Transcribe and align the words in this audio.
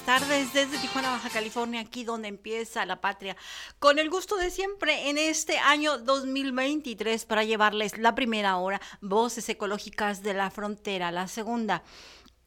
Tardes 0.00 0.52
desde 0.52 0.78
Tijuana, 0.78 1.10
Baja 1.10 1.30
California, 1.30 1.80
aquí 1.80 2.04
donde 2.04 2.28
empieza 2.28 2.86
la 2.86 3.00
patria. 3.00 3.36
Con 3.78 3.98
el 3.98 4.10
gusto 4.10 4.36
de 4.36 4.50
siempre 4.50 5.08
en 5.08 5.18
este 5.18 5.58
año 5.58 5.98
2023 5.98 7.24
para 7.24 7.44
llevarles 7.44 7.98
la 7.98 8.14
primera 8.14 8.56
hora, 8.56 8.80
Voces 9.00 9.48
Ecológicas 9.48 10.22
de 10.22 10.34
la 10.34 10.50
Frontera, 10.50 11.12
la 11.12 11.28
segunda 11.28 11.82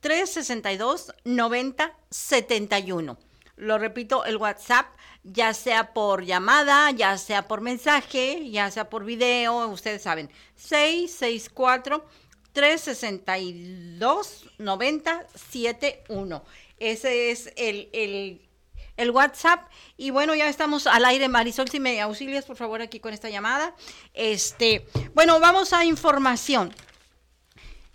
362 0.00 1.12
9071. 1.24 3.18
Lo 3.56 3.78
repito, 3.78 4.24
el 4.26 4.36
WhatsApp, 4.36 4.86
ya 5.22 5.54
sea 5.54 5.94
por 5.94 6.24
llamada, 6.24 6.90
ya 6.90 7.16
sea 7.16 7.48
por 7.48 7.60
mensaje, 7.62 8.50
ya 8.50 8.70
sea 8.70 8.90
por 8.90 9.04
video, 9.04 9.66
ustedes 9.68 10.02
saben. 10.02 10.30
664 10.56 12.04
362 12.52 14.50
9071. 14.58 16.44
Ese 16.78 17.30
es 17.30 17.52
el, 17.56 17.88
el, 17.92 18.48
el, 18.96 19.10
WhatsApp. 19.10 19.70
Y 19.96 20.10
bueno, 20.10 20.34
ya 20.34 20.48
estamos 20.48 20.86
al 20.86 21.04
aire. 21.04 21.28
Marisol, 21.28 21.68
si 21.68 21.80
me 21.80 22.00
auxilias, 22.00 22.44
por 22.44 22.56
favor, 22.56 22.82
aquí 22.82 23.00
con 23.00 23.14
esta 23.14 23.30
llamada. 23.30 23.74
Este, 24.14 24.86
bueno, 25.14 25.40
vamos 25.40 25.72
a 25.72 25.84
información. 25.84 26.74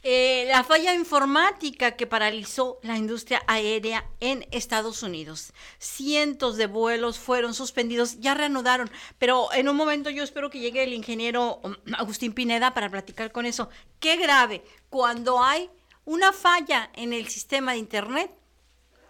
Eh, 0.03 0.45
la 0.47 0.63
falla 0.63 0.95
informática 0.95 1.91
que 1.91 2.07
paralizó 2.07 2.79
la 2.81 2.97
industria 2.97 3.43
aérea 3.45 4.03
en 4.19 4.47
Estados 4.49 5.03
Unidos. 5.03 5.53
Cientos 5.77 6.57
de 6.57 6.65
vuelos 6.65 7.19
fueron 7.19 7.53
suspendidos, 7.53 8.19
ya 8.19 8.33
reanudaron, 8.33 8.89
pero 9.19 9.53
en 9.53 9.69
un 9.69 9.75
momento 9.75 10.09
yo 10.09 10.23
espero 10.23 10.49
que 10.49 10.59
llegue 10.59 10.83
el 10.83 10.93
ingeniero 10.93 11.59
um, 11.61 11.75
Agustín 11.93 12.33
Pineda 12.33 12.73
para 12.73 12.89
platicar 12.89 13.31
con 13.31 13.45
eso. 13.45 13.69
Qué 13.99 14.15
grave 14.17 14.63
cuando 14.89 15.43
hay 15.43 15.69
una 16.03 16.33
falla 16.33 16.89
en 16.95 17.13
el 17.13 17.27
sistema 17.27 17.73
de 17.73 17.77
Internet 17.77 18.31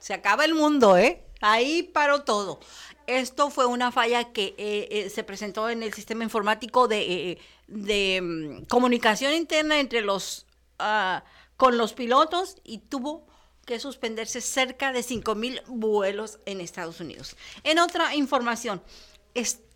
se 0.01 0.13
acaba 0.13 0.43
el 0.43 0.55
mundo, 0.55 0.97
¿eh? 0.97 1.23
Ahí 1.41 1.83
paró 1.83 2.23
todo. 2.23 2.59
Esto 3.07 3.49
fue 3.49 3.65
una 3.65 3.91
falla 3.91 4.31
que 4.33 4.55
eh, 4.57 4.87
eh, 4.91 5.09
se 5.09 5.23
presentó 5.23 5.69
en 5.69 5.83
el 5.83 5.93
sistema 5.93 6.23
informático 6.23 6.87
de, 6.87 7.31
eh, 7.31 7.37
de 7.67 8.19
um, 8.21 8.65
comunicación 8.65 9.33
interna 9.33 9.79
entre 9.79 10.01
los 10.01 10.45
uh, 10.79 11.21
con 11.55 11.77
los 11.77 11.93
pilotos 11.93 12.57
y 12.63 12.79
tuvo 12.79 13.27
que 13.65 13.79
suspenderse 13.79 14.41
cerca 14.41 14.91
de 14.91 15.03
5 15.03 15.35
mil 15.35 15.61
vuelos 15.67 16.39
en 16.45 16.61
Estados 16.61 16.99
Unidos. 16.99 17.35
En 17.63 17.77
otra 17.77 18.15
información, 18.15 18.81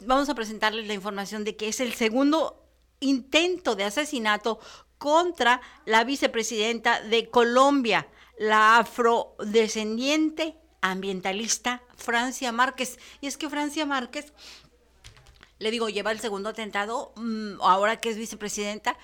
vamos 0.06 0.28
a 0.30 0.36
presentarles 0.36 0.88
la 0.88 0.96
información 0.96 1.44
de 1.44 1.56
que 1.56 1.68
es 1.68 1.80
el 1.80 1.94
segundo 1.94 2.64
intento 3.00 3.76
de 3.76 3.84
asesinato 3.84 4.60
contra 4.98 5.62
la 5.86 6.04
vicepresidenta 6.04 7.02
de 7.02 7.30
Colombia, 7.30 8.08
la 8.38 8.78
afrodescendiente 8.78 10.56
ambientalista 10.82 11.82
Francia 11.96 12.52
Márquez. 12.52 13.00
Y 13.22 13.28
es 13.28 13.38
que 13.38 13.50
Francia 13.50 13.86
Márquez, 13.86 14.34
le 15.60 15.72
digo, 15.72 15.90
lleva 15.90 16.12
el 16.12 16.20
segundo 16.20 16.50
atentado, 16.50 17.14
mmm, 17.16 17.62
ahora 17.62 18.00
que 18.00 18.10
es 18.10 18.18
vicepresidenta, 18.18 18.98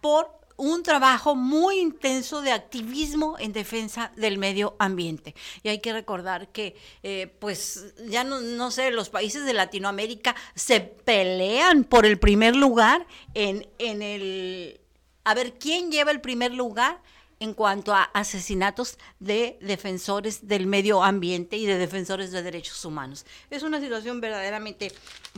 por 0.00 0.38
un 0.58 0.82
trabajo 0.82 1.36
muy 1.36 1.78
intenso 1.78 2.42
de 2.42 2.50
activismo 2.50 3.36
en 3.38 3.52
defensa 3.52 4.10
del 4.16 4.38
medio 4.38 4.74
ambiente. 4.80 5.34
Y 5.62 5.68
hay 5.68 5.78
que 5.78 5.92
recordar 5.92 6.48
que, 6.48 6.76
eh, 7.04 7.32
pues, 7.38 7.94
ya 8.08 8.24
no, 8.24 8.40
no, 8.40 8.72
sé, 8.72 8.90
los 8.90 9.08
países 9.08 9.44
de 9.44 9.52
Latinoamérica 9.52 10.34
se 10.56 10.80
pelean 10.80 11.84
por 11.84 12.04
el 12.04 12.18
primer 12.18 12.56
lugar 12.56 13.06
en, 13.34 13.68
en 13.78 14.02
el... 14.02 14.80
A 15.22 15.34
ver, 15.34 15.58
¿quién 15.58 15.92
lleva 15.92 16.10
el 16.10 16.20
primer 16.20 16.52
lugar? 16.52 17.00
En 17.40 17.54
cuanto 17.54 17.94
a 17.94 18.02
asesinatos 18.02 18.98
de 19.20 19.58
defensores 19.60 20.48
del 20.48 20.66
medio 20.66 21.02
ambiente 21.02 21.56
y 21.56 21.66
de 21.66 21.78
defensores 21.78 22.32
de 22.32 22.42
derechos 22.42 22.84
humanos. 22.84 23.24
Es 23.50 23.62
una 23.62 23.80
situación 23.80 24.20
verdaderamente 24.20 24.92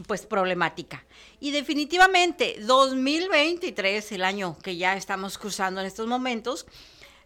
pues 0.06 0.24
problemática. 0.26 1.04
Y 1.40 1.50
definitivamente 1.50 2.56
2023, 2.60 4.12
el 4.12 4.24
año 4.24 4.56
que 4.62 4.76
ya 4.76 4.96
estamos 4.96 5.36
cruzando 5.36 5.80
en 5.80 5.86
estos 5.86 6.06
momentos, 6.06 6.66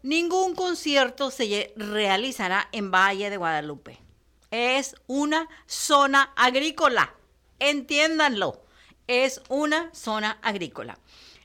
ningún 0.02 0.54
concierto 0.54 1.30
se 1.30 1.72
realizará 1.76 2.68
en 2.72 2.90
Valle 2.90 3.30
de 3.30 3.36
Guadalupe. 3.36 3.98
Es 4.50 4.96
una 5.06 5.48
zona 5.66 6.32
agrícola. 6.36 7.14
Entiéndanlo. 7.58 8.60
Es 9.06 9.42
una 9.48 9.90
zona 9.94 10.38
agrícola. 10.42 10.98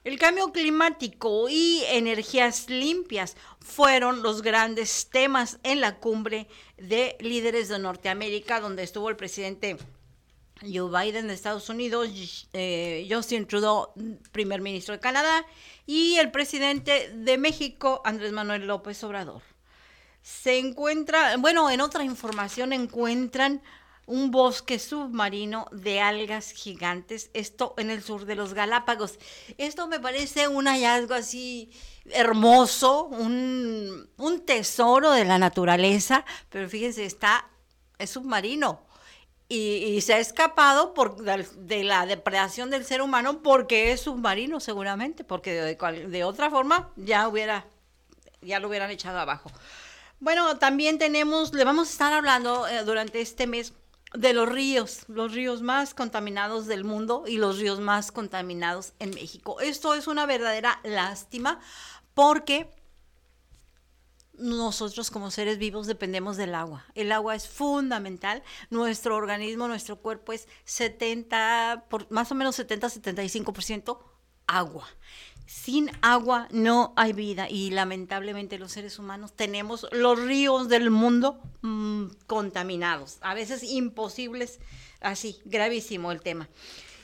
El 0.10 0.18
cambio 0.18 0.52
climático 0.52 1.50
y 1.50 1.84
energías 1.86 2.68
limpias 2.68 3.38
fueron 3.60 4.24
los 4.24 4.42
grandes 4.42 5.08
temas 5.12 5.60
en 5.62 5.82
la 5.82 6.00
cumbre 6.00 6.48
de 6.78 7.16
líderes 7.20 7.70
de 7.70 7.78
Norteamérica, 7.78 8.60
donde 8.60 8.82
estuvo 8.82 9.12
el 9.12 9.16
presidente 9.16 9.78
Joe 10.62 10.90
Biden 10.90 11.28
de 11.28 11.36
Estados 11.36 11.70
Unidos, 11.70 12.50
eh, 12.54 13.08
Justin 13.08 13.46
Trudeau, 13.46 13.94
primer 14.32 14.62
ministro 14.62 14.96
de 14.96 15.00
Canadá, 15.00 15.46
y 15.86 16.16
el 16.16 16.32
presidente 16.32 17.12
de 17.14 17.38
México, 17.38 18.02
Andrés 18.04 18.32
Manuel 18.32 18.66
López 18.66 19.04
Obrador. 19.04 19.44
Se 20.24 20.58
encuentra, 20.58 21.38
bueno, 21.38 21.70
en 21.70 21.82
otra 21.82 22.04
información 22.04 22.74
encuentran 22.74 23.62
un 24.10 24.32
bosque 24.32 24.80
submarino 24.80 25.68
de 25.72 26.02
algas 26.02 26.52
gigantes, 26.52 27.30
esto 27.34 27.76
en 27.78 27.92
el 27.92 28.02
sur 28.02 28.26
de 28.26 28.36
los 28.36 28.56
Galápagos. 28.56 29.20
Esto 29.60 29.88
me 29.88 30.00
parece 30.00 30.48
un 30.48 30.66
hallazgo 30.66 31.14
así 31.14 31.70
hermoso, 32.10 33.04
un, 33.04 34.10
un 34.18 34.46
tesoro 34.46 35.12
de 35.12 35.26
la 35.26 35.38
naturaleza, 35.38 36.26
pero 36.50 36.68
fíjense, 36.68 37.06
está, 37.06 37.46
es 38.00 38.10
submarino. 38.10 38.82
Y, 39.52 40.00
se 40.02 40.14
ha 40.14 40.20
escapado 40.20 40.94
por, 40.94 41.24
de, 41.24 41.84
la 41.84 42.06
depredación 42.06 42.70
del 42.70 42.86
ser 42.86 43.02
humano 43.02 43.42
porque 43.42 43.92
es 43.92 44.02
submarino 44.02 44.60
seguramente, 44.60 45.24
porque 45.24 45.54
de, 45.54 46.24
otra 46.24 46.52
forma 46.52 46.92
ya 46.96 47.28
hubiera, 47.28 47.66
ya 48.42 48.60
lo 48.60 48.70
hubieran 48.70 48.92
echado 48.92 49.20
abajo. 49.20 49.52
Bueno, 50.20 50.58
también 50.58 51.00
tenemos, 51.00 51.54
le 51.54 51.64
vamos 51.64 51.88
a 51.88 51.92
estar 51.92 52.14
hablando 52.14 52.68
eh, 52.68 52.84
durante 52.84 53.22
este 53.22 53.48
mes 53.48 53.74
de 54.14 54.34
los 54.34 54.50
ríos, 54.50 55.04
los 55.08 55.34
ríos 55.34 55.62
más 55.62 55.94
contaminados 55.94 56.66
del 56.66 56.84
mundo 56.84 57.26
y 57.28 57.38
los 57.38 57.60
ríos 57.60 57.80
más 57.80 58.12
contaminados 58.12 58.94
en 59.00 59.12
México. 59.12 59.60
Esto 59.60 59.94
es 59.94 60.08
una 60.08 60.26
verdadera 60.26 60.80
lástima 60.84 61.60
porque 62.14 62.70
nosotros 64.40 65.12
como 65.12 65.32
seres 65.32 65.58
vivos 65.58 65.86
dependemos 65.86 66.38
del 66.38 66.56
agua. 66.56 66.86
El 66.96 67.12
agua 67.12 67.36
es 67.36 67.48
fundamental. 67.48 68.42
Nuestro 68.70 69.16
organismo, 69.16 69.68
nuestro 69.68 69.98
cuerpo 69.98 70.34
es 70.34 70.48
70, 70.66 71.86
por, 71.90 72.10
más 72.10 72.32
o 72.32 72.36
menos 72.36 72.58
70-75% 72.58 74.00
agua. 74.48 74.88
Sin 75.50 75.90
agua 76.04 76.48
no 76.52 76.94
hay 76.96 77.12
vida 77.12 77.50
y 77.50 77.72
lamentablemente 77.72 78.60
los 78.60 78.72
seres 78.72 79.00
humanos 79.00 79.34
tenemos 79.34 79.88
los 79.92 80.20
ríos 80.20 80.70
del 80.70 80.92
mundo 80.92 81.42
mm, 81.64 82.06
contaminados, 82.28 83.18
a 83.22 83.34
veces 83.34 83.64
imposibles, 83.64 84.60
así, 85.02 85.42
gravísimo 85.46 86.12
el 86.12 86.22
tema. 86.22 86.48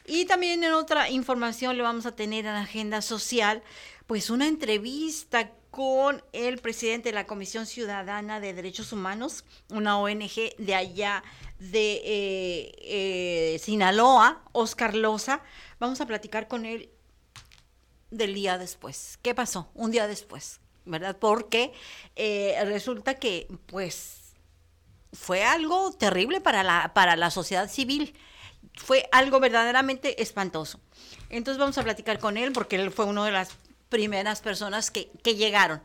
Y 0.06 0.26
también 0.26 0.64
en 0.64 0.74
otra 0.74 1.10
información 1.10 1.76
le 1.76 1.82
vamos 1.82 2.06
a 2.06 2.16
tener 2.16 2.46
en 2.46 2.54
la 2.54 2.62
agenda 2.62 3.02
social, 3.02 3.64
pues 4.06 4.30
una 4.30 4.48
entrevista 4.48 5.50
con 5.72 6.24
el 6.32 6.60
presidente 6.60 7.10
de 7.10 7.16
la 7.16 7.26
Comisión 7.26 7.66
Ciudadana 7.66 8.40
de 8.40 8.54
Derechos 8.54 8.94
Humanos, 8.94 9.44
una 9.72 9.98
ONG 9.98 10.56
de 10.60 10.76
allá 10.76 11.24
de 11.58 11.94
eh, 12.06 12.72
eh, 13.56 13.60
Sinaloa, 13.60 14.44
Oscar 14.52 14.94
Loza. 14.94 15.42
Vamos 15.80 16.00
a 16.00 16.06
platicar 16.06 16.48
con 16.48 16.66
él 16.66 16.92
del 18.12 18.34
día 18.34 18.58
después. 18.58 19.20
¿Qué 19.22 19.34
pasó? 19.36 19.70
Un 19.74 19.92
día 19.92 20.08
después, 20.08 20.60
¿verdad? 20.86 21.18
Porque 21.18 21.74
eh, 22.16 22.58
resulta 22.66 23.16
que, 23.16 23.48
pues, 23.68 24.34
fue 25.14 25.44
algo 25.44 25.92
terrible 25.94 26.42
para 26.42 26.64
la, 26.64 26.94
para 26.94 27.16
la 27.16 27.32
sociedad 27.32 27.70
civil. 27.70 28.16
Fue 28.76 29.08
algo 29.12 29.40
verdaderamente 29.40 30.22
espantoso. 30.22 30.80
Entonces 31.30 31.60
vamos 31.60 31.78
a 31.78 31.84
platicar 31.84 32.20
con 32.20 32.38
él 32.38 32.52
porque 32.52 32.76
él 32.76 32.92
fue 32.92 33.06
uno 33.06 33.24
de 33.24 33.32
las 33.32 33.50
primeras 33.96 34.42
personas 34.42 34.92
que, 34.92 35.10
que 35.24 35.36
llegaron. 35.36 35.82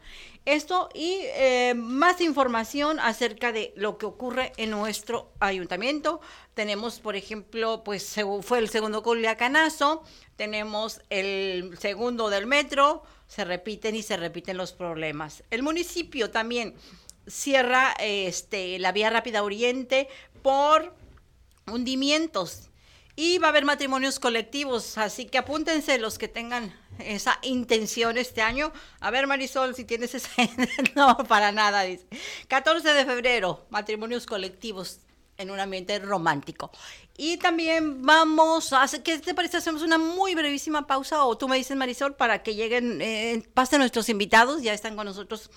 Esto 0.46 0.88
y 0.94 1.18
eh, 1.36 1.74
más 1.76 2.20
información 2.20 2.98
acerca 2.98 3.52
de 3.52 3.72
lo 3.76 3.98
que 3.98 4.06
ocurre 4.06 4.52
en 4.56 4.70
nuestro 4.70 5.30
ayuntamiento. 5.38 6.20
Tenemos, 6.54 6.98
por 6.98 7.14
ejemplo, 7.14 7.84
pues 7.84 8.16
fue 8.42 8.58
el 8.58 8.68
segundo 8.68 9.04
Culiacanazo, 9.04 10.02
tenemos 10.34 11.02
el 11.08 11.78
segundo 11.78 12.30
del 12.30 12.48
metro, 12.48 13.04
se 13.28 13.44
repiten 13.44 13.94
y 13.94 14.02
se 14.02 14.16
repiten 14.16 14.56
los 14.56 14.72
problemas. 14.72 15.44
El 15.50 15.62
municipio 15.62 16.30
también 16.30 16.74
cierra 17.28 17.94
este, 18.00 18.80
la 18.80 18.90
vía 18.90 19.10
rápida 19.10 19.44
oriente 19.44 20.08
por 20.42 20.96
hundimientos 21.70 22.70
y 23.14 23.38
va 23.38 23.48
a 23.48 23.50
haber 23.50 23.64
matrimonios 23.64 24.18
colectivos, 24.18 24.98
así 24.98 25.26
que 25.26 25.38
apúntense 25.38 25.98
los 25.98 26.18
que 26.18 26.26
tengan 26.26 26.74
esa 26.98 27.38
intención 27.42 28.19
este 28.19 28.42
año. 28.42 28.72
A 29.00 29.10
ver, 29.10 29.26
Marisol, 29.26 29.75
si 29.75 29.84
tienes 29.84 30.14
esa... 30.14 30.31
no, 30.94 31.16
para 31.28 31.52
nada, 31.52 31.82
dice. 31.82 32.06
14 32.48 32.92
de 32.92 33.04
febrero, 33.04 33.66
matrimonios 33.70 34.26
colectivos 34.26 35.00
en 35.37 35.50
un 35.50 35.58
ambiente 35.58 35.98
romántico. 35.98 36.70
Y 37.16 37.37
también 37.38 38.02
vamos 38.02 38.72
a 38.72 38.87
¿qué 39.02 39.19
te 39.19 39.34
parece? 39.34 39.56
Hacemos 39.56 39.82
una 39.82 39.98
muy 39.98 40.34
brevísima 40.34 40.87
pausa 40.87 41.25
o 41.25 41.37
tú 41.37 41.48
me 41.48 41.56
dices, 41.56 41.76
Marisol, 41.76 42.14
para 42.14 42.42
que 42.42 42.54
lleguen, 42.54 43.00
eh, 43.02 43.43
pasen 43.54 43.81
nuestros 43.81 44.08
invitados, 44.08 44.62
ya 44.62 44.72
están 44.72 44.96
con 44.96 45.06
nosotros 45.06 45.50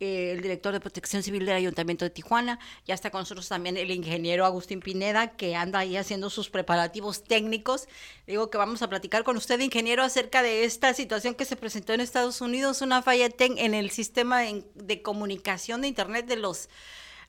eh, 0.00 0.32
el 0.32 0.42
director 0.42 0.72
de 0.72 0.80
Protección 0.80 1.24
Civil 1.24 1.44
del 1.44 1.56
Ayuntamiento 1.56 2.04
de 2.04 2.10
Tijuana, 2.10 2.60
ya 2.86 2.94
está 2.94 3.10
con 3.10 3.20
nosotros 3.20 3.48
también 3.48 3.76
el 3.76 3.90
ingeniero 3.90 4.46
Agustín 4.46 4.80
Pineda, 4.80 5.32
que 5.36 5.56
anda 5.56 5.80
ahí 5.80 5.96
haciendo 5.96 6.30
sus 6.30 6.50
preparativos 6.50 7.24
técnicos. 7.24 7.88
Digo 8.26 8.48
que 8.48 8.58
vamos 8.58 8.80
a 8.82 8.88
platicar 8.88 9.24
con 9.24 9.36
usted, 9.36 9.58
ingeniero, 9.58 10.04
acerca 10.04 10.42
de 10.42 10.62
esta 10.64 10.94
situación 10.94 11.34
que 11.34 11.44
se 11.44 11.56
presentó 11.56 11.94
en 11.94 12.00
Estados 12.00 12.40
Unidos, 12.40 12.80
una 12.80 13.02
falla 13.02 13.28
en 13.38 13.74
el 13.74 13.90
sistema 13.90 14.42
de, 14.42 15.02
comunicación 15.02 15.80
de 15.80 15.88
Internet 15.88 16.26
de 16.26 16.36
los 16.36 16.68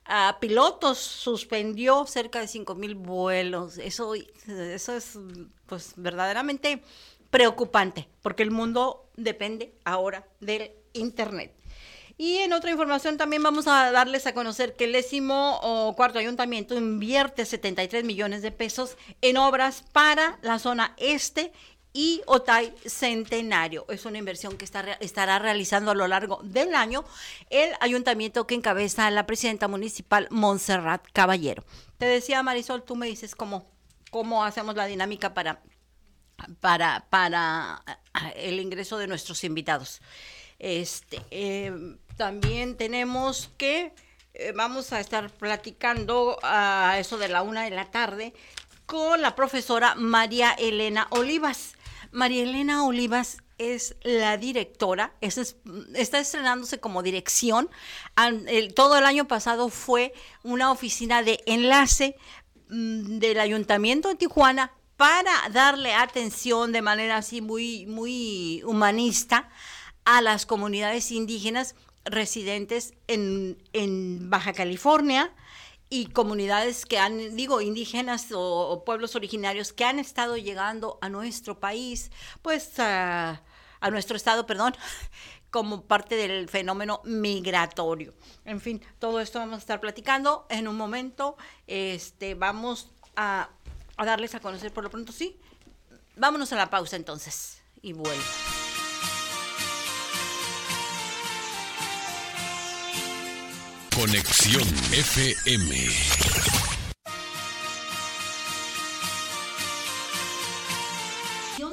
ah, 0.04 0.38
pilotos, 0.40 0.98
suspendió 0.98 2.06
cerca 2.06 2.40
de 2.40 2.46
5 2.46 2.74
mil 2.76 2.94
vuelos. 2.94 3.78
Eso, 3.78 4.14
eso 4.14 4.96
es 4.96 5.18
pues 5.66 5.94
verdaderamente 5.96 6.82
preocupante, 7.30 8.08
porque 8.22 8.42
el 8.44 8.50
mundo 8.50 9.08
depende 9.16 9.74
ahora 9.84 10.26
del 10.40 10.72
Internet. 10.92 11.59
Y 12.22 12.36
en 12.36 12.52
otra 12.52 12.70
información 12.70 13.16
también 13.16 13.42
vamos 13.42 13.66
a 13.66 13.90
darles 13.92 14.26
a 14.26 14.34
conocer 14.34 14.76
que 14.76 14.84
el 14.84 14.92
décimo 14.92 15.58
o 15.62 15.96
cuarto 15.96 16.18
ayuntamiento 16.18 16.76
invierte 16.76 17.46
73 17.46 18.04
millones 18.04 18.42
de 18.42 18.52
pesos 18.52 18.98
en 19.22 19.38
obras 19.38 19.84
para 19.90 20.38
la 20.42 20.58
zona 20.58 20.92
este 20.98 21.50
y 21.94 22.20
Otay 22.26 22.74
Centenario. 22.84 23.86
Es 23.88 24.04
una 24.04 24.18
inversión 24.18 24.58
que 24.58 24.66
estará 24.66 25.38
realizando 25.38 25.92
a 25.92 25.94
lo 25.94 26.06
largo 26.08 26.40
del 26.42 26.74
año 26.74 27.06
el 27.48 27.72
ayuntamiento 27.80 28.46
que 28.46 28.54
encabeza 28.54 29.10
la 29.10 29.24
presidenta 29.24 29.66
municipal 29.66 30.28
Montserrat 30.30 31.02
Caballero. 31.14 31.64
Te 31.96 32.04
decía 32.04 32.42
Marisol, 32.42 32.82
tú 32.82 32.96
me 32.96 33.06
dices 33.06 33.34
cómo, 33.34 33.64
cómo 34.10 34.44
hacemos 34.44 34.76
la 34.76 34.84
dinámica 34.84 35.32
para, 35.32 35.62
para, 36.60 37.06
para 37.08 37.82
eh, 37.86 38.50
el 38.50 38.60
ingreso 38.60 38.98
de 38.98 39.06
nuestros 39.06 39.42
invitados. 39.42 40.02
Este, 40.58 41.22
eh, 41.30 41.72
también 42.20 42.76
tenemos 42.76 43.50
que, 43.56 43.94
eh, 44.34 44.52
vamos 44.54 44.92
a 44.92 45.00
estar 45.00 45.30
platicando 45.30 46.38
a 46.42 46.98
eso 46.98 47.16
de 47.16 47.28
la 47.28 47.40
una 47.40 47.62
de 47.62 47.70
la 47.70 47.90
tarde 47.90 48.34
con 48.84 49.22
la 49.22 49.34
profesora 49.34 49.94
María 49.94 50.52
Elena 50.52 51.06
Olivas. 51.12 51.76
María 52.12 52.42
Elena 52.42 52.84
Olivas 52.84 53.38
es 53.56 53.96
la 54.02 54.36
directora, 54.36 55.14
está 55.22 56.18
estrenándose 56.18 56.78
como 56.78 57.02
dirección. 57.02 57.70
todo 58.74 58.98
el 58.98 59.06
año 59.06 59.26
pasado 59.26 59.70
fue 59.70 60.12
una 60.42 60.72
oficina 60.72 61.22
de 61.22 61.42
enlace 61.46 62.16
mm, 62.68 63.18
del 63.18 63.40
Ayuntamiento 63.40 64.08
de 64.10 64.16
Tijuana 64.16 64.72
para 64.98 65.32
darle 65.52 65.94
atención 65.94 66.70
de 66.72 66.82
manera 66.82 67.16
así 67.16 67.40
muy, 67.40 67.86
muy 67.86 68.62
humanista 68.66 69.48
a 70.04 70.20
las 70.20 70.44
comunidades 70.44 71.10
indígenas 71.12 71.74
residentes 72.04 72.94
en, 73.06 74.30
Baja 74.30 74.52
California 74.52 75.32
y 75.88 76.06
comunidades 76.06 76.86
que 76.86 76.98
han, 76.98 77.36
digo, 77.36 77.60
indígenas 77.60 78.28
o, 78.32 78.82
pueblos 78.84 79.16
originarios 79.16 79.72
que 79.72 79.84
han 79.84 79.98
estado 79.98 80.36
llegando 80.36 80.98
a 81.00 81.08
nuestro 81.08 81.58
país, 81.58 82.10
pues 82.42 82.78
a, 82.78 83.42
nuestro 83.90 84.16
estado, 84.16 84.46
perdón, 84.46 84.74
como 85.50 85.82
parte 85.82 86.14
del 86.14 86.48
fenómeno 86.48 87.00
migratorio. 87.04 88.14
En 88.44 88.60
fin, 88.60 88.80
todo 88.98 89.20
esto 89.20 89.40
vamos 89.40 89.56
a 89.56 89.58
estar 89.58 89.80
platicando 89.80 90.46
en 90.48 90.68
un 90.68 90.76
momento. 90.76 91.36
Este, 91.66 92.34
vamos 92.34 92.92
a, 93.16 93.50
a 93.96 94.04
darles 94.04 94.34
a 94.34 94.40
conocer 94.40 94.72
por 94.72 94.84
lo 94.84 94.90
pronto, 94.90 95.12
sí. 95.12 95.40
Vámonos 96.16 96.52
a 96.52 96.56
la 96.56 96.70
pausa 96.70 96.96
entonces 96.96 97.62
y 97.82 97.92
vuelvo. 97.94 98.22
Conexión 104.00 104.66
FM. 104.94 105.76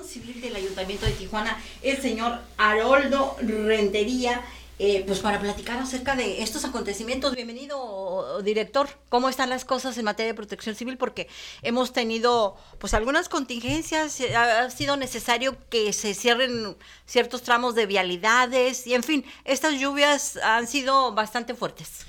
Civil 0.05 0.41
del 0.41 0.55
Ayuntamiento 0.57 1.05
de 1.05 1.13
Tijuana, 1.13 1.57
el 1.81 2.01
señor 2.01 2.39
Haroldo 2.57 3.37
Rentería, 3.39 4.41
eh, 4.77 5.05
pues 5.07 5.19
para 5.19 5.39
platicar 5.39 5.79
acerca 5.79 6.17
de 6.17 6.43
estos 6.43 6.65
acontecimientos. 6.65 7.33
Bienvenido, 7.33 8.41
director. 8.43 8.89
¿Cómo 9.07 9.29
están 9.29 9.49
las 9.49 9.63
cosas 9.63 9.97
en 9.97 10.03
materia 10.03 10.33
de 10.33 10.35
protección 10.35 10.75
civil? 10.75 10.97
Porque 10.97 11.29
hemos 11.61 11.93
tenido 11.93 12.57
pues 12.77 12.93
algunas 12.93 13.29
contingencias, 13.29 14.19
ha 14.35 14.69
sido 14.69 14.97
necesario 14.97 15.55
que 15.69 15.93
se 15.93 16.13
cierren 16.13 16.75
ciertos 17.05 17.41
tramos 17.43 17.73
de 17.73 17.85
vialidades 17.85 18.85
y 18.85 18.95
en 18.95 19.03
fin, 19.03 19.25
estas 19.45 19.79
lluvias 19.79 20.35
han 20.43 20.67
sido 20.67 21.13
bastante 21.13 21.55
fuertes. 21.55 22.05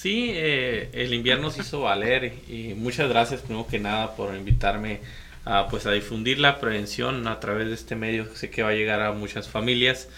Sí, 0.00 0.30
eh, 0.32 0.90
el 0.92 1.12
invierno 1.12 1.50
se 1.50 1.62
hizo 1.62 1.80
valer 1.80 2.32
y 2.48 2.74
muchas 2.74 3.08
gracias 3.08 3.40
primero 3.40 3.66
que 3.66 3.80
nada 3.80 4.14
por 4.14 4.32
invitarme 4.32 5.00
a, 5.44 5.66
pues 5.66 5.86
a 5.86 5.90
difundir 5.90 6.38
la 6.38 6.60
prevención 6.60 7.26
a 7.26 7.40
través 7.40 7.66
de 7.66 7.74
este 7.74 7.96
medio. 7.96 8.32
Sé 8.36 8.48
que 8.48 8.62
va 8.62 8.68
a 8.68 8.74
llegar 8.74 9.02
a 9.02 9.10
muchas 9.10 9.48
familias. 9.48 10.08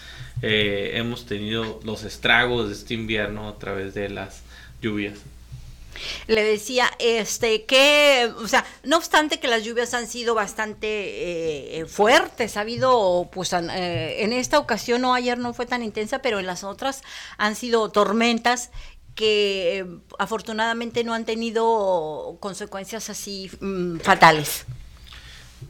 Eh, 0.43 0.91
hemos 0.93 1.25
tenido 1.25 1.79
los 1.83 2.03
estragos 2.03 2.67
de 2.67 2.75
este 2.75 2.93
invierno 2.93 3.49
a 3.49 3.57
través 3.57 3.95
de 3.95 4.09
las 4.09 4.43
lluvias. 4.83 5.17
Le 6.27 6.43
decía, 6.43 6.89
este, 6.99 7.65
que, 7.65 8.31
o 8.37 8.47
sea, 8.47 8.65
no 8.83 8.97
obstante 8.97 9.39
que 9.39 9.47
las 9.47 9.63
lluvias 9.63 9.93
han 9.93 10.07
sido 10.07 10.33
bastante 10.35 11.79
eh, 11.79 11.85
fuertes, 11.85 12.57
ha 12.57 12.61
habido, 12.61 13.29
pues, 13.31 13.53
eh, 13.53 14.23
en 14.23 14.33
esta 14.33 14.59
ocasión, 14.59 15.01
no 15.01 15.13
ayer 15.13 15.37
no 15.37 15.53
fue 15.53 15.65
tan 15.65 15.83
intensa, 15.83 16.19
pero 16.19 16.39
en 16.39 16.45
las 16.45 16.63
otras 16.63 17.01
han 17.37 17.55
sido 17.55 17.89
tormentas 17.91 18.71
que 19.15 19.85
afortunadamente 20.19 21.03
no 21.03 21.13
han 21.13 21.25
tenido 21.25 22.37
consecuencias 22.39 23.09
así 23.09 23.51
mm, 23.59 23.97
fatales. 23.97 24.65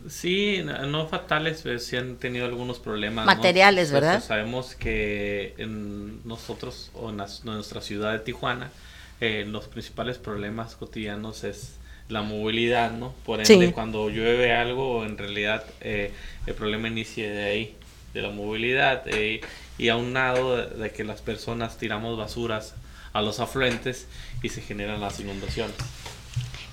Sí, 0.10 0.63
no 0.63 1.07
fatales, 1.07 1.62
pero 1.63 1.77
sí 1.79 1.98
han 1.98 2.15
tenido 2.15 2.45
algunos 2.45 2.79
problemas. 2.79 3.25
Materiales, 3.25 3.91
pues, 3.91 4.01
¿verdad? 4.01 4.24
sabemos 4.24 4.75
que 4.75 5.53
en 5.57 6.25
nosotros 6.27 6.91
o 6.93 7.10
en, 7.10 7.17
nuestra 7.43 7.81
ciudad 7.81 8.13
de 8.13 8.19
Tijuana, 8.19 8.71
eh, 9.19 9.45
los 9.48 9.67
principales 9.67 10.17
problemas 10.17 10.75
cotidianos 10.75 11.43
es 11.43 11.75
la 12.10 12.21
movilidad, 12.24 12.91
¿no? 12.91 13.13
Por 13.25 13.41
ende, 13.41 13.71
cuando 13.74 14.10
llueve 14.10 14.53
algo, 14.53 15.05
en 15.05 15.17
realidad 15.17 15.63
eh, 15.81 16.12
el 16.45 16.55
problema 16.55 16.88
inicia 16.88 17.29
de 17.29 17.43
ahí, 17.43 17.75
de 18.13 18.21
la 18.21 18.29
movilidad. 18.29 19.03
Eh, 19.07 19.41
y 19.77 19.89
aunado 19.89 20.57
de, 20.57 20.83
de 20.83 20.91
que 20.91 21.03
las 21.03 21.21
personas 21.21 21.77
tiramos 21.77 22.17
basuras 22.17 22.75
a 23.13 23.21
los 23.21 23.39
afluentes 23.39 24.07
y 24.41 24.49
se 24.49 24.61
generan 24.61 25.01
las 25.01 25.19
inundaciones. 25.19 25.75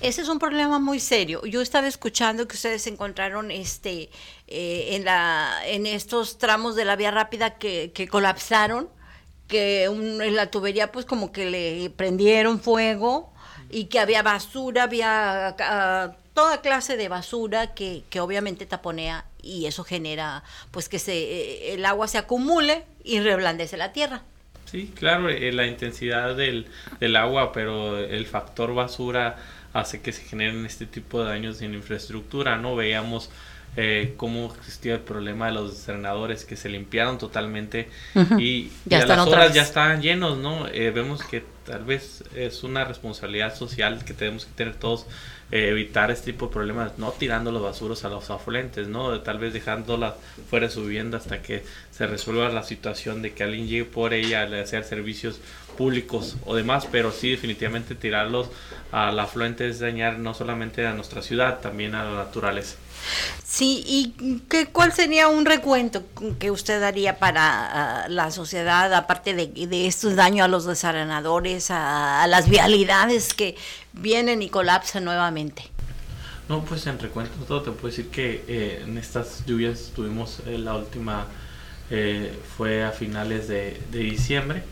Ese 0.01 0.21
es 0.21 0.29
un 0.29 0.39
problema 0.39 0.79
muy 0.79 0.99
serio. 1.01 1.45
Yo 1.45 1.61
estaba 1.61 1.87
escuchando 1.87 2.47
que 2.47 2.55
ustedes 2.55 2.87
encontraron 2.87 3.51
este 3.51 4.09
eh, 4.47 4.95
en 4.95 5.03
la 5.03 5.59
en 5.65 5.85
estos 5.85 6.37
tramos 6.37 6.77
de 6.77 6.85
la 6.85 6.95
vía 6.95 7.11
rápida 7.11 7.57
que, 7.57 7.91
que 7.93 8.07
colapsaron, 8.07 8.87
que 9.49 9.85
en 9.85 10.35
la 10.35 10.49
tubería 10.51 10.91
pues 10.93 11.05
como 11.05 11.33
que 11.33 11.49
le 11.49 11.89
prendieron 11.89 12.61
fuego 12.61 13.33
y 13.69 13.85
que 13.85 13.99
había 13.99 14.23
basura, 14.23 14.83
había 14.83 15.55
ah, 15.59 16.15
toda 16.33 16.61
clase 16.61 16.95
de 16.95 17.09
basura 17.09 17.73
que, 17.73 18.03
que, 18.09 18.21
obviamente 18.21 18.65
taponea 18.65 19.25
y 19.41 19.65
eso 19.65 19.83
genera 19.83 20.43
pues 20.71 20.87
que 20.87 20.99
se 20.99 21.13
eh, 21.13 21.73
el 21.73 21.85
agua 21.85 22.07
se 22.07 22.17
acumule 22.17 22.85
y 23.03 23.19
reblandece 23.19 23.75
la 23.75 23.91
tierra. 23.91 24.23
Sí, 24.69 24.91
claro, 24.95 25.29
eh, 25.29 25.51
la 25.51 25.65
intensidad 25.65 26.35
del, 26.35 26.67
del 26.99 27.15
agua, 27.15 27.51
pero 27.51 27.97
el 27.97 28.25
factor 28.27 28.75
basura 28.75 29.37
hace 29.73 30.01
que 30.01 30.11
se 30.11 30.23
generen 30.23 30.65
este 30.65 30.85
tipo 30.85 31.23
de 31.23 31.29
daños 31.29 31.61
en 31.61 31.73
infraestructura, 31.73 32.57
¿no? 32.57 32.75
Veíamos 32.75 33.29
eh, 33.77 34.13
cómo 34.17 34.53
existía 34.57 34.95
el 34.95 35.01
problema 35.01 35.47
de 35.47 35.53
los 35.53 35.85
drenadores 35.85 36.43
que 36.43 36.55
se 36.55 36.69
limpiaron 36.69 37.17
totalmente 37.17 37.87
y, 38.37 38.71
ya 38.85 39.05
las 39.05 39.27
horas 39.27 39.53
ya 39.53 39.61
estaban 39.61 40.01
llenos, 40.01 40.37
¿no? 40.37 40.67
Eh, 40.67 40.91
vemos 40.91 41.23
que 41.23 41.43
tal 41.65 41.83
vez 41.83 42.23
es 42.35 42.63
una 42.63 42.83
responsabilidad 42.83 43.55
social 43.55 44.03
que 44.03 44.13
tenemos 44.13 44.45
que 44.45 44.53
tener 44.53 44.75
todos 44.75 45.05
eh, 45.51 45.69
evitar 45.69 46.11
este 46.11 46.31
tipo 46.31 46.47
de 46.47 46.53
problemas, 46.53 46.97
no 46.97 47.11
tirando 47.11 47.51
los 47.51 47.61
basuros 47.61 48.05
a 48.05 48.09
los 48.09 48.29
afluentes, 48.29 48.87
¿no? 48.87 49.19
Tal 49.21 49.39
vez 49.39 49.53
dejándolas 49.53 50.13
fuera 50.49 50.67
de 50.67 50.73
su 50.73 50.83
vivienda 50.83 51.17
hasta 51.17 51.41
que 51.41 51.63
se 51.91 52.07
resuelva 52.07 52.49
la 52.49 52.63
situación 52.63 53.21
de 53.21 53.33
que 53.33 53.43
alguien 53.43 53.67
llegue 53.67 53.85
por 53.85 54.13
ella 54.13 54.43
a 54.43 54.61
hacer 54.61 54.83
servicios 54.83 55.39
públicos 55.77 56.37
o 56.45 56.55
demás, 56.55 56.87
pero 56.91 57.11
sí 57.11 57.31
definitivamente 57.31 57.95
tirarlos 57.95 58.49
al 58.91 59.19
afluente 59.19 59.67
es 59.67 59.79
dañar 59.79 60.19
no 60.19 60.33
solamente 60.33 60.85
a 60.85 60.93
nuestra 60.93 61.21
ciudad, 61.21 61.61
también 61.61 61.95
a 61.95 62.03
la 62.03 62.15
naturaleza. 62.15 62.77
Sí, 63.45 63.83
¿y 63.85 64.41
qué, 64.47 64.67
cuál 64.67 64.93
sería 64.93 65.27
un 65.27 65.45
recuento 65.45 66.03
que 66.39 66.51
usted 66.51 66.79
daría 66.79 67.17
para 67.17 68.05
uh, 68.07 68.11
la 68.11 68.31
sociedad, 68.31 68.93
aparte 68.93 69.33
de, 69.33 69.87
estos 69.87 70.15
daños 70.15 70.45
a 70.45 70.47
los 70.47 70.65
desarenadores, 70.65 71.71
a, 71.71 72.25
las 72.27 72.49
vialidades 72.49 73.33
que 73.33 73.55
vienen 73.93 74.41
y 74.41 74.49
colapsan 74.49 75.03
nuevamente? 75.03 75.63
No, 76.47 76.63
pues 76.63 76.87
en 76.87 76.99
recuento 76.99 77.33
todo 77.47 77.61
te 77.61 77.71
puedo 77.71 77.87
decir 77.87 78.09
que 78.09 78.43
eh, 78.47 78.83
en 78.83 78.97
estas 78.97 79.45
lluvias 79.45 79.91
tuvimos 79.95 80.41
eh, 80.47 80.57
la 80.57 80.75
última, 80.75 81.27
eh, 81.91 82.37
fue 82.55 82.83
a 82.83 82.91
finales 82.91 83.47
de, 83.47 83.79
diciembre, 83.91 84.63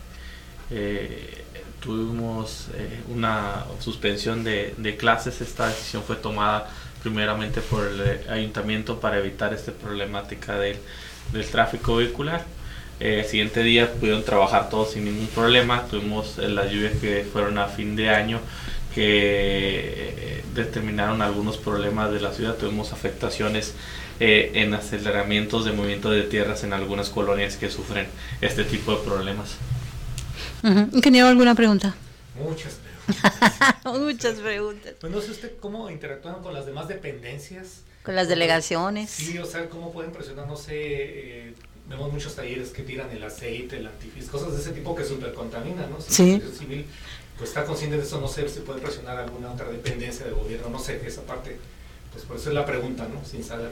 eh, 0.70 1.44
tuvimos 1.80 2.66
una 3.08 3.64
suspensión 3.80 4.44
de, 4.44 4.96
clases. 4.98 5.40
Esta 5.40 5.68
decisión 5.68 6.02
fue 6.02 6.16
tomada 6.16 6.68
primeramente 7.08 7.60
por 7.62 7.86
el 7.86 8.00
eh, 8.00 8.20
ayuntamiento 8.28 9.00
para 9.00 9.18
evitar 9.18 9.54
esta 9.54 9.72
problemática 9.72 10.58
del, 10.58 10.76
del 11.32 11.46
tráfico 11.46 11.96
vehicular. 11.96 12.44
Eh, 13.00 13.20
el 13.20 13.24
siguiente 13.24 13.62
día 13.62 13.90
pudieron 13.92 14.24
trabajar 14.24 14.68
todos 14.68 14.92
sin 14.92 15.04
ningún 15.06 15.28
problema. 15.28 15.84
Tuvimos 15.86 16.36
las 16.38 16.70
lluvias 16.70 16.94
que 17.00 17.26
fueron 17.32 17.58
a 17.58 17.66
fin 17.66 17.96
de 17.96 18.10
año 18.10 18.40
que 18.94 20.42
determinaron 20.54 21.22
algunos 21.22 21.56
problemas 21.56 22.12
de 22.12 22.20
la 22.20 22.32
ciudad. 22.32 22.56
Tuvimos 22.56 22.92
afectaciones 22.92 23.74
eh, 24.20 24.50
en 24.54 24.74
aceleramientos 24.74 25.64
de 25.64 25.72
movimiento 25.72 26.10
de 26.10 26.22
tierras 26.24 26.64
en 26.64 26.72
algunas 26.72 27.08
colonias 27.08 27.56
que 27.56 27.70
sufren 27.70 28.06
este 28.40 28.64
tipo 28.64 28.92
de 28.92 28.98
problemas. 29.04 29.56
Uh 30.62 30.68
-huh. 30.68 30.88
¿Ingeniero, 30.92 31.28
alguna 31.28 31.54
pregunta? 31.54 31.94
Muchas 32.34 32.74
preguntas. 32.74 32.97
Muchas 33.84 34.36
preguntas. 34.40 34.94
Pues 35.00 35.12
no 35.12 35.20
sé 35.20 35.30
usted 35.30 35.52
cómo 35.60 35.90
interactúan 35.90 36.42
con 36.42 36.54
las 36.54 36.66
demás 36.66 36.88
dependencias. 36.88 37.82
Con 38.02 38.14
las 38.14 38.28
delegaciones. 38.28 39.10
Sí, 39.10 39.38
o 39.38 39.44
sea, 39.46 39.68
cómo 39.68 39.92
pueden 39.92 40.12
presionar, 40.12 40.46
no 40.46 40.56
sé, 40.56 40.74
eh, 40.76 41.54
vemos 41.88 42.12
muchos 42.12 42.34
talleres 42.34 42.70
que 42.70 42.82
tiran 42.82 43.10
el 43.10 43.22
aceite, 43.22 43.78
el 43.78 43.86
antifriz, 43.86 44.28
cosas 44.28 44.52
de 44.52 44.60
ese 44.60 44.72
tipo 44.72 44.94
que 44.94 45.04
súper 45.04 45.34
contaminan, 45.34 45.90
¿no? 45.90 46.00
Si 46.00 46.12
sí. 46.12 46.32
El 46.42 46.52
civil 46.52 46.86
pues 47.38 47.50
está 47.50 47.64
consciente 47.64 47.96
de 47.96 48.02
eso, 48.02 48.20
no 48.20 48.28
sé 48.28 48.48
si 48.48 48.60
puede 48.60 48.80
presionar 48.80 49.16
alguna 49.16 49.52
otra 49.52 49.68
dependencia 49.70 50.26
del 50.26 50.34
gobierno, 50.34 50.68
no 50.70 50.78
sé, 50.80 51.00
esa 51.06 51.22
parte, 51.22 51.56
pues 52.12 52.24
por 52.24 52.36
eso 52.36 52.48
es 52.48 52.54
la 52.54 52.66
pregunta, 52.66 53.06
¿no? 53.06 53.24
Sin 53.24 53.44
saber. 53.44 53.70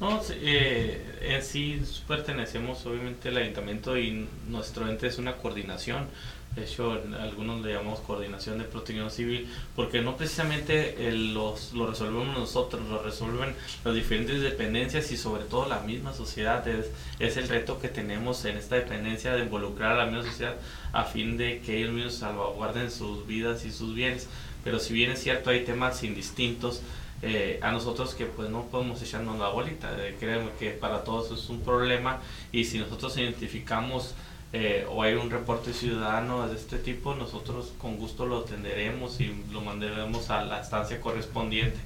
No, 0.00 0.20
eh, 0.30 1.00
en 1.22 1.42
sí 1.42 1.80
pertenecemos 2.08 2.84
obviamente 2.84 3.28
al 3.28 3.36
ayuntamiento 3.36 3.96
y 3.96 4.28
nuestro 4.48 4.88
ente 4.88 5.06
es 5.06 5.18
una 5.18 5.36
coordinación. 5.36 6.08
De 6.56 6.64
hecho, 6.64 6.98
algunos 7.20 7.62
le 7.62 7.74
llamamos 7.74 8.00
coordinación 8.00 8.56
de 8.56 8.64
protección 8.64 9.10
civil, 9.10 9.46
porque 9.76 10.00
no 10.00 10.16
precisamente 10.16 11.06
el, 11.06 11.34
los, 11.34 11.74
lo 11.74 11.86
resolvemos 11.86 12.34
nosotros, 12.34 12.88
lo 12.88 13.02
resuelven 13.02 13.54
las 13.84 13.94
diferentes 13.94 14.40
dependencias 14.40 15.12
y 15.12 15.18
sobre 15.18 15.44
todo 15.44 15.68
la 15.68 15.80
misma 15.80 16.14
sociedad. 16.14 16.66
Es, 16.66 16.86
es 17.18 17.36
el 17.36 17.48
reto 17.48 17.78
que 17.78 17.88
tenemos 17.88 18.42
en 18.46 18.56
esta 18.56 18.76
dependencia 18.76 19.34
de 19.34 19.42
involucrar 19.42 19.92
a 19.92 19.96
la 19.96 20.06
misma 20.06 20.30
sociedad 20.30 20.56
a 20.94 21.04
fin 21.04 21.36
de 21.36 21.60
que 21.60 21.76
ellos 21.76 21.92
mismos 21.92 22.14
salvaguarden 22.14 22.90
sus 22.90 23.26
vidas 23.26 23.66
y 23.66 23.70
sus 23.70 23.94
bienes. 23.94 24.26
Pero 24.64 24.78
si 24.80 24.94
bien 24.94 25.10
es 25.10 25.22
cierto, 25.22 25.50
hay 25.50 25.62
temas 25.62 26.02
indistintos, 26.04 26.80
eh, 27.20 27.58
a 27.62 27.70
nosotros 27.70 28.14
que 28.14 28.26
pues 28.26 28.50
no 28.50 28.64
podemos 28.64 29.02
echarnos 29.02 29.38
la 29.38 29.48
bolita, 29.48 29.94
eh, 29.98 30.16
creemos 30.18 30.52
que 30.58 30.70
para 30.70 31.02
todos 31.02 31.38
es 31.38 31.48
un 31.48 31.60
problema 31.60 32.20
y 32.52 32.64
si 32.64 32.78
nosotros 32.78 33.16
identificamos 33.16 34.14
eh, 34.58 34.86
o 34.88 35.02
hay 35.02 35.12
un 35.12 35.28
reporte 35.28 35.74
ciudadano 35.74 36.48
de 36.48 36.56
este 36.56 36.78
tipo, 36.78 37.14
nosotros 37.14 37.74
con 37.76 37.98
gusto 37.98 38.24
lo 38.24 38.38
atenderemos 38.38 39.20
y 39.20 39.44
lo 39.52 39.60
mandaremos 39.60 40.30
a 40.30 40.46
la 40.46 40.62
estancia 40.62 40.98
correspondiente 40.98 41.78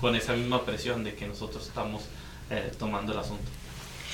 con 0.00 0.14
esa 0.14 0.34
misma 0.34 0.64
presión 0.64 1.02
de 1.02 1.16
que 1.16 1.26
nosotros 1.26 1.66
estamos 1.66 2.02
eh, 2.50 2.70
tomando 2.78 3.12
el 3.12 3.18
asunto. 3.18 3.50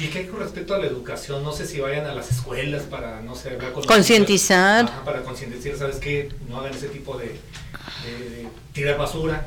¿Y 0.00 0.06
qué 0.06 0.20
hay 0.20 0.26
con 0.28 0.40
respecto 0.40 0.74
a 0.74 0.78
la 0.78 0.86
educación? 0.86 1.42
No 1.44 1.52
sé 1.52 1.66
si 1.66 1.78
vayan 1.78 2.06
a 2.06 2.14
las 2.14 2.30
escuelas 2.30 2.84
para, 2.84 3.20
no 3.20 3.34
sé, 3.34 3.58
Concientizar. 3.86 5.04
Para 5.04 5.20
concientizar, 5.22 5.76
¿sabes 5.76 5.96
qué? 5.96 6.30
No 6.48 6.60
hagan 6.60 6.72
ese 6.72 6.88
tipo 6.88 7.18
de, 7.18 7.26
de, 8.06 8.30
de 8.30 8.48
tirar 8.72 8.96
basura, 8.96 9.46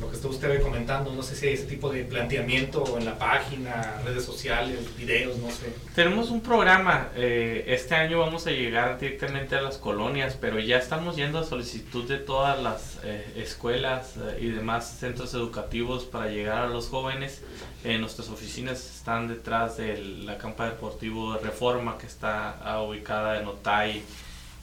lo 0.00 0.10
que 0.10 0.16
usted 0.28 0.62
comentando, 0.62 1.12
no 1.12 1.22
sé 1.22 1.34
si 1.34 1.46
hay 1.46 1.54
ese 1.54 1.66
tipo 1.66 1.90
de 1.90 2.04
planteamiento 2.04 2.98
en 2.98 3.04
la 3.04 3.18
página, 3.18 4.00
redes 4.04 4.24
sociales, 4.24 4.96
videos, 4.96 5.38
no 5.38 5.50
sé. 5.50 5.72
Tenemos 5.94 6.30
un 6.30 6.40
programa, 6.40 7.10
eh, 7.16 7.64
este 7.68 7.94
año 7.94 8.20
vamos 8.20 8.46
a 8.46 8.50
llegar 8.50 8.98
directamente 8.98 9.56
a 9.56 9.62
las 9.62 9.78
colonias, 9.78 10.36
pero 10.40 10.58
ya 10.58 10.78
estamos 10.78 11.16
yendo 11.16 11.38
a 11.38 11.44
solicitud 11.44 12.08
de 12.08 12.18
todas 12.18 12.62
las 12.62 12.98
eh, 13.04 13.32
escuelas 13.36 14.14
eh, 14.16 14.38
y 14.40 14.48
demás 14.48 14.96
centros 14.98 15.34
educativos 15.34 16.04
para 16.04 16.28
llegar 16.28 16.64
a 16.64 16.68
los 16.68 16.88
jóvenes. 16.88 17.42
nuestras 17.84 18.28
oficinas 18.28 18.78
están 18.96 19.28
detrás 19.28 19.76
de 19.76 19.98
la 19.98 20.38
campa 20.38 20.66
deportivo 20.66 21.34
de 21.34 21.40
Reforma 21.40 21.96
que 21.98 22.06
está 22.06 22.58
ubicada 22.80 23.38
en 23.40 23.46
Otay 23.46 24.02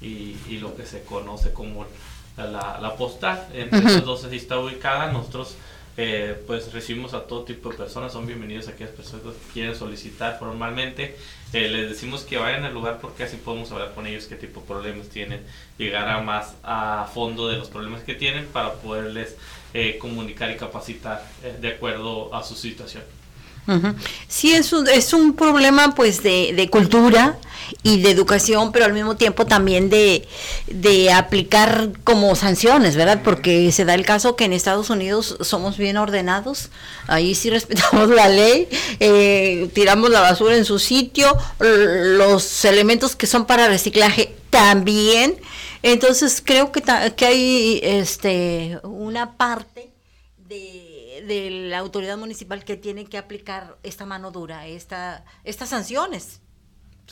y 0.01 0.57
lo 0.59 0.75
que 0.75 0.85
se 0.85 1.03
conoce 1.03 1.53
como 1.53 1.85
la, 2.37 2.79
la 2.81 2.95
postal, 2.95 3.47
entre 3.53 3.79
uh 3.79 3.81
-huh. 3.83 3.89
esas 3.89 4.05
dos 4.05 4.23
está 4.25 4.57
ubicada, 4.59 5.11
nosotros 5.11 5.55
eh, 5.95 6.41
pues 6.47 6.73
recibimos 6.73 7.13
a 7.13 7.27
todo 7.27 7.43
tipo 7.43 7.69
de 7.69 7.77
personas, 7.77 8.11
son 8.11 8.25
bienvenidos 8.25 8.67
aquellas 8.67 8.93
personas 8.93 9.23
que 9.25 9.53
quieren 9.53 9.75
solicitar 9.75 10.39
formalmente. 10.39 11.15
Eh, 11.53 11.69
les 11.69 11.87
decimos 11.87 12.23
que 12.23 12.37
vayan 12.37 12.63
al 12.63 12.73
lugar 12.73 12.97
porque 12.99 13.23
así 13.23 13.37
podemos 13.37 13.71
hablar 13.71 13.93
con 13.93 14.07
ellos 14.07 14.25
qué 14.25 14.35
tipo 14.35 14.61
de 14.61 14.67
problemas 14.67 15.09
tienen, 15.09 15.41
llegar 15.77 16.09
a 16.09 16.19
más 16.21 16.55
a 16.63 17.07
fondo 17.13 17.47
de 17.47 17.57
los 17.57 17.69
problemas 17.69 18.01
que 18.01 18.15
tienen 18.15 18.47
para 18.47 18.73
poderles 18.73 19.37
eh, 19.75 19.99
comunicar 19.99 20.49
y 20.49 20.55
capacitar 20.55 21.23
de 21.61 21.67
acuerdo 21.67 22.33
a 22.33 22.41
su 22.43 22.55
situación. 22.55 23.03
Sí, 24.27 24.53
es 24.53 24.73
un, 24.73 24.87
es 24.87 25.13
un 25.13 25.35
problema 25.35 25.95
pues 25.95 26.21
de, 26.21 26.53
de, 26.53 26.69
cultura 26.69 27.37
y 27.81 28.01
de 28.01 28.11
educación, 28.11 28.71
pero 28.73 28.85
al 28.85 28.93
mismo 28.93 29.15
tiempo 29.15 29.45
también 29.45 29.89
de, 29.89 30.27
de, 30.67 31.13
aplicar 31.13 31.89
como 32.03 32.35
sanciones, 32.35 32.97
¿verdad? 32.97 33.21
Porque 33.23 33.71
se 33.71 33.85
da 33.85 33.93
el 33.93 34.05
caso 34.05 34.35
que 34.35 34.45
en 34.45 34.53
Estados 34.53 34.89
Unidos 34.89 35.37
somos 35.41 35.77
bien 35.77 35.95
ordenados, 35.95 36.69
ahí 37.07 37.35
sí 37.35 37.49
respetamos 37.51 38.09
la 38.09 38.27
ley, 38.27 38.67
eh, 38.99 39.69
tiramos 39.73 40.09
la 40.09 40.19
basura 40.19 40.57
en 40.57 40.65
su 40.65 40.77
sitio, 40.77 41.35
los 41.59 42.65
elementos 42.65 43.15
que 43.15 43.27
son 43.27 43.45
para 43.45 43.69
reciclaje 43.69 44.35
también, 44.49 45.37
entonces 45.83 46.41
creo 46.43 46.71
que, 46.71 46.83
que 47.15 47.25
hay 47.25 47.79
este, 47.81 48.79
una 48.83 49.37
parte 49.37 49.91
de 50.49 50.92
de 51.21 51.49
la 51.49 51.79
autoridad 51.79 52.17
municipal 52.17 52.63
que 52.63 52.77
tiene 52.77 53.05
que 53.05 53.17
aplicar 53.17 53.77
esta 53.83 54.05
mano 54.05 54.31
dura, 54.31 54.67
esta, 54.67 55.25
estas 55.43 55.69
sanciones. 55.69 56.42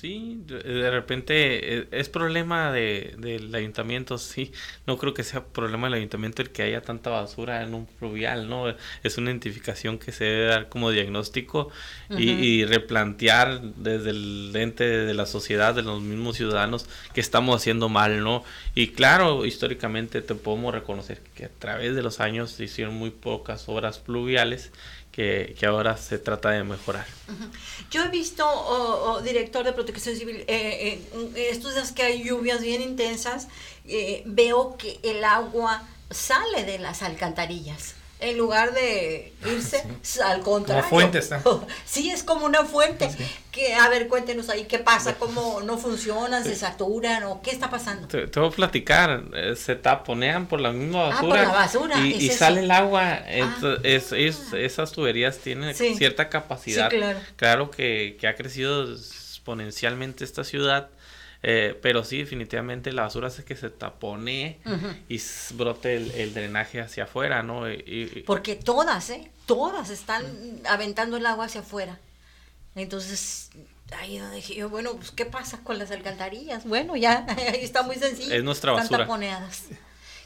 Sí, 0.01 0.41
de 0.47 0.89
repente 0.89 1.77
eh, 1.77 1.87
es 1.91 2.09
problema 2.09 2.71
de, 2.71 3.13
del 3.19 3.53
ayuntamiento, 3.53 4.17
sí. 4.17 4.51
No 4.87 4.97
creo 4.97 5.13
que 5.13 5.23
sea 5.23 5.45
problema 5.45 5.85
del 5.85 5.93
ayuntamiento 5.93 6.41
el 6.41 6.49
que 6.49 6.63
haya 6.63 6.81
tanta 6.81 7.11
basura 7.11 7.61
en 7.61 7.75
un 7.75 7.85
fluvial, 7.85 8.49
¿no? 8.49 8.65
Es 9.03 9.19
una 9.19 9.29
identificación 9.29 9.99
que 9.99 10.11
se 10.11 10.23
debe 10.23 10.45
dar 10.45 10.69
como 10.69 10.89
diagnóstico 10.89 11.69
y, 12.09 12.65
replantear 12.65 13.61
desde 13.61 14.09
el 14.09 14.51
ente 14.55 14.85
de 14.85 15.13
la 15.13 15.27
sociedad, 15.27 15.75
de 15.75 15.83
los 15.83 16.01
mismos 16.01 16.35
ciudadanos, 16.35 16.87
que 17.13 17.21
estamos 17.21 17.55
haciendo 17.55 17.87
mal, 17.87 18.23
¿no? 18.23 18.43
Y 18.73 18.87
claro, 18.93 19.45
históricamente 19.45 20.23
te 20.23 20.33
podemos 20.33 20.73
reconocer 20.73 21.21
que 21.35 21.45
a 21.45 21.49
través 21.49 21.93
de 21.95 22.01
los 22.01 22.19
años 22.19 22.49
se 22.49 22.63
hicieron 22.63 22.95
muy 22.95 23.11
pocas 23.11 23.69
obras 23.69 23.99
fluviales 23.99 24.71
que, 25.11 25.55
ahora 25.67 25.97
se 25.97 26.17
trata 26.17 26.51
de 26.51 26.63
mejorar. 26.63 27.05
Yo 27.91 28.03
he 28.03 28.07
visto, 28.09 29.21
director 29.23 29.65
de 29.65 29.73
protección 29.73 30.15
civil, 30.15 30.43
eh, 30.47 31.01
en 31.13 31.33
estos 31.35 31.75
días 31.75 31.91
que 31.91 32.03
hay 32.03 32.23
lluvias 32.23 32.61
bien 32.61 32.81
intensas, 32.81 33.47
eh, 33.85 34.23
veo 34.25 34.77
que 34.77 34.99
el 35.03 35.23
agua 35.23 35.83
sale 36.09 36.63
de 36.65 36.79
las 36.79 37.01
alcantarillas 37.03 37.95
en 38.21 38.37
lugar 38.37 38.73
de 38.73 39.33
irse 39.45 39.83
al 40.23 40.41
contrario. 40.41 40.83
Como 40.83 41.01
fuente 41.01 41.17
está. 41.17 41.41
Sí, 41.85 42.11
es 42.11 42.23
como 42.23 42.45
una 42.45 42.63
fuente. 42.63 43.09
Que, 43.51 43.73
a 43.73 43.89
ver, 43.89 44.07
cuéntenos 44.07 44.49
ahí 44.49 44.65
qué 44.65 44.79
pasa, 44.79 45.15
cómo 45.15 45.61
no 45.61 45.77
funcionan, 45.77 46.43
se 46.43 46.55
saturan 46.55 47.23
o 47.23 47.41
qué 47.41 47.51
está 47.51 47.69
pasando. 47.69 48.07
Te, 48.07 48.27
voy 48.39 48.49
a 48.49 48.51
platicar, 48.51 49.23
eh, 49.33 49.55
se 49.57 49.75
taponean 49.75 50.47
por 50.47 50.61
la 50.61 50.71
misma 50.71 51.09
basura. 51.09 51.41
Ah, 51.41 51.45
por 51.45 51.53
la 51.53 51.59
basura. 51.59 51.99
Y, 51.99 52.29
sale 52.29 52.61
el 52.61 52.71
agua. 52.71 53.01
Ah. 53.03 53.77
es, 53.83 54.13
esas 54.13 54.91
tuberías 54.91 55.39
tienen 55.39 55.75
cierta 55.75 56.29
capacidad. 56.29 56.89
claro. 56.89 57.19
claro 57.35 57.71
que, 57.71 58.17
que 58.19 58.27
ha 58.27 58.35
crecido 58.35 58.93
exponencialmente 58.93 60.23
esta 60.23 60.43
ciudad 60.43 60.89
eh, 61.43 61.77
pero 61.81 62.03
sí, 62.03 62.19
definitivamente 62.19 62.91
la 62.91 63.03
basura 63.03 63.27
hace 63.27 63.43
que 63.43 63.55
se 63.55 63.69
tapone 63.69 64.59
y 65.09 65.19
brote 65.55 65.95
el, 65.95 66.33
drenaje 66.33 66.81
hacia 66.81 67.05
afuera, 67.05 67.41
¿no? 67.41 67.63
Porque 68.25 68.55
todas, 68.55 69.09
¿eh? 69.09 69.31
Todas 69.45 69.89
están 69.89 70.23
aventando 70.65 71.17
el 71.17 71.25
agua 71.25 71.45
hacia 71.45 71.61
afuera. 71.61 71.99
Entonces, 72.75 73.49
ahí 73.97 74.17
donde 74.17 74.37
dije 74.37 74.55
yo, 74.55 74.69
bueno, 74.69 74.93
pues, 74.95 75.11
¿qué 75.11 75.25
pasa 75.25 75.59
con 75.63 75.77
las 75.77 75.91
alcantarillas? 75.91 76.65
Bueno, 76.65 76.95
ya, 76.95 77.25
ahí 77.53 77.63
está 77.63 77.83
muy 77.83 77.95
sencillo. 77.95 78.33
Es 78.33 78.43
nuestra 78.43 78.71
basura. 78.71 78.85
Están 78.85 78.99
taponeadas. 78.99 79.63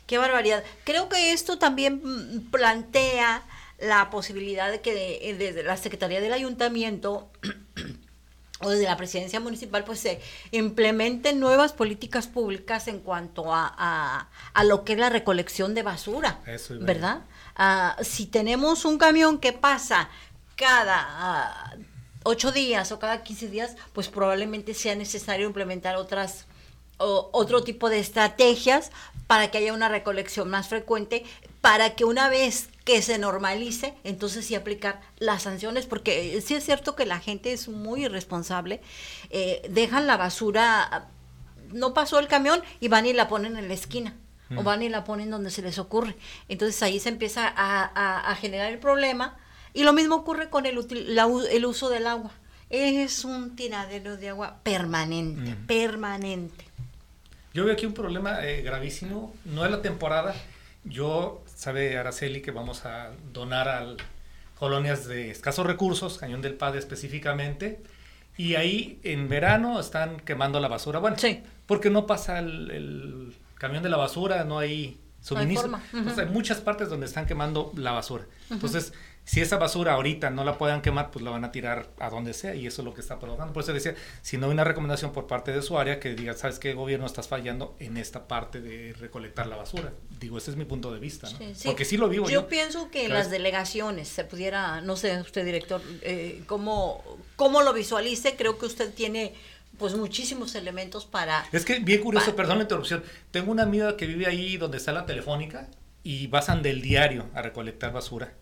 Qué 0.07 0.17
barbaridad. 0.17 0.63
Creo 0.83 1.09
que 1.09 1.31
esto 1.31 1.57
también 1.57 2.01
mm, 2.03 2.51
plantea 2.51 3.43
la 3.79 4.09
posibilidad 4.09 4.71
de 4.71 4.81
que 4.81 5.35
desde 5.37 5.63
la 5.63 5.77
Secretaría 5.77 6.21
del 6.21 6.33
Ayuntamiento 6.33 7.29
o 8.61 8.69
desde 8.69 8.85
la 8.85 8.95
presidencia 8.95 9.39
municipal, 9.39 9.83
pues 9.83 9.99
se 9.99 10.21
implementen 10.51 11.39
nuevas 11.39 11.73
políticas 11.73 12.27
públicas 12.27 12.87
en 12.87 12.99
cuanto 12.99 13.53
a, 13.53 14.29
a, 14.53 14.63
lo 14.63 14.85
que 14.85 14.93
es 14.93 14.99
la 14.99 15.09
recolección 15.09 15.73
de 15.73 15.83
basura, 15.83 16.39
¿verdad? 16.79 17.21
Ah, 17.55 17.97
si 18.01 18.25
tenemos 18.25 18.85
un 18.85 18.97
camión 18.97 19.39
que 19.39 19.51
pasa 19.51 20.09
cada 20.55 21.05
ah, 21.05 21.75
ocho 22.23 22.51
días 22.51 22.91
o 22.91 22.99
cada 22.99 23.23
quince 23.23 23.49
días, 23.49 23.75
pues 23.93 24.07
probablemente 24.07 24.73
sea 24.73 24.95
necesario 24.95 25.47
implementar 25.47 25.97
otras 25.97 26.45
o, 26.97 27.29
otro 27.33 27.63
tipo 27.63 27.89
de 27.89 27.99
estrategias 27.99 28.91
para 29.27 29.51
que 29.51 29.57
haya 29.57 29.73
una 29.73 29.89
recolección 29.89 30.49
más 30.49 30.69
frecuente, 30.69 31.25
para 31.61 31.95
que 31.95 32.05
una 32.05 32.29
vez 32.29 32.69
que 32.85 33.01
se 33.01 33.17
normalice, 33.17 33.95
entonces 34.03 34.45
sí 34.45 34.53
aplicar 34.53 35.01
las 35.17 35.41
sanciones, 35.43 35.87
porque 35.87 36.39
sí 36.45 36.53
es 36.53 36.63
cierto 36.63 36.95
que 36.95 37.07
la 37.07 37.19
gente 37.19 37.51
es 37.51 37.67
muy 37.67 38.05
irresponsable, 38.05 38.79
eh, 39.31 39.67
dejan 39.69 40.05
la 40.05 40.17
basura, 40.17 41.09
no 41.73 41.95
pasó 41.95 42.19
el 42.19 42.27
camión 42.27 42.61
y 42.79 42.87
van 42.87 43.07
y 43.07 43.13
la 43.13 43.27
ponen 43.27 43.57
en 43.57 43.67
la 43.67 43.73
esquina. 43.73 44.15
O 44.51 44.61
mm. 44.61 44.63
van 44.63 44.83
y 44.83 44.89
la 44.89 45.03
ponen 45.03 45.31
donde 45.31 45.49
se 45.49 45.63
les 45.63 45.79
ocurre. 45.79 46.15
Entonces 46.47 46.81
ahí 46.83 46.99
se 46.99 47.09
empieza 47.09 47.51
a, 47.57 48.35
generar 48.39 48.71
el 48.71 48.77
problema. 48.77 49.35
Y 49.73 49.83
lo 49.83 49.91
mismo 49.91 50.15
ocurre 50.15 50.51
con 50.51 50.67
el, 50.67 50.77
el 50.77 51.65
uso 51.65 51.89
del 51.89 52.05
agua. 52.05 52.29
Es 52.69 53.25
un 53.25 53.55
tiradero 53.55 54.17
de 54.17 54.29
agua 54.29 54.59
permanente, 54.61 55.55
mm. 55.55 55.65
permanente. 55.65 56.65
Yo 57.55 57.65
veo 57.65 57.73
aquí 57.73 57.87
un 57.87 57.95
problema 57.95 58.45
eh, 58.45 58.61
gravísimo. 58.61 59.33
No 59.45 59.65
es 59.65 59.71
la 59.71 59.81
temporada. 59.81 60.35
Yo 60.83 61.41
sabe 61.55 61.97
Araceli 61.97 62.41
que 62.41 62.51
vamos 62.51 62.85
a 62.85 63.11
donar 63.33 63.67
a 63.67 63.95
colonias 64.59 65.07
de 65.07 65.31
escasos 65.31 65.65
recursos, 65.65 66.17
Cañón 66.17 66.41
del 66.41 66.53
Padre 66.53 66.79
específicamente, 66.79 67.81
y 68.37 68.55
ahí 68.55 68.99
en 69.03 69.29
verano 69.29 69.79
están 69.79 70.19
quemando 70.19 70.59
la 70.59 70.67
basura. 70.67 70.99
Bueno, 70.99 71.17
sí. 71.17 71.41
porque 71.65 71.89
no 71.89 72.05
pasa 72.05 72.39
el, 72.39 73.33
camión 73.55 73.81
de 73.81 73.89
la 73.89 73.97
basura, 73.97 74.43
no 74.43 74.59
hay 74.59 74.99
suministro. 75.21 75.79
hay 76.17 76.25
muchas 76.27 76.59
partes 76.59 76.89
donde 76.89 77.05
están 77.05 77.25
quemando 77.25 77.71
la 77.75 77.91
basura. 77.91 78.25
Entonces, 78.51 78.93
si 79.25 79.41
esa 79.41 79.57
basura 79.57 79.93
ahorita 79.93 80.29
no 80.29 80.43
la 80.43 80.57
puedan 80.59 80.83
quemar, 80.83 81.09
pues 81.09 81.25
la 81.25 81.31
van 81.31 81.43
a 81.43 81.51
tirar 81.51 81.89
a 81.99 82.11
donde 82.11 82.33
sea 82.33 82.53
y 82.53 82.67
eso 82.67 82.83
es 82.83 82.85
lo 82.85 82.93
que 82.93 83.01
está 83.01 83.17
provocando. 83.17 83.53
Por 83.53 83.63
eso 83.63 83.73
decía, 83.73 83.95
si 84.21 84.37
no 84.37 84.45
hay 84.45 84.51
una 84.51 84.63
recomendación 84.63 85.11
por 85.13 85.25
parte 85.25 85.51
de 85.51 85.63
su 85.63 85.79
área 85.79 85.99
que 85.99 86.13
diga, 86.13 86.35
¿sabes 86.35 86.59
qué 86.59 86.75
gobierno 86.75 87.07
estás 87.07 87.27
fallando 87.27 87.75
en 87.79 87.97
esta 87.97 88.27
parte 88.27 88.61
de 88.61 88.93
recolectar 88.93 89.47
la 89.47 89.55
basura? 89.55 89.93
Digo, 90.19 90.37
ese 90.37 90.51
es 90.51 90.57
mi 90.57 90.65
punto 90.65 90.93
de 90.93 90.99
vista, 90.99 91.27
¿no? 91.31 91.39
Porque 91.63 91.85
sí 91.85 91.97
lo 91.97 92.07
vivo. 92.07 92.27
Yo, 92.27 92.41
yo 92.41 92.47
pienso 92.47 92.91
que 92.91 93.09
las 93.09 93.31
delegaciones 93.31 94.07
se 94.07 94.25
pudiera, 94.25 94.81
no 94.81 94.95
sé, 94.95 95.19
usted 95.19 95.43
director, 95.43 95.81
eh, 96.03 96.43
¿cómo, 96.45 97.03
¿cómo 97.35 97.63
lo 97.63 97.73
visualice? 97.73 98.35
Creo 98.35 98.59
que 98.59 98.67
usted 98.67 98.93
tiene 98.93 99.33
pues 99.79 99.95
muchísimos 99.95 100.53
elementos 100.53 101.05
para... 101.05 101.45
Es 101.51 101.65
que 101.65 101.79
bien 101.79 102.01
curioso, 102.01 102.35
perdón 102.35 102.59
la 102.59 102.63
interrupción, 102.63 103.03
tengo 103.31 103.51
una 103.51 103.63
amiga 103.63 103.97
que 103.97 104.05
vive 104.05 104.27
ahí 104.27 104.55
donde 104.57 104.77
está 104.77 104.91
la 104.91 105.07
telefónica 105.07 105.67
y 106.03 106.27
pasan 106.27 106.61
del 106.61 106.83
diario 106.83 107.25
a 107.33 107.41
recolectar 107.41 107.91
basura 107.91 108.35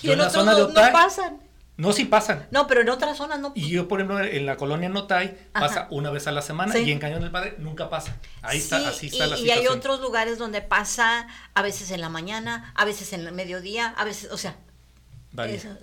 y 0.00 0.10
en, 0.10 0.20
otras 0.20 0.32
zona 0.32 0.52
no, 0.52 0.68
no 0.68 0.92
pasan. 0.92 1.40
No, 1.76 1.92
sí 1.92 2.04
pasan. 2.04 2.46
No, 2.50 2.66
pero 2.66 2.82
en 2.82 2.90
otras 2.90 3.16
zonas 3.16 3.40
no. 3.40 3.52
Y 3.54 3.70
yo, 3.70 3.88
por 3.88 4.00
ejemplo, 4.00 4.20
en 4.20 4.46
la 4.46 4.56
colonia 4.56 4.88
Notay 4.88 5.48
pasa 5.52 5.88
una 5.90 6.10
vez 6.10 6.26
a 6.26 6.32
la 6.32 6.42
semana 6.42 6.78
y 6.78 6.92
en 6.92 6.98
Cañón 6.98 7.22
del 7.22 7.30
Padre 7.30 7.56
nunca 7.58 7.88
pasa. 7.88 8.16
Ahí 8.42 8.58
está, 8.58 8.76
así 8.88 9.06
está 9.06 9.26
la 9.26 9.36
situación. 9.36 9.46
Y 9.46 9.50
hay 9.50 9.66
otros 9.66 10.00
lugares 10.00 10.38
donde 10.38 10.60
pasa 10.60 11.26
a 11.54 11.62
veces 11.62 11.90
en 11.90 12.00
la 12.00 12.08
mañana, 12.08 12.72
a 12.76 12.84
veces 12.84 13.12
en 13.12 13.26
el 13.26 13.32
mediodía, 13.32 13.88
a 13.88 14.04
veces, 14.04 14.30
o 14.30 14.36
sea. 14.36 14.56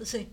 sí. 0.03 0.31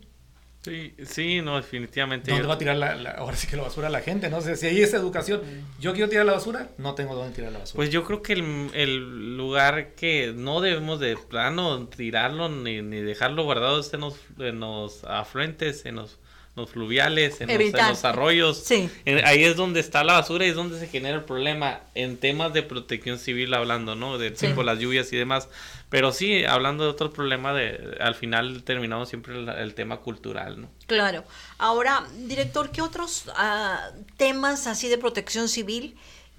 Sí, 0.67 0.93
sí, 1.05 1.43
no, 1.43 1.55
definitivamente. 1.59 2.33
¿Dónde 2.33 2.49
va 2.49 2.55
a 2.55 2.59
tirar 2.59 2.77
la, 2.77 3.13
ahora 3.13 3.37
sí 3.37 3.47
que 3.47 3.57
la 3.57 3.63
basura 3.63 3.87
a 3.87 3.91
la 3.91 4.01
gente? 4.01 4.29
No 4.29 4.41
sé, 4.41 4.57
si 4.57 4.67
hay 4.67 4.81
esa 4.81 4.97
educación, 4.97 5.41
yo 5.79 5.93
quiero 5.93 6.09
tirar 6.09 6.27
la 6.27 6.33
basura, 6.33 6.71
no 6.77 6.97
tengo 6.97 7.15
dónde 7.15 7.37
tirar 7.37 7.53
la 7.53 7.61
basura. 7.61 7.77
Pues 7.77 7.91
yo 7.91 8.03
creo 8.03 8.21
que 8.21 8.33
el, 8.33 9.37
lugar 9.37 9.95
que 9.95 10.33
no 10.35 10.61
debemos 10.61 10.99
de 10.99 11.17
plano 11.17 11.87
tirarlo 11.87 12.49
ni, 12.49 12.83
ni 12.83 13.01
dejarlo 13.01 13.45
guardado 13.45 13.79
es 13.79 13.95
en 13.95 14.01
los, 14.01 14.17
en 14.41 14.59
los 14.59 15.05
afluentes, 15.05 15.87
en 15.87 15.95
los 15.95 16.19
los 16.57 16.71
fluviales, 16.71 17.41
en, 17.43 17.73
los, 17.73 18.05
arroyos. 18.05 18.65
Sí. 18.65 18.91
ahí 19.25 19.45
es 19.45 19.57
donde 19.57 19.79
está 19.81 20.03
la 20.03 20.15
basura 20.15 20.47
y 20.47 20.49
es 20.49 20.55
donde 20.55 20.81
se 20.81 20.89
genera 20.89 21.17
el 21.17 21.25
problema 21.25 21.81
en 21.95 22.17
temas 22.17 22.55
de 22.55 22.63
protección 22.63 23.19
civil 23.19 23.53
hablando, 23.53 23.95
¿no? 23.95 24.17
De 24.17 24.31
tipo 24.31 24.63
las 24.63 24.79
lluvias 24.79 25.13
y 25.13 25.17
demás. 25.17 25.49
Pero 25.91 26.13
sí, 26.13 26.45
hablando 26.45 26.85
de 26.85 26.91
otro 26.91 27.13
problema, 27.13 27.53
de, 27.53 27.99
al 28.01 28.15
final 28.15 28.63
terminamos 28.65 29.09
siempre 29.09 29.39
el, 29.39 29.75
tema 29.75 29.99
cultural, 29.99 30.63
¿no? 30.63 30.69
Claro. 30.87 31.25
Ahora, 31.59 32.05
director, 32.17 32.71
¿qué 32.71 32.81
otros 32.81 33.25
ah, 33.37 33.91
temas 34.17 34.67
así 34.67 34.89
de 34.89 34.97
protección 34.99 35.49
civil 35.49 35.95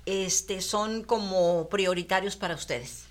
este, 0.06 0.62
son 0.62 1.04
como 1.04 1.70
prioritarios 1.70 2.36
para 2.36 2.56
ustedes? 2.56 3.07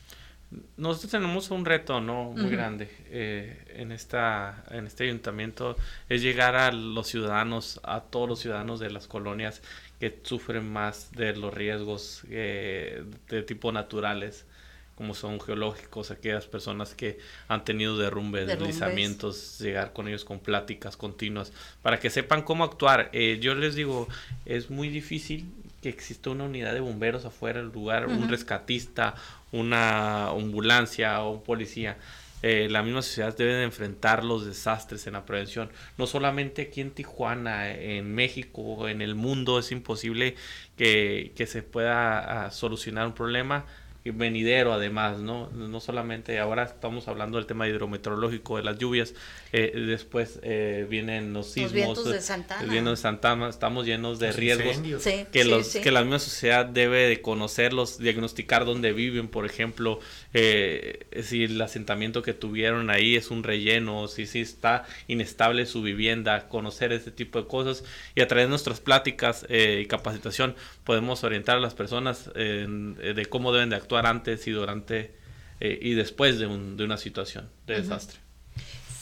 Nosotros 0.77 1.11
tenemos 1.11 1.51
un 1.51 1.65
reto, 1.65 2.01
¿no? 2.01 2.31
Muy 2.31 2.51
grande 2.51 2.89
eh, 3.11 3.65
en, 3.75 3.91
esta, 3.91 4.65
en 4.71 4.87
este 4.87 5.05
ayuntamiento, 5.05 5.77
es 6.09 6.23
llegar 6.23 6.55
a 6.55 6.71
los 6.71 7.09
ciudadanos, 7.09 7.81
a 7.83 8.01
todos 8.01 8.29
los 8.29 8.39
ciudadanos 8.41 8.79
de 8.79 8.91
las 8.91 9.09
colonias 9.09 9.61
que 9.99 10.21
sufren 10.23 10.71
más 10.71 11.11
de 11.13 11.35
los 11.35 11.53
riesgos 11.53 12.23
eh, 12.31 13.03
de 13.29 13.43
tipo 13.43 13.73
naturales, 13.73 14.47
como 14.95 15.15
son 15.15 15.41
geológicos, 15.41 16.11
aquellas 16.11 16.47
personas 16.47 16.95
que 16.95 17.19
han 17.49 17.65
tenido 17.65 17.99
derrumbes, 17.99 18.47
Derrumbes. 18.47 18.79
deslizamientos, 18.79 19.59
llegar 19.59 19.93
con 19.93 20.09
ellos 20.09 20.25
con 20.25 20.39
pláticas 20.39 20.97
continuas, 20.97 21.53
para 21.83 21.99
que 21.99 22.09
sepan 22.09 22.43
cómo 22.43 22.65
actuar. 22.65 23.11
Eh, 23.13 23.39
yo 23.41 23.55
les 23.55 23.75
digo, 23.75 24.09
es 24.47 24.71
muy 24.71 24.89
difícil 24.89 25.47
que 25.83 25.91
exista 25.91 26.31
una 26.31 26.45
unidad 26.45 26.73
de 26.73 26.81
bomberos 26.81 27.27
afuera 27.27 27.61
del 27.61 27.71
lugar, 27.71 28.07
un 28.07 28.29
rescatista, 28.29 29.15
una 29.53 30.29
ambulancia 30.29 31.23
o 31.23 31.33
un 31.33 31.43
policía. 31.43 31.97
Eh, 32.43 32.69
la 32.71 32.83
misma 32.83 33.03
sociedad 33.03 33.37
debe 33.37 33.55
de 33.55 33.65
enfrentar 33.65 34.23
los 34.25 34.47
desastres 34.47 35.07
en 35.07 35.15
la 35.15 35.25
prevención. 35.25 35.71
No 35.99 36.07
solamente 36.07 36.63
aquí 36.63 36.81
en 36.81 36.91
Tijuana, 36.91 37.71
en 37.71 38.15
México, 38.15 38.89
en 38.89 39.01
el 39.01 39.15
mundo 39.15 39.59
es 39.59 39.73
imposible 39.73 40.37
que, 40.77 41.33
que 41.35 41.47
se 41.47 41.63
pueda 41.63 42.47
ah, 42.47 42.51
solucionar 42.51 43.07
un 43.07 43.15
problema 43.15 43.65
venidero 44.13 44.73
además, 44.73 45.19
¿no? 45.19 45.49
No 45.51 45.81
solamente 45.81 46.39
ahora 46.39 46.65
estamos 46.65 47.09
hablando 47.09 47.39
del 47.39 47.47
tema 47.47 47.69
hidrometeorológico 47.69 48.57
de 48.57 48.63
las 48.63 48.79
lluvias, 48.79 49.15
eh, 49.53 49.73
después 49.75 50.41
eh, 50.43 50.87
vienen 50.89 51.33
los 51.33 51.53
sismos, 51.53 51.73
vientos 51.73 52.05
de 52.05 52.19
eh, 52.19 52.21
Santana. 52.21 52.63
el 52.63 52.71
viento 52.71 52.91
de 52.91 52.97
Santana, 52.97 53.49
estamos 53.49 53.87
llenos 53.87 54.19
de 54.19 54.29
Los 54.29 54.37
riesgos 54.37 54.67
incendios. 54.67 55.03
Sí, 55.03 55.27
que, 55.33 55.43
sí, 55.43 55.49
los, 55.49 55.67
sí. 55.67 55.81
que 55.81 55.91
la 55.91 56.03
misma 56.03 56.19
sociedad 56.19 56.67
debe 56.67 57.09
de 57.09 57.21
conocerlos, 57.23 57.99
diagnosticar 57.99 58.65
dónde 58.65 58.93
viven, 58.93 59.29
por 59.29 59.47
ejemplo, 59.47 60.01
eh, 60.39 61.23
si 61.23 61.45
el 61.45 61.61
asentamiento 61.63 62.21
que 62.23 62.35
tuvieron 62.35 62.91
ahí 62.91 63.17
es 63.17 63.31
un 63.31 63.43
relleno, 63.43 64.07
si, 64.07 64.27
si 64.27 64.41
está 64.43 64.85
inestable 65.09 65.65
su 65.65 65.81
vivienda, 65.83 66.49
conocer 66.49 66.93
este 66.93 67.11
tipo 67.11 67.41
de 67.41 67.49
cosas 67.49 67.85
y 68.15 68.21
a 68.21 68.29
través 68.29 68.45
de 68.47 68.51
nuestras 68.51 68.81
pláticas 68.81 69.47
eh, 69.49 69.81
y 69.83 69.87
capacitación 69.87 70.55
podemos 70.85 71.25
orientar 71.25 71.57
a 71.57 71.61
las 71.61 71.75
personas 71.75 72.31
en- 72.35 72.99
eh, 73.01 73.15
de 73.15 73.25
cómo 73.27 73.51
deben 73.53 73.71
de 73.71 73.77
actuar 73.77 74.07
antes 74.07 74.47
y 74.47 74.51
durante 74.51 75.15
eh, 75.61 75.79
y 75.81 75.95
después 75.95 76.39
de, 76.39 76.47
un- 76.47 76.77
de 76.77 76.85
una 76.85 76.99
situación 76.99 77.49
de 77.67 77.81
desastre. 77.81 78.19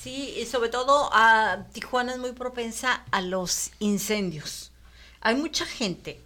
Sí, 0.03 0.35
y 0.39 0.45
sobre 0.47 0.69
todo 0.69 1.09
a 1.13 1.67
Tijuana 1.73 2.13
es 2.13 2.19
muy 2.19 2.33
propensa 2.33 3.05
a 3.11 3.23
los 3.23 3.71
incendios. 3.81 4.71
Hay 5.21 5.35
mucha 5.35 5.65
gente, 5.67 6.21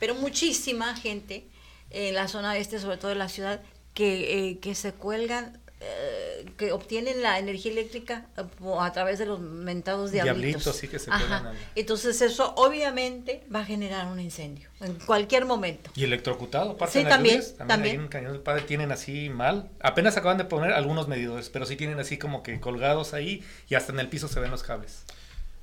pero 0.00 0.14
muchísima 0.16 0.94
gente 0.96 1.46
en 1.90 2.14
la 2.14 2.26
zona 2.28 2.58
este, 2.58 2.78
sobre 2.80 2.96
todo 2.96 3.10
de 3.10 3.14
la 3.14 3.28
ciudad, 3.28 3.62
que, 3.94 4.48
eh, 4.50 4.58
que 4.58 4.74
se 4.74 4.92
cuelgan, 4.92 5.58
eh, 5.80 6.46
que 6.56 6.72
obtienen 6.72 7.22
la 7.22 7.38
energía 7.38 7.70
eléctrica 7.72 8.26
eh, 8.36 8.42
a 8.80 8.92
través 8.92 9.18
de 9.18 9.26
los 9.26 9.40
mentados 9.40 10.10
diablitos. 10.12 10.40
Diablitos, 10.64 10.76
sí 10.76 10.88
que 10.88 10.98
se 10.98 11.10
Ajá. 11.10 11.52
Entonces 11.74 12.20
eso 12.22 12.54
obviamente 12.56 13.44
va 13.54 13.60
a 13.60 13.64
generar 13.64 14.06
un 14.06 14.18
incendio 14.18 14.68
en 14.80 14.94
cualquier 14.94 15.44
momento. 15.44 15.90
Y 15.94 16.04
electrocutado, 16.04 16.72
aparte 16.72 16.92
Sí, 16.94 16.98
de 16.98 17.04
las 17.04 17.14
también, 17.14 17.34
lluvias, 17.36 17.56
también, 17.56 17.68
también. 17.68 17.96
ahí 17.98 18.02
en 18.04 18.08
Cañón 18.08 18.32
del 18.32 18.40
Padre 18.42 18.62
tienen 18.62 18.92
así 18.92 19.30
mal. 19.30 19.70
Apenas 19.80 20.16
acaban 20.16 20.38
de 20.38 20.44
poner 20.44 20.72
algunos 20.72 21.06
medidores, 21.08 21.50
pero 21.50 21.66
sí 21.66 21.76
tienen 21.76 22.00
así 22.00 22.18
como 22.18 22.42
que 22.42 22.58
colgados 22.60 23.14
ahí 23.14 23.44
y 23.68 23.74
hasta 23.74 23.92
en 23.92 24.00
el 24.00 24.08
piso 24.08 24.28
se 24.28 24.40
ven 24.40 24.50
los 24.50 24.62
cables. 24.62 25.04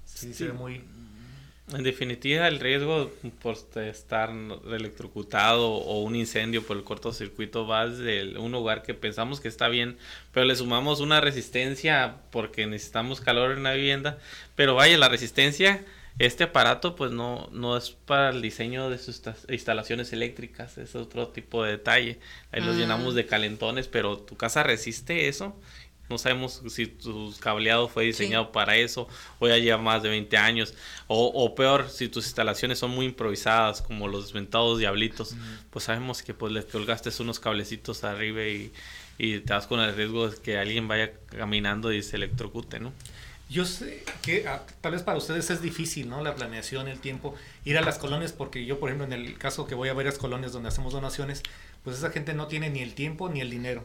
Sí, 0.06 0.34
se 0.34 0.46
ve 0.46 0.54
muy... 0.54 0.84
En 1.74 1.84
definitiva, 1.84 2.48
el 2.48 2.60
riesgo 2.60 3.12
por 3.42 3.56
estar 3.78 4.30
electrocutado 4.70 5.70
o 5.72 6.02
un 6.02 6.16
incendio 6.16 6.64
por 6.66 6.76
el 6.78 6.84
cortocircuito 6.84 7.66
va 7.66 7.88
desde 7.88 8.38
un 8.38 8.52
lugar 8.52 8.84
que 8.84 8.94
pensamos 8.94 9.40
que 9.40 9.48
está 9.48 9.68
bien, 9.70 9.98
pero 10.34 10.46
le 10.46 10.56
sumamos 10.56 11.00
una 11.00 11.22
resistencia 11.22 12.18
porque 12.32 12.68
necesitamos 12.68 13.22
calor 13.22 13.52
en 13.52 13.64
la 13.64 13.74
vivienda. 13.74 14.18
Pero 14.56 14.76
vaya, 14.76 14.98
la 14.98 15.08
resistencia, 15.08 15.86
este 16.20 16.44
aparato 16.44 16.96
pues 16.96 17.12
no, 17.12 17.48
no 17.54 17.78
es 17.78 17.92
para 17.92 18.32
el 18.32 18.42
diseño 18.42 18.90
de 18.90 18.98
sus 18.98 19.22
instalaciones 19.50 20.12
eléctricas, 20.12 20.78
es 20.78 20.96
otro 20.96 21.30
tipo 21.30 21.64
de 21.64 21.72
detalle. 21.72 22.20
Ahí 22.52 22.62
los 22.62 22.76
Ah. 22.76 22.80
llenamos 22.80 23.16
de 23.16 23.26
calentones, 23.26 23.88
pero 23.88 24.18
tu 24.18 24.36
casa 24.36 24.62
resiste 24.64 25.30
eso. 25.30 25.56
No 26.12 26.18
sabemos 26.18 26.62
si 26.68 26.88
tu 26.88 27.34
cableado 27.40 27.88
fue 27.88 28.04
diseñado 28.04 28.52
para 28.52 28.76
eso 28.76 29.08
o 29.40 29.48
ya 29.48 29.58
lleva 29.58 29.78
más 29.78 30.04
de 30.04 30.10
20 30.10 30.38
años. 30.38 30.74
O, 31.08 31.26
o 31.28 31.56
peor, 31.56 31.90
si 31.90 32.10
tus 32.10 32.26
instalaciones 32.26 32.80
son 32.80 32.92
muy 32.92 33.06
improvisadas, 33.06 33.82
como 33.82 34.08
los 34.08 34.26
desventados 34.26 34.78
diablitos, 34.78 35.36
pues 35.70 35.86
sabemos 35.86 36.22
que 36.22 36.34
pues 36.34 36.52
le 36.52 36.64
colgaste 36.64 37.10
unos 37.20 37.40
cablecitos 37.40 38.04
arriba 38.04 38.44
y, 38.44 38.72
y 39.18 39.40
te 39.40 39.54
vas 39.54 39.68
con 39.68 39.80
el 39.80 39.96
riesgo 39.96 40.30
de 40.30 40.42
que 40.42 40.58
alguien 40.58 40.88
vaya 40.88 41.12
caminando 41.28 41.92
y 41.92 42.04
se 42.04 42.18
electrocute, 42.18 42.80
¿no? 42.80 42.92
Yo 43.50 43.66
sé 43.66 44.04
que 44.22 44.48
ah, 44.48 44.66
tal 44.80 44.94
vez 44.94 45.04
para 45.04 45.18
ustedes 45.18 45.50
es 45.50 45.62
difícil, 45.62 46.10
¿no? 46.10 46.24
La 46.24 46.36
planeación, 46.36 46.88
el 46.88 47.00
tiempo, 47.00 47.36
ir 47.66 47.78
a 47.78 47.82
las 47.82 47.98
colonias, 47.98 48.32
porque 48.32 48.66
yo, 48.66 48.80
por 48.80 48.90
ejemplo, 48.90 49.06
en 49.06 49.14
el 49.14 49.38
caso 49.38 49.68
que 49.68 49.76
voy 49.76 49.90
a 49.90 49.94
varias 49.94 50.18
colonias 50.18 50.54
donde 50.54 50.70
hacemos 50.70 50.94
donaciones, 50.94 51.44
pues 51.84 51.98
esa 51.98 52.12
gente 52.12 52.34
no 52.34 52.48
tiene 52.48 52.70
ni 52.70 52.80
el 52.80 52.94
tiempo 52.94 53.28
ni 53.28 53.42
el 53.42 53.50
dinero, 53.50 53.84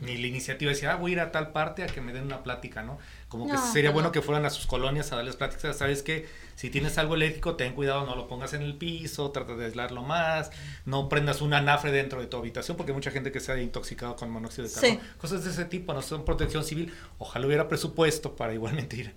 ni 0.00 0.16
la 0.18 0.26
iniciativa 0.26 0.68
de 0.70 0.74
decir, 0.74 0.88
ah, 0.88 0.96
voy 0.96 1.12
a 1.12 1.14
ir 1.14 1.20
a 1.20 1.32
tal 1.32 1.52
parte 1.52 1.82
a 1.82 1.86
que 1.86 2.00
me 2.00 2.12
den 2.12 2.24
una 2.24 2.42
plática, 2.42 2.82
¿no? 2.82 2.98
Como 3.28 3.46
que 3.46 3.54
No, 3.54 3.72
sería 3.72 3.90
no. 3.90 3.94
bueno 3.94 4.12
que 4.12 4.20
fueran 4.20 4.44
a 4.44 4.50
sus 4.50 4.66
colonias 4.66 5.10
a 5.12 5.16
darles 5.16 5.36
pláticas, 5.36 5.76
¿sabes 5.78 6.02
qué? 6.02 6.26
Si 6.54 6.70
tienes 6.70 6.98
algo 6.98 7.14
eléctrico, 7.14 7.54
ten 7.56 7.72
cuidado, 7.74 8.04
no 8.04 8.14
lo 8.16 8.28
pongas 8.28 8.52
en 8.52 8.62
el 8.62 8.76
piso, 8.76 9.30
trata 9.30 9.54
de 9.56 9.66
aislarlo 9.66 10.02
más, 10.02 10.50
no 10.84 11.08
prendas 11.08 11.40
un 11.40 11.54
anafre 11.54 11.92
dentro 11.92 12.20
de 12.20 12.26
tu 12.26 12.36
habitación, 12.36 12.76
porque 12.76 12.92
hay 12.92 12.96
mucha 12.96 13.10
gente 13.10 13.32
que 13.32 13.40
se 13.40 13.52
ha 13.52 13.60
intoxicado 13.60 14.16
con 14.16 14.30
monóxido 14.30 14.64
de 14.64 14.70
Sí. 14.70 14.80
carbono. 14.80 15.00
Cosas 15.18 15.44
de 15.44 15.50
ese 15.50 15.64
tipo, 15.64 15.94
no 15.94 16.02
son 16.02 16.24
protección 16.24 16.64
civil. 16.64 16.92
Ojalá 17.18 17.46
hubiera 17.46 17.68
presupuesto 17.68 18.36
para 18.36 18.52
igualmente 18.54 18.96
ir, 18.96 19.14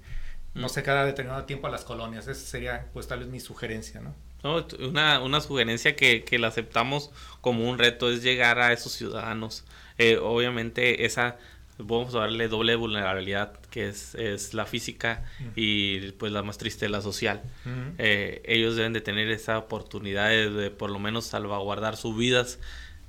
no 0.53 0.69
sé, 0.69 0.84
cada 0.84 1.03
determinado 1.05 1.43
tiempo 1.45 1.67
a 1.67 1.69
las 1.71 1.84
colonias. 1.84 2.27
Esa 2.27 2.45
sería, 2.45 2.88
pues, 2.93 3.08
tal 3.08 3.19
vez 3.19 3.27
mi 3.27 3.39
sugerencia, 3.39 4.01
¿no? 4.01 4.13
No, 4.43 4.65
una, 4.88 5.21
una 5.21 5.41
sugerencia 5.41 5.95
que, 5.97 6.23
que 6.23 6.39
la 6.39 6.47
aceptamos 6.47 7.12
como 7.41 7.69
un 7.69 7.77
reto 7.77 8.10
es 8.10 8.23
llegar 8.23 8.60
a 8.60 8.71
esos 8.71 8.93
ciudadanos. 8.93 9.65
Eh, 9.99 10.17
obviamente 10.17 11.05
esa, 11.05 11.38
vamos 11.77 12.15
a 12.15 12.19
darle 12.19 12.47
doble 12.47 12.75
vulnerabilidad, 12.75 13.53
que 13.69 13.88
es, 13.89 14.15
es 14.15 14.53
la 14.53 14.65
física 14.65 15.23
y 15.55 16.12
pues 16.13 16.31
la 16.31 16.41
más 16.41 16.57
triste, 16.57 16.89
la 16.89 17.01
social. 17.01 17.41
Eh, 17.97 18.41
ellos 18.45 18.75
deben 18.75 18.93
de 18.93 19.01
tener 19.01 19.29
esa 19.29 19.57
oportunidad 19.59 20.29
de, 20.29 20.49
de 20.49 20.71
por 20.71 20.89
lo 20.89 20.99
menos 20.99 21.25
salvaguardar 21.25 21.95
sus 21.97 22.17
vidas 22.17 22.59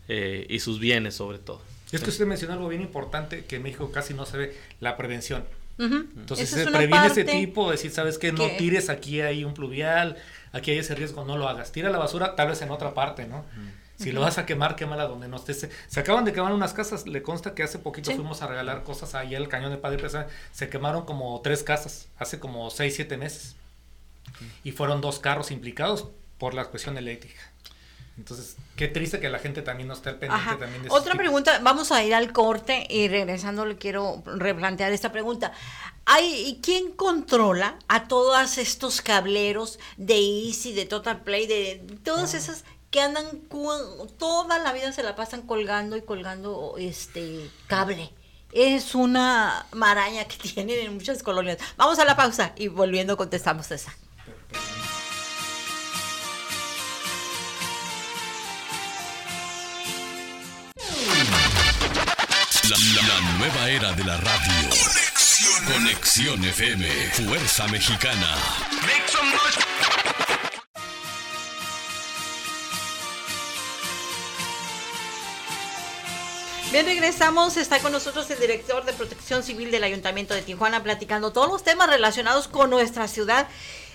eh, 0.08 0.46
y 0.48 0.58
sus 0.60 0.78
bienes 0.80 1.14
sobre 1.14 1.38
todo. 1.38 1.62
Y 1.92 1.96
es 1.96 2.02
que 2.02 2.10
usted 2.10 2.26
mencionó 2.26 2.52
algo 2.54 2.68
bien 2.68 2.82
importante 2.82 3.44
que 3.46 3.56
en 3.56 3.62
México 3.64 3.90
casi 3.90 4.14
no 4.14 4.26
se 4.26 4.36
ve, 4.36 4.56
la 4.80 4.96
prevención. 4.96 5.44
Entonces 5.78 6.50
se 6.50 6.66
previene 6.70 7.06
ese 7.06 7.24
tipo, 7.40 7.70
decir, 7.70 7.90
¿sabes 7.90 8.18
qué? 8.18 8.32
No 8.32 8.46
que- 8.48 8.56
tires 8.58 8.90
aquí 8.90 9.22
hay 9.22 9.44
un 9.44 9.54
pluvial, 9.54 10.16
aquí 10.52 10.72
hay 10.72 10.78
ese 10.78 10.94
riesgo, 10.94 11.24
no 11.24 11.38
lo 11.38 11.48
hagas. 11.48 11.72
Tira 11.72 11.88
la 11.88 11.96
basura 11.98 12.36
tal 12.36 12.48
vez 12.48 12.60
en 12.60 12.70
otra 12.70 12.92
parte, 12.92 13.26
¿no? 13.26 13.44
Si 14.02 14.12
lo 14.12 14.20
vas 14.22 14.38
a 14.38 14.46
quemar, 14.46 14.76
quémala 14.76 15.04
donde 15.06 15.28
no 15.28 15.36
estés. 15.36 15.60
Se, 15.60 15.70
se 15.88 16.00
acaban 16.00 16.24
de 16.24 16.32
quemar 16.32 16.52
unas 16.52 16.72
casas, 16.72 17.06
le 17.06 17.22
consta 17.22 17.54
que 17.54 17.62
hace 17.62 17.78
poquito 17.78 18.10
Sí. 18.10 18.16
fuimos 18.16 18.40
a 18.42 18.46
regalar 18.46 18.82
cosas 18.82 19.14
ahí 19.14 19.34
al 19.34 19.48
cañón 19.48 19.70
de 19.70 19.76
Padre 19.76 19.98
Presa, 19.98 20.26
se 20.52 20.68
quemaron 20.68 21.04
como 21.04 21.40
tres 21.42 21.62
casas, 21.62 22.08
hace 22.18 22.38
como 22.38 22.70
seis, 22.70 22.94
siete 22.96 23.16
meses. 23.16 23.56
Y 24.64 24.72
fueron 24.72 25.00
dos 25.00 25.18
carros 25.18 25.50
implicados 25.50 26.08
por 26.38 26.54
la 26.54 26.64
cuestión 26.66 26.96
eléctrica. 26.96 27.40
Entonces, 28.16 28.56
qué 28.76 28.86
triste 28.88 29.18
que 29.20 29.30
la 29.30 29.38
gente 29.38 29.62
también 29.62 29.88
no 29.88 29.94
esté 29.94 30.10
al 30.10 30.16
pendiente 30.16 30.48
Ajá. 30.50 30.58
también 30.58 30.82
de 30.82 30.88
Otra 30.90 31.14
pregunta, 31.14 31.58
vamos 31.62 31.90
a 31.90 32.02
ir 32.04 32.14
al 32.14 32.32
corte 32.32 32.86
y 32.90 33.08
regresando 33.08 33.64
le 33.64 33.76
quiero 33.76 34.22
replantear 34.26 34.92
esta 34.92 35.10
pregunta. 35.10 35.52
¿Hay, 36.04 36.58
¿Quién 36.62 36.92
controla 36.92 37.78
a 37.88 38.08
todos 38.08 38.58
estos 38.58 39.00
cableros 39.00 39.78
de 39.96 40.16
Easy, 40.18 40.72
de 40.74 40.84
Total 40.86 41.20
Play, 41.22 41.46
de 41.46 41.82
todas 42.04 42.34
esas 42.34 42.64
que 42.90 43.00
andan 43.00 43.26
toda 44.18 44.58
la 44.58 44.72
vida 44.72 44.92
se 44.92 45.02
la 45.02 45.14
pasan 45.16 45.42
colgando 45.42 45.96
y 45.96 46.02
colgando 46.02 46.74
este 46.78 47.48
cable? 47.66 48.12
Es 48.52 48.94
una 48.94 49.66
maraña 49.72 50.24
que 50.26 50.36
tienen 50.48 50.78
en 50.80 50.94
muchas 50.94 51.22
colonias. 51.22 51.58
Vamos 51.76 51.98
a 51.98 52.04
la 52.04 52.16
pausa 52.16 52.52
y 52.56 52.68
volviendo 52.68 53.16
contestamos 53.16 53.70
esa. 53.70 53.94
La, 62.68 62.76
la- 62.76 63.08
la 63.08 63.20
nueva 63.38 63.68
era 63.70 63.92
de 63.92 64.04
la 64.04 64.16
radio. 64.16 64.70
Conexión 65.66 66.44
FM. 66.44 66.86
Fuerza 67.12 67.66
Mexicana. 67.68 68.36
Bien, 76.72 76.86
regresamos. 76.86 77.56
Está 77.56 77.80
con 77.80 77.90
nosotros 77.90 78.30
el 78.30 78.38
director 78.38 78.84
de 78.84 78.92
Protección 78.92 79.42
Civil 79.42 79.72
del 79.72 79.82
Ayuntamiento 79.82 80.34
de 80.34 80.42
Tijuana 80.42 80.84
platicando 80.84 81.32
todos 81.32 81.50
los 81.50 81.64
temas 81.64 81.90
relacionados 81.90 82.46
con 82.46 82.70
nuestra 82.70 83.08
ciudad. 83.08 83.48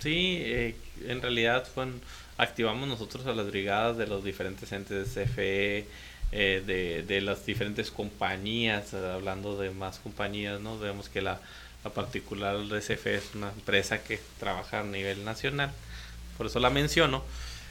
Sí, 0.01 0.39
eh, 0.43 0.77
en 1.07 1.23
realidad 1.23 1.67
fueron, 1.73 2.01
activamos 2.39 2.89
nosotros 2.89 3.27
a 3.27 3.33
las 3.33 3.47
brigadas 3.47 3.97
de 3.97 4.07
los 4.07 4.25
diferentes 4.25 4.71
entes 4.73 5.15
de 5.15 5.25
CFE, 5.25 5.87
eh, 6.39 6.63
de, 6.67 7.03
de, 7.03 7.21
las 7.23 7.47
diferentes 7.47 7.91
compañías, 7.91 8.93
hablando 8.93 9.57
de 9.57 9.71
más 9.71 9.99
compañías, 9.99 10.61
¿no? 10.61 10.79
Vemos 10.79 11.09
que 11.09 11.23
la, 11.23 11.41
la 11.83 11.91
particular 11.91 12.59
de 12.59 12.81
CFE 12.81 13.15
es 13.15 13.35
una 13.35 13.49
empresa 13.49 14.03
que 14.03 14.21
trabaja 14.39 14.81
a 14.81 14.85
nivel 14.85 15.25
nacional, 15.25 15.71
por 16.37 16.47
eso 16.47 16.61
la 16.61 16.69
menciono. 16.69 17.25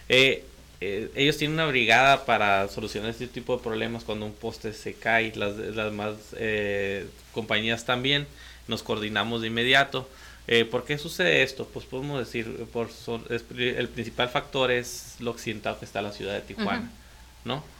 Eh, 0.09 0.43
eh, 0.81 1.11
ellos 1.15 1.37
tienen 1.37 1.53
una 1.55 1.67
brigada 1.67 2.25
para 2.25 2.67
solucionar 2.67 3.11
este 3.11 3.27
tipo 3.27 3.55
de 3.55 3.63
problemas 3.63 4.03
cuando 4.03 4.25
un 4.25 4.33
poste 4.33 4.73
se 4.73 4.93
cae, 4.93 5.33
las, 5.35 5.55
las 5.55 5.85
demás 5.85 6.15
eh, 6.37 7.07
compañías 7.33 7.85
también, 7.85 8.27
nos 8.67 8.83
coordinamos 8.83 9.41
de 9.41 9.47
inmediato. 9.47 10.09
Eh, 10.47 10.65
¿Por 10.65 10.85
qué 10.85 10.97
sucede 10.97 11.43
esto? 11.43 11.67
Pues 11.73 11.85
podemos 11.85 12.19
decir, 12.19 12.65
por 12.73 12.89
es, 13.29 13.43
el 13.57 13.89
principal 13.89 14.29
factor 14.29 14.71
es 14.71 15.15
lo 15.19 15.31
accidentado 15.31 15.79
que 15.79 15.85
está 15.85 16.01
la 16.01 16.11
ciudad 16.11 16.33
de 16.33 16.41
Tijuana, 16.41 16.79
uh 16.79 16.83
-huh. 16.83 17.45
¿no? 17.45 17.74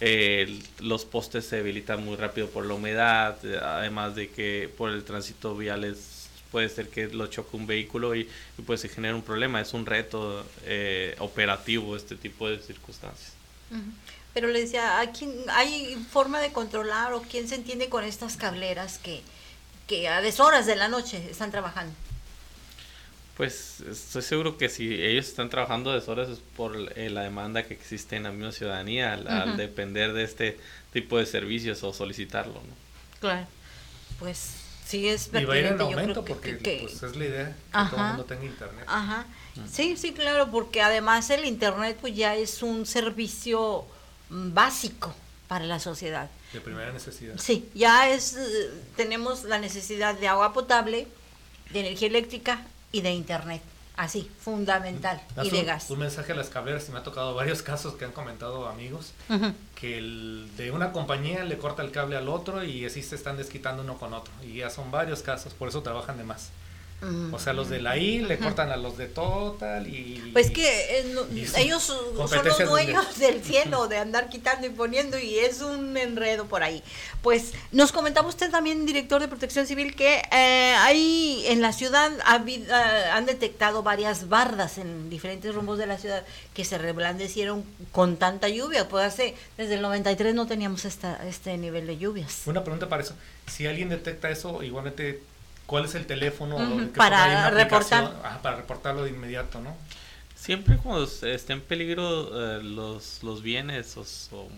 Eh, 0.00 0.60
los 0.78 1.04
postes 1.04 1.46
se 1.46 1.56
debilitan 1.56 2.04
muy 2.04 2.16
rápido 2.16 2.48
por 2.48 2.64
la 2.66 2.74
humedad, 2.74 3.36
además 3.62 4.14
de 4.14 4.28
que 4.28 4.72
por 4.76 4.90
el 4.90 5.02
tránsito 5.04 5.56
vial 5.56 5.84
es, 5.84 6.28
puede 6.52 6.68
ser 6.68 6.88
que 6.88 7.08
lo 7.08 7.26
choque 7.26 7.56
un 7.56 7.66
vehículo 7.66 8.14
y, 8.14 8.28
y 8.58 8.62
pues 8.62 8.80
se 8.80 8.88
genera 8.88 9.14
un 9.14 9.22
problema. 9.22 9.60
Es 9.60 9.74
un 9.74 9.86
reto 9.86 10.46
eh, 10.64 11.16
operativo 11.18 11.96
este 11.96 12.16
tipo 12.16 12.48
de 12.48 12.58
circunstancias. 12.58 13.32
Pero 14.34 14.48
le 14.48 14.60
decía, 14.60 14.98
¿hay, 14.98 15.08
quién, 15.08 15.32
¿hay 15.48 15.96
forma 16.10 16.40
de 16.40 16.52
controlar 16.52 17.12
o 17.12 17.22
quién 17.22 17.48
se 17.48 17.56
entiende 17.56 17.88
con 17.88 18.04
estas 18.04 18.36
cableras 18.36 18.98
que, 18.98 19.20
que 19.86 20.08
a 20.08 20.20
deshoras 20.20 20.64
de 20.66 20.76
la 20.76 20.88
noche 20.88 21.28
están 21.30 21.50
trabajando? 21.50 21.92
Pues 23.38 23.82
estoy 23.88 24.22
seguro 24.22 24.58
que 24.58 24.68
si 24.68 24.92
ellos 25.00 25.28
están 25.28 25.48
trabajando 25.48 25.92
de 25.92 26.10
horas 26.10 26.28
es 26.28 26.40
por 26.56 26.76
eh, 26.96 27.08
la 27.08 27.22
demanda 27.22 27.62
que 27.62 27.72
existe 27.72 28.16
en 28.16 28.24
la 28.24 28.32
misma 28.32 28.50
ciudadanía 28.50 29.12
al, 29.12 29.20
uh 29.20 29.28
-huh. 29.28 29.42
al, 29.42 29.56
depender 29.56 30.12
de 30.12 30.24
este 30.24 30.58
tipo 30.92 31.18
de 31.18 31.24
servicios 31.24 31.84
o 31.84 31.92
solicitarlo, 31.92 32.54
¿no? 32.54 33.20
Claro, 33.20 33.46
pues 34.18 34.54
sí 34.84 35.08
es 35.08 35.30
Y 35.32 35.44
va 35.44 35.54
a 35.54 35.58
ir 35.58 35.66
en 35.66 35.80
aumento 35.80 36.24
porque 36.24 36.58
que, 36.58 36.78
pues, 36.82 37.00
es 37.00 37.14
la 37.14 37.24
idea 37.24 37.46
que 37.46 37.54
Ajá. 37.70 37.90
todo 37.90 38.00
el 38.00 38.06
mundo 38.08 38.24
tenga 38.24 38.44
internet. 38.44 38.84
Ajá. 38.88 39.24
Uh 39.54 39.60
-huh. 39.60 39.68
Sí, 39.70 39.96
sí, 39.96 40.12
claro, 40.12 40.50
porque 40.50 40.82
además 40.82 41.30
el 41.30 41.44
internet 41.44 41.96
pues 42.00 42.16
ya 42.16 42.34
es 42.34 42.64
un 42.64 42.86
servicio 42.86 43.86
básico 44.30 45.14
para 45.46 45.64
la 45.64 45.78
sociedad. 45.78 46.28
De 46.52 46.60
primera 46.60 46.92
necesidad. 46.92 47.36
Sí, 47.38 47.68
ya 47.72 48.10
es, 48.10 48.34
eh, 48.34 48.70
tenemos 48.96 49.44
la 49.44 49.60
necesidad 49.60 50.16
de 50.18 50.26
agua 50.26 50.52
potable, 50.52 51.06
de 51.70 51.80
energía 51.80 52.08
eléctrica 52.08 52.66
y 52.92 53.00
de 53.00 53.12
internet. 53.12 53.62
Así, 53.96 54.30
fundamental. 54.38 55.20
Y 55.42 55.50
de 55.50 55.60
un, 55.60 55.66
gas. 55.66 55.90
Un 55.90 55.98
mensaje 55.98 56.30
a 56.30 56.36
las 56.36 56.50
cableras 56.50 56.88
y 56.88 56.92
me 56.92 56.98
ha 56.98 57.02
tocado 57.02 57.34
varios 57.34 57.62
casos 57.70 57.94
que 57.94 58.04
han 58.04 58.12
comentado 58.12 58.68
amigos 58.68 59.12
uh 59.28 59.32
-huh. 59.32 59.54
que 59.74 59.98
el, 59.98 60.48
de 60.56 60.70
una 60.70 60.92
compañía 60.92 61.42
le 61.42 61.58
corta 61.58 61.82
el 61.82 61.90
cable 61.90 62.16
al 62.16 62.28
otro 62.28 62.62
y 62.62 62.84
así 62.86 63.02
se 63.02 63.16
están 63.16 63.36
desquitando 63.36 63.82
uno 63.82 63.98
con 63.98 64.14
otro. 64.14 64.32
Y 64.44 64.58
ya 64.58 64.70
son 64.70 64.92
varios 64.92 65.22
casos, 65.22 65.52
por 65.52 65.68
eso 65.68 65.82
trabajan 65.82 66.16
de 66.16 66.22
más. 66.22 66.50
-huh. 67.00 67.34
O 67.34 67.38
sea, 67.38 67.52
los 67.52 67.68
de 67.68 67.80
la 67.80 67.96
I 67.96 68.20
le 68.20 68.38
-huh. 68.38 68.42
cortan 68.42 68.70
a 68.70 68.76
los 68.76 68.96
de 68.96 69.06
Total 69.06 69.86
y... 69.86 70.30
Pues 70.32 70.50
que 70.50 70.98
eh, 70.98 71.12
no, 71.14 71.22
y 71.34 71.46
ellos 71.56 71.82
son 71.82 71.98
los 72.16 72.30
dueños 72.58 73.18
de... 73.18 73.26
del 73.26 73.42
cielo, 73.42 73.88
de 73.92 73.98
andar 73.98 74.28
quitando 74.28 74.66
y 74.66 74.70
poniendo 74.70 75.18
y 75.18 75.38
es 75.38 75.60
un 75.60 75.96
enredo 75.96 76.46
por 76.46 76.62
ahí. 76.62 76.82
Pues 77.22 77.52
nos 77.72 77.92
comentaba 77.92 78.28
usted 78.28 78.50
también, 78.50 78.86
director 78.86 79.20
de 79.20 79.28
Protección 79.28 79.66
Civil, 79.66 79.94
que 79.94 80.22
eh, 80.32 80.74
hay 80.78 81.44
en 81.46 81.60
la 81.60 81.72
ciudad 81.72 82.10
ha, 82.24 82.36
uh, 82.36 83.12
han 83.12 83.26
detectado 83.26 83.82
varias 83.82 84.28
bardas 84.28 84.78
en 84.78 85.10
diferentes 85.10 85.54
rumbos 85.54 85.78
de 85.78 85.86
la 85.86 85.98
ciudad 85.98 86.24
que 86.54 86.64
se 86.64 86.78
reblandecieron 86.78 87.64
con 87.92 88.16
tanta 88.16 88.48
lluvia. 88.48 88.88
Pues 88.88 89.04
hace, 89.04 89.34
desde 89.56 89.74
el 89.74 89.82
93 89.82 90.34
no 90.34 90.46
teníamos 90.46 90.84
esta, 90.84 91.26
este 91.28 91.56
nivel 91.56 91.86
de 91.86 91.98
lluvias. 91.98 92.42
Una 92.46 92.62
pregunta 92.62 92.88
para 92.88 93.02
eso. 93.02 93.14
Si 93.46 93.66
alguien 93.66 93.88
detecta 93.88 94.30
eso, 94.30 94.62
igualmente 94.62 95.22
cuál 95.68 95.84
es 95.84 95.94
el 95.94 96.06
teléfono 96.06 96.56
uh 96.56 96.60
-huh. 96.60 96.92
para 96.92 97.50
reportar 97.50 98.14
ah, 98.24 98.38
para 98.42 98.56
reportarlo 98.56 99.04
de 99.04 99.10
inmediato 99.10 99.60
no 99.60 99.76
siempre 100.34 100.78
cuando 100.78 101.04
esté 101.04 101.52
en 101.52 101.60
peligro 101.60 102.30
eh, 102.32 102.62
los 102.62 103.22
los 103.22 103.42
bienes 103.42 103.94
o, 103.98 104.06
o, 104.32 104.48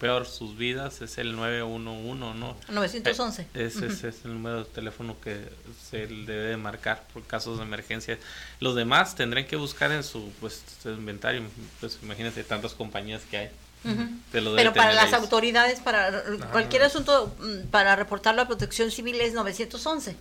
peor 0.00 0.26
sus 0.26 0.56
vidas 0.58 1.00
es 1.00 1.16
el 1.18 1.36
911 1.36 2.34
no 2.36 2.56
911 2.70 3.42
eh, 3.42 3.46
ese, 3.54 3.78
uh 3.78 3.82
-huh. 3.82 3.92
ese, 3.92 4.08
es 4.08 4.24
el 4.24 4.32
número 4.32 4.64
de 4.64 4.64
teléfono 4.64 5.14
que 5.20 5.48
se 5.88 6.08
debe 6.08 6.48
de 6.48 6.56
marcar 6.56 7.04
por 7.14 7.22
casos 7.22 7.58
de 7.58 7.62
emergencia 7.64 8.18
los 8.58 8.74
demás 8.74 9.14
tendrán 9.14 9.46
que 9.46 9.54
buscar 9.54 9.92
en 9.92 10.02
su 10.02 10.28
pues 10.40 10.64
inventario 10.86 11.42
pues 11.78 12.00
imagínate 12.02 12.42
tantas 12.42 12.74
compañías 12.74 13.22
que 13.30 13.36
hay 13.38 13.50
Uh 13.84 13.90
-huh. 13.90 14.08
Pero 14.32 14.72
para 14.74 14.92
las 14.92 15.10
ellos. 15.10 15.20
autoridades, 15.20 15.78
para 15.78 16.08
Ajá. 16.08 16.50
cualquier 16.50 16.82
asunto, 16.82 17.32
mm, 17.38 17.68
para 17.70 17.94
reportarlo 17.94 18.42
a 18.42 18.46
protección 18.46 18.90
civil 18.90 19.20
es 19.20 19.34
911. 19.34 20.16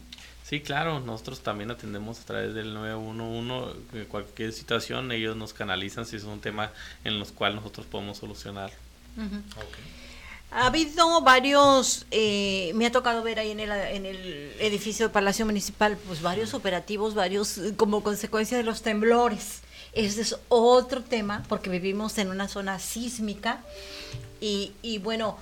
Sí, 0.47 0.61
claro, 0.61 1.01
nosotros 1.01 1.41
también 1.41 1.71
atendemos 1.71 2.21
a 2.21 2.23
través 2.23 2.53
del 2.53 2.73
911 2.73 4.05
cualquier 4.07 4.53
situación, 4.53 5.11
ellos 5.11 5.35
nos 5.35 5.51
canalizan 5.51 6.05
si 6.05 6.15
es 6.15 6.23
un 6.23 6.39
tema 6.39 6.71
en 7.03 7.19
los 7.19 7.33
cual 7.33 7.55
nosotros 7.55 7.85
podemos 7.85 8.17
solucionar. 8.17 8.71
Uh 9.17 9.23
-huh. 9.23 9.41
okay. 9.57 9.83
Ha 10.51 10.67
habido 10.67 11.19
varios, 11.21 12.05
eh, 12.11 12.71
me 12.75 12.85
ha 12.85 12.91
tocado 12.93 13.21
ver 13.23 13.39
ahí 13.39 13.51
en 13.51 13.59
el, 13.59 13.71
en 13.71 14.05
el 14.05 14.55
edificio 14.61 15.07
de 15.07 15.13
Palacio 15.13 15.45
Municipal, 15.45 15.97
pues 16.07 16.21
varios 16.21 16.53
operativos, 16.53 17.13
varios 17.13 17.59
como 17.75 18.01
consecuencia 18.01 18.55
de 18.55 18.63
los 18.63 18.81
temblores. 18.81 19.59
Ese 19.91 20.21
es 20.21 20.37
otro 20.47 21.03
tema, 21.03 21.43
porque 21.49 21.69
vivimos 21.69 22.17
en 22.19 22.29
una 22.29 22.47
zona 22.47 22.79
sísmica 22.79 23.61
y, 24.39 24.71
y 24.81 24.99
bueno, 24.99 25.37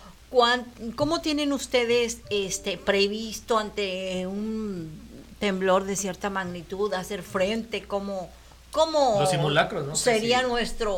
¿cómo 0.95 1.21
tienen 1.21 1.53
ustedes 1.53 2.19
este 2.29 2.77
previsto 2.77 3.57
ante 3.57 4.27
un 4.27 4.91
temblor 5.39 5.85
de 5.85 5.95
cierta 5.95 6.29
magnitud 6.29 6.93
hacer 6.93 7.23
frente? 7.23 7.83
¿Cómo, 7.83 8.29
cómo 8.71 9.17
Los 9.19 9.29
simulacros, 9.29 9.85
¿no? 9.85 9.95
sería 9.95 10.41
sí. 10.41 10.47
nuestro, 10.47 10.95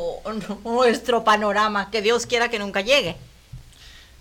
nuestro 0.64 1.24
panorama? 1.24 1.92
Que 1.92 2.02
Dios 2.02 2.26
quiera 2.26 2.50
que 2.50 2.60
nunca 2.60 2.82
llegue. 2.82 3.16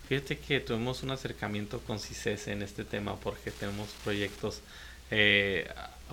Fíjate 0.09 0.39
que 0.39 0.61
tuvimos 0.61 1.03
un 1.03 1.11
acercamiento 1.11 1.81
con 1.81 1.99
CICES 1.99 2.49
en 2.49 2.63
este 2.63 2.85
tema 2.85 3.17
porque 3.17 3.51
tenemos 3.51 3.89
proyectos 4.05 4.61
eh, 5.11 5.69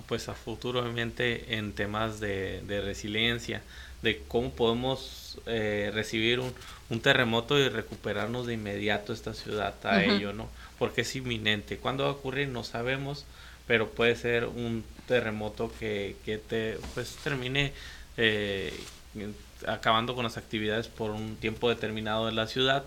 pues 0.08 0.28
a 0.28 0.34
futuro 0.34 0.80
obviamente 0.80 1.56
en 1.56 1.72
temas 1.72 2.20
de, 2.20 2.62
de 2.66 2.80
resiliencia, 2.80 3.62
de 4.04 4.22
cómo 4.28 4.50
podemos 4.50 5.38
eh, 5.46 5.90
recibir 5.92 6.38
un, 6.38 6.54
un, 6.90 7.00
terremoto 7.00 7.58
y 7.58 7.68
recuperarnos 7.68 8.46
de 8.46 8.54
inmediato 8.54 9.12
esta 9.12 9.34
ciudad 9.34 9.74
a 9.82 9.96
uh 9.96 9.98
-huh. 9.98 10.16
ello, 10.16 10.32
¿no? 10.32 10.48
Porque 10.78 11.00
es 11.00 11.16
inminente. 11.16 11.78
¿Cuándo 11.78 12.04
va 12.04 12.10
a 12.10 12.12
ocurrir? 12.12 12.48
No 12.48 12.62
sabemos, 12.62 13.24
pero 13.66 13.90
puede 13.90 14.14
ser 14.14 14.44
un 14.44 14.84
terremoto 15.08 15.72
que, 15.80 16.16
que 16.24 16.38
te 16.38 16.78
pues 16.94 17.16
termine 17.24 17.72
eh, 18.16 18.72
acabando 19.66 20.14
con 20.14 20.24
las 20.24 20.36
actividades 20.36 20.86
por 20.86 21.10
un 21.10 21.36
tiempo 21.36 21.68
determinado 21.68 22.26
de 22.26 22.32
la 22.32 22.46
ciudad 22.46 22.84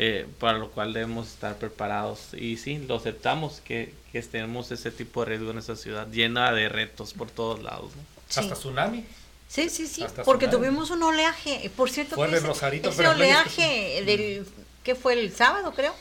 eh, 0.00 0.28
para 0.38 0.58
lo 0.58 0.70
cual 0.70 0.92
debemos 0.92 1.26
estar 1.26 1.56
preparados. 1.56 2.32
Y 2.34 2.56
sí, 2.56 2.78
lo 2.86 2.94
aceptamos 2.94 3.60
que, 3.60 3.92
que 4.12 4.22
tenemos 4.22 4.70
ese 4.70 4.92
tipo 4.92 5.24
de 5.24 5.30
riesgo 5.30 5.50
en 5.50 5.58
esa 5.58 5.74
ciudad, 5.74 6.06
llena 6.06 6.52
de 6.52 6.68
retos 6.68 7.14
por 7.14 7.32
todos 7.32 7.60
lados. 7.64 7.90
Hasta 8.28 8.54
tsunami. 8.54 9.04
Sí, 9.48 9.70
sí, 9.70 9.86
sí, 9.86 10.04
porque 10.24 10.46
tuvimos 10.46 10.90
un 10.90 11.02
oleaje, 11.02 11.70
por 11.74 11.90
cierto, 11.90 12.16
fue 12.16 12.28
ese, 12.28 12.46
Rosarito, 12.46 12.90
ese 12.90 13.08
oleaje 13.08 14.02
del, 14.04 14.46
que 14.84 14.94
fue 14.94 15.14
el 15.14 15.34
sábado, 15.34 15.72
creo, 15.74 15.94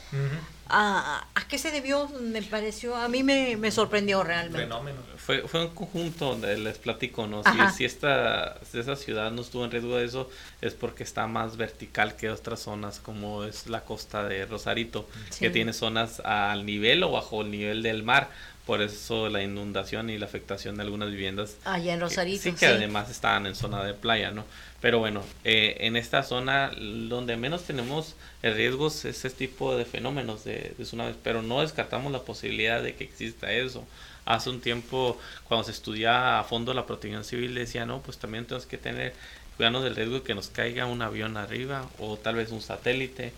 ¿A, 0.70 1.26
qué 1.48 1.58
se 1.58 1.72
debió? 1.72 2.10
Me 2.10 2.42
pareció, 2.42 2.96
a 2.96 3.08
mí 3.08 3.24
me, 3.24 3.72
sorprendió 3.72 4.24
realmente. 4.24 4.64
Fenómeno. 4.64 4.98
Fue, 5.18 5.48
fue 5.48 5.66
un 5.66 5.74
conjunto 5.74 6.26
donde 6.26 6.58
les 6.58 6.78
platico, 6.78 7.28
¿no? 7.28 7.42
Si, 7.76 7.86
esta, 7.86 8.58
esa 8.74 8.96
ciudad 8.96 9.32
no 9.32 9.42
estuvo 9.42 9.64
en 9.66 9.72
riesgo 9.72 9.98
de 9.98 10.06
eso, 10.06 10.30
es 10.62 10.74
porque 10.74 11.04
está 11.04 11.28
más 11.28 11.58
vertical 11.58 12.16
que 12.16 12.30
otras 12.30 12.62
zonas, 12.62 13.00
como 13.00 13.44
es 13.44 13.68
la 13.68 13.84
costa 13.84 14.24
de 14.24 14.46
Rosarito, 14.46 15.08
que 15.40 15.50
tiene 15.50 15.74
zonas 15.74 16.20
al 16.22 16.66
nivel 16.66 17.04
o 17.04 17.12
bajo 17.12 17.42
el 17.42 17.52
nivel 17.52 17.84
del 17.84 18.04
mar. 18.04 18.30
Por 18.68 18.82
eso 18.82 19.30
la 19.30 19.42
inundación 19.42 20.10
y 20.10 20.18
la 20.18 20.26
afectación 20.26 20.76
de 20.76 20.84
algunas 20.84 21.10
viviendas. 21.10 21.56
Allá 21.64 21.94
en 21.94 22.02
Rosarito. 22.02 22.44
sí, 22.44 22.52
que 22.52 22.68
además 22.68 23.10
estaban 23.10 23.48
en 23.48 23.56
zona 23.56 23.84
de 23.84 23.94
playa, 23.94 24.32
¿no? 24.32 24.44
Pero 24.82 25.00
bueno, 25.00 25.24
eh, 25.44 25.78
en 25.80 25.96
esta 25.96 26.22
zona 26.22 26.72
donde 26.78 27.38
menos 27.38 27.64
tenemos 27.64 28.16
riesgos 28.44 29.06
es 29.06 29.26
ese 29.26 29.30
tipo 29.30 29.76
de 29.76 29.86
fenómenos 29.86 30.44
de, 30.44 30.76
de 30.78 30.84
tsunamis, 30.84 31.16
pero 31.24 31.42
no 31.42 31.62
descartamos 31.62 32.12
la 32.12 32.24
posibilidad 32.24 32.84
de 32.84 32.94
que 32.94 33.06
exista 33.06 33.52
eso. 33.52 33.88
Hace 34.26 34.50
un 34.50 34.60
tiempo, 34.60 35.18
cuando 35.46 35.64
se 35.64 35.72
estudiaba 35.72 36.40
a 36.40 36.44
fondo 36.44 36.74
la 36.74 36.86
protección 36.86 37.24
civil, 37.24 37.56
decía, 37.56 37.86
no, 37.86 38.02
pues 38.02 38.18
también 38.18 38.46
tenemos 38.46 38.66
que 38.66 38.78
tener, 38.78 39.14
cuidarnos 39.56 39.86
del 39.86 39.96
riesgo 39.96 40.16
de 40.16 40.24
que 40.24 40.36
nos 40.36 40.50
caiga 40.50 40.86
un 40.86 41.02
avión 41.02 41.38
arriba, 41.38 41.90
o 41.98 42.18
tal 42.18 42.36
vez 42.36 42.52
un 42.52 42.62
satélite, 42.62 43.32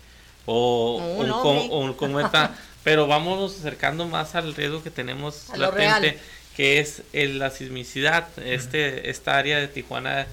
o, 0.46 0.96
un, 0.96 1.94
cometa, 1.94 2.54
pero 2.84 3.06
vámonos 3.06 3.58
acercando 3.58 4.06
más 4.06 4.34
al 4.34 4.54
riesgo 4.54 4.82
que 4.82 4.90
tenemos 4.90 5.48
latente, 5.56 6.18
que 6.56 6.80
es 6.80 7.02
la 7.12 7.50
sismicidad. 7.50 8.28
Este, 8.38 9.10
esta 9.10 9.38
área 9.38 9.58
de 9.58 9.68
Tijuana 9.68 10.26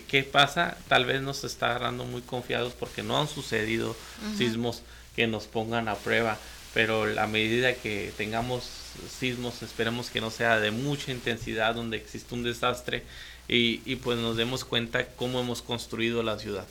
¿Qué 0.00 0.22
pasa? 0.22 0.76
Tal 0.88 1.04
vez 1.04 1.20
nos 1.20 1.44
está 1.44 1.66
agarrando 1.66 2.04
muy 2.04 2.22
confiados 2.22 2.72
porque 2.72 3.02
no 3.02 3.18
han 3.18 3.28
sucedido 3.28 3.94
sismos 4.38 4.82
que 5.14 5.26
nos 5.26 5.44
pongan 5.44 5.88
a 5.88 5.96
prueba, 5.96 6.38
pero 6.72 7.04
a 7.20 7.26
medida 7.26 7.74
que 7.74 8.12
tengamos 8.16 8.64
sismos, 9.18 9.62
esperemos 9.62 10.08
que 10.08 10.20
no 10.20 10.30
sea 10.30 10.60
de 10.60 10.70
mucha 10.70 11.12
intensidad, 11.12 11.74
donde 11.74 11.96
existe 11.96 12.34
un 12.34 12.42
desastre 12.42 13.02
y, 13.48 13.82
y 13.84 13.96
pues 13.96 14.18
nos 14.18 14.36
demos 14.36 14.64
cuenta 14.64 15.06
cómo 15.08 15.40
hemos 15.40 15.60
construido 15.60 16.22
la 16.22 16.38
ciudad, 16.38 16.66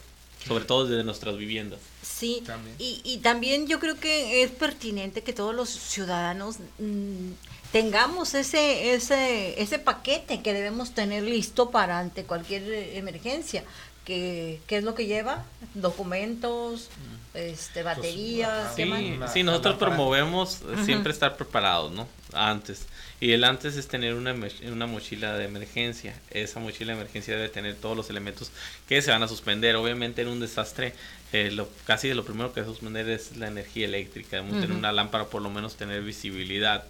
sobre 0.48 0.66
todo 0.66 0.88
desde 0.88 1.04
nuestras 1.04 1.38
viviendas. 1.38 1.80
Sí, 2.22 2.44
Y, 2.78 3.02
y 3.04 3.18
también 3.18 3.68
yo 3.68 3.80
creo 3.80 3.96
que 4.00 4.44
es 4.44 4.52
pertinente 4.52 5.24
que 5.24 5.34
todos 5.34 5.56
los 5.56 5.70
ciudadanos... 5.70 6.58
Mm, 6.80 7.32
tengamos 7.72 8.34
ese, 8.34 8.94
ese, 8.94 9.62
ese 9.62 9.80
paquete 9.80 10.42
que 10.42 10.54
debemos 10.54 10.92
tener 10.92 11.24
listo 11.24 11.72
para 11.72 12.00
ante 12.00 12.26
cualquier 12.26 12.64
emergencia. 12.96 13.64
¿Qué, 14.04 14.60
qué 14.68 14.78
es 14.78 14.84
lo 14.84 14.94
que 14.94 15.06
lleva? 15.06 15.46
Documentos, 15.74 16.90
este, 17.34 17.82
baterías. 17.82 18.76
Sí, 18.76 18.84
sí, 19.32 19.44
nosotros 19.44 19.78
promovemos 19.78 20.60
siempre 20.84 21.14
estar 21.14 21.38
preparados, 21.38 21.92
¿no? 21.92 22.08
Antes. 22.34 22.88
Y 23.20 23.34
el 23.34 23.44
antes 23.44 23.78
es 23.78 23.88
tener 23.88 24.16
una, 24.16 24.36
una 24.72 24.88
mochila 24.88 25.38
de 25.38 25.46
emergencia. 25.46 26.16
Esa 26.32 26.60
mochila 26.60 26.94
de 26.94 27.00
emergencia 27.02 27.36
debe 27.36 27.50
tener 27.50 27.76
todos 27.76 27.96
los 27.96 28.10
elementos 28.10 28.52
que 28.88 29.02
se 29.02 29.12
van 29.12 29.24
a 29.24 29.28
suspender. 29.28 29.76
Obviamente 29.76 30.22
en 30.22 30.28
un 30.28 30.40
desastre, 30.40 30.94
eh, 31.34 31.52
lo, 31.52 31.70
casi 31.86 32.14
lo 32.14 32.26
primero 32.26 32.54
que 32.54 32.62
se 32.62 32.68
suspender 32.68 33.10
es 33.10 33.38
la 33.38 33.48
energía 33.48 33.86
eléctrica. 33.86 34.38
Debemos 34.38 34.62
tener 34.62 34.76
una 34.76 34.92
lámpara, 34.92 35.26
por 35.26 35.42
lo 35.42 35.50
menos 35.50 35.76
tener 35.76 36.02
visibilidad 36.02 36.84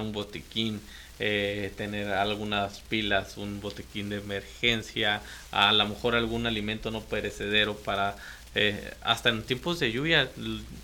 un 0.00 0.12
botiquín, 0.12 0.80
eh, 1.18 1.72
tener 1.76 2.12
algunas 2.12 2.80
pilas, 2.80 3.36
un 3.36 3.60
botiquín 3.60 4.08
de 4.08 4.16
emergencia, 4.16 5.22
a 5.52 5.72
lo 5.72 5.88
mejor 5.88 6.14
algún 6.14 6.46
alimento 6.46 6.90
no 6.90 7.00
perecedero 7.00 7.76
para, 7.76 8.16
eh, 8.54 8.92
hasta 9.02 9.28
en 9.28 9.42
tiempos 9.42 9.78
de 9.80 9.92
lluvia, 9.92 10.30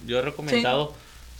yo 0.06 0.18
he 0.18 0.22
recomendado... 0.22 0.94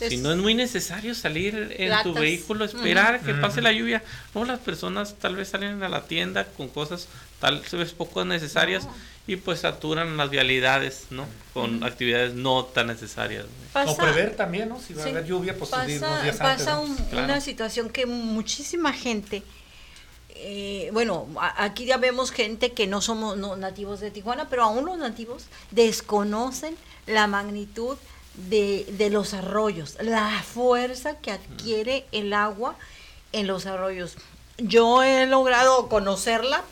Si 0.08 0.16
no 0.16 0.32
es 0.32 0.38
muy 0.38 0.54
necesario 0.54 1.14
salir 1.14 1.76
en 1.78 2.02
tu 2.02 2.14
vehículo, 2.14 2.64
esperar 2.64 3.20
que 3.20 3.34
pase 3.34 3.60
la 3.60 3.72
lluvia. 3.72 4.02
No, 4.34 4.44
las 4.44 4.60
personas 4.60 5.14
tal 5.18 5.36
vez 5.36 5.48
salen 5.48 5.82
a 5.82 5.88
la 5.88 6.04
tienda 6.04 6.44
con 6.44 6.68
cosas 6.68 7.08
tal 7.40 7.62
vez 7.72 7.92
poco 7.92 8.24
necesarias 8.24 8.86
y 9.26 9.36
pues 9.36 9.60
saturan 9.60 10.16
las 10.16 10.30
vialidades, 10.30 11.06
¿no? 11.10 11.26
Con 11.54 11.82
actividades 11.82 12.34
no 12.34 12.64
tan 12.64 12.88
necesarias. 12.88 13.46
o 13.74 13.96
prever 13.96 14.36
también, 14.36 14.68
¿no? 14.68 14.80
Si 14.80 14.94
va 14.94 15.04
a 15.04 15.06
haber 15.06 15.24
lluvia, 15.24 15.56
pues 15.56 15.70
pasa, 15.70 16.22
días 16.22 16.36
pasa 16.36 16.80
una 17.12 17.40
situación 17.40 17.90
que 17.90 18.06
muchísima 18.06 18.92
gente, 18.92 19.42
eh, 20.30 20.90
bueno, 20.92 21.28
aquí 21.56 21.84
ya 21.86 21.96
vemos 21.96 22.30
gente 22.30 22.72
que 22.72 22.86
no 22.86 23.00
somos 23.00 23.36
nativos 23.58 24.00
de 24.00 24.10
Tijuana, 24.10 24.48
pero 24.48 24.64
aún 24.64 24.84
los 24.84 24.98
nativos 24.98 25.46
desconocen 25.70 26.76
la 27.06 27.26
magnitud 27.26 27.96
de, 28.34 28.86
de 28.98 29.10
los 29.10 29.34
arroyos, 29.34 29.96
la 30.00 30.42
fuerza 30.42 31.16
que 31.18 31.32
adquiere 31.32 32.06
el 32.12 32.32
agua 32.32 32.76
en 33.32 33.46
los 33.46 33.66
arroyos. 33.66 34.16
Yo 34.58 35.02
he 35.02 35.26
logrado 35.26 35.88
conocerla 35.88 36.62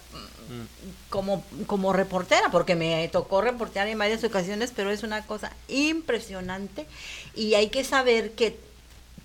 como, 1.11 1.45
como 1.67 1.93
reportera, 1.93 2.51
porque 2.51 2.75
me 2.75 3.09
tocó 3.09 3.41
reportear 3.41 3.89
en 3.89 3.99
varias 3.99 4.25
ocasiones, 4.25 4.73
pero 4.75 4.91
es 4.91 5.03
una 5.03 5.27
cosa 5.27 5.53
impresionante 5.69 6.87
y 7.35 7.55
hay 7.55 7.69
que 7.69 7.85
saber 7.85 8.33
que 8.33 8.59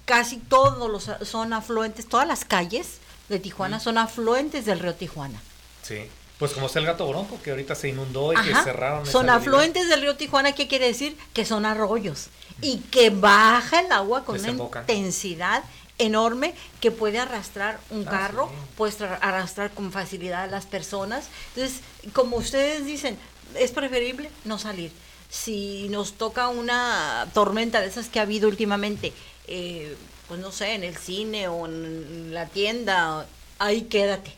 casi 0.06 0.38
todos 0.38 0.90
los 0.90 1.28
son 1.28 1.54
afluentes, 1.54 2.08
todas 2.08 2.28
las 2.28 2.46
calles 2.46 2.98
de 3.30 3.40
Tijuana 3.40 3.80
son 3.80 3.98
afluentes 3.98 4.66
del 4.66 4.80
río 4.80 4.96
Tijuana. 4.96 5.42
Sí. 5.82 6.10
Pues 6.40 6.52
como 6.54 6.66
está 6.66 6.80
el 6.80 6.86
gato 6.86 7.08
bronco, 7.08 7.40
que 7.42 7.52
ahorita 7.52 7.76
se 7.76 7.90
inundó 7.90 8.34
y 8.34 8.36
que 8.36 8.56
cerraron. 8.64 9.06
Son 9.06 9.30
afluentes 9.30 9.88
del 9.88 10.02
río 10.02 10.16
Tijuana, 10.16 10.54
¿qué 10.54 10.68
quiere 10.68 10.88
decir? 10.88 11.18
Que 11.34 11.46
son 11.46 11.66
arroyos 11.66 12.30
y 12.62 12.78
que 12.78 13.10
baja 13.10 13.82
el 13.82 13.92
agua 13.92 14.24
con 14.24 14.40
una 14.40 14.50
intensidad 14.50 15.64
enorme 16.00 16.54
que 16.82 16.92
puede 16.92 17.20
arrastrar 17.20 17.80
un 17.90 18.08
ah, 18.08 18.12
carro, 18.12 18.52
puede 18.78 19.06
arrastrar 19.22 19.72
con 19.72 19.92
facilidad 19.92 20.44
a 20.44 20.48
las 20.48 20.66
personas. 20.66 21.28
Entonces, 21.56 21.82
como 22.14 22.38
ustedes 22.38 22.86
dicen, 22.86 23.18
es 23.56 23.72
preferible 23.72 24.30
no 24.46 24.58
salir. 24.58 24.92
Si 25.30 25.88
nos 25.90 26.14
toca 26.14 26.48
una 26.48 27.28
tormenta 27.34 27.82
de 27.82 27.88
esas 27.88 28.08
que 28.10 28.20
ha 28.20 28.24
habido 28.24 28.48
últimamente, 28.48 29.14
eh, 29.48 29.96
pues 30.28 30.40
no 30.40 30.52
sé, 30.52 30.74
en 30.74 30.84
el 30.84 30.96
cine 30.98 31.48
o 31.48 31.66
en 31.66 32.34
la 32.34 32.48
tienda, 32.48 33.26
ahí 33.60 33.84
quédate. 33.84 34.34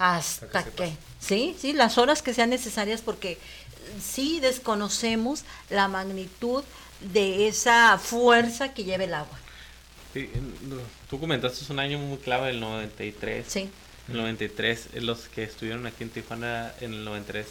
Hasta 0.00 0.64
que, 0.64 0.94
sí, 1.20 1.54
sí, 1.60 1.74
las 1.74 1.98
horas 1.98 2.22
que 2.22 2.32
sean 2.32 2.48
necesarias 2.48 3.02
porque 3.02 3.36
sí 4.02 4.40
desconocemos 4.40 5.44
la 5.68 5.88
magnitud 5.88 6.64
de 7.12 7.48
esa 7.48 7.98
fuerza 7.98 8.72
que 8.72 8.84
lleva 8.84 9.04
el 9.04 9.12
agua. 9.12 9.38
Sí, 10.14 10.30
tú 11.10 11.20
comentaste 11.20 11.62
es 11.64 11.68
un 11.68 11.80
año 11.80 11.98
muy 11.98 12.16
clave, 12.16 12.48
el 12.48 12.60
93. 12.60 13.44
Sí. 13.46 13.68
El 14.08 14.16
93, 14.16 14.88
eh, 14.94 15.00
los 15.02 15.28
que 15.28 15.42
estuvieron 15.42 15.86
aquí 15.86 16.02
en 16.02 16.08
Tijuana 16.08 16.72
en 16.80 16.94
el 16.94 17.04
93 17.04 17.46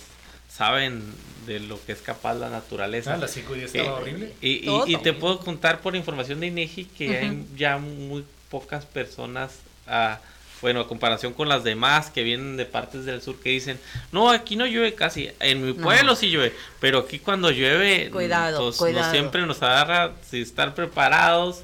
saben 0.52 1.04
de 1.46 1.60
lo 1.60 1.80
que 1.86 1.92
es 1.92 2.02
capaz 2.02 2.34
la 2.34 2.50
naturaleza. 2.50 3.14
Ah, 3.14 3.18
la 3.18 3.28
5 3.28 3.56
y 3.58 3.60
estaba 3.62 3.94
horrible. 3.94 4.34
Y, 4.42 4.68
y, 4.88 4.98
te 5.04 5.14
puedo 5.14 5.40
contar 5.40 5.82
por 5.82 5.96
información 5.96 6.40
de 6.40 6.48
INEGI 6.48 6.86
que 6.86 7.16
hay 7.16 7.46
ya 7.56 7.78
muy 7.78 8.26
pocas 8.50 8.86
personas 8.86 9.52
a 9.86 10.20
bueno, 10.62 10.82
a 10.82 10.88
comparación 10.88 11.34
con 11.34 11.48
las 11.50 11.64
demás 11.64 12.10
que 12.10 12.24
vienen 12.24 12.58
de 12.58 12.66
partes 12.66 13.06
del 13.06 13.22
sur 13.22 13.40
que 13.40 13.50
dicen, 13.50 13.80
no, 14.12 14.30
aquí 14.30 14.56
no 14.56 14.66
llueve 14.66 14.94
casi, 14.94 15.30
en 15.40 15.66
mi 15.66 15.74
pueblo 15.74 16.16
sí 16.16 16.30
llueve, 16.30 16.54
pero 16.80 17.00
aquí 17.00 17.20
cuando 17.20 17.52
llueve, 17.52 18.10
cuidado, 18.12 18.74
pues, 18.78 18.96
siempre 19.12 19.46
nos 19.46 19.62
agarra 19.62 20.14
sin 20.30 20.42
estar 20.42 20.76
preparados, 20.76 21.64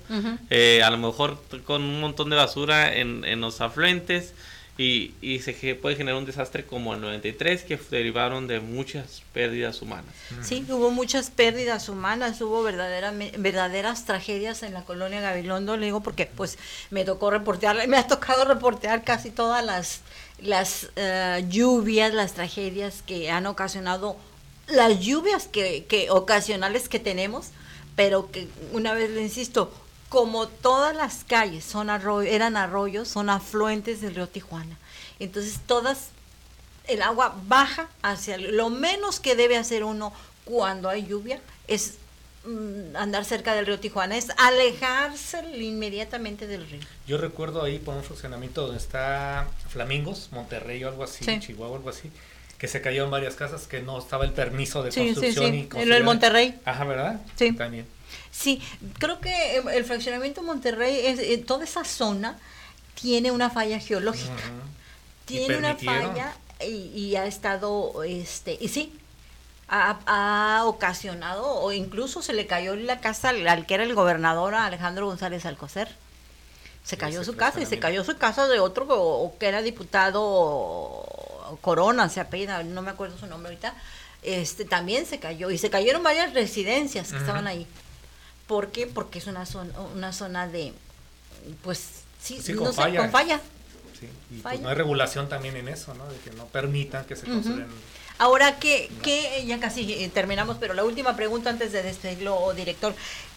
eh, 0.50 0.82
a 0.84 0.90
lo 0.90 0.98
mejor 0.98 1.42
con 1.66 1.82
un 1.82 2.00
montón 2.02 2.30
de 2.30 2.36
basura 2.36 2.96
en, 2.96 3.26
en 3.26 3.42
los 3.42 3.62
afluentes 3.62 4.34
y, 4.78 5.14
y 5.22 5.40
se 5.40 5.54
puede 5.76 5.96
generar 5.96 6.20
un 6.20 6.26
desastre 6.26 6.66
como 6.66 6.94
el 6.94 7.02
93 7.02 7.64
que 7.64 7.80
derivaron 7.90 8.48
de 8.48 8.60
muchas 8.60 9.24
pérdidas 9.34 9.82
humanas. 9.82 10.14
Sí, 10.42 10.66
hubo 10.70 10.92
muchas 10.92 11.30
pérdidas 11.30 11.88
humanas, 11.88 12.42
hubo 12.42 12.62
verdaderas 12.62 13.14
verdaderas 13.38 14.06
tragedias 14.06 14.64
en 14.64 14.74
la 14.74 14.84
colonia 14.84 15.22
Gabilondo, 15.22 15.78
le 15.78 15.86
digo 15.86 16.02
porque 16.02 16.26
pues 16.26 16.58
me 16.90 17.06
tocó 17.06 17.32
reportear, 17.32 17.88
me 17.88 17.98
ha 17.98 18.08
tocado 18.08 18.44
reportear 18.46 19.04
casi 19.04 19.32
todas 19.32 19.64
las 19.64 20.02
las 20.40 20.90
eh, 20.98 21.46
lluvias, 21.48 22.14
las 22.14 22.34
tragedias 22.34 23.02
que 23.02 23.32
han 23.32 23.46
ocasionado 23.46 24.18
las 24.68 25.00
lluvias 25.00 25.48
que, 25.48 25.86
que 25.86 26.10
ocasionales 26.10 26.90
que 26.90 27.00
tenemos, 27.00 27.52
pero 27.96 28.32
que 28.32 28.48
una 28.74 28.94
vez 28.94 29.10
le 29.12 29.22
insisto, 29.22 29.72
como 30.16 30.48
todas 30.48 30.96
las 30.96 31.26
calles 31.26 31.66
son 31.66 31.90
eran 32.26 32.56
arroyos, 32.56 33.10
son 33.10 33.30
afluentes 33.30 34.00
del 34.00 34.16
río 34.16 34.30
Tijuana. 34.30 34.78
Entonces 35.20 35.60
todas, 35.68 36.08
el 36.88 37.02
agua 37.02 37.36
baja 37.48 37.90
hacia 38.02 38.38
lo 38.38 38.70
menos 38.70 39.20
que 39.20 39.36
debe 39.36 39.58
hacer 39.58 39.84
uno 39.84 40.14
cuando 40.46 40.88
hay 40.88 41.06
lluvia 41.06 41.42
es 41.68 41.96
mm, 42.46 42.96
andar 42.96 43.26
cerca 43.26 43.56
del 43.56 43.66
río 43.66 43.78
Tijuana, 43.78 44.16
es 44.16 44.30
alejarse 44.38 45.44
inmediatamente 45.62 46.48
del 46.48 46.66
río. 46.66 46.80
Yo 47.06 47.18
recuerdo 47.18 47.62
ahí 47.62 47.78
por 47.78 47.94
un 47.94 48.04
funcionamiento 48.06 48.62
donde 48.62 48.78
está 48.78 49.50
Flamingos, 49.68 50.30
Monterrey 50.32 50.82
o 50.86 50.88
algo 50.88 51.04
así, 51.04 51.26
Chihuahua 51.42 51.74
o 51.74 51.76
algo 51.76 51.90
así, 51.90 52.10
que 52.58 52.70
se 52.70 52.80
cayó 52.80 53.04
en 53.04 53.12
varias 53.12 53.36
casas 53.36 53.68
que 53.68 53.82
no 53.82 54.00
estaba 54.00 54.24
el 54.24 54.32
permiso 54.32 54.82
de 54.82 54.92
construcción 54.92 55.52
sí, 55.52 55.68
sí. 55.70 55.92
el 55.92 56.04
Monterrey. 56.06 56.58
Ajá, 56.64 56.86
¿verdad? 56.86 57.20
Sí. 57.36 57.52
También. 57.52 57.86
Sí, 58.32 58.62
creo 59.00 59.20
que 59.20 59.58
el 59.58 59.86
fraccionamiento 59.86 60.44
Monterrey, 60.44 61.06
es, 61.06 61.20
eh, 61.20 61.38
toda 61.38 61.64
esa 61.64 61.84
zona 61.86 62.38
tiene 62.94 63.32
una 63.32 63.50
falla 63.50 63.80
geológica. 63.80 64.44
Tiene 65.26 65.58
una 65.58 65.76
falla 65.76 66.36
y, 66.60 67.16
ha 67.16 67.26
estado, 67.26 68.04
este, 68.04 68.58
y 68.60 68.68
sí, 68.68 68.98
ha, 69.68 70.62
ocasionado, 70.66 71.46
o 71.46 71.72
incluso 71.72 72.22
se 72.22 72.34
le 72.34 72.46
cayó 72.48 72.76
la 72.76 73.00
casa 73.00 73.30
al, 73.30 73.66
que 73.66 73.74
era 73.74 73.84
el 73.84 73.96
gobernador 73.96 74.56
Alejandro 74.56 75.08
González 75.08 75.46
Alcocer. 75.46 75.90
Se 76.84 76.98
cayó 76.98 77.24
su 77.24 77.36
casa 77.36 77.60
y 77.62 77.66
se 77.66 77.80
cayó 77.80 78.04
su 78.04 78.16
casa 78.18 78.48
de 78.48 78.60
otro 78.60 79.34
que 79.40 79.48
era 79.48 79.64
diputado 79.64 81.04
Corona, 81.62 82.10
se 82.10 82.20
apellida, 82.20 82.62
no 82.64 82.82
me 82.84 82.92
acuerdo 82.92 83.18
su 83.18 83.26
nombre 83.26 83.50
ahorita. 83.52 83.74
Este 84.22 84.66
también 84.66 85.06
se 85.06 85.20
cayó 85.20 85.50
y 85.50 85.58
se 85.58 85.70
cayeron 85.70 86.04
varias 86.04 86.34
residencias 86.34 87.12
que 87.12 87.18
estaban 87.18 87.48
ahí. 87.48 87.68
¿Por 88.48 88.72
qué? 88.72 88.88
Porque 88.88 89.20
es 89.20 89.28
una 89.28 89.46
zona, 89.46 89.74
una 89.96 90.14
zona 90.14 90.48
de, 90.48 90.74
pues, 91.64 92.04
sí, 92.22 92.38
no 92.54 92.72
sé, 92.72 92.96
con 92.96 93.12
falla. 93.12 93.42
Y 94.30 94.40
pues 94.40 94.60
no 94.60 94.70
hay 94.70 94.76
regulación 94.76 95.30
también 95.30 95.56
en 95.56 95.68
eso, 95.68 95.94
¿no? 95.94 96.06
De 96.08 96.18
que 96.20 96.32
no 96.32 96.46
permitan 96.48 97.06
que 97.06 97.16
se 97.16 97.26
construyan. 97.26 97.68
Ahora 98.18 98.60
que, 98.60 98.90
que, 99.02 99.46
ya 99.46 99.60
casi 99.60 99.92
eh, 99.94 100.10
terminamos, 100.14 100.58
pero 100.60 100.74
la 100.74 100.84
última 100.84 101.16
pregunta 101.16 101.50
antes 101.50 101.72
de 101.72 101.84
despedirlo, 101.84 102.54
director, 102.54 102.96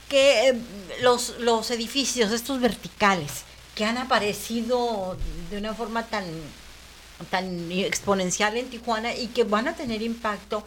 que 0.08 0.50
eh, 0.50 0.60
los, 1.02 1.38
los 1.40 1.70
edificios, 1.70 2.32
estos 2.32 2.60
verticales, 2.60 3.42
que 3.74 3.84
han 3.84 3.98
aparecido 3.98 5.16
de 5.50 5.58
una 5.58 5.74
forma 5.74 6.06
tan, 6.06 6.24
tan 7.30 7.72
exponencial 7.72 8.56
en 8.56 8.70
Tijuana 8.70 9.14
y 9.14 9.28
que 9.28 9.44
van 9.44 9.68
a 9.68 9.74
tener 9.74 10.02
impacto 10.02 10.64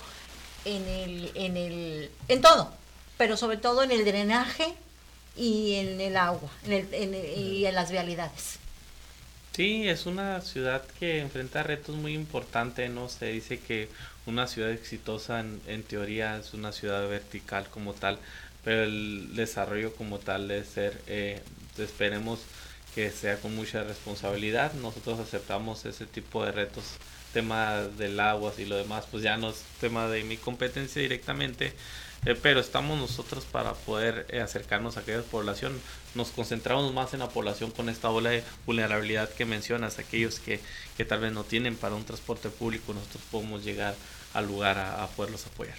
en 0.66 0.88
el, 0.88 1.32
en 1.36 1.58
el, 1.58 2.12
en 2.28 2.42
todo, 2.42 2.74
pero 3.22 3.38
sobre 3.38 3.58
todo 3.58 3.84
en 3.84 3.92
el 3.92 4.04
drenaje 4.04 4.74
y 5.38 5.76
en 5.76 6.02
el 6.02 6.18
agua 6.18 6.50
en 6.66 7.14
el, 7.14 7.16
y 7.38 7.68
en 7.68 7.76
las 7.76 7.92
vialidades. 7.92 8.58
Sí, 9.56 9.88
es 9.88 10.08
una 10.08 10.42
ciudad 10.42 10.82
que 11.00 11.20
enfrenta 11.20 11.62
retos 11.62 11.96
muy 11.96 12.16
importantes, 12.16 12.90
¿no? 12.90 13.10
Se 13.10 13.28
dice 13.28 13.60
que 13.60 13.90
una 14.26 14.48
ciudad 14.48 14.72
exitosa 14.72 15.40
en, 15.40 15.84
teoría 15.84 16.36
es 16.36 16.56
una 16.56 16.72
ciudad 16.72 17.08
vertical 17.08 17.68
como 17.70 17.94
tal, 17.94 18.18
pero 18.64 18.86
el 18.86 19.36
desarrollo 19.36 19.94
como 19.94 20.18
tal 20.18 20.48
debe 20.48 20.66
ser, 20.66 21.00
eh, 21.06 21.44
esperemos 21.78 22.40
que 22.96 23.12
sea 23.12 23.38
con 23.38 23.56
mucha 23.56 23.84
responsabilidad. 23.84 24.74
Nosotros 24.74 25.20
aceptamos 25.20 25.86
ese 25.86 26.08
tipo 26.08 26.44
de 26.44 26.54
retos, 26.54 26.86
tema 27.34 27.84
del 28.00 28.20
agua 28.20 28.52
y 28.58 28.66
lo 28.66 28.78
demás, 28.78 29.06
pues 29.12 29.22
ya 29.22 29.38
no 29.38 29.52
es 29.52 29.62
tema 29.80 30.08
de 30.08 30.24
mi 30.24 30.38
competencia 30.38 31.04
directamente, 31.04 31.76
eh, 32.26 32.38
pero 32.40 32.60
estamos 32.60 33.00
nosotros 33.00 33.46
para 33.46 33.74
poder 33.74 34.28
eh, 34.30 34.42
acercarnos 34.42 34.98
a 34.98 35.00
aquella 35.00 35.24
población. 35.24 35.80
Nos 36.14 36.30
concentramos 36.30 36.94
más 36.94 37.14
en 37.14 37.20
la 37.20 37.30
población 37.30 37.72
con 37.72 37.90
esta 37.90 38.10
ola 38.10 38.30
de 38.30 38.44
vulnerabilidad 38.66 39.30
que 39.30 39.46
mencionas, 39.46 39.98
aquellos 39.98 40.40
que, 40.40 40.60
que 40.98 41.06
tal 41.06 41.22
vez 41.22 41.32
no 41.32 41.44
tienen 41.44 41.76
para 41.76 41.96
un 41.96 42.06
transporte 42.06 42.50
público, 42.50 42.94
nosotros 42.94 43.24
podemos 43.32 43.64
llegar 43.64 43.96
al 44.34 44.48
lugar 44.48 44.78
a, 44.78 45.08
poderlos 45.08 45.46
apoyar. 45.48 45.76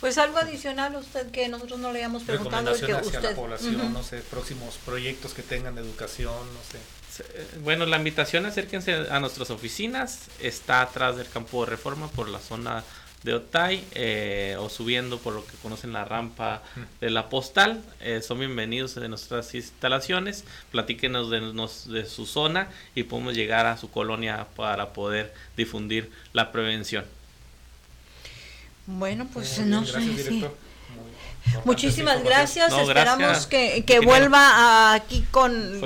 Pues 0.00 0.18
algo 0.18 0.38
adicional 0.38 0.96
usted 0.96 1.30
que 1.30 1.48
nosotros 1.48 1.78
no 1.78 1.92
le 1.92 2.00
hayamos 2.00 2.24
preguntado. 2.24 2.74
Que 2.74 2.92
hacia 2.92 3.20
la 3.20 3.34
población, 3.34 3.92
no 3.92 4.02
sé, 4.02 4.18
próximos 4.18 4.76
proyectos 4.84 5.32
que 5.32 5.42
tengan 5.42 5.76
de 5.76 5.80
educación, 5.80 6.32
no 6.32 6.60
sé. 6.70 6.78
Eh, 7.22 7.46
bueno, 7.62 7.86
la 7.86 7.96
invitación 7.96 8.44
acérquense 8.44 8.92
a 9.08 9.20
nuestras 9.20 9.50
oficinas, 9.50 10.22
está 10.40 10.82
atrás 10.82 11.16
del 11.16 11.28
campo 11.28 11.64
de 11.64 11.70
reforma 11.70 12.08
por 12.08 12.28
la 12.28 12.40
zona 12.40 12.82
de 13.24 13.32
Otay 13.32 13.82
eh, 13.92 14.56
o 14.60 14.68
subiendo 14.68 15.18
por 15.18 15.32
lo 15.32 15.46
que 15.46 15.56
conocen 15.62 15.92
la 15.92 16.04
rampa 16.04 16.62
de 17.00 17.10
la 17.10 17.30
postal. 17.30 17.82
Eh, 18.00 18.20
son 18.22 18.38
bienvenidos 18.38 18.94
de 18.94 19.08
nuestras 19.08 19.54
instalaciones. 19.54 20.44
Platíquenos 20.70 21.30
de, 21.30 21.40
de, 21.40 22.04
su 22.04 22.26
zona 22.26 22.68
y 22.94 23.04
podemos 23.04 23.34
llegar 23.34 23.66
a 23.66 23.78
su 23.78 23.90
colonia 23.90 24.46
para 24.54 24.92
poder 24.92 25.32
difundir 25.56 26.10
la 26.34 26.52
prevención. 26.52 27.04
Bueno, 28.86 29.26
pues 29.32 29.58
no 29.60 29.86
sé. 29.86 30.50
Muchísimas 31.64 32.22
gracias. 32.22 32.72
Esperamos 32.72 33.46
que, 33.46 33.84
que 33.84 34.00
vuelva 34.00 34.94
aquí 34.94 35.24
con 35.30 35.80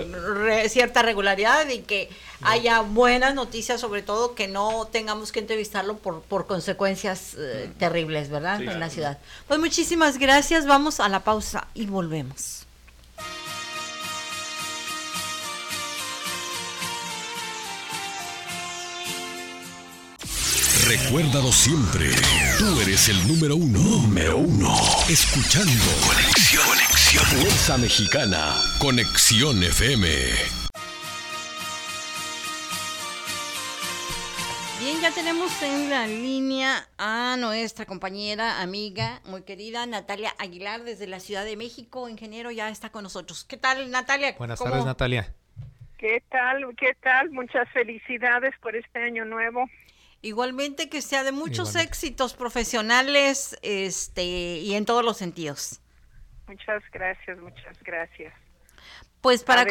cierta 0.69 1.03
regularidad 1.03 1.69
y 1.69 1.81
que 1.81 2.09
haya 2.43 2.81
buenas 2.81 3.35
noticias, 3.35 3.81
sobre 3.81 4.03
todo 4.03 4.35
que 4.35 4.49
no 4.49 4.87
tengamos 4.91 5.33
que 5.33 5.41
entrevistarlo 5.41 5.97
por, 5.99 6.23
por 6.23 6.47
consecuencias 6.47 7.35
eh, 7.39 7.71
terribles, 7.79 8.31
¿verdad? 8.31 8.61
en 8.61 8.81
la 8.81 8.91
ciudad. 8.91 9.19
Pues 9.47 9.59
muchísimas 9.59 10.19
gracias. 10.19 10.67
Vamos 10.67 11.01
a 11.01 11.09
la 11.09 11.21
pausa 11.21 11.67
y 11.75 11.87
volvemos. 11.87 12.58
Recuérdalo 20.89 21.53
siempre. 21.53 22.07
Tú 22.59 22.81
eres 22.81 23.11
el 23.11 23.29
número 23.29 23.57
uno. 23.57 23.79
Número 23.79 24.39
uno. 24.39 24.75
Escuchando. 25.07 25.85
Conexión. 26.07 26.65
Conexión. 26.67 27.25
Fuerza 27.27 27.77
Mexicana. 27.77 28.55
Conexión 28.79 29.63
FM. 29.63 30.07
Bien, 34.81 35.01
ya 35.03 35.11
tenemos 35.11 35.63
en 35.63 35.91
la 35.91 36.07
línea 36.07 36.89
a 36.97 37.37
nuestra 37.39 37.85
compañera, 37.85 38.63
amiga, 38.63 39.21
muy 39.27 39.43
querida, 39.43 39.85
Natalia 39.85 40.35
Aguilar, 40.39 40.85
desde 40.85 41.07
la 41.07 41.21
Ciudad 41.21 41.45
de 41.45 41.59
México. 41.59 42.09
Ingeniero 42.09 42.51
ya 42.51 42.71
está 42.71 42.89
con 42.89 43.03
nosotros. 43.03 43.45
¿Qué 43.45 43.59
tal, 43.59 43.91
Natalia? 43.91 44.35
Buenas 44.39 44.59
tardes, 44.59 44.87
Natalia. 44.87 45.35
¿Qué 45.99 46.23
tal? 46.31 46.65
¿Qué 46.79 46.97
tal? 47.03 47.29
Muchas 47.29 47.69
felicidades 47.73 48.55
por 48.63 48.75
este 48.75 49.03
año 49.03 49.27
nuevo. 49.27 49.69
Igualmente 50.29 50.91
que 50.91 51.01
sea 51.01 51.25
de 51.25 51.33
muchos 51.33 51.75
éxitos 51.75 52.35
profesionales 52.35 53.57
este, 53.63 54.23
y 54.59 54.75
en 54.75 54.85
todos 54.85 55.03
los 55.03 55.17
sentidos. 55.17 55.81
Muchas 56.47 56.83
gracias, 56.93 57.39
muchas 57.39 57.83
gracias. 57.83 58.35
Pues 59.23 59.43
para, 59.43 59.65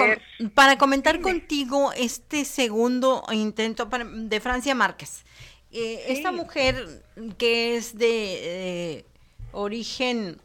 para 0.55 0.79
comentar 0.79 1.21
contigo 1.21 1.93
este 1.93 2.43
segundo 2.43 3.23
intento 3.31 3.85
de 3.85 4.39
Francia 4.39 4.73
Márquez. 4.73 5.25
Eh, 5.71 6.05
esta 6.07 6.31
mujer 6.31 7.03
que 7.37 7.77
es 7.77 7.95
de 7.95 9.05
origen 9.51 10.41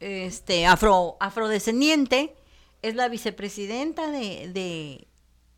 este, 0.00 0.66
afro, 0.66 1.16
afrodescendiente, 1.20 2.34
es 2.82 2.96
la 2.96 3.08
vicepresidenta 3.08 4.10
de, 4.10 4.48
de, 4.52 5.06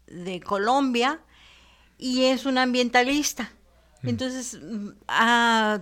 de 0.07 0.40
Colombia 0.40 1.20
y 1.97 2.26
es 2.26 2.44
una 2.44 2.62
ambientalista. 2.62 3.56
Mm. 4.07 4.09
Entonces, 4.09 4.59
mm, 4.63 4.89
ah, 5.09 5.81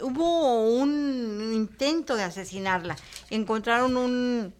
hubo 0.00 0.68
un 0.68 1.52
intento 1.54 2.16
de 2.16 2.24
asesinarla. 2.24 2.96
Encontraron 3.30 3.96
un, 3.96 4.54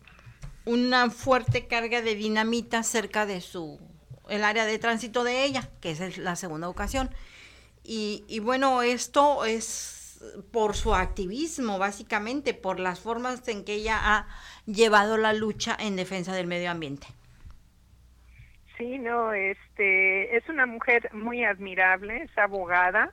una 0.65 1.11
fuerte 1.11 1.67
carga 1.67 2.01
de 2.01 2.15
dinamita 2.15 2.83
cerca 2.83 3.27
de 3.27 3.41
su 3.41 3.79
el 4.29 4.43
área 4.43 4.67
de 4.67 4.79
tránsito 4.81 5.23
de 5.23 5.45
ella, 5.45 5.71
que 5.81 5.93
es 5.93 6.19
la 6.19 6.35
segunda 6.35 6.69
ocasión. 6.69 7.11
Y, 7.85 8.25
y 8.27 8.41
bueno, 8.41 8.83
esto 8.83 9.45
es 9.45 10.19
por 10.51 10.75
su 10.75 10.95
activismo, 10.95 11.79
básicamente, 11.79 12.55
por 12.55 12.81
las 12.81 12.99
formas 12.99 13.47
en 13.47 13.65
que 13.65 13.75
ella 13.75 14.01
ha 14.03 14.27
llevado 14.67 15.17
la 15.17 15.33
lucha 15.33 15.77
en 15.79 15.95
defensa 15.95 16.33
del 16.33 16.49
medio 16.49 16.73
ambiente. 16.73 17.07
Sí, 18.77 18.99
no, 18.99 19.33
este, 19.33 20.37
es 20.37 20.49
una 20.49 20.67
mujer 20.67 21.11
muy 21.13 21.45
admirable, 21.45 22.23
es 22.23 22.39
abogada, 22.39 23.13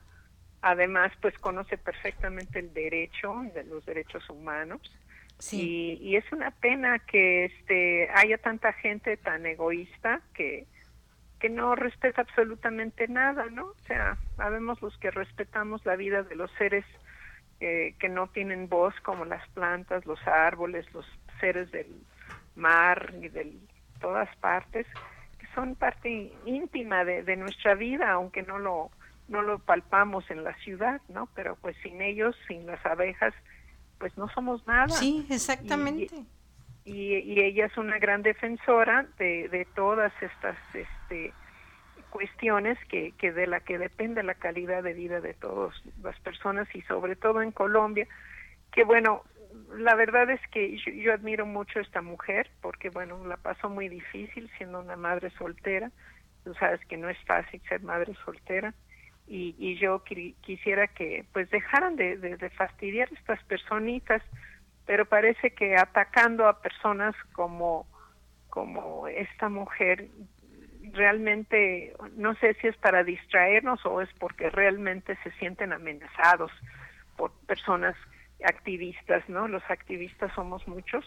además 0.60 1.12
pues 1.20 1.38
conoce 1.38 1.78
perfectamente 1.78 2.58
el 2.58 2.74
derecho 2.74 3.34
de 3.54 3.64
los 3.64 3.84
derechos 3.86 4.28
humanos. 4.28 4.80
Sí. 5.38 5.98
Y, 6.00 6.16
es 6.16 6.30
una 6.32 6.50
pena 6.52 7.00
que 7.00 7.46
este 7.46 8.08
haya 8.14 8.38
tanta 8.38 8.72
gente 8.72 9.16
tan 9.16 9.44
egoísta 9.46 10.20
que 10.32 10.66
que 11.40 11.50
no 11.50 11.74
respeta 11.74 12.22
absolutamente 12.22 13.06
nada, 13.06 13.44
¿no? 13.50 13.66
O 13.66 13.78
sea, 13.86 14.16
sabemos 14.36 14.80
los 14.80 14.96
que 14.96 15.10
respetamos 15.10 15.84
la 15.84 15.94
vida 15.94 16.22
de 16.22 16.36
los 16.36 16.50
seres 16.52 16.86
eh, 17.60 17.94
que 17.98 18.08
no 18.08 18.28
tienen 18.28 18.68
voz, 18.70 18.94
como 19.02 19.26
las 19.26 19.46
plantas, 19.50 20.06
los 20.06 20.18
árboles, 20.26 20.90
los 20.94 21.04
seres 21.40 21.70
del 21.70 21.86
mar 22.56 23.12
y 23.20 23.28
de 23.28 23.52
todas 24.00 24.34
partes, 24.36 24.86
son 25.54 25.74
parte 25.74 26.32
íntima 26.44 27.04
de, 27.04 27.36
nuestra 27.36 27.74
vida, 27.74 28.12
aunque 28.12 28.42
no 28.42 28.58
lo, 28.58 28.90
no 29.28 29.42
lo 29.42 29.58
palpamos 29.58 30.30
en 30.30 30.44
la 30.44 30.54
ciudad, 30.58 31.00
¿no? 31.08 31.28
Pero 31.34 31.56
pues 31.56 31.76
sin 31.82 32.00
ellos, 32.00 32.36
sin 32.48 32.66
las 32.66 32.84
abejas, 32.84 33.34
pues 33.98 34.16
no 34.16 34.28
somos 34.28 34.66
nada. 34.66 34.88
Sí, 34.88 35.26
exactamente. 35.30 36.08
Y, 36.84 37.14
y, 37.14 37.40
ella 37.40 37.66
es 37.66 37.76
una 37.78 37.98
gran 37.98 38.22
defensora 38.22 39.06
de, 39.18 39.48
de 39.48 39.66
todas 39.74 40.12
estas 40.20 40.56
este, 40.74 41.32
cuestiones 42.10 42.78
que, 42.88 43.12
que 43.18 43.32
de 43.32 43.46
la 43.46 43.60
que 43.60 43.78
depende 43.78 44.22
la 44.22 44.34
calidad 44.34 44.82
de 44.82 44.92
vida 44.92 45.20
de 45.20 45.34
todas 45.34 45.74
las 46.02 46.18
personas 46.20 46.68
y 46.74 46.82
sobre 46.82 47.16
todo 47.16 47.40
en 47.40 47.52
Colombia, 47.52 48.06
que 48.70 48.84
bueno, 48.84 49.22
la 49.76 49.94
verdad 49.94 50.30
es 50.30 50.40
que 50.50 50.76
yo, 50.78 50.92
yo, 50.92 51.12
admiro 51.12 51.46
mucho 51.46 51.78
a 51.78 51.82
esta 51.82 52.02
mujer 52.02 52.50
porque 52.60 52.90
bueno, 52.90 53.24
la 53.26 53.36
pasó 53.36 53.68
muy 53.68 53.88
difícil 53.88 54.50
siendo 54.56 54.80
una 54.80 54.96
madre 54.96 55.30
soltera, 55.30 55.90
tú 56.44 56.54
sabes 56.54 56.80
que 56.86 56.96
no 56.96 57.08
es 57.08 57.18
fácil 57.26 57.60
ser 57.68 57.82
madre 57.82 58.14
soltera. 58.24 58.74
Y, 59.26 59.54
y 59.58 59.76
yo 59.76 60.04
quisiera 60.04 60.86
que 60.86 61.24
pues 61.32 61.48
dejaran 61.48 61.96
de, 61.96 62.18
de, 62.18 62.50
fastidiar 62.50 63.08
a 63.08 63.14
estas 63.14 63.42
personitas, 63.44 64.22
pero 64.84 65.06
parece 65.06 65.52
que 65.52 65.76
atacando 65.76 66.46
a 66.46 66.60
personas 66.60 67.14
como 67.32 67.86
como 68.50 69.08
esta 69.08 69.48
mujer 69.48 70.08
realmente 70.92 71.94
no 72.16 72.34
sé 72.36 72.54
si 72.60 72.68
es 72.68 72.76
para 72.76 73.02
distraernos 73.02 73.84
o 73.86 74.02
es 74.02 74.10
porque 74.20 74.50
realmente 74.50 75.16
se 75.24 75.30
sienten 75.32 75.72
amenazados 75.72 76.52
por 77.16 77.32
personas 77.46 77.96
activistas, 78.44 79.28
¿no? 79.28 79.48
Los 79.48 79.62
activistas 79.68 80.32
somos 80.34 80.66
muchos, 80.68 81.04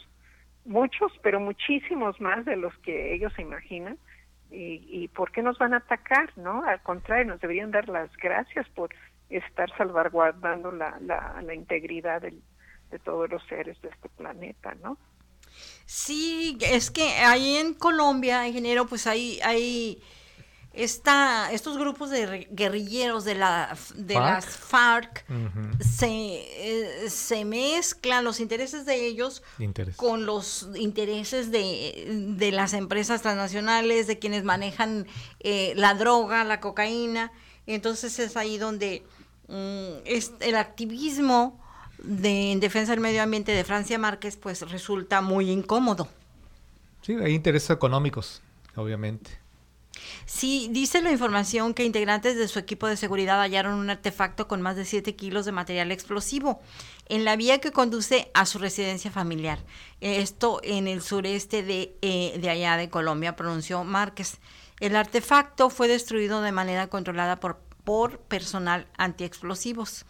muchos, 0.66 1.12
pero 1.22 1.40
muchísimos 1.40 2.20
más 2.20 2.46
de 2.46 2.56
los 2.56 2.78
que 2.80 3.14
ellos 3.14 3.34
se 3.36 3.42
imaginan. 3.42 3.98
Y, 4.50 4.88
y 4.90 5.08
¿por 5.10 5.32
qué 5.32 5.42
nos 5.42 5.58
van 5.58 5.74
a 5.74 5.78
atacar, 5.78 6.32
no? 6.38 6.64
Al 6.64 6.82
contrario, 6.82 7.26
nos 7.26 7.42
deberían 7.42 7.72
dar 7.72 7.90
las 7.90 8.16
gracias 8.18 8.68
por 8.70 8.90
estar 9.30 9.70
salvaguardando 9.78 10.72
la, 10.72 10.98
la, 11.02 11.42
la 11.42 11.54
integridad 11.54 12.22
del, 12.22 12.42
de 12.92 13.00
todos 13.00 13.30
los 13.30 13.44
seres 13.48 13.80
de 13.82 13.90
este 13.90 14.10
planeta, 14.10 14.76
¿no? 14.76 14.98
Sí, 15.86 16.58
es 16.62 16.92
que 16.92 17.04
ahí 17.04 17.58
en 17.58 17.74
Colombia, 17.74 18.48
ingeniero, 18.48 18.86
pues 18.88 19.08
hay, 19.08 19.40
hay 19.44 20.02
esta, 20.78 21.52
estos 21.52 21.78
grupos 21.78 22.10
de 22.10 22.48
guerrilleros 22.52 23.26
de, 23.26 23.36
la, 23.36 23.76
de 23.96 24.14
¿FARC? 24.14 24.26
las 24.26 24.46
FARC 24.46 25.26
se, 25.80 26.08
eh, 26.10 27.10
se 27.10 27.46
mezclan 27.46 28.24
los 28.24 28.40
intereses 28.40 28.86
de 28.86 29.08
ellos 29.08 29.42
Interés. 29.60 29.96
con 29.96 30.26
los 30.26 30.70
intereses 30.76 31.52
de, 31.52 32.34
de 32.38 32.52
las 32.52 32.74
empresas 32.74 33.22
transnacionales, 33.22 34.08
de 34.08 34.20
quienes 34.20 34.44
manejan 34.44 35.08
eh, 35.40 35.74
la 35.76 35.94
droga, 35.96 36.44
la 36.44 36.60
cocaína. 36.60 37.32
Entonces 37.66 38.20
es 38.20 38.38
ahí 38.38 38.58
donde 38.58 39.04
mm, 39.48 40.06
es 40.06 40.32
el 40.40 40.56
activismo 40.56 41.60
de, 42.04 42.52
en 42.52 42.60
defensa 42.60 42.92
del 42.92 43.02
medio 43.02 43.24
ambiente 43.24 43.52
de 43.52 43.64
Francia 43.64 43.98
Márquez 43.98 44.38
pues 44.38 44.70
resulta 44.70 45.22
muy 45.22 45.50
incómodo. 45.50 46.08
Sí, 47.02 47.14
hay 47.14 47.34
intereses 47.34 47.70
económicos, 47.72 48.42
obviamente. 48.76 49.32
Sí, 50.26 50.68
dice 50.72 51.02
la 51.02 51.12
información 51.12 51.74
que 51.74 51.86
integrantes 51.86 52.36
de 52.36 52.48
su 52.48 52.60
equipo 52.60 52.88
de 52.88 52.98
seguridad 52.98 53.40
hallaron 53.40 53.76
un 53.76 53.90
artefacto 53.90 54.48
con 54.48 54.62
más 54.62 54.76
de 54.76 54.86
7 54.86 55.16
kilos 55.16 55.46
de 55.46 55.52
material 55.52 55.92
explosivo 55.92 56.62
en 57.10 57.26
la 57.26 57.36
vía 57.36 57.60
que 57.60 57.72
conduce 57.72 58.30
a 58.34 58.46
su 58.46 58.60
residencia 58.60 59.12
familiar. 59.12 59.60
Esto 60.02 60.60
en 60.64 60.88
el 60.88 61.02
sureste 61.02 61.64
de, 61.64 61.96
eh, 62.02 62.38
de 62.40 62.50
allá 62.50 62.78
de 62.78 62.90
Colombia, 62.90 63.36
pronunció 63.36 63.84
Márquez. 63.84 64.40
El 64.80 64.96
artefacto 64.96 65.70
fue 65.70 65.88
destruido 65.88 66.42
de 66.42 66.52
manera 66.52 66.88
controlada 66.88 67.40
por, 67.40 67.60
por 67.84 68.20
personal 68.20 68.88
antiexplosivos 68.98 70.06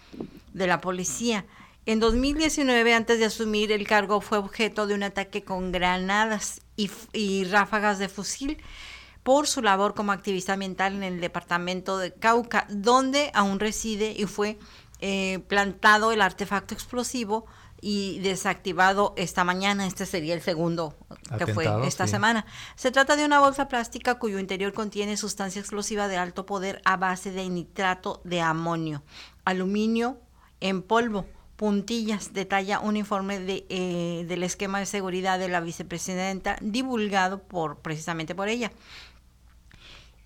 de 0.53 0.67
la 0.67 0.81
policía. 0.81 1.45
En 1.85 2.01
2019, 2.01 2.93
antes 2.93 3.19
de 3.19 3.25
asumir 3.25 3.71
el 3.71 3.88
cargo, 3.88 4.19
fue 4.19 4.39
objeto 4.39 4.88
de 4.88 4.93
un 4.93 5.03
ataque 5.03 5.43
con 5.43 5.71
granadas 5.71 6.61
y, 6.75 6.91
y 7.13 7.45
ráfagas 7.45 7.97
de 7.97 8.09
fusil 8.09 8.57
por 9.28 9.45
su 9.45 9.61
labor 9.61 9.93
como 9.93 10.13
activista 10.13 10.53
ambiental 10.53 10.95
en 10.95 11.03
el 11.03 11.19
departamento 11.19 11.97
de 11.97 12.13
Cauca, 12.13 12.65
donde 12.69 13.30
aún 13.34 13.59
reside 13.59 14.15
y 14.17 14.23
fue 14.23 14.57
eh, 15.01 15.39
plantado 15.49 16.13
el 16.13 16.21
artefacto 16.21 16.73
explosivo 16.73 17.45
y 17.82 18.19
desactivado 18.19 19.13
esta 19.17 19.43
mañana. 19.43 19.86
Este 19.86 20.05
sería 20.05 20.34
el 20.34 20.41
segundo 20.41 20.95
que 21.09 21.43
Atentado, 21.43 21.53
fue 21.53 21.88
esta 21.89 22.05
sí. 22.05 22.11
semana. 22.11 22.45
Se 22.78 22.89
trata 22.89 23.17
de 23.17 23.25
una 23.25 23.41
bolsa 23.41 23.67
plástica 23.67 24.17
cuyo 24.17 24.39
interior 24.39 24.71
contiene 24.71 25.17
sustancia 25.17 25.59
explosiva 25.59 26.07
de 26.07 26.15
alto 26.15 26.45
poder 26.45 26.82
a 26.86 26.95
base 26.95 27.32
de 27.32 27.49
nitrato 27.49 28.21
de 28.23 28.39
amonio, 28.39 29.03
aluminio 29.43 30.21
en 30.61 30.82
polvo 30.82 31.25
puntillas, 31.57 32.34
detalla 32.34 32.80
un 32.80 32.95
informe 32.95 33.39
de, 33.39 33.65
eh, 33.69 34.25
del 34.28 34.43
esquema 34.43 34.80
de 34.80 34.86
seguridad 34.86 35.39
de 35.39 35.49
la 35.49 35.59
vicepresidenta 35.59 36.55
divulgado 36.61 37.41
por 37.41 37.80
precisamente 37.80 38.36
por 38.36 38.47
ella. 38.47 38.71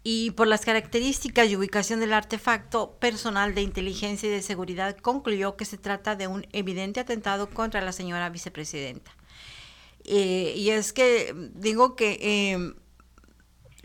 Y 0.03 0.31
por 0.31 0.47
las 0.47 0.65
características 0.65 1.47
y 1.47 1.55
ubicación 1.55 1.99
del 1.99 2.13
artefacto, 2.13 2.97
personal 2.99 3.53
de 3.53 3.61
inteligencia 3.61 4.27
y 4.27 4.31
de 4.31 4.41
seguridad 4.41 4.97
concluyó 4.97 5.55
que 5.55 5.65
se 5.65 5.77
trata 5.77 6.15
de 6.15 6.27
un 6.27 6.47
evidente 6.53 6.99
atentado 6.99 7.49
contra 7.49 7.81
la 7.81 7.91
señora 7.91 8.29
vicepresidenta. 8.29 9.11
Eh, 10.03 10.53
y 10.55 10.71
es 10.71 10.93
que 10.93 11.35
digo 11.53 11.95
que 11.95 12.17
eh, 12.19 12.73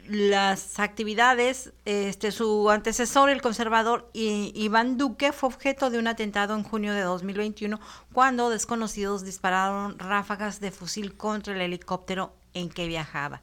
las 0.09 0.79
actividades, 0.79 1.73
este, 1.85 2.33
su 2.33 2.71
antecesor, 2.71 3.29
el 3.31 3.43
conservador 3.43 4.09
Iván 4.15 4.99
Duque, 4.99 5.33
fue 5.33 5.49
objeto 5.49 5.91
de 5.91 5.99
un 5.99 6.07
atentado 6.07 6.55
en 6.55 6.63
junio 6.63 6.95
de 6.95 7.03
2021 7.03 7.81
cuando 8.13 8.51
desconocidos 8.51 9.25
dispararon 9.25 9.99
ráfagas 9.99 10.61
de 10.61 10.71
fusil 10.71 11.17
contra 11.17 11.55
el 11.55 11.61
helicóptero 11.61 12.33
en 12.55 12.69
que 12.69 12.87
viajaba. 12.87 13.43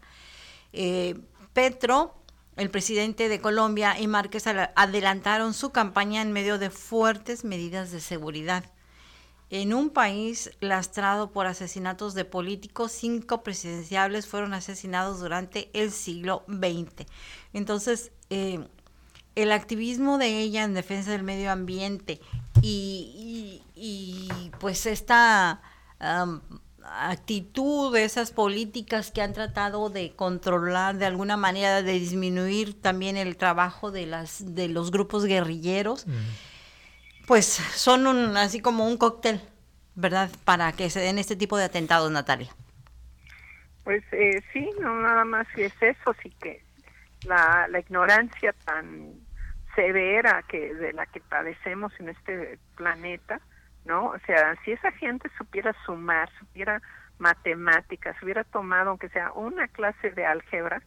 Eh, 0.71 1.19
Petro, 1.53 2.15
el 2.56 2.70
presidente 2.70 3.30
de 3.30 3.39
Colombia, 3.41 3.99
y 3.99 4.08
Márquez 4.08 4.45
adelantaron 4.47 5.54
su 5.54 5.72
campaña 5.72 6.22
en 6.22 6.32
medio 6.32 6.58
de 6.60 6.70
fuertes 6.70 7.43
medidas 7.43 7.91
de 7.91 7.99
seguridad. 7.99 8.66
En 9.49 9.74
un 9.74 9.89
país 9.91 10.49
lastrado 10.62 11.32
por 11.32 11.45
asesinatos 11.45 12.14
de 12.16 12.26
políticos, 12.26 12.91
cinco 12.91 13.43
presidenciables 13.43 14.26
fueron 14.28 14.54
asesinados 14.54 15.20
durante 15.20 15.70
el 15.74 15.91
siglo 15.91 16.43
XX. 16.47 17.06
Entonces, 17.54 18.12
eh, 18.32 18.68
el 19.36 19.51
activismo 19.51 20.18
de 20.18 20.39
ella 20.39 20.64
en 20.64 20.74
defensa 20.74 21.12
del 21.12 21.24
medio 21.24 21.51
ambiente 21.51 22.20
y, 22.62 23.62
y- 23.76 24.30
y, 24.36 24.51
pues 24.60 24.86
esta 24.86 25.62
actitud, 26.86 27.95
esas 27.95 28.31
políticas 28.31 29.11
que 29.11 29.21
han 29.21 29.34
tratado 29.34 29.89
de 29.89 30.15
controlar 30.15 30.95
de 30.95 31.05
alguna 31.05 31.38
manera, 31.38 31.81
de 31.81 31.93
disminuir 31.93 32.81
también 32.81 33.17
el 33.17 33.38
trabajo 33.38 33.91
de, 33.91 34.05
las, 34.05 34.55
de 34.55 34.67
los 34.67 34.91
grupos 34.91 35.25
guerrilleros, 35.25 36.05
pues 37.27 37.45
son 37.45 38.07
un, 38.07 38.38
así 38.38 38.61
como 38.61 38.88
un 38.88 38.97
cóctel, 38.97 39.41
¿verdad? 39.95 40.29
Para 40.45 40.71
que 40.73 40.89
se 40.89 40.99
den 40.99 41.17
este 41.17 41.36
tipo 41.36 41.57
de 41.57 41.65
atentados, 41.65 42.11
Natalia. 42.11 42.51
Pues 43.84 44.03
eh, 44.11 44.41
sí, 44.53 44.69
no 44.79 45.01
nada 45.01 45.25
más 45.25 45.47
que 45.55 45.65
es 45.65 45.81
eso, 45.81 46.15
sí 46.21 46.29
que 46.41 46.63
la, 47.25 47.67
la 47.69 47.79
ignorancia 47.79 48.53
tan 48.65 49.13
severa 49.75 50.43
que 50.47 50.73
de 50.73 50.93
la 50.93 51.05
que 51.05 51.19
padecemos 51.19 51.91
en 51.99 52.09
este 52.09 52.59
planeta, 52.75 53.41
¿no? 53.86 54.07
O 54.07 54.19
sea, 54.25 54.55
si 54.63 54.71
esa 54.71 54.91
gente 54.93 55.29
supiera 55.38 55.73
sumar, 55.86 56.29
supiera 56.39 56.81
matemáticas, 57.19 58.15
hubiera 58.21 58.43
tomado 58.43 58.91
aunque 58.91 59.09
sea 59.09 59.31
una 59.34 59.67
clase 59.67 60.11
de 60.11 60.25
álgebra, 60.25 60.81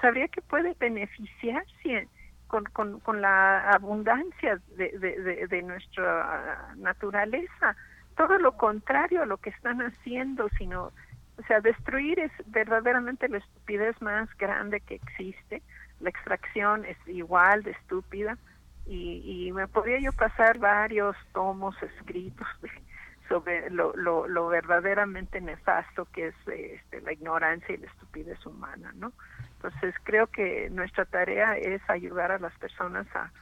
sabría 0.00 0.28
que 0.28 0.42
puede 0.42 0.74
beneficiarse 0.78 2.08
con, 2.46 2.64
con, 2.64 3.00
con 3.00 3.20
la 3.20 3.70
abundancia 3.70 4.60
de, 4.76 4.98
de, 4.98 5.20
de, 5.20 5.46
de 5.46 5.62
nuestra 5.62 6.72
naturaleza. 6.76 7.76
Todo 8.16 8.38
lo 8.38 8.52
contrario 8.56 9.22
a 9.22 9.26
lo 9.26 9.36
que 9.38 9.50
están 9.50 9.80
haciendo, 9.80 10.48
sino 10.58 10.92
o 11.38 11.42
sea, 11.46 11.60
destruir 11.60 12.18
es 12.18 12.32
verdaderamente 12.46 13.28
la 13.28 13.38
estupidez 13.38 14.00
más 14.00 14.28
grande 14.38 14.80
que 14.80 14.94
existe. 14.94 15.62
La 16.00 16.10
extracción 16.10 16.84
es 16.84 16.96
igual 17.06 17.62
de 17.62 17.72
estúpida 17.72 18.38
y, 18.86 19.46
y 19.46 19.52
me 19.52 19.66
podría 19.66 19.98
yo 19.98 20.12
pasar 20.12 20.58
varios 20.58 21.16
tomos 21.32 21.74
escritos 21.82 22.46
sobre 23.28 23.70
lo, 23.70 23.94
lo, 23.96 24.48
verdaderamente 24.48 25.40
nefasto 25.40 26.06
que 26.12 26.28
es 26.28 26.34
este, 26.46 27.00
la 27.00 27.12
ignorancia 27.12 27.74
y 27.74 27.78
la 27.78 27.88
estupidez 27.88 28.44
humana, 28.46 28.92
¿no? 28.94 29.12
Entonces 29.56 29.94
creo 30.04 30.28
que 30.28 30.70
nuestra 30.70 31.04
tarea 31.04 31.56
es 31.56 31.82
ayudar 31.88 32.30
a 32.30 32.38
las 32.38 32.56
personas 32.58 33.06
a, 33.16 33.32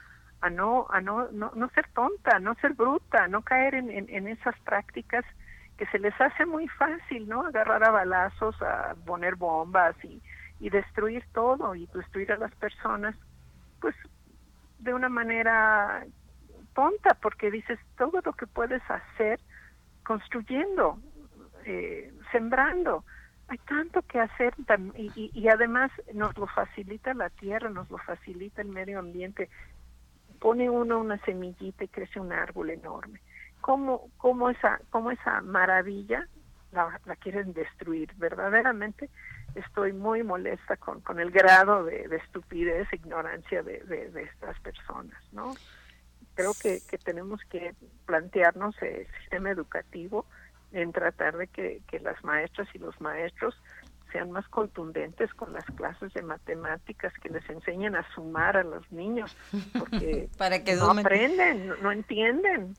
a 0.40 0.48
no 0.50 0.86
a 0.88 1.02
no, 1.02 1.28
no 1.32 1.52
no 1.54 1.68
ser 1.70 1.86
tonta, 1.88 2.38
no 2.38 2.54
ser 2.56 2.72
bruta, 2.72 3.28
no 3.28 3.42
caer 3.42 3.74
en, 3.74 3.90
en, 3.90 4.08
en 4.08 4.28
esas 4.28 4.58
prácticas 4.60 5.24
que 5.76 5.86
se 5.86 5.98
les 5.98 6.18
hace 6.20 6.46
muy 6.46 6.68
fácil, 6.68 7.28
¿no? 7.28 7.46
Agarrar 7.46 7.84
a 7.84 7.90
balazos, 7.90 8.60
a 8.62 8.94
poner 9.04 9.34
bombas 9.34 9.96
y, 10.04 10.22
y 10.60 10.70
destruir 10.70 11.24
todo 11.32 11.74
y 11.74 11.86
destruir 11.92 12.32
a 12.32 12.38
las 12.38 12.54
personas, 12.54 13.14
pues 13.80 13.94
de 14.84 14.94
una 14.94 15.08
manera 15.08 16.06
tonta, 16.74 17.14
porque 17.14 17.50
dices 17.50 17.78
todo 17.96 18.20
lo 18.22 18.32
que 18.34 18.46
puedes 18.46 18.82
hacer 18.90 19.40
construyendo, 20.04 20.98
eh, 21.64 22.12
sembrando. 22.30 23.04
Hay 23.48 23.58
tanto 23.58 24.02
que 24.02 24.20
hacer 24.20 24.54
y, 24.94 25.30
y, 25.34 25.48
además 25.48 25.90
nos 26.12 26.36
lo 26.38 26.46
facilita 26.46 27.12
la 27.14 27.30
tierra, 27.30 27.68
nos 27.68 27.90
lo 27.90 27.98
facilita 27.98 28.62
el 28.62 28.68
medio 28.68 28.98
ambiente. 28.98 29.50
Pone 30.40 30.70
uno 30.70 30.98
una 30.98 31.18
semillita 31.18 31.84
y 31.84 31.88
crece 31.88 32.20
un 32.20 32.32
árbol 32.32 32.70
enorme. 32.70 33.20
¿Cómo, 33.60 34.08
cómo, 34.18 34.50
esa, 34.50 34.80
cómo 34.90 35.10
esa 35.10 35.40
maravilla 35.42 36.26
la, 36.74 37.00
la 37.04 37.16
quieren 37.16 37.52
destruir? 37.52 38.12
Verdaderamente 38.16 39.08
estoy 39.54 39.92
muy 39.92 40.22
molesta 40.22 40.76
con, 40.76 41.00
con 41.00 41.20
el 41.20 41.30
grado 41.30 41.84
de, 41.84 42.04
estupidez 42.16 42.88
e 42.92 42.96
ignorancia 42.96 43.62
de, 43.62 43.80
de, 43.84 44.22
estas 44.22 44.58
personas, 44.60 45.20
¿no? 45.32 45.54
Creo 46.34 46.52
que, 46.60 46.80
que 46.88 46.98
tenemos 46.98 47.40
que 47.48 47.74
plantearnos 48.06 48.74
el 48.82 49.06
sistema 49.20 49.50
educativo 49.50 50.26
en 50.72 50.92
tratar 50.92 51.36
de 51.36 51.46
que, 51.46 51.82
que 51.86 52.00
las 52.00 52.22
maestras 52.24 52.68
y 52.74 52.78
los 52.78 53.00
maestros 53.00 53.54
sean 54.14 54.30
más 54.30 54.46
contundentes 54.48 55.34
con 55.34 55.52
las 55.52 55.64
clases 55.64 56.14
de 56.14 56.22
matemáticas, 56.22 57.12
que 57.20 57.28
les 57.28 57.48
enseñen 57.50 57.96
a 57.96 58.06
sumar 58.14 58.56
a 58.56 58.62
los 58.62 58.90
niños, 58.92 59.36
porque 59.76 60.28
Para 60.38 60.62
que 60.62 60.76
no 60.76 60.92
aprenden, 60.92 61.72
no 61.82 61.90
entienden. 61.90 62.76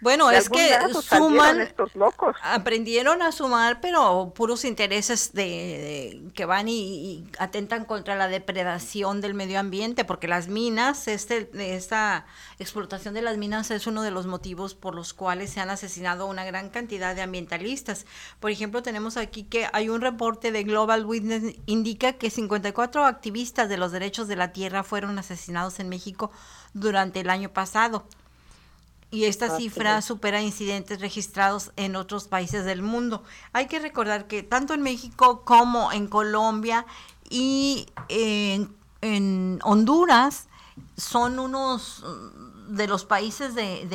Bueno, 0.00 0.30
es 0.30 0.48
que 0.48 0.78
suman, 1.02 1.60
estos 1.60 1.94
locos. 1.94 2.34
aprendieron 2.42 3.20
a 3.20 3.32
sumar, 3.32 3.82
pero 3.82 4.32
puros 4.34 4.64
intereses 4.64 5.34
de, 5.34 6.22
que 6.34 6.46
van 6.46 6.68
y, 6.68 7.26
atentan 7.38 7.84
contra 7.84 8.16
la 8.16 8.28
depredación 8.28 9.20
del 9.20 9.34
medio 9.34 9.60
ambiente, 9.60 10.06
porque 10.06 10.26
las 10.26 10.48
minas, 10.48 11.06
este, 11.06 11.50
esta 11.54 12.24
explotación 12.58 13.12
de 13.12 13.20
las 13.20 13.36
minas 13.36 13.70
es 13.70 13.86
uno 13.86 14.02
de 14.02 14.10
los 14.10 14.26
motivos 14.26 14.74
por 14.74 14.94
los 14.94 15.12
cuales 15.12 15.50
se 15.50 15.60
han 15.60 15.68
asesinado 15.68 16.26
una 16.26 16.44
gran 16.44 16.70
cantidad 16.70 17.14
de 17.14 17.20
ambientalistas. 17.20 18.06
Por 18.40 18.50
ejemplo, 18.50 18.82
tenemos 18.82 19.18
aquí 19.18 19.44
que 19.44 19.68
hay 19.72 19.90
un 19.90 20.00
reporte 20.00 20.50
de 20.50 20.64
Global 20.64 21.04
Witness 21.04 21.56
indica 21.66 22.14
que 22.14 22.30
54 22.30 23.04
activistas 23.04 23.68
de 23.68 23.76
los 23.76 23.92
derechos 23.92 24.28
de 24.28 24.36
la 24.36 24.52
tierra 24.52 24.82
fueron 24.82 25.18
asesinados 25.18 25.78
en 25.78 25.90
México 25.90 26.30
durante 26.72 27.20
el 27.20 27.28
año 27.28 27.50
pasado 27.52 28.06
y 29.10 29.24
esta 29.24 29.50
cifra 29.56 30.02
supera 30.02 30.40
incidentes 30.40 31.00
registrados 31.00 31.72
en 31.76 31.96
otros 31.96 32.28
países 32.28 32.64
del 32.64 32.82
mundo. 32.82 33.24
Hay 33.52 33.66
que 33.66 33.80
recordar 33.80 34.26
que 34.26 34.42
tanto 34.42 34.72
en 34.72 34.82
México 34.82 35.44
como 35.44 35.90
en 35.90 36.06
Colombia 36.06 36.86
y 37.28 37.86
en, 38.08 38.78
Honduras 39.62 40.48
son 40.96 41.38
unos 41.38 42.04
de 42.68 42.86
los 42.86 43.04
países 43.04 43.54
de, 43.54 43.86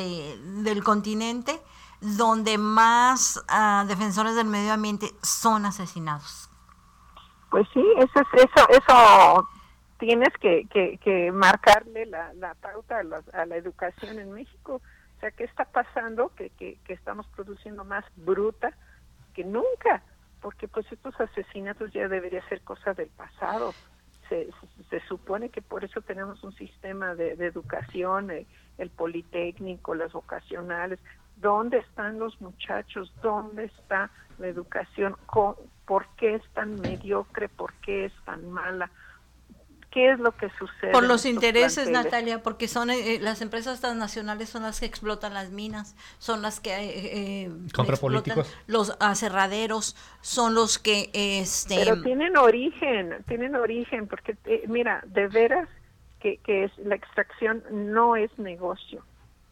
del 0.62 0.84
continente 0.84 1.62
donde 2.00 2.58
más 2.58 3.42
ah, 3.48 3.84
defensores 3.88 4.34
del 4.34 4.46
medio 4.46 4.72
ambiente 4.72 5.06
son 5.22 5.64
asesinados. 5.64 6.50
Pues 7.50 7.66
sí, 7.72 7.82
eso 7.96 8.20
eso, 8.34 8.68
eso 8.68 9.48
tienes 9.98 10.28
que, 10.40 10.66
que, 10.68 11.32
marcarle 11.32 12.04
la, 12.06 12.34
la 12.34 12.54
pauta 12.54 13.00
a 13.32 13.46
la 13.46 13.56
educación 13.56 14.18
en 14.18 14.32
México 14.32 14.82
sea, 15.26 15.30
¿qué 15.32 15.44
está 15.44 15.64
pasando? 15.64 16.32
Que, 16.34 16.50
que, 16.50 16.78
estamos 16.88 17.26
produciendo 17.28 17.84
más 17.84 18.04
bruta 18.16 18.72
que 19.34 19.44
nunca, 19.44 20.02
porque 20.40 20.68
pues 20.68 20.90
estos 20.92 21.18
asesinatos 21.20 21.92
ya 21.92 22.08
debería 22.08 22.46
ser 22.48 22.62
cosa 22.62 22.94
del 22.94 23.08
pasado. 23.08 23.74
Se, 24.28 24.48
se, 24.90 25.00
supone 25.06 25.50
que 25.50 25.62
por 25.62 25.84
eso 25.84 26.00
tenemos 26.00 26.42
un 26.42 26.52
sistema 26.54 27.14
de, 27.14 27.32
educación, 27.32 28.30
eh, 28.30 28.46
el, 28.78 28.90
politécnico, 28.90 29.94
las 29.94 30.12
vocacionales. 30.12 30.98
¿Dónde 31.36 31.78
están 31.78 32.18
los 32.18 32.40
muchachos? 32.40 33.12
¿Dónde 33.22 33.64
está 33.64 34.10
la 34.38 34.48
educación? 34.48 35.16
¿Por 35.86 36.06
qué 36.16 36.34
es 36.36 36.42
tan 36.54 36.80
mediocre? 36.80 37.48
¿Por 37.48 37.72
qué 37.74 38.06
es 38.06 38.12
tan 38.24 38.50
mala? 38.50 38.90
Qué 39.96 40.12
es 40.12 40.18
lo 40.18 40.32
que 40.32 40.50
sucede. 40.58 40.92
Por 40.92 41.04
los 41.04 41.24
intereses, 41.24 41.88
Natalia, 41.88 42.42
porque 42.42 42.68
son 42.68 42.90
eh, 42.90 43.14
eh, 43.14 43.18
las 43.18 43.40
empresas 43.40 43.80
transnacionales 43.80 44.50
son 44.50 44.64
las 44.64 44.78
que 44.78 44.84
explotan 44.84 45.32
las 45.32 45.50
minas, 45.50 45.96
son 46.18 46.42
las 46.42 46.60
que 46.60 46.68
eh, 46.68 47.44
eh 47.44 47.50
Contra 47.74 47.96
políticos. 47.96 48.54
los 48.66 48.94
aserraderos, 49.00 49.96
son 50.20 50.54
los 50.54 50.78
que 50.78 51.08
este 51.14 51.76
Pero 51.76 52.02
tienen 52.02 52.36
origen, 52.36 53.24
tienen 53.26 53.56
origen, 53.56 54.06
porque 54.06 54.36
mira, 54.68 55.02
de 55.06 55.28
veras 55.28 55.66
que, 56.20 56.36
que 56.44 56.64
es 56.64 56.72
la 56.76 56.94
extracción 56.94 57.64
no 57.70 58.16
es 58.16 58.30
negocio, 58.38 59.02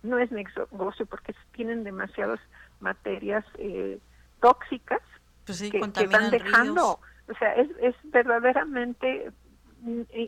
no 0.03 0.19
es 0.19 0.31
negocio 0.31 1.07
porque 1.07 1.35
tienen 1.53 1.85
demasiadas 1.85 2.39
materias 2.81 3.47
tóxicas 4.43 5.01
pues 5.47 5.63
que, 5.63 5.71
que, 5.71 6.07
van 6.07 6.31
dejando. 6.31 7.01
O 7.31 7.35
sea, 7.39 7.55
es, 7.55 7.71
es 7.81 7.95
verdaderamente 8.05 9.33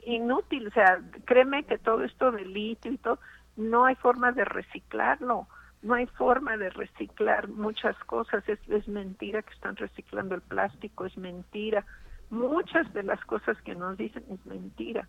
inútil, 0.07 0.69
o 0.69 0.71
sea, 0.71 1.01
créeme 1.25 1.65
que 1.65 1.79
todo 1.79 2.05
esto 2.05 2.31
de 2.31 2.45
litio 2.45 2.93
y 2.93 2.99
todo, 2.99 3.19
no 3.57 3.85
hay 3.85 3.95
forma 3.97 4.33
de 4.33 4.45
reciclarlo, 4.45 5.47
no 5.83 5.95
hay 5.95 6.07
forma 6.07 6.57
de 6.57 6.71
reciclar 6.71 7.49
muchas 7.49 7.97
cosas, 8.05 8.47
es, 8.49 8.59
es 8.69 8.87
mentira 8.89 9.43
que 9.43 9.55
están 9.55 9.77
reciclando 9.77 10.35
el 10.35 10.43
plástico, 10.43 11.07
es 11.07 11.17
mentira, 11.17 11.85
muchas 12.31 12.93
de 12.93 13.03
las 13.03 13.25
cosas 13.25 13.57
que 13.63 13.75
nos 13.75 13.97
dicen 13.97 14.25
es 14.31 14.45
mentira. 14.47 15.07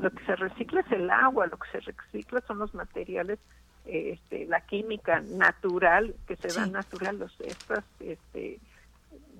Lo 0.00 0.10
que 0.10 0.24
se 0.26 0.36
recicla 0.36 0.80
es 0.80 0.92
el 0.92 1.08
agua, 1.08 1.46
lo 1.46 1.56
que 1.58 1.70
se 1.70 1.80
recicla 1.80 2.42
son 2.46 2.58
los 2.58 2.74
materiales, 2.74 3.38
este, 3.86 4.44
la 4.46 4.60
química 4.60 5.20
natural, 5.20 6.14
que 6.26 6.36
se 6.36 6.48
da 6.48 6.66
natural, 6.66 7.18
los 7.18 7.40
estas, 7.40 7.84
este, 8.00 8.60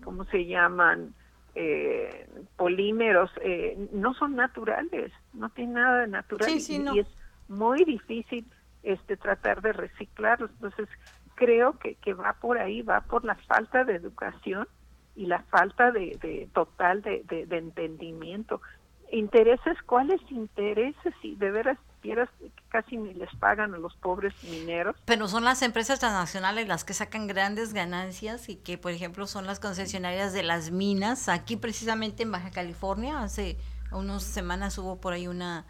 ¿cómo 0.03 0.25
se 0.25 0.47
llaman? 0.47 1.13
Eh, 1.55 2.29
polímeros 2.57 3.31
eh, 3.43 3.89
no 3.93 4.15
son 4.15 4.37
naturales, 4.37 5.13
no 5.33 5.51
tienen 5.51 5.75
nada 5.75 6.01
de 6.03 6.09
natural 6.09 6.51
y, 6.51 6.99
es 6.99 7.07
muy 7.49 7.85
difícil 7.85 8.47
este 8.83 9.17
tratar 9.17 9.63
de 9.63 9.73
reciclarlos. 9.73 10.51
Entonces 10.51 10.89
creo 11.35 11.79
que, 11.79 11.95
que 11.97 12.15
va 12.15 12.35
por 12.35 12.59
ahí, 12.59 12.83
va 12.83 13.01
por 13.03 13.25
la 13.25 13.35
falta 13.35 13.85
de 13.85 13.95
educación 13.95 14.69
y 15.15 15.27
la 15.27 15.43
falta 15.45 15.91
de, 15.91 16.49
total 16.53 17.03
de, 17.03 17.25
de, 17.25 17.59
entendimiento. 17.59 18.61
Intereses, 19.11 19.77
¿cuáles 19.87 20.21
intereses? 20.31 21.15
Si 21.23 21.35
de 21.37 21.51
veras 21.51 21.79
vieras 22.03 22.29
casi 22.69 22.97
ni 22.97 23.15
les 23.15 23.35
pagan 23.37 23.75
a 23.75 23.79
los 23.79 23.95
pobres 23.97 24.35
mineros. 24.45 24.97
Pero 25.05 25.29
son 25.29 25.45
las 25.45 25.63
empresas 25.63 25.99
transnacionales 25.99 26.69
las 26.69 26.85
que 26.85 26.95
sacan 26.95 27.27
grandes 27.27 27.73
ganancias 27.73 28.49
y 28.49 28.57
que, 28.57 28.79
por 28.79 28.93
ejemplo, 28.93 29.27
son 29.27 29.47
las 29.47 29.61
concesionarias 29.61 30.33
de 30.33 30.43
las 30.43 30.71
minas. 30.71 31.29
Aquí 31.29 31.57
precisamente 31.57 32.23
en 32.23 32.33
Baja 32.33 32.51
California, 32.51 33.23
hace 33.23 33.57
unas 33.91 34.23
semanas 34.23 34.79
hubo 34.79 35.01
por 35.01 35.13
ahí 35.13 35.27
una 35.27 35.67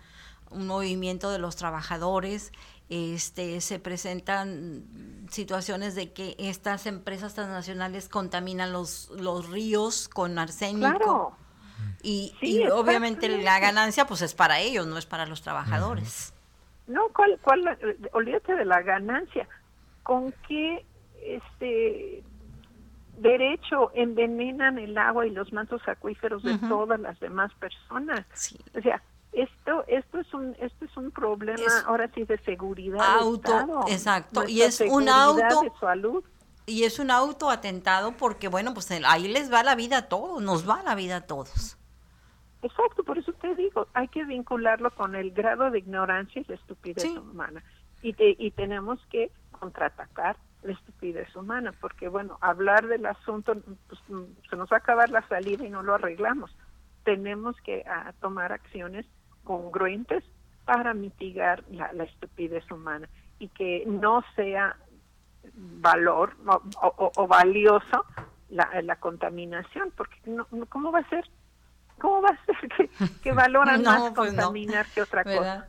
un 0.50 0.66
movimiento 0.66 1.30
de 1.30 1.38
los 1.38 1.56
trabajadores, 1.56 2.52
este 2.88 3.60
se 3.60 3.78
presentan 3.78 5.26
situaciones 5.28 5.94
de 5.94 6.12
que 6.12 6.36
estas 6.38 6.86
empresas 6.86 7.34
transnacionales 7.34 8.08
contaminan 8.08 8.72
los 8.72 9.10
los 9.10 9.50
ríos 9.50 10.08
con 10.08 10.38
arsénico. 10.38 11.36
Y, 12.02 12.32
obviamente 12.72 13.28
la 13.42 13.58
ganancia 13.58 14.06
pues 14.06 14.22
es 14.22 14.34
para 14.34 14.60
ellos, 14.60 14.86
no 14.86 14.98
es 14.98 15.06
para 15.06 15.26
los 15.26 15.42
trabajadores. 15.42 16.32
No, 16.86 17.08
¿cuál, 17.14 17.38
cuál, 17.42 17.78
olvídate 18.12 18.54
de 18.54 18.64
la 18.64 18.80
ganancia. 18.82 19.46
¿Con 20.02 20.32
qué 20.46 20.84
este 21.22 22.22
derecho 23.18 23.90
envenenan 23.94 24.78
el 24.78 24.96
agua 24.96 25.26
y 25.26 25.30
los 25.30 25.52
mantos 25.52 25.82
acuíferos 25.86 26.42
de 26.42 26.56
todas 26.68 26.98
las 27.00 27.18
demás 27.20 27.52
personas? 27.54 28.24
O 28.76 28.80
sea, 28.80 29.02
esto 29.32 29.84
esto 29.86 30.20
es 30.20 30.32
un 30.32 30.56
esto 30.58 30.84
es 30.84 30.96
un 30.96 31.10
problema 31.10 31.80
ahora 31.86 32.08
sí 32.14 32.24
de 32.24 32.38
seguridad 32.38 33.00
auto 33.00 33.84
exacto 33.88 34.48
y 34.48 34.62
es 34.62 34.80
un 34.80 35.08
auto 35.08 35.62
de 35.62 35.70
salud 35.78 36.24
y 36.68 36.84
es 36.84 36.98
un 36.98 37.10
auto 37.10 37.50
atentado 37.50 38.12
porque 38.12 38.48
bueno 38.48 38.74
pues 38.74 38.90
ahí 38.90 39.26
les 39.26 39.52
va 39.52 39.62
la 39.64 39.74
vida 39.74 39.98
a 39.98 40.08
todos 40.08 40.40
nos 40.40 40.68
va 40.68 40.82
la 40.84 40.94
vida 40.94 41.16
a 41.16 41.20
todos 41.22 41.76
Exacto, 42.62 43.04
por 43.04 43.18
eso 43.18 43.32
te 43.34 43.54
digo, 43.54 43.86
hay 43.94 44.08
que 44.08 44.24
vincularlo 44.24 44.90
con 44.90 45.14
el 45.14 45.30
grado 45.30 45.70
de 45.70 45.78
ignorancia 45.78 46.42
y 46.42 46.44
la 46.48 46.56
estupidez 46.56 47.04
humana. 47.16 47.62
Y, 48.02 48.14
y 48.18 48.50
tenemos 48.50 48.98
que 49.10 49.30
contraatacar 49.52 50.36
la 50.62 50.72
estupidez 50.72 51.34
humana, 51.36 51.72
porque 51.80 52.08
bueno, 52.08 52.36
hablar 52.40 52.86
del 52.88 53.06
asunto, 53.06 53.54
pues, 53.88 54.00
se 54.50 54.56
nos 54.56 54.70
va 54.70 54.76
a 54.76 54.80
acabar 54.80 55.08
la 55.10 55.26
salida 55.28 55.64
y 55.64 55.70
no 55.70 55.82
lo 55.82 55.94
arreglamos. 55.94 56.54
Tenemos 57.04 57.56
que 57.60 57.84
tomar 58.20 58.52
acciones 58.52 59.06
congruentes 59.44 60.24
para 60.64 60.94
mitigar 60.94 61.64
la, 61.70 62.04
estupidez 62.04 62.68
humana 62.70 63.08
y 63.38 63.48
que 63.48 63.84
no 63.86 64.22
sea 64.34 64.76
valor 65.54 66.36
o, 66.80 67.26
valioso 67.26 68.04
la, 68.50 68.68
la, 68.82 68.96
contaminación, 68.96 69.92
porque 69.96 70.16
no, 70.26 70.46
¿cómo 70.68 70.90
va 70.92 71.00
a 71.00 71.08
ser? 71.08 71.28
¿Cómo 71.98 72.22
va 72.22 72.30
a 72.30 72.44
ser 72.44 72.90
que, 73.22 73.32
valoran 73.32 73.82
más 73.84 74.00
pues 74.00 74.14
contaminar 74.14 74.86
que 74.94 75.02
otra 75.02 75.24
cosa? 75.24 75.68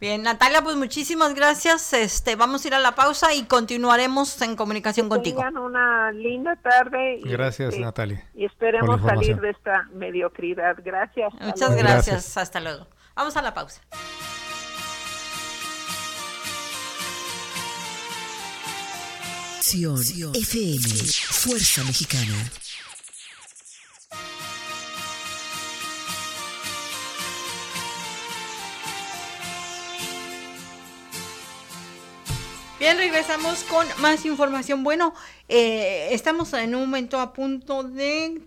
Bien, 0.00 0.22
Natalia, 0.22 0.62
pues 0.62 0.76
muchísimas 0.76 1.34
gracias. 1.34 1.92
Este, 1.92 2.34
vamos 2.34 2.64
a 2.64 2.68
ir 2.68 2.74
a 2.74 2.78
la 2.78 2.94
pausa 2.94 3.34
y 3.34 3.44
continuaremos 3.44 4.40
en 4.40 4.56
comunicación 4.56 5.10
contigo. 5.10 5.42
Tengan 5.42 5.58
una 5.58 6.10
linda 6.10 6.56
tarde. 6.56 7.20
Y, 7.22 7.28
Gracias, 7.28 7.74
este, 7.74 7.84
Natalia. 7.84 8.26
Y 8.34 8.46
esperemos 8.46 9.02
salir 9.02 9.38
de 9.38 9.50
esta 9.50 9.88
mediocridad. 9.92 10.78
Gracias. 10.82 11.34
Muchas. 11.34 11.76
Gracias. 11.76 12.38
Hasta 12.38 12.60
luego. 12.60 12.86
Vamos 13.14 13.36
a 13.36 13.42
la 13.42 13.52
pausa. 13.52 13.82
Sion 19.70 19.96
FM, 20.34 20.88
Fuerza 21.30 21.84
Mexicana. 21.84 22.34
Bien, 32.80 32.96
regresamos 32.96 33.62
con 33.62 33.86
más 33.98 34.24
información. 34.26 34.82
Bueno, 34.82 35.14
eh, 35.48 36.08
estamos 36.10 36.52
en 36.54 36.74
un 36.74 36.80
momento 36.80 37.20
a 37.20 37.32
punto 37.32 37.84
de 37.84 38.42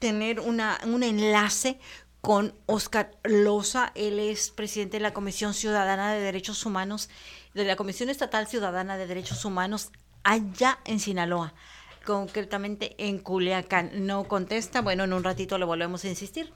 tener 0.00 0.40
una, 0.40 0.80
un 0.86 1.04
enlace 1.04 1.78
con 2.20 2.52
Oscar 2.66 3.12
Loza. 3.22 3.92
Él 3.94 4.18
es 4.18 4.50
presidente 4.50 4.96
de 4.96 5.04
la 5.04 5.14
Comisión 5.14 5.54
Ciudadana 5.54 6.12
de 6.12 6.20
Derechos 6.20 6.66
Humanos, 6.66 7.10
de 7.54 7.64
la 7.64 7.76
Comisión 7.76 8.08
Estatal 8.10 8.48
Ciudadana 8.48 8.96
de 8.96 9.06
Derechos 9.06 9.44
Humanos, 9.44 9.92
allá 10.24 10.78
en 10.84 10.98
Sinaloa, 10.98 11.54
concretamente 12.04 12.94
en 12.98 13.18
Culiacán. 13.18 14.06
No 14.06 14.24
contesta, 14.24 14.82
bueno, 14.82 15.04
en 15.04 15.12
un 15.12 15.22
ratito 15.22 15.58
le 15.58 15.64
volvemos 15.64 16.04
a 16.04 16.08
insistir, 16.08 16.52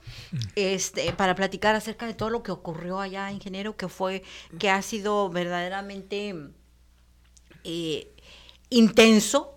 este, 0.55 1.13
para 1.13 1.35
platicar 1.35 1.75
acerca 1.75 2.05
de 2.05 2.13
todo 2.13 2.29
lo 2.29 2.43
que 2.43 2.51
ocurrió 2.51 2.99
allá, 2.99 3.31
ingeniero, 3.31 3.77
que 3.77 3.87
fue, 3.87 4.23
que 4.57 4.69
ha 4.69 4.81
sido 4.81 5.29
verdaderamente 5.29 6.35
eh, 7.63 8.13
intenso 8.69 9.55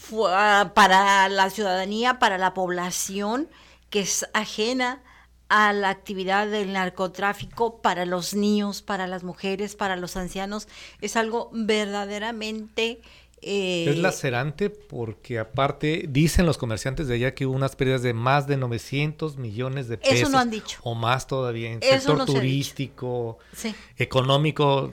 fue, 0.00 0.30
ah, 0.32 0.72
para 0.74 1.28
la 1.28 1.50
ciudadanía, 1.50 2.18
para 2.18 2.38
la 2.38 2.54
población 2.54 3.48
que 3.90 4.00
es 4.00 4.26
ajena 4.32 5.02
a 5.48 5.72
la 5.72 5.90
actividad 5.90 6.48
del 6.48 6.72
narcotráfico 6.72 7.80
para 7.82 8.04
los 8.04 8.34
niños, 8.34 8.82
para 8.82 9.06
las 9.06 9.22
mujeres, 9.22 9.76
para 9.76 9.96
los 9.96 10.16
ancianos. 10.16 10.68
Es 11.00 11.16
algo 11.16 11.50
verdaderamente... 11.52 13.00
eh, 13.42 13.86
Es 13.88 13.98
lacerante 13.98 14.70
porque 14.70 15.38
aparte 15.38 16.06
dicen 16.08 16.46
los 16.46 16.58
comerciantes 16.58 17.06
de 17.08 17.14
allá 17.14 17.34
que 17.34 17.46
hubo 17.46 17.54
unas 17.54 17.76
pérdidas 17.76 18.02
de 18.02 18.12
más 18.14 18.46
de 18.46 18.56
900 18.56 19.36
millones 19.36 19.88
de 19.88 19.96
Eso 20.02 20.10
pesos. 20.10 20.30
no 20.30 20.38
han 20.38 20.50
dicho. 20.50 20.78
O 20.82 20.94
más 20.94 21.26
todavía 21.26 21.70
en 21.72 21.78
Eso 21.82 21.92
sector 21.98 22.18
no 22.18 22.26
se 22.26 22.32
turístico, 22.32 23.38
Sí. 23.52 23.74
económico. 23.98 24.92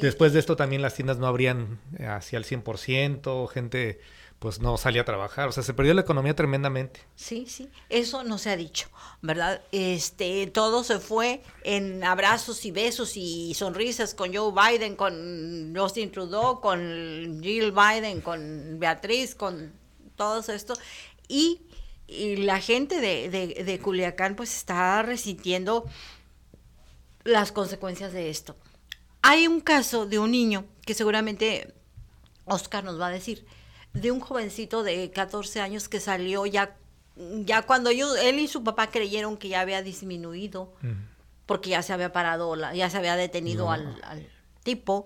Después 0.00 0.32
de 0.32 0.40
esto 0.40 0.56
también 0.56 0.82
las 0.82 0.94
tiendas 0.94 1.18
no 1.18 1.26
abrían 1.26 1.78
eh, 1.98 2.06
hacia 2.06 2.38
el 2.38 2.44
100%, 2.44 3.46
gente 3.48 4.00
pues 4.44 4.60
no 4.60 4.76
salía 4.76 5.00
a 5.00 5.04
trabajar, 5.06 5.48
o 5.48 5.52
sea, 5.52 5.62
se 5.62 5.72
perdió 5.72 5.94
la 5.94 6.02
economía 6.02 6.36
tremendamente. 6.36 7.00
Sí, 7.16 7.46
sí, 7.48 7.70
eso 7.88 8.24
no 8.24 8.36
se 8.36 8.50
ha 8.50 8.58
dicho, 8.58 8.90
¿verdad? 9.22 9.62
Este, 9.72 10.46
todo 10.48 10.84
se 10.84 10.98
fue 10.98 11.42
en 11.62 12.04
abrazos 12.04 12.66
y 12.66 12.70
besos 12.70 13.16
y 13.16 13.54
sonrisas 13.54 14.12
con 14.12 14.34
Joe 14.34 14.52
Biden, 14.52 14.96
con 14.96 15.72
Justin 15.74 16.12
Trudeau, 16.12 16.60
con 16.60 17.40
Jill 17.42 17.72
Biden, 17.72 18.20
con 18.20 18.78
Beatriz, 18.78 19.34
con 19.34 19.72
todos 20.14 20.50
esto. 20.50 20.74
Y, 21.26 21.62
y 22.06 22.36
la 22.36 22.60
gente 22.60 23.00
de, 23.00 23.30
de, 23.30 23.64
de 23.64 23.78
Culiacán 23.78 24.36
pues 24.36 24.54
está 24.54 25.00
resintiendo 25.00 25.86
las 27.22 27.50
consecuencias 27.50 28.12
de 28.12 28.28
esto. 28.28 28.56
Hay 29.22 29.46
un 29.46 29.62
caso 29.62 30.04
de 30.04 30.18
un 30.18 30.32
niño 30.32 30.66
que 30.84 30.92
seguramente 30.92 31.72
Oscar 32.44 32.84
nos 32.84 33.00
va 33.00 33.06
a 33.06 33.10
decir, 33.10 33.46
de 33.94 34.10
un 34.12 34.20
jovencito 34.20 34.82
de 34.82 35.10
14 35.10 35.60
años 35.60 35.88
que 35.88 36.00
salió 36.00 36.44
ya, 36.46 36.76
ya 37.16 37.62
cuando 37.62 37.90
ellos, 37.90 38.16
él 38.18 38.38
y 38.40 38.48
su 38.48 38.62
papá 38.62 38.90
creyeron 38.90 39.36
que 39.36 39.48
ya 39.48 39.60
había 39.60 39.82
disminuido, 39.82 40.72
porque 41.46 41.70
ya 41.70 41.82
se 41.82 41.92
había 41.92 42.12
parado, 42.12 42.56
la- 42.56 42.74
ya 42.74 42.90
se 42.90 42.98
había 42.98 43.16
detenido 43.16 43.70
al, 43.70 44.00
al 44.04 44.28
tipo, 44.62 45.04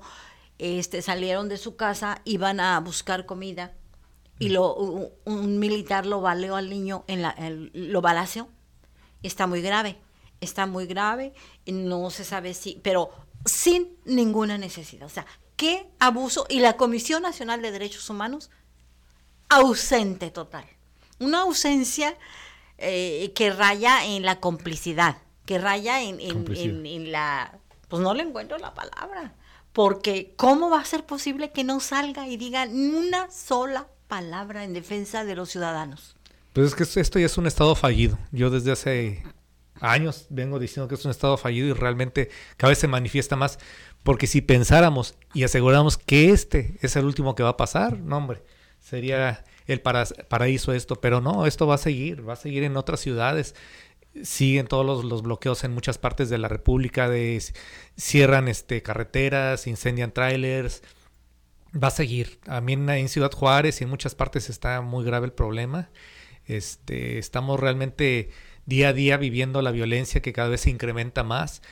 este, 0.58 1.02
salieron 1.02 1.48
de 1.48 1.56
su 1.58 1.76
casa, 1.76 2.20
iban 2.24 2.60
a 2.60 2.80
buscar 2.80 3.26
comida 3.26 3.72
y 4.38 4.48
lo, 4.50 4.74
un, 4.74 5.08
un 5.24 5.58
militar 5.58 6.06
lo 6.06 6.20
baleó 6.20 6.56
al 6.56 6.70
niño, 6.70 7.04
en 7.08 7.22
la, 7.22 7.30
el- 7.30 7.70
lo. 7.74 8.02
Está 9.22 9.46
muy 9.48 9.60
grave, 9.62 9.98
está 10.40 10.66
muy 10.66 10.86
grave, 10.86 11.34
no 11.66 12.08
se 12.10 12.24
sabe 12.24 12.54
si, 12.54 12.80
pero 12.82 13.10
sin 13.44 13.96
ninguna 14.04 14.56
necesidad. 14.58 15.06
O 15.06 15.10
sea, 15.10 15.26
qué 15.56 15.88
abuso. 15.98 16.46
Y 16.48 16.60
la 16.60 16.76
Comisión 16.76 17.22
Nacional 17.22 17.60
de 17.60 17.72
Derechos 17.72 18.08
Humanos, 18.08 18.48
ausente 19.48 20.30
total. 20.30 20.64
Una 21.18 21.40
ausencia 21.42 22.16
eh, 22.78 23.32
que 23.34 23.50
raya 23.50 24.04
en 24.06 24.24
la 24.24 24.40
complicidad, 24.40 25.18
que 25.46 25.58
raya 25.58 26.02
en, 26.02 26.20
en- 26.20 26.32
Complicidad. 26.32 26.74
en- 26.76 26.86
en 26.86 27.12
la... 27.12 27.58
Pues 27.88 28.02
no 28.02 28.14
le 28.14 28.22
encuentro 28.22 28.58
la 28.58 28.74
palabra. 28.74 29.34
Porque 29.72 30.32
¿cómo 30.36 30.70
va 30.70 30.80
a 30.80 30.84
ser 30.84 31.04
posible 31.06 31.50
que 31.52 31.64
no 31.64 31.80
salga 31.80 32.26
y 32.28 32.36
diga 32.36 32.64
una 32.70 33.30
sola 33.30 33.86
palabra 34.08 34.64
en 34.64 34.72
defensa 34.74 35.24
de 35.24 35.34
los 35.36 35.50
ciudadanos? 35.50 36.16
Pues 36.52 36.68
es 36.68 36.74
que 36.94 37.00
esto 37.00 37.18
ya 37.18 37.26
es 37.26 37.38
un 37.38 37.46
estado 37.46 37.74
fallido. 37.74 38.18
Yo 38.32 38.50
desde 38.50 38.72
hace 38.72 39.22
años 39.80 40.26
vengo 40.30 40.58
diciendo 40.58 40.88
que 40.88 40.96
es 40.96 41.04
un 41.04 41.10
estado 41.10 41.36
fallido 41.36 41.68
y 41.68 41.72
realmente 41.72 42.30
cada 42.56 42.70
vez 42.70 42.78
se 42.78 42.88
manifiesta 42.88 43.36
más. 43.36 43.58
Porque 44.02 44.26
si 44.26 44.40
pensáramos 44.40 45.14
y 45.34 45.44
aseguráramos 45.44 45.96
que 45.98 46.30
este 46.30 46.76
es 46.80 46.96
el 46.96 47.04
último 47.04 47.34
que 47.34 47.42
va 47.42 47.50
a 47.50 47.56
pasar, 47.56 47.98
no 47.98 48.16
hombre, 48.16 48.42
sería 48.88 49.44
el 49.66 49.80
para- 49.80 50.06
paraíso 50.28 50.72
esto. 50.72 50.96
Pero 50.96 51.20
no, 51.20 51.46
esto 51.46 51.66
va 51.66 51.74
a 51.76 51.78
seguir, 51.78 52.28
va 52.28 52.34
a 52.34 52.36
seguir 52.36 52.64
en 52.64 52.76
otras 52.76 53.00
ciudades. 53.00 53.54
Siguen 54.22 54.66
todos 54.66 55.04
los, 55.04 55.22
bloqueos 55.22 55.64
en 55.64 55.72
muchas 55.72 55.98
partes 55.98 56.30
de 56.30 56.38
la 56.38 56.48
República, 56.48 57.08
de, 57.08 57.40
cierran 57.96 58.48
este, 58.48 58.82
carreteras, 58.82 59.66
incendian 59.66 60.12
trailers, 60.12 60.82
va 61.72 61.88
a 61.88 61.92
seguir. 61.92 62.40
También 62.40 62.88
en 62.88 63.08
Ciudad 63.08 63.30
Juárez 63.30 63.80
y 63.80 63.84
en 63.84 63.90
muchas 63.90 64.14
partes 64.14 64.48
está 64.50 64.80
muy 64.80 65.04
grave 65.04 65.26
el 65.26 65.32
problema. 65.32 65.90
Este, 66.46 67.18
estamos 67.18 67.60
realmente 67.60 68.30
día 68.64 68.88
a 68.88 68.92
día 68.94 69.18
viviendo 69.18 69.60
la 69.62 69.70
violencia 69.70 70.22
que 70.22 70.32
cada 70.32 70.48
vez 70.48 70.62
se 70.62 70.70
incrementa 70.70 71.22
más. 71.22 71.62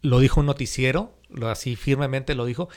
Lo 0.00 0.20
dijo 0.20 0.40
un 0.40 0.46
noticiero, 0.46 1.14
lo 1.28 1.48
así 1.48 1.76
firmemente 1.76 2.34
lo 2.34 2.46
dijo, 2.46 2.68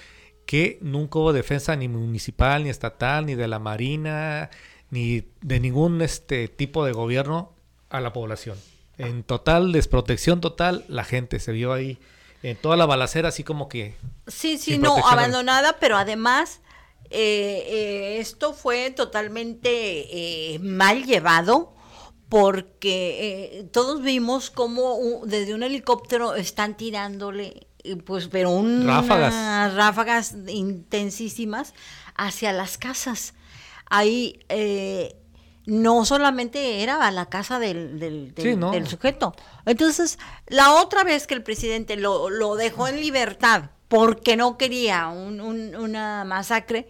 que 0.50 0.80
nunca 0.82 1.20
hubo 1.20 1.32
defensa 1.32 1.76
ni 1.76 1.88
municipal, 1.88 2.64
ni 2.64 2.72
estatal, 2.72 3.28
ni 3.28 3.36
de 3.36 3.48
la 3.48 3.60
marina, 3.60 4.50
ni 4.90 5.24
de 5.42 5.60
ningún 5.60 6.02
este 6.02 6.48
tipo 6.48 6.84
de 6.86 6.92
gobierno 6.92 7.54
a 7.92 8.00
la 8.02 8.14
población. 8.14 8.58
En 8.98 9.22
total 9.22 9.72
desprotección 9.72 10.42
total, 10.42 10.86
la 10.88 11.04
gente 11.04 11.40
se 11.40 11.52
vio 11.52 11.72
ahí 11.72 12.00
en 12.42 12.58
toda 12.58 12.78
la 12.78 12.88
balacera 12.88 13.30
así 13.30 13.44
como 13.44 13.70
que 13.70 13.94
Sí, 14.26 14.58
sí, 14.58 14.80
no, 14.80 14.98
abandonada, 15.06 15.78
pero 15.80 15.98
además 15.98 16.62
eh, 17.12 17.64
eh, 17.68 18.18
esto 18.20 18.54
fue 18.54 18.90
totalmente 18.90 19.70
eh, 19.70 20.58
mal 20.58 21.06
llevado 21.06 21.76
porque 22.28 23.68
todos 23.72 24.02
vimos 24.02 24.50
como 24.50 24.96
u- 24.98 25.26
desde 25.28 25.54
un 25.54 25.62
helicóptero 25.62 26.34
están 26.34 26.76
tirándole, 26.76 27.68
pues, 28.06 28.28
pero 28.28 28.52
unas 28.52 28.86
Ráfagas. 29.08 29.74
ráfagas 29.76 30.36
intensísimas 30.48 31.74
hacia 32.16 32.54
las 32.54 32.78
casas. 32.78 33.34
Ahí 33.90 34.40
eh, 34.50 35.16
no 35.66 36.06
solamente 36.06 36.82
era 36.84 37.08
a 37.08 37.12
la 37.12 37.28
casa 37.28 37.60
del, 37.60 38.00
del, 38.00 38.34
del- 38.34 38.44
Sí, 38.52 38.56
no. 38.56 38.72
del 38.72 38.88
sujeto. 38.88 39.36
Entonces, 39.66 40.20
la 40.48 40.74
otra 40.74 41.04
vez 41.04 41.28
que 41.28 41.34
el 41.36 41.44
presidente 41.44 41.96
lo, 41.96 42.30
lo 42.30 42.56
dejó 42.56 42.88
en 42.88 43.00
libertad 43.02 43.72
porque 43.88 44.36
no 44.36 44.58
quería 44.58 45.08
un- 45.08 45.42
un- 45.42 45.76
una 45.76 46.24
masacre, 46.24 46.88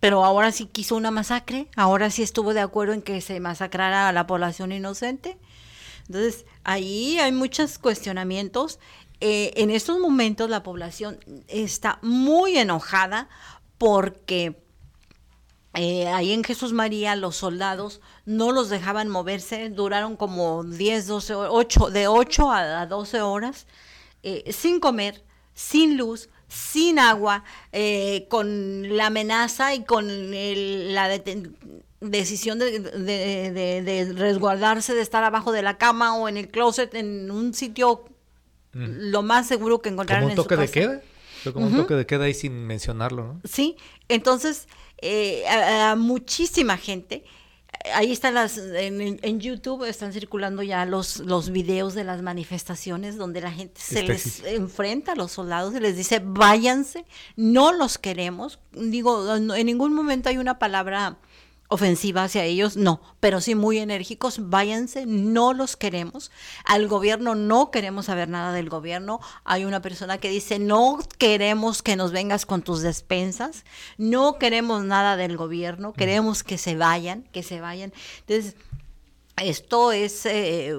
pero 0.00 0.24
ahora 0.24 0.50
sí 0.52 0.66
quiso 0.66 0.96
una 0.96 1.10
masacre, 1.10 1.68
ahora 1.76 2.10
sí 2.10 2.22
estuvo 2.22 2.54
de 2.54 2.60
acuerdo 2.60 2.92
en 2.94 3.02
que 3.02 3.20
se 3.20 3.38
masacrara 3.40 4.08
a 4.08 4.12
la 4.12 4.26
población 4.26 4.72
inocente. 4.72 5.38
Entonces, 6.08 6.44
ahí 6.64 7.18
hay 7.18 7.32
muchos 7.32 7.78
cuestionamientos. 7.78 8.78
Eh, 9.20 9.52
en 9.56 9.70
estos 9.70 9.98
momentos 9.98 10.50
la 10.50 10.62
población 10.62 11.18
está 11.48 11.98
muy 12.02 12.58
enojada 12.58 13.28
porque 13.78 14.62
eh, 15.74 16.08
ahí 16.08 16.32
en 16.32 16.44
Jesús 16.44 16.72
María 16.72 17.16
los 17.16 17.36
soldados 17.36 18.00
no 18.24 18.52
los 18.52 18.68
dejaban 18.70 19.08
moverse, 19.08 19.68
duraron 19.70 20.16
como 20.16 20.64
10, 20.64 21.06
12, 21.06 21.34
8, 21.34 21.90
de 21.90 22.08
8 22.08 22.50
a, 22.50 22.80
a 22.82 22.86
12 22.86 23.20
horas 23.22 23.66
eh, 24.22 24.52
sin 24.52 24.80
comer, 24.80 25.24
sin 25.54 25.96
luz, 25.96 26.28
sin 26.48 26.98
agua, 26.98 27.44
eh, 27.72 28.26
con 28.28 28.96
la 28.96 29.06
amenaza 29.06 29.74
y 29.74 29.84
con 29.84 30.08
el- 30.10 30.94
la 30.94 31.08
decisión 32.00 32.58
de, 32.58 32.80
de- 32.80 33.50
de- 33.52 33.82
de 33.82 34.12
resguardarse, 34.14 34.94
de 34.94 35.00
estar 35.02 35.24
abajo 35.24 35.52
de 35.52 35.62
la 35.62 35.76
cama 35.78 36.16
o 36.16 36.28
en 36.28 36.36
el 36.36 36.48
closet, 36.48 36.94
en 36.94 37.30
un 37.30 37.52
sitio 37.54 38.04
lo 38.76 39.22
más 39.22 39.46
seguro 39.46 39.80
que 39.80 39.88
encontraron 39.88 40.22
Como 40.24 40.26
un 40.26 40.30
en 40.32 40.36
su 40.36 40.42
toque 40.42 40.56
de 40.56 40.66
casa. 40.66 40.72
queda. 41.42 41.52
Como 41.52 41.66
un 41.66 41.76
toque 41.76 41.94
de 41.94 42.06
queda 42.06 42.24
ahí 42.24 42.34
sin 42.34 42.52
mencionarlo, 42.66 43.24
¿no? 43.34 43.40
Sí, 43.44 43.76
entonces 44.08 44.66
eh, 44.98 45.44
a, 45.48 45.92
a 45.92 45.96
muchísima 45.96 46.76
gente, 46.76 47.24
ahí 47.94 48.10
están 48.10 48.34
las, 48.34 48.58
en, 48.58 49.20
en- 49.22 49.40
YouTube 49.40 49.84
están 49.84 50.12
circulando 50.12 50.62
ya 50.64 50.84
los, 50.86 51.18
los 51.18 51.50
videos 51.50 51.94
de 51.94 52.02
las 52.02 52.20
manifestaciones 52.22 53.16
donde 53.16 53.40
la 53.42 53.52
gente 53.52 53.80
se 53.80 54.02
les 54.02 54.42
enfrenta 54.44 55.12
a 55.12 55.14
los 55.14 55.30
soldados 55.32 55.74
y 55.74 55.80
les 55.80 55.96
dice, 55.96 56.20
váyanse, 56.24 57.04
no 57.36 57.72
los 57.72 57.98
queremos. 57.98 58.58
Digo, 58.72 59.36
en 59.36 59.66
ningún 59.66 59.92
momento 59.92 60.28
hay 60.30 60.38
una 60.38 60.58
palabra 60.58 61.16
ofensiva 61.68 62.24
hacia 62.24 62.44
ellos, 62.44 62.76
no, 62.76 63.00
pero 63.20 63.40
sí 63.40 63.54
muy 63.54 63.78
enérgicos, 63.78 64.50
váyanse, 64.50 65.06
no 65.06 65.52
los 65.52 65.76
queremos. 65.76 66.30
Al 66.64 66.88
gobierno 66.88 67.34
no 67.34 67.70
queremos 67.70 68.06
saber 68.06 68.28
nada 68.28 68.52
del 68.52 68.68
gobierno. 68.68 69.20
Hay 69.44 69.64
una 69.64 69.82
persona 69.82 70.18
que 70.18 70.30
dice, 70.30 70.58
no 70.58 70.98
queremos 71.18 71.82
que 71.82 71.96
nos 71.96 72.12
vengas 72.12 72.46
con 72.46 72.62
tus 72.62 72.82
despensas, 72.82 73.64
no 73.98 74.38
queremos 74.38 74.84
nada 74.84 75.16
del 75.16 75.36
gobierno, 75.36 75.92
queremos 75.92 76.42
que 76.44 76.58
se 76.58 76.76
vayan, 76.76 77.24
que 77.32 77.42
se 77.42 77.60
vayan. 77.60 77.92
Entonces, 78.26 78.56
esto 79.36 79.92
es... 79.92 80.24
eh, 80.26 80.78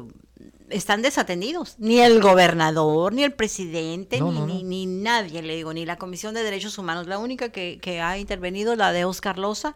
están 0.70 1.02
desatendidos. 1.02 1.76
Ni 1.78 2.02
el 2.02 2.22
gobernador, 2.22 3.14
ni 3.14 3.24
el 3.24 3.32
presidente, 3.32 4.20
No, 4.20 4.32
ni, 4.32 4.40
no, 4.40 4.48
no. 4.48 4.54
ni, 4.54 4.64
ni 4.64 4.86
nadie, 4.86 5.42
le 5.42 5.56
digo, 5.56 5.74
ni 5.74 5.86
la 5.86 5.96
Comisión 5.96 6.34
de 6.34 6.44
Derechos 6.44 6.78
Humanos. 6.78 7.08
La 7.08 7.20
única 7.20 7.50
que, 7.50 7.80
que 7.82 8.02
ha 8.02 8.18
intervenido, 8.18 8.76
la 8.76 8.92
de 8.92 9.06
Oscar 9.06 9.38
Loza. 9.38 9.76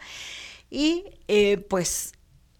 Y 0.71 1.05
eh, 1.27 1.57
pues 1.69 2.13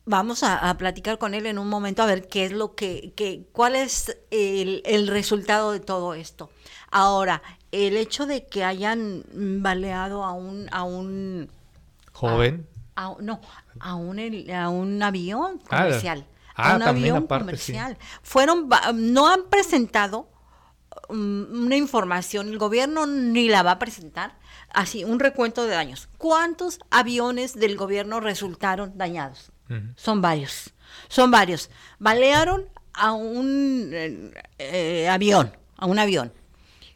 vamos 0.06 0.44
a, 0.44 0.70
a 0.70 0.78
platicar 0.78 1.18
con 1.18 1.34
él 1.34 1.46
en 1.48 1.58
un 1.58 1.70
momento 1.70 2.04
a 2.04 2.08
ver 2.08 2.28
qué 2.28 2.46
es 2.46 2.52
lo 2.52 2.76
que, 2.76 3.14
que 3.16 3.48
cuál 3.54 3.76
es 3.76 4.18
el, 4.32 4.84
el 4.86 5.08
resultado 5.08 5.72
de 5.72 5.80
todo 5.80 6.14
esto. 6.14 6.52
Ahora, 6.92 7.42
el 7.72 7.98
hecho 7.98 8.26
de 8.28 8.46
que 8.48 8.66
hayan 8.66 9.24
mm, 9.34 9.62
baleado 9.64 10.24
a 10.26 10.34
un, 10.34 10.68
a 10.72 10.84
un 10.84 11.50
Joven. 12.12 12.68
a- 12.96 13.16
no, 13.22 13.42
a 13.80 13.96
un, 13.96 14.20
a 14.52 14.70
un 14.70 15.02
avión 15.04 15.62
Ah, 15.70 15.84
comercial. 15.84 16.28
ah, 16.56 16.74
a 16.74 16.76
un 16.76 16.84
avión 16.84 17.18
aparte, 17.26 17.58
sí. 17.58 17.72
comercial. 17.74 17.98
Fueron, 18.24 18.70
no 18.96 19.30
han 19.30 19.44
presentado 19.50 20.30
um, 21.10 21.66
una 21.66 21.78
información, 21.78 22.50
el 22.50 22.58
gobierno 22.58 23.06
ni 23.08 23.48
la 23.50 23.64
va 23.64 23.72
a 23.72 23.80
presentar, 23.80 24.38
así, 24.74 25.04
un 25.04 25.20
recuento 25.20 25.64
de 25.66 25.74
daños. 25.76 26.10
¿Cuántos 26.18 26.80
aviones 26.90 27.54
del 27.56 27.76
gobierno 27.78 28.20
resultaron 28.20 28.98
dañados? 28.98 29.52
Son 29.96 30.22
varios, 30.22 30.72
son 31.08 31.32
varios. 31.32 31.70
Balearon 32.00 32.66
a 32.94 33.14
un 33.14 33.92
eh, 33.94 34.32
eh, 34.60 35.08
avión, 35.08 35.56
a 35.78 35.86
un 35.86 35.98
avión. 35.98 36.34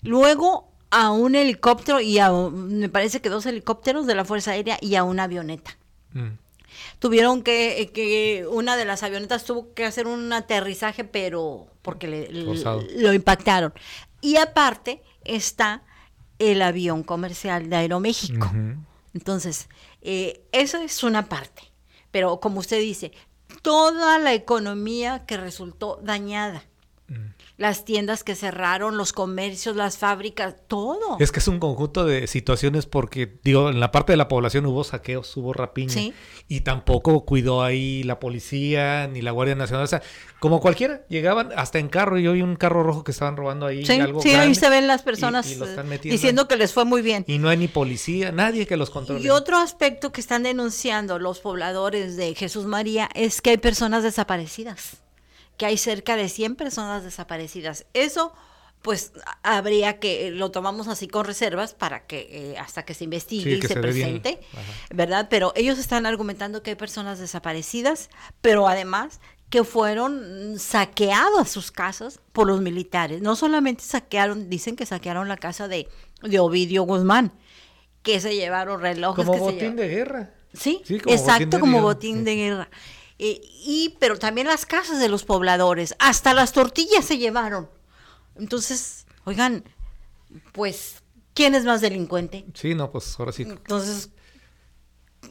Luego 0.01 0.69
a 0.91 1.11
un 1.11 1.35
helicóptero 1.35 1.99
y 2.01 2.19
a, 2.19 2.31
me 2.31 2.89
parece 2.89 3.21
que 3.21 3.29
dos 3.29 3.45
helicópteros 3.45 4.05
de 4.05 4.15
la 4.15 4.25
Fuerza 4.25 4.51
Aérea 4.51 4.77
y 4.81 4.95
a 4.95 5.03
una 5.05 5.23
avioneta. 5.23 5.77
Mm. 6.13 6.31
Tuvieron 6.99 7.43
que, 7.43 7.81
eh, 7.81 7.91
que 7.91 8.45
una 8.49 8.75
de 8.75 8.83
las 8.85 9.03
avionetas 9.03 9.45
tuvo 9.45 9.73
que 9.73 9.85
hacer 9.85 10.07
un 10.07 10.31
aterrizaje, 10.33 11.03
pero 11.05 11.67
porque 11.81 12.07
le- 12.07 12.27
le- 12.31 12.45
Forzado. 12.45 12.83
lo 12.97 13.13
impactaron. 13.13 13.73
Y 14.21 14.35
aparte 14.37 15.01
está 15.23 15.81
el 16.39 16.61
avión 16.61 17.03
comercial 17.03 17.69
de 17.69 17.75
Aeroméxico. 17.77 18.51
Entonces, 19.13 19.69
eh, 20.01 20.41
eso 20.51 20.77
es 20.77 21.03
una 21.03 21.29
parte. 21.29 21.63
Pero 22.11 22.39
como 22.39 22.59
usted 22.59 22.79
dice, 22.79 23.11
toda 23.61 24.19
la 24.19 24.33
economía 24.33 25.25
que 25.25 25.37
resultó 25.37 25.99
dañada. 26.03 26.63
Las 27.57 27.85
tiendas 27.85 28.23
que 28.23 28.35
cerraron, 28.35 28.97
los 28.97 29.13
comercios, 29.13 29.77
las 29.77 29.97
fábricas, 29.97 30.55
todo. 30.67 31.17
Es 31.19 31.31
que 31.31 31.39
es 31.39 31.47
un 31.47 31.59
conjunto 31.59 32.03
de 32.03 32.27
situaciones 32.27 32.85
porque, 32.85 33.39
digo, 33.43 33.69
en 33.69 33.79
la 33.79 33.91
parte 33.91 34.11
de 34.11 34.17
la 34.17 34.27
población 34.27 34.65
hubo 34.65 34.83
saqueos, 34.83 35.37
hubo 35.37 35.53
rapiña. 35.53 35.93
Sí. 35.93 36.13
Y 36.49 36.61
tampoco 36.61 37.23
cuidó 37.25 37.63
ahí 37.63 38.03
la 38.03 38.19
policía 38.19 39.07
ni 39.07 39.21
la 39.21 39.31
Guardia 39.31 39.55
Nacional. 39.55 39.85
O 39.85 39.87
sea, 39.87 40.01
como 40.39 40.59
cualquiera, 40.59 41.05
llegaban 41.07 41.51
hasta 41.55 41.79
en 41.79 41.87
carro. 41.87 42.19
Yo 42.19 42.33
vi 42.33 42.41
un 42.41 42.55
carro 42.55 42.83
rojo 42.83 43.03
que 43.03 43.11
estaban 43.11 43.37
robando 43.37 43.65
ahí. 43.65 43.85
Sí, 43.85 43.99
algo 43.99 44.21
sí, 44.21 44.33
ahí 44.33 44.53
se 44.53 44.69
ven 44.69 44.85
las 44.85 45.01
personas 45.01 45.49
y 45.49 45.57
diciendo 46.09 46.47
que 46.47 46.57
les 46.57 46.73
fue 46.73 46.83
muy 46.83 47.01
bien. 47.01 47.23
Y 47.27 47.39
no 47.39 47.49
hay 47.49 47.57
ni 47.57 47.67
policía, 47.67 48.31
nadie 48.31 48.67
que 48.67 48.75
los 48.77 48.89
controle. 48.89 49.23
Y 49.23 49.29
otro 49.29 49.57
aspecto 49.57 50.11
que 50.11 50.21
están 50.21 50.43
denunciando 50.43 51.19
los 51.19 51.39
pobladores 51.39 52.17
de 52.17 52.35
Jesús 52.35 52.65
María 52.65 53.09
es 53.15 53.41
que 53.41 53.51
hay 53.51 53.57
personas 53.57 54.03
desaparecidas, 54.03 54.97
que 55.57 55.65
hay 55.65 55.77
cerca 55.77 56.15
de 56.15 56.29
100 56.29 56.55
personas 56.55 57.03
desaparecidas. 57.03 57.85
Eso, 57.93 58.33
pues, 58.81 59.13
habría 59.43 59.99
que, 59.99 60.31
lo 60.31 60.51
tomamos 60.51 60.87
así 60.87 61.07
con 61.07 61.25
reservas 61.25 61.73
para 61.73 62.05
que 62.05 62.27
eh, 62.31 62.57
hasta 62.57 62.83
que 62.85 62.93
se 62.93 63.03
investigue 63.05 63.55
Sí, 63.55 63.59
y 63.63 63.67
se, 63.67 63.75
presente. 63.75 64.39
¿verdad? 64.93 65.27
Pero 65.29 65.53
ellos 65.55 65.79
están 65.79 66.05
argumentando 66.05 66.61
que 66.61 66.71
hay 66.71 66.75
personas 66.75 67.19
desaparecidas, 67.19 68.09
pero 68.41 68.67
además 68.67 69.19
que 69.49 69.63
fueron 69.63 70.57
saqueados 70.59 71.49
sus 71.49 71.71
casas 71.71 72.19
por 72.33 72.47
los 72.47 72.61
militares. 72.61 73.21
No 73.21 73.35
solamente 73.35 73.83
saquearon, 73.83 74.49
dicen 74.49 74.75
que 74.75 74.85
saquearon 74.85 75.27
la 75.27 75.37
casa 75.37 75.67
de, 75.67 75.87
de 76.23 76.39
Ovidio 76.39 76.83
Guzmán, 76.83 77.31
que 78.01 78.19
se 78.19 78.35
llevaron 78.35 78.81
relojes. 78.81 79.23
Como 79.25 79.31
que 79.33 79.37
se 79.39 79.43
botín 79.45 79.59
llevaron- 79.59 79.75
de 79.77 79.87
guerra. 79.87 80.31
Sí, 80.53 80.81
Sí, 80.85 80.99
como 80.99 81.15
exacto, 81.15 81.59
como 81.59 81.81
botín 81.81 82.23
de 82.23 82.35
guerra. 82.35 82.69
Eh, 83.17 83.39
y, 83.43 83.95
pero 83.99 84.19
también 84.19 84.47
las 84.47 84.65
casas 84.65 84.99
de 84.99 85.07
los 85.09 85.23
pobladores, 85.23 85.95
hasta 85.99 86.33
las 86.33 86.51
tortillas 86.51 87.05
se 87.05 87.17
llevaron. 87.17 87.69
Entonces, 88.35 89.05
oigan, 89.23 89.63
pues, 90.51 91.01
¿quién 91.33 91.55
es 91.55 91.63
más 91.63 91.79
delincuente? 91.81 92.45
Sí, 92.53 92.75
no, 92.75 92.91
pues 92.91 93.17
ahora 93.17 93.31
sí. 93.31 93.43
Entonces, 93.43 94.09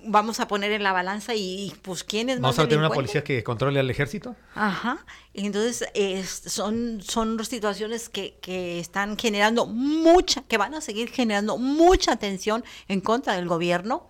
vamos 0.07 0.41
a 0.41 0.49
poner 0.49 0.73
en 0.73 0.83
la 0.83 0.93
balanza 0.93 1.35
y, 1.35 1.67
y, 1.67 1.71
pues, 1.83 2.03
¿quién 2.05 2.31
es 2.31 2.41
Vamos 2.41 2.57
más 2.57 2.65
a 2.65 2.69
tener 2.69 2.79
una 2.79 2.89
delincuente? 2.89 3.13
policía 3.13 3.25
que 3.25 3.45
controle 3.45 3.79
al 3.81 3.91
ejército. 3.91 4.35
Ajá. 4.55 5.05
Entonces, 5.35 5.87
es- 5.95 6.43
son, 6.47 7.03
son 7.03 7.43
situaciones 7.45 8.09
que, 8.09 8.39
que 8.41 8.81
están 8.81 9.19
generando 9.19 9.67
mucha, 9.67 10.43
que 10.43 10.57
van 10.57 10.75
a 10.75 10.81
seguir 10.81 11.11
generando 11.11 11.59
mucha 11.59 12.17
tensión 12.17 12.65
en 12.89 13.03
contra 13.03 13.35
del 13.35 13.47
gobierno, 13.47 14.09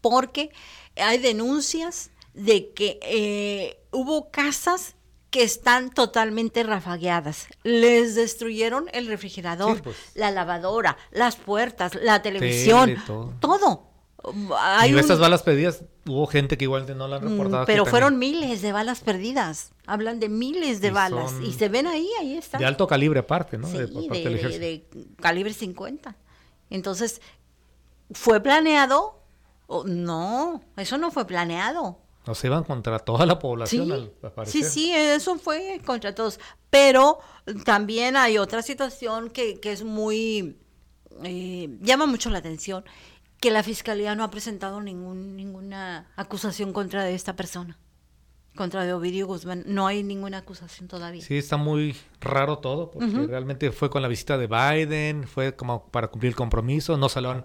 porque 0.00 0.50
hay 0.96 1.18
denuncias 1.18 2.10
de 2.38 2.72
que 2.72 2.98
eh, 3.02 3.80
hubo 3.90 4.30
casas 4.30 4.94
que 5.30 5.42
están 5.42 5.90
totalmente 5.90 6.62
rafagueadas. 6.62 7.48
Les 7.62 8.14
destruyeron 8.14 8.88
el 8.92 9.06
refrigerador, 9.08 9.76
Sí, 9.76 9.82
pues. 9.84 9.96
la 10.14 10.30
lavadora, 10.30 10.96
las 11.10 11.36
puertas, 11.36 11.94
la 12.00 12.22
televisión, 12.22 12.96
todo. 13.06 13.34
todo. 13.40 13.88
Hay 14.58 14.90
y 14.90 14.94
un- 14.94 15.00
estas 15.00 15.18
balas 15.20 15.42
pedidas, 15.42 15.84
hubo 16.06 16.26
gente 16.26 16.56
que 16.58 16.64
igual 16.64 16.86
no 16.96 17.06
la 17.08 17.16
han 17.16 17.24
Mm, 17.24 17.30
reportado. 17.32 17.62
que 17.66 17.72
Pero 17.72 17.84
también- 17.84 17.90
fueron 17.90 18.18
miles 18.18 18.62
de 18.62 18.72
balas 18.72 19.00
perdidas. 19.00 19.72
Hablan 19.86 20.18
de 20.18 20.28
miles 20.28 20.80
de 20.80 20.88
Y 20.88 20.90
balas. 20.92 21.32
Y 21.42 21.52
se 21.52 21.68
ven 21.68 21.86
ahí, 21.86 22.08
ahí 22.20 22.36
están. 22.36 22.60
De 22.60 22.66
alto 22.66 22.86
calibre 22.86 23.20
aparte, 23.20 23.58
¿no? 23.58 23.68
Sí, 23.68 23.76
de, 23.78 23.86
de, 23.86 24.86
calibre 25.20 25.52
50. 25.52 26.16
Entonces, 26.70 27.20
¿fue 28.12 28.40
planeado? 28.42 29.20
O- 29.66 29.84
no, 29.84 30.62
eso 30.76 30.96
no 30.98 31.10
fue 31.10 31.26
planeado. 31.26 31.98
O 32.28 32.34
se 32.34 32.46
iban 32.48 32.64
contra 32.64 32.98
toda 32.98 33.24
la 33.26 33.38
población 33.38 33.86
Sí, 33.86 33.92
al 33.92 34.00
al 34.00 34.10
sí, 34.10 34.30
parecer. 34.34 34.64
sí, 34.64 34.92
eso 34.92 35.36
fue 35.38 35.80
contra 35.84 36.14
todos. 36.14 36.38
Pero 36.70 37.18
también 37.64 38.16
hay 38.16 38.38
otra 38.38 38.62
situación 38.62 39.30
que, 39.30 39.58
que 39.60 39.72
es 39.72 39.82
muy, 39.82 40.58
eh, 41.24 41.68
llama 41.80 42.06
mucho 42.06 42.28
la 42.30 42.38
atención, 42.38 42.84
que 43.40 43.50
la 43.50 43.62
fiscalía 43.62 44.14
no 44.14 44.24
ha 44.24 44.30
presentado 44.30 44.80
ningún, 44.80 45.36
ninguna 45.36 46.08
acusación 46.16 46.72
contra 46.72 47.08
esta 47.08 47.36
persona, 47.36 47.78
contra 48.56 48.84
de 48.84 48.92
Ovidio 48.92 49.26
Guzmán. 49.26 49.62
No 49.66 49.86
hay 49.86 50.02
ninguna 50.02 50.38
acusación 50.38 50.88
todavía. 50.88 51.22
Sí, 51.22 51.38
está 51.38 51.56
muy 51.56 51.96
raro 52.20 52.58
todo, 52.58 52.90
porque 52.90 53.26
realmente 53.26 53.70
fue 53.72 53.88
con 53.90 54.02
la 54.02 54.08
visita 54.08 54.36
de 54.36 54.48
Biden, 54.48 55.26
fue 55.26 55.54
como 55.54 55.86
para 55.86 56.08
cumplir 56.08 56.30
el 56.30 56.36
compromiso, 56.36 56.96
no 56.96 57.08
han 57.30 57.44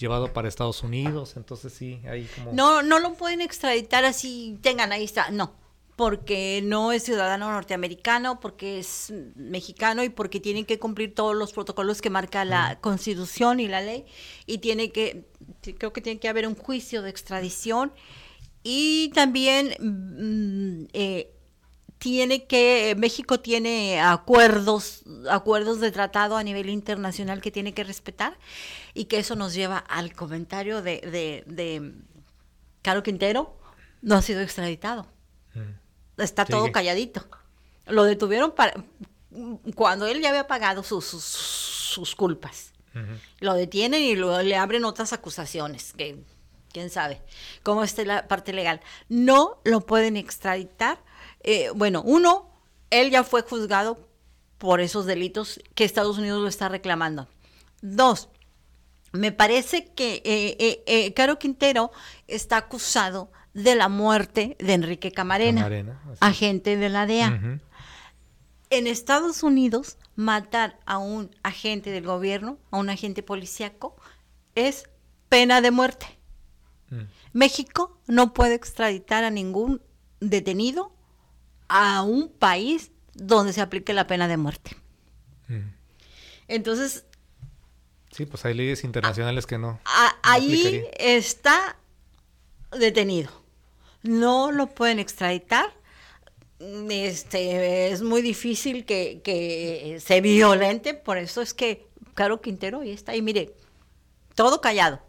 llevado 0.00 0.32
para 0.32 0.48
Estados 0.48 0.82
Unidos, 0.82 1.34
entonces 1.36 1.72
sí, 1.72 2.00
hay 2.08 2.24
como... 2.24 2.52
No, 2.52 2.82
no 2.82 2.98
lo 2.98 3.14
pueden 3.14 3.40
extraditar 3.40 4.04
así, 4.04 4.58
tengan, 4.62 4.90
ahí 4.92 5.04
está, 5.04 5.30
no, 5.30 5.54
porque 5.94 6.62
no 6.64 6.92
es 6.92 7.02
ciudadano 7.02 7.52
norteamericano, 7.52 8.40
porque 8.40 8.78
es 8.78 9.12
mexicano 9.36 10.02
y 10.02 10.08
porque 10.08 10.40
tiene 10.40 10.64
que 10.64 10.78
cumplir 10.78 11.14
todos 11.14 11.36
los 11.36 11.52
protocolos 11.52 12.00
que 12.00 12.08
marca 12.08 12.44
la 12.44 12.80
constitución 12.80 13.60
y 13.60 13.68
la 13.68 13.82
ley, 13.82 14.06
y 14.46 14.58
tiene 14.58 14.90
que, 14.90 15.26
creo 15.78 15.92
que 15.92 16.00
tiene 16.00 16.18
que 16.18 16.28
haber 16.28 16.48
un 16.48 16.54
juicio 16.54 17.02
de 17.02 17.10
extradición, 17.10 17.92
y 18.62 19.10
también 19.14 19.74
mm, 19.78 20.88
eh, 20.94 21.30
tiene 22.00 22.46
que, 22.46 22.96
México 22.96 23.40
tiene 23.40 24.00
acuerdos, 24.00 25.02
acuerdos 25.30 25.80
de 25.80 25.92
tratado 25.92 26.38
a 26.38 26.42
nivel 26.42 26.70
internacional 26.70 27.42
que 27.42 27.50
tiene 27.50 27.74
que 27.74 27.84
respetar 27.84 28.38
y 28.94 29.04
que 29.04 29.18
eso 29.18 29.36
nos 29.36 29.52
lleva 29.52 29.76
al 29.76 30.14
comentario 30.14 30.80
de, 30.80 31.02
de, 31.02 31.44
de 31.46 31.92
Caro 32.80 33.02
Quintero, 33.02 33.54
no 34.00 34.16
ha 34.16 34.22
sido 34.22 34.40
extraditado. 34.40 35.06
Está 36.16 36.46
todo 36.46 36.72
calladito. 36.72 37.26
Lo 37.86 38.04
detuvieron 38.04 38.52
para, 38.52 38.82
cuando 39.74 40.06
él 40.06 40.22
ya 40.22 40.30
había 40.30 40.46
pagado 40.46 40.82
sus, 40.82 41.04
sus, 41.04 41.22
sus 41.22 42.16
culpas. 42.16 42.72
Lo 43.40 43.52
detienen 43.52 44.02
y 44.02 44.16
luego 44.16 44.40
le 44.40 44.56
abren 44.56 44.86
otras 44.86 45.12
acusaciones, 45.12 45.92
que 45.92 46.24
quién 46.72 46.88
sabe 46.88 47.20
cómo 47.62 47.84
esté 47.84 48.06
la 48.06 48.26
parte 48.26 48.54
legal. 48.54 48.80
No 49.10 49.60
lo 49.64 49.82
pueden 49.82 50.16
extraditar. 50.16 50.98
Eh, 51.42 51.70
bueno, 51.74 52.02
uno, 52.04 52.50
él 52.90 53.10
ya 53.10 53.24
fue 53.24 53.42
juzgado 53.42 54.08
por 54.58 54.80
esos 54.80 55.06
delitos 55.06 55.60
que 55.74 55.84
Estados 55.84 56.18
Unidos 56.18 56.42
lo 56.42 56.48
está 56.48 56.68
reclamando. 56.68 57.28
Dos, 57.80 58.28
me 59.12 59.32
parece 59.32 59.86
que 59.86 60.22
eh, 60.24 60.56
eh, 60.58 60.84
eh, 60.86 61.14
Caro 61.14 61.38
Quintero 61.38 61.90
está 62.28 62.58
acusado 62.58 63.32
de 63.54 63.74
la 63.74 63.88
muerte 63.88 64.56
de 64.60 64.74
Enrique 64.74 65.10
Camarena, 65.10 65.62
Camarena, 65.62 66.00
agente 66.20 66.76
de 66.76 66.88
la 66.88 67.06
DEA. 67.06 67.58
En 68.72 68.86
Estados 68.86 69.42
Unidos, 69.42 69.96
matar 70.14 70.78
a 70.86 70.98
un 70.98 71.34
agente 71.42 71.90
del 71.90 72.04
gobierno, 72.04 72.58
a 72.70 72.78
un 72.78 72.88
agente 72.88 73.24
policíaco, 73.24 73.96
es 74.54 74.84
pena 75.28 75.60
de 75.60 75.72
muerte. 75.72 76.06
Mm. 76.90 77.02
México 77.32 77.98
no 78.06 78.32
puede 78.32 78.54
extraditar 78.54 79.24
a 79.24 79.30
ningún 79.30 79.82
detenido 80.20 80.92
a 81.72 82.02
un 82.02 82.28
país 82.28 82.90
donde 83.14 83.52
se 83.52 83.60
aplique 83.60 83.92
la 83.94 84.06
pena 84.08 84.26
de 84.28 84.36
muerte. 84.36 84.76
Mm. 85.48 85.70
Entonces, 86.48 87.04
Sí, 88.10 88.26
pues 88.26 88.44
hay 88.44 88.54
leyes 88.54 88.82
internacionales 88.82 89.46
que 89.46 89.56
no. 89.56 89.78
a- 89.84 90.12
no 90.12 90.18
ahí 90.32 90.84
está 90.98 91.76
detenido. 92.76 93.30
No 94.02 94.50
lo 94.50 94.66
pueden 94.66 94.98
extraditar. 94.98 95.66
Este, 96.58 97.90
es 97.92 98.02
muy 98.02 98.20
difícil 98.20 98.84
que, 98.84 99.20
que 99.22 99.98
se 100.00 100.20
violente, 100.20 100.92
por 100.94 101.18
eso 101.18 101.40
es 101.40 101.54
que 101.54 101.86
Caro 102.14 102.40
Quintero 102.40 102.80
ahí 102.80 102.90
está. 102.90 103.14
Y 103.14 103.22
mire, 103.22 103.54
todo 104.34 104.60
callado, 104.60 105.00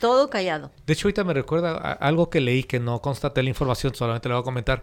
todo 0.00 0.28
callado. 0.28 0.72
De 0.84 0.92
hecho, 0.94 1.06
ahorita 1.06 1.22
me 1.24 1.32
recuerda 1.32 1.76
a- 1.76 1.92
algo 1.92 2.28
que 2.28 2.40
leí 2.40 2.64
que 2.64 2.80
no 2.80 3.00
constaté 3.00 3.42
la 3.44 3.50
información, 3.50 3.94
solamente 3.94 4.28
le 4.28 4.34
voy 4.34 4.40
a 4.42 4.44
comentar. 4.44 4.82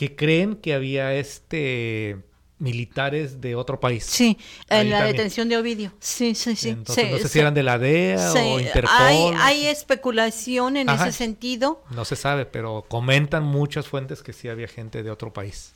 Que 0.00 0.16
creen 0.16 0.56
que 0.56 0.72
había 0.72 1.12
este 1.12 2.16
militares 2.58 3.42
de 3.42 3.54
otro 3.54 3.80
país. 3.80 4.02
Sí, 4.06 4.38
en 4.70 4.78
Ahí 4.78 4.88
la 4.88 4.96
también. 5.00 5.16
detención 5.16 5.48
de 5.50 5.58
Ovidio. 5.58 5.92
Sí, 6.00 6.34
sí, 6.34 6.56
sí. 6.56 6.70
Entonces, 6.70 7.04
Sí, 7.04 7.10
no 7.12 7.18
sé 7.18 7.22
sí. 7.24 7.28
si 7.28 7.38
eran 7.38 7.52
de 7.52 7.62
la 7.62 7.78
DEA 7.78 8.32
Sí, 8.32 8.38
o 8.38 8.60
Interpol. 8.60 9.34
Hay, 9.38 9.66
especulación 9.66 10.78
en 10.78 10.88
Ajá. 10.88 11.08
ese 11.08 11.18
sentido. 11.18 11.84
No 11.90 12.06
se 12.06 12.16
sabe, 12.16 12.46
pero 12.46 12.86
comentan 12.88 13.42
muchas 13.44 13.88
fuentes 13.88 14.22
que 14.22 14.32
sí 14.32 14.48
había 14.48 14.68
gente 14.68 15.02
de 15.02 15.10
otro 15.10 15.34
país. 15.34 15.74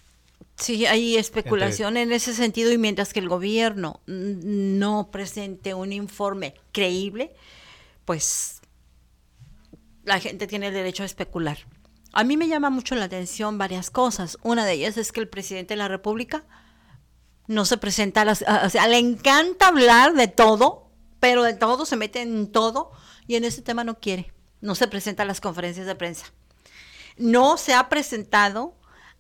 Sí, 0.57 0.87
hay 0.87 1.17
especulación 1.19 1.99
en 1.99 2.11
ese 2.11 2.33
sentido 2.33 2.73
y 2.73 2.79
mientras 2.79 3.13
que 3.13 3.21
el 3.21 3.29
gobierno 3.29 4.01
no 4.07 5.11
presente 5.13 5.75
un 5.75 5.93
informe 5.93 6.55
creíble, 6.73 7.35
pues 8.07 8.63
la 10.05 10.19
gente 10.19 10.47
tiene 10.47 10.69
el 10.69 10.73
derecho 10.73 11.03
a 11.03 11.07
especular. 11.07 11.59
A 12.15 12.25
mí 12.25 12.37
me 12.37 12.49
llama 12.49 12.71
mucho 12.71 12.95
la 12.95 13.05
atención 13.07 13.59
varias 13.59 13.91
cosas. 13.91 14.39
Una 14.43 14.65
de 14.65 14.73
ellas 14.75 14.97
es 14.97 15.13
que 15.13 15.21
el 15.21 15.29
presidente 15.29 15.75
de 15.75 15.79
la 15.79 15.89
República 15.89 16.45
no 17.47 17.65
se 17.65 17.77
presenta 17.77 18.23
a 18.23 18.25
las... 18.25 18.43
a- 18.43 18.65
o 18.67 18.71
sea, 18.71 18.87
le 18.89 18.99
encanta 18.99 19.69
hablar 19.69 20.15
de 20.15 20.29
todo, 20.29 20.91
pero 21.21 21.43
de 21.43 21.55
todo, 21.55 21.85
se 21.87 21.97
mete 21.97 22.23
en 22.23 22.51
todo 22.51 22.93
y 23.27 23.37
en 23.37 23.45
ese 23.45 23.63
tema 23.63 23.85
no 23.85 23.99
quiere. 23.99 24.33
No 24.61 24.75
se 24.75 24.89
presenta 24.89 25.25
a 25.25 25.27
las 25.27 25.41
conferencias 25.41 25.87
de 25.87 25.95
prensa 25.95 26.27
no 27.17 27.57
se 27.57 27.75
ha 27.75 27.89
presentado 27.89 28.75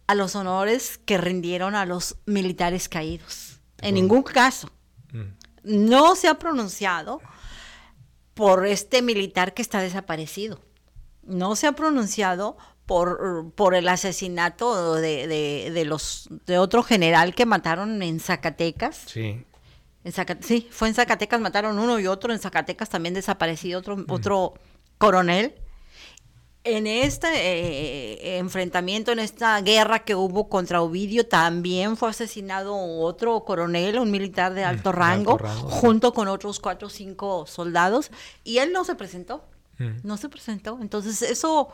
a 0.06 0.14
los 0.14 0.34
honores 0.34 0.98
que 0.98 1.16
rindieron 1.18 1.74
a 1.74 1.86
los 1.86 2.16
militares 2.26 2.88
caídos. 2.88 3.60
En 3.80 3.94
ningún 3.94 4.22
caso. 4.22 4.70
Mm. 5.12 5.22
No 5.62 6.16
se 6.16 6.28
ha 6.28 6.38
pronunciado 6.38 7.20
por 8.34 8.66
este 8.66 9.00
militar 9.00 9.54
que 9.54 9.62
está 9.62 9.80
desaparecido. 9.80 10.60
No 11.22 11.56
se 11.56 11.66
ha 11.66 11.72
pronunciado 11.72 12.56
por, 12.86 13.50
por 13.54 13.74
el 13.74 13.88
asesinato 13.88 14.94
de, 14.96 15.26
de- 15.26 15.70
de 15.72 15.84
los 15.84 16.28
de 16.46 16.58
otro 16.58 16.82
general 16.82 17.34
que 17.34 17.46
mataron 17.46 18.02
en 18.02 18.20
Zacatecas. 18.20 19.02
Sí. 19.06 19.44
En 20.04 20.12
Zaca- 20.12 20.38
sí, 20.42 20.68
fue 20.70 20.88
en 20.88 20.94
Zacatecas, 20.94 21.40
mataron 21.40 21.78
uno 21.78 21.98
y 21.98 22.06
otro, 22.06 22.32
en 22.32 22.38
Zacatecas 22.38 22.90
también 22.90 23.14
desaparecido 23.14 23.78
otro, 23.80 23.96
otro 24.08 24.54
coronel. 24.98 25.54
En 26.66 26.86
este 26.86 27.28
eh, 27.30 28.38
enfrentamiento, 28.38 29.12
en 29.12 29.18
esta 29.18 29.60
guerra 29.60 29.98
que 29.98 30.14
hubo 30.14 30.48
contra 30.48 30.80
Ovidio, 30.80 31.26
también 31.26 31.96
fue 31.98 32.08
asesinado 32.08 32.74
otro 32.74 33.44
coronel, 33.44 33.98
un 33.98 34.10
militar 34.10 34.54
de 34.54 34.64
alto 34.64 34.90
rango, 34.90 35.32
alto 35.32 35.44
rango, 35.44 35.70
sí. 35.70 35.76
junto 35.80 36.14
con 36.14 36.26
otros 36.28 36.60
cuatro 36.60 36.88
o 36.88 36.90
cinco 36.90 37.44
soldados, 37.46 38.10
y 38.44 38.58
él 38.58 38.72
no 38.72 38.84
se 38.84 38.94
presentó, 38.94 39.44
Mm. 39.78 39.96
no 40.04 40.16
se 40.16 40.28
presentó. 40.28 40.78
Entonces 40.80 41.20
eso 41.20 41.68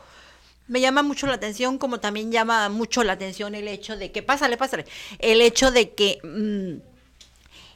me 0.71 0.79
llama 0.79 1.03
mucho 1.03 1.27
la 1.27 1.33
atención, 1.33 1.77
como 1.77 1.99
también 1.99 2.31
llama 2.31 2.69
mucho 2.69 3.03
la 3.03 3.11
atención 3.13 3.55
el 3.55 3.67
hecho 3.67 3.97
de 3.97 4.13
que, 4.13 4.23
pásale, 4.23 4.55
pásale, 4.55 4.85
el 5.19 5.41
hecho 5.41 5.69
de 5.69 5.91
que... 5.91 6.19
mm, 6.23 6.91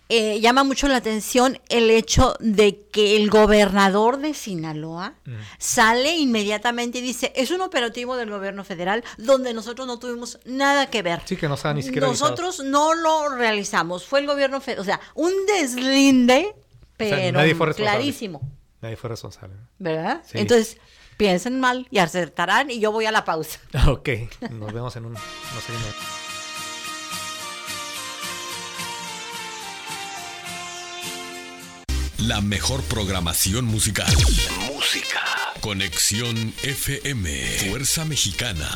eh, 0.08 0.40
llama 0.40 0.64
mucho 0.64 0.88
la 0.88 0.98
atención 0.98 1.60
el 1.68 1.90
hecho 1.90 2.36
de 2.40 2.84
que 2.92 3.16
el 3.16 3.32
gobernador 3.32 4.20
de 4.20 4.36
Sinaloa 4.36 5.16
Mm. 5.26 5.34
sale 5.58 6.16
inmediatamente 6.16 7.00
y 7.00 7.02
dice, 7.02 7.34
es 7.36 7.50
un 7.50 7.62
operativo 7.62 8.16
del 8.16 8.30
gobierno 8.30 8.64
federal 8.64 9.04
donde 9.18 9.52
nosotros 9.56 9.88
no 9.88 9.98
tuvimos 9.98 10.40
nada 10.46 10.92
que 10.92 11.02
ver. 11.02 11.22
Sí, 11.26 11.36
que 11.36 11.50
no 11.50 11.58
ni 11.74 11.82
siquiera. 11.82 12.06
Nosotros 12.06 12.60
no 12.64 12.94
lo 12.94 13.30
realizamos, 13.30 14.06
fue 14.06 14.20
el 14.20 14.28
gobierno 14.28 14.62
federal, 14.62 14.82
o 14.84 14.86
sea, 14.86 15.02
un 15.16 15.34
deslinde, 15.48 16.54
pero 16.98 17.32
nadie 17.32 17.56
fue 17.56 17.74
clarísimo, 17.74 18.42
Nadie 18.82 18.98
fue 18.98 19.10
responsable. 19.10 19.56
¿verdad? 19.80 20.22
Sí. 20.24 20.38
Entonces, 20.38 20.78
piensen 21.18 21.60
mal 21.60 21.88
y 21.92 22.00
acertarán 22.00 22.70
y 22.72 22.80
yo 22.80 22.92
voy 22.92 23.06
a 23.06 23.12
la 23.12 23.26
pausa. 23.26 23.60
Ok, 23.88 24.10
nos 24.52 24.74
vemos 24.74 24.96
en 24.96 25.06
un... 25.06 25.14
No 25.14 25.20
sé, 25.20 25.72
no- 25.74 26.26
La 32.18 32.42
mejor 32.42 32.82
programación 32.84 33.66
musical. 33.66 34.12
Música. 34.74 35.22
Conexión 35.62 36.54
FM. 36.64 37.30
Fuerza 37.70 38.06
Mexicana. 38.06 38.70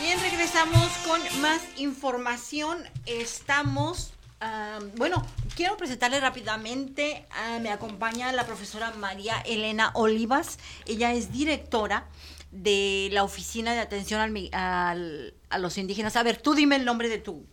Bien, 0.00 0.18
regresamos 0.20 0.88
con 1.06 1.20
más 1.40 1.60
información. 1.76 2.78
Estamos, 3.06 4.12
bueno, 4.96 5.24
quiero 5.54 5.76
presentarle 5.76 6.20
rápidamente, 6.20 7.26
ah, 7.30 7.58
me 7.60 7.70
acompaña 7.70 8.32
la 8.32 8.46
profesora 8.46 8.92
María 8.92 9.40
Elena 9.44 9.90
Olivas. 9.94 10.58
Ella 10.86 11.12
es 11.12 11.32
directora 11.32 12.08
de 12.50 13.08
la 13.12 13.22
Oficina 13.24 13.74
de 13.74 13.80
Atención 13.80 14.20
al 14.52 15.34
a 15.50 15.58
los 15.58 15.76
Indígenas. 15.76 16.16
A 16.16 16.22
ver, 16.22 16.40
tú 16.40 16.54
dime 16.54 16.76
el 16.76 16.84
nombre 16.84 17.08
de 17.08 17.18
tu 17.18 17.44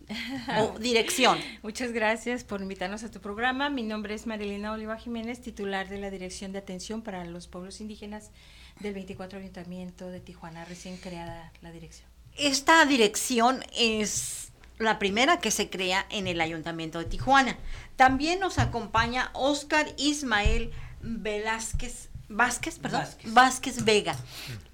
o 0.59 0.79
dirección. 0.79 1.37
Muchas 1.63 1.91
gracias 1.91 2.43
por 2.43 2.61
invitarnos 2.61 3.03
a 3.03 3.11
tu 3.11 3.19
programa. 3.19 3.69
Mi 3.69 3.83
nombre 3.83 4.13
es 4.13 4.27
Marilena 4.27 4.71
Oliva 4.71 4.97
Jiménez, 4.97 5.41
titular 5.41 5.89
de 5.89 5.97
la 5.97 6.11
Dirección 6.11 6.51
de 6.51 6.59
Atención 6.59 7.01
para 7.01 7.25
los 7.25 7.47
Pueblos 7.47 7.81
Indígenas 7.81 8.31
del 8.79 8.93
24 8.93 9.39
Ayuntamiento 9.39 10.09
de 10.09 10.19
Tijuana, 10.19 10.63
recién 10.65 10.97
creada 10.97 11.51
la 11.61 11.71
dirección. 11.71 12.07
Esta 12.37 12.85
dirección 12.85 13.63
es 13.75 14.51
la 14.79 14.99
primera 14.99 15.39
que 15.39 15.51
se 15.51 15.69
crea 15.69 16.05
en 16.09 16.27
el 16.27 16.39
Ayuntamiento 16.41 16.99
de 16.99 17.05
Tijuana. 17.05 17.57
También 17.95 18.39
nos 18.39 18.59
acompaña 18.59 19.31
Oscar 19.33 19.87
Ismael 19.97 20.71
Velázquez, 21.01 22.09
Vázquez, 22.29 22.79
perdón, 22.79 23.01
Vázquez. 23.01 23.33
Vázquez 23.33 23.85
Vega. 23.85 24.15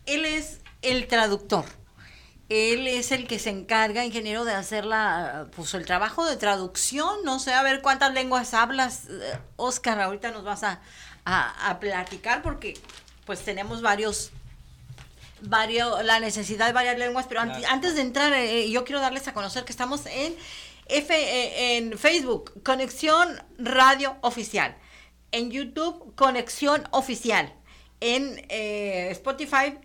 Él 0.05 0.25
es 0.25 0.59
el 0.81 1.07
traductor. 1.07 1.65
Él 2.49 2.87
es 2.87 3.11
el 3.11 3.25
que 3.25 3.39
se 3.39 3.49
encarga, 3.49 4.03
ingeniero, 4.05 4.43
de 4.43 4.53
hacer 4.53 4.85
la, 4.85 5.47
pues, 5.55 5.73
el 5.73 5.85
trabajo 5.85 6.25
de 6.25 6.35
traducción. 6.35 7.23
No 7.23 7.39
sé, 7.39 7.53
a 7.53 7.63
ver 7.63 7.81
cuántas 7.81 8.13
lenguas 8.13 8.53
hablas, 8.53 9.05
eh, 9.09 9.39
Oscar. 9.55 9.99
Ahorita 10.01 10.31
nos 10.31 10.43
vas 10.43 10.63
a, 10.63 10.81
a- 11.25 11.69
a 11.69 11.79
platicar 11.79 12.41
porque 12.41 12.73
pues 13.25 13.39
tenemos 13.45 13.81
varios 13.81 14.31
varios, 15.47 16.03
la 16.03 16.19
necesidad 16.19 16.67
de 16.67 16.73
varias 16.73 16.97
lenguas, 16.97 17.25
pero 17.27 17.41
an- 17.41 17.51
antes 17.69 17.95
de 17.95 18.01
entrar, 18.01 18.33
eh, 18.33 18.69
yo 18.69 18.83
quiero 18.85 18.99
darles 19.01 19.27
a 19.27 19.33
conocer 19.33 19.63
que 19.65 19.71
estamos 19.71 20.05
en, 20.05 20.35
F, 20.87 21.13
eh, 21.15 21.77
en 21.77 21.97
Facebook, 21.97 22.61
Conexión 22.63 23.41
Radio 23.57 24.17
Oficial, 24.21 24.75
en 25.31 25.49
YouTube, 25.51 26.13
Conexión 26.15 26.87
Oficial, 26.91 27.53
en 28.01 28.45
eh, 28.49 29.07
Spotify, 29.11 29.75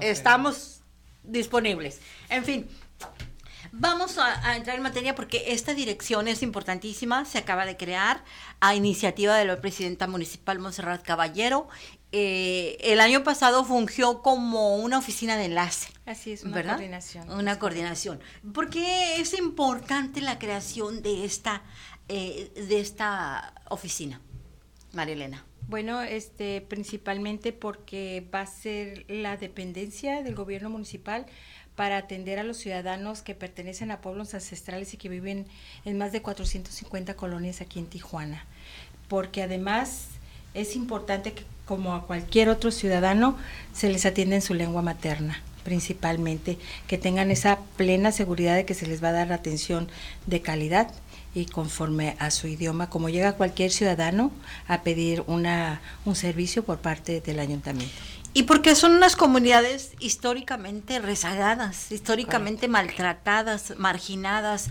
Estamos 0.00 0.82
disponibles. 1.22 2.00
En 2.28 2.44
fin, 2.44 2.68
Vamos 3.74 4.18
a, 4.18 4.56
entrar 4.56 4.76
en 4.76 4.82
materia 4.82 5.14
porque 5.14 5.52
esta 5.52 5.72
dirección 5.72 6.28
es 6.28 6.42
importantísima, 6.42 7.24
se 7.24 7.38
acaba 7.38 7.64
de 7.64 7.78
crear 7.78 8.22
a 8.60 8.74
iniciativa 8.74 9.34
de 9.36 9.46
la 9.46 9.62
presidenta 9.62 10.06
municipal 10.06 10.58
Monserrat 10.58 11.02
Caballero. 11.02 11.68
Eh, 12.12 12.76
el 12.80 13.00
año 13.00 13.24
pasado 13.24 13.64
fungió 13.64 14.20
como 14.20 14.76
una 14.76 14.98
oficina 14.98 15.36
de 15.36 15.46
enlace. 15.46 15.88
Así 16.04 16.32
es, 16.32 16.44
una 16.44 16.62
coordinación. 16.62 17.30
Una 17.30 17.58
coordinación. 17.58 18.20
¿Por 18.52 18.68
qué 18.68 19.16
es 19.16 19.32
importante 19.38 20.20
la 20.20 20.38
creación 20.38 21.02
de 21.02 21.24
esta, 21.24 21.62
eh, 22.08 22.52
de 22.54 22.80
esta 22.80 23.54
oficina, 23.70 24.20
María 24.92 25.14
Elena? 25.14 25.44
Bueno, 25.68 26.02
este, 26.02 26.60
principalmente 26.60 27.54
porque 27.54 28.28
va 28.34 28.42
a 28.42 28.46
ser 28.46 29.06
la 29.08 29.38
dependencia 29.38 30.22
del 30.22 30.34
gobierno 30.34 30.68
municipal 30.68 31.24
para 31.76 31.96
atender 31.96 32.38
a 32.38 32.42
los 32.42 32.58
ciudadanos 32.58 33.22
que 33.22 33.34
pertenecen 33.34 33.90
a 33.90 34.02
pueblos 34.02 34.34
ancestrales 34.34 34.92
y 34.92 34.98
que 34.98 35.08
viven 35.08 35.46
en 35.86 35.96
más 35.96 36.12
de 36.12 36.20
450 36.20 37.14
colonias 37.14 37.62
aquí 37.62 37.78
en 37.78 37.86
Tijuana. 37.86 38.44
Porque 39.08 39.42
además 39.42 40.08
es 40.52 40.76
importante 40.76 41.32
que, 41.32 41.44
como 41.72 41.94
a 41.94 42.06
cualquier 42.06 42.50
otro 42.50 42.70
ciudadano, 42.70 43.38
se 43.72 43.88
les 43.88 44.04
atienda 44.04 44.36
en 44.36 44.42
su 44.42 44.52
lengua 44.52 44.82
materna 44.82 45.40
principalmente, 45.64 46.58
que 46.86 46.98
tengan 46.98 47.30
esa 47.30 47.60
plena 47.76 48.12
seguridad 48.12 48.56
de 48.56 48.66
que 48.66 48.74
se 48.74 48.86
les 48.86 49.02
va 49.02 49.08
a 49.08 49.12
dar 49.12 49.32
atención 49.32 49.88
de 50.26 50.42
calidad 50.42 50.92
y 51.34 51.46
conforme 51.46 52.14
a 52.18 52.30
su 52.30 52.46
idioma, 52.48 52.90
como 52.90 53.08
llega 53.08 53.34
cualquier 53.34 53.70
ciudadano 53.70 54.32
a 54.66 54.82
pedir 54.82 55.22
una, 55.28 55.80
un 56.04 56.14
servicio 56.14 56.62
por 56.62 56.78
parte 56.78 57.20
del 57.20 57.38
ayuntamiento. 57.38 57.94
Y 58.34 58.44
porque 58.44 58.74
son 58.74 58.92
unas 58.92 59.14
comunidades 59.14 59.92
históricamente 60.00 60.98
rezagadas, 60.98 61.92
históricamente 61.92 62.66
maltratadas, 62.66 63.74
marginadas, 63.76 64.70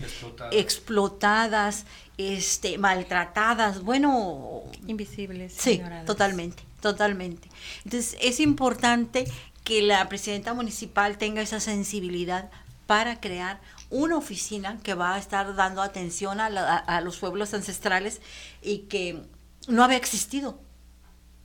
explotadas. 0.51 1.85
este, 2.17 2.77
maltratadas, 2.79 3.83
bueno, 3.83 4.63
invisibles. 4.87 5.53
Sí, 5.55 5.81
totalmente, 6.05 6.63
totalmente. 6.81 7.49
Entonces 7.85 8.17
es 8.21 8.39
importante 8.39 9.25
que 9.63 9.81
la 9.81 10.07
presidenta 10.09 10.53
municipal 10.53 11.17
tenga 11.17 11.41
esa 11.41 11.59
sensibilidad 11.59 12.49
para 12.87 13.21
crear 13.21 13.61
una 13.89 14.17
oficina 14.17 14.79
que 14.83 14.95
va 14.95 15.15
a 15.15 15.19
estar 15.19 15.55
dando 15.55 15.81
atención 15.81 16.39
a, 16.39 16.47
a 16.47 17.01
los 17.01 17.17
pueblos 17.17 17.53
ancestrales 17.53 18.21
y 18.61 18.79
que 18.89 19.21
no 19.67 19.83
había 19.83 19.97
existido 19.97 20.59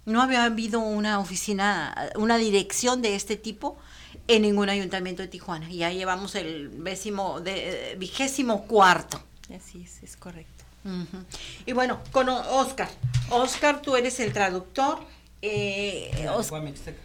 no 0.06 0.22
había 0.22 0.44
habido 0.44 0.80
una 0.80 1.18
oficina, 1.18 2.10
una 2.14 2.38
dirección 2.38 3.02
de 3.02 3.16
este 3.16 3.36
tipo 3.36 3.76
en 4.28 4.42
ningún 4.42 4.68
ayuntamiento 4.68 5.22
de 5.22 5.28
Tijuana. 5.28 5.68
Y 5.68 5.78
ya 5.78 5.90
llevamos 5.90 6.36
el 6.36 6.82
décimo, 6.82 7.40
de, 7.40 7.96
vigésimo 7.98 8.66
cuarto. 8.66 9.20
Así 9.54 9.82
es, 9.82 10.02
es 10.02 10.16
correcto. 10.16 10.64
Y 11.66 11.72
bueno, 11.72 12.00
con 12.12 12.28
Oscar. 12.28 12.88
Oscar, 13.30 13.82
tú 13.82 13.96
eres 13.96 14.20
el 14.20 14.32
traductor. 14.32 15.00
Eh, 15.46 16.10
de 16.14 16.24
la 16.24 16.36
lengua 16.36 16.60
mixteca. 16.60 16.98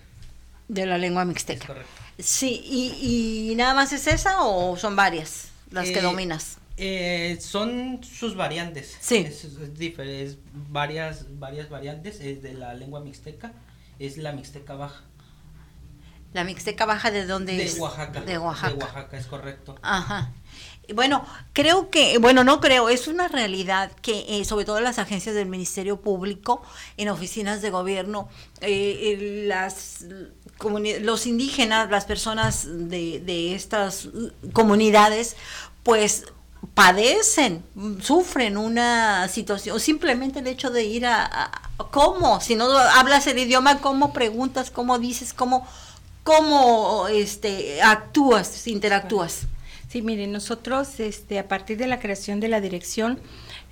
De 0.68 0.86
la 0.86 0.98
lengua 0.98 1.26
mixteca. 1.26 1.76
Sí, 2.18 2.62
y, 2.64 3.54
nada 3.56 3.74
más 3.74 3.94
es 3.94 4.08
esa 4.08 4.42
o 4.42 4.78
son 4.78 4.96
varias 4.96 5.50
las 5.72 5.90
que 5.90 6.00
eh, 6.00 6.02
dominas? 6.02 6.58
Eh, 6.78 7.38
son 7.42 8.04
sus 8.04 8.36
variantes. 8.36 8.98
Sí. 9.00 9.18
Es, 9.18 9.46
es, 9.46 10.38
varias, 10.70 11.26
varias 11.40 11.70
variantes 11.70 12.20
es 12.20 12.42
de 12.42 12.54
la 12.54 12.74
lengua 12.74 13.00
mixteca. 13.00 13.54
Es 14.00 14.18
la 14.18 14.32
mixteca 14.32 14.76
baja. 14.76 15.04
¿La 16.34 16.44
mixteca 16.44 16.86
baja 16.86 17.12
de 17.12 17.26
dónde 17.26 17.62
es? 17.62 17.78
Oaxaca. 17.78 18.22
De 18.22 18.38
Oaxaca. 18.38 18.74
De 18.74 18.84
Oaxaca, 18.84 19.18
es 19.18 19.26
correcto. 19.28 19.76
Ajá. 19.82 20.32
Bueno, 20.94 21.26
creo 21.54 21.90
que, 21.90 22.18
bueno, 22.18 22.44
no 22.44 22.60
creo, 22.60 22.90
es 22.90 23.08
una 23.08 23.28
realidad 23.28 23.92
que 24.02 24.26
eh, 24.28 24.46
sobre 24.46 24.66
todo 24.66 24.80
las 24.80 25.00
agencias 25.00 25.36
del 25.36 25.48
Ministerio 25.48 26.00
Público, 26.02 26.62
en 26.98 27.10
oficinas 27.10 27.62
de 27.62 27.70
gobierno, 27.70 28.30
eh, 28.62 29.46
las 29.48 30.06
los 31.02 31.26
indígenas, 31.26 31.90
las 31.90 32.06
personas 32.06 32.68
de, 32.70 33.56
estas 33.56 34.10
comunidades, 34.54 35.36
pues 35.84 36.26
padecen, 36.76 37.64
sufren 38.02 38.58
una 38.58 39.28
situación, 39.28 39.80
simplemente 39.80 40.40
el 40.40 40.48
hecho 40.48 40.70
de 40.70 40.84
ir 40.84 41.06
a, 41.08 41.52
cómo, 41.90 42.40
si 42.40 42.56
no 42.56 42.66
hablas 42.78 43.26
el 43.28 43.40
idioma, 43.40 43.80
cómo 43.80 44.14
preguntas, 44.14 44.70
cómo 44.70 45.00
dices, 45.00 45.34
cómo, 45.34 45.68
cómo 46.24 47.08
este, 47.08 47.82
actúas, 47.82 48.68
interactúas. 48.68 49.48
Sí, 49.92 50.02
miren, 50.02 50.32
nosotros 50.32 51.02
este, 51.02 51.38
a 51.38 51.50
partir 51.50 51.78
de 51.78 51.86
la 51.86 52.00
creación 52.00 52.40
de 52.40 52.48
la 52.48 52.62
dirección, 52.62 53.20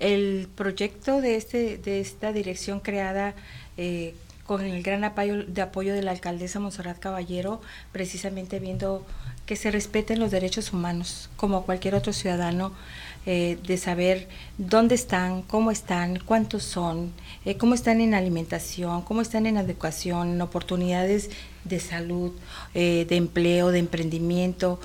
el 0.00 0.48
proyecto 0.54 1.22
de, 1.22 1.36
este, 1.36 1.78
de 1.78 2.00
esta 2.00 2.30
dirección 2.34 2.80
creada 2.80 3.34
eh, 3.78 4.14
con 4.44 4.60
el 4.60 4.82
gran 4.82 5.02
apoyo 5.04 5.46
de, 5.46 5.62
apoyo 5.62 5.94
de 5.94 6.02
la 6.02 6.10
alcaldesa 6.10 6.60
Monserrat 6.60 6.98
Caballero, 6.98 7.62
precisamente 7.90 8.58
viendo 8.58 9.06
que 9.46 9.56
se 9.56 9.70
respeten 9.70 10.20
los 10.20 10.30
derechos 10.30 10.74
humanos 10.74 11.30
como 11.36 11.64
cualquier 11.64 11.94
otro 11.94 12.12
ciudadano, 12.12 12.74
eh, 13.24 13.56
de 13.66 13.78
saber 13.78 14.28
dónde 14.58 14.96
están, 14.96 15.40
cómo 15.40 15.70
están, 15.70 16.18
cuántos 16.18 16.64
son, 16.64 17.14
eh, 17.46 17.56
cómo 17.56 17.72
están 17.72 18.02
en 18.02 18.12
alimentación, 18.12 19.00
cómo 19.02 19.22
están 19.22 19.46
en 19.46 19.56
educación, 19.56 20.32
en 20.32 20.42
oportunidades 20.42 21.30
de 21.64 21.80
salud, 21.80 22.32
eh, 22.74 23.06
de 23.08 23.16
empleo, 23.16 23.70
de 23.70 23.78
emprendimiento, 23.78 24.80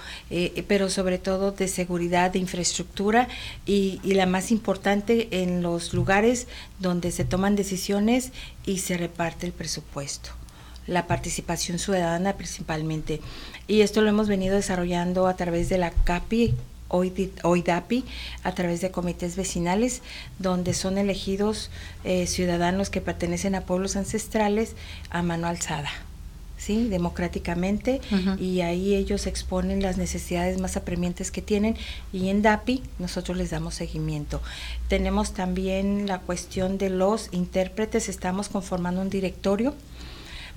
pero 0.67 0.89
sobre 0.89 1.17
todo 1.17 1.51
de 1.51 1.67
seguridad, 1.67 2.31
de 2.31 2.39
infraestructura 2.39 3.27
y, 3.65 3.99
la 4.03 4.25
más 4.25 4.51
importante 4.51 5.27
en 5.43 5.61
los 5.61 5.93
lugares 5.93 6.47
donde 6.79 7.11
se 7.11 7.25
toman 7.25 7.55
decisiones 7.55 8.31
y 8.65 8.79
se 8.79 8.97
reparte 8.97 9.45
el 9.45 9.51
presupuesto 9.51 10.31
la 10.87 11.07
participación 11.07 11.79
ciudadana 11.79 12.33
principalmente. 12.33 13.19
Y 13.67 13.81
esto 13.81 14.01
lo 14.01 14.09
hemos 14.09 14.27
venido 14.27 14.55
desarrollando 14.55 15.25
a 15.25 15.35
través 15.35 15.67
de 15.67 15.79
la 15.79 15.89
CAPI, 15.89 16.53
hoy, 16.89 17.61
DAPI, 17.61 18.05
a 18.43 18.53
través 18.53 18.81
de 18.81 18.91
comités 18.91 19.35
vecinales, 19.35 20.01
donde 20.39 20.73
son 20.73 20.97
elegidos 20.97 21.69
eh, 22.03 22.27
ciudadanos 22.27 22.89
que 22.89 23.01
pertenecen 23.01 23.55
a 23.55 23.61
pueblos 23.61 23.95
ancestrales 23.95 24.75
a 25.09 25.21
mano 25.21 25.47
alzada. 25.47 25.89
¿Sí? 26.57 26.87
democráticamente 26.87 28.01
y 28.39 28.61
ahí 28.61 28.95
ellos 28.95 29.27
exponen 29.27 29.81
las 29.81 29.97
necesidades 29.97 30.59
más 30.59 30.77
apremiantes 30.77 31.31
que 31.31 31.41
tienen 31.41 31.75
y 32.13 32.29
en 32.29 32.41
DAPI 32.41 32.81
nosotros 32.99 33.37
les 33.37 33.49
damos 33.49 33.75
seguimiento. 33.75 34.41
Tenemos 34.87 35.33
también 35.33 36.07
la 36.07 36.19
cuestión 36.19 36.77
de 36.77 36.89
los 36.89 37.29
intérpretes, 37.31 38.09
estamos 38.09 38.49
conformando 38.49 39.01
un 39.01 39.09
directorio 39.09 39.73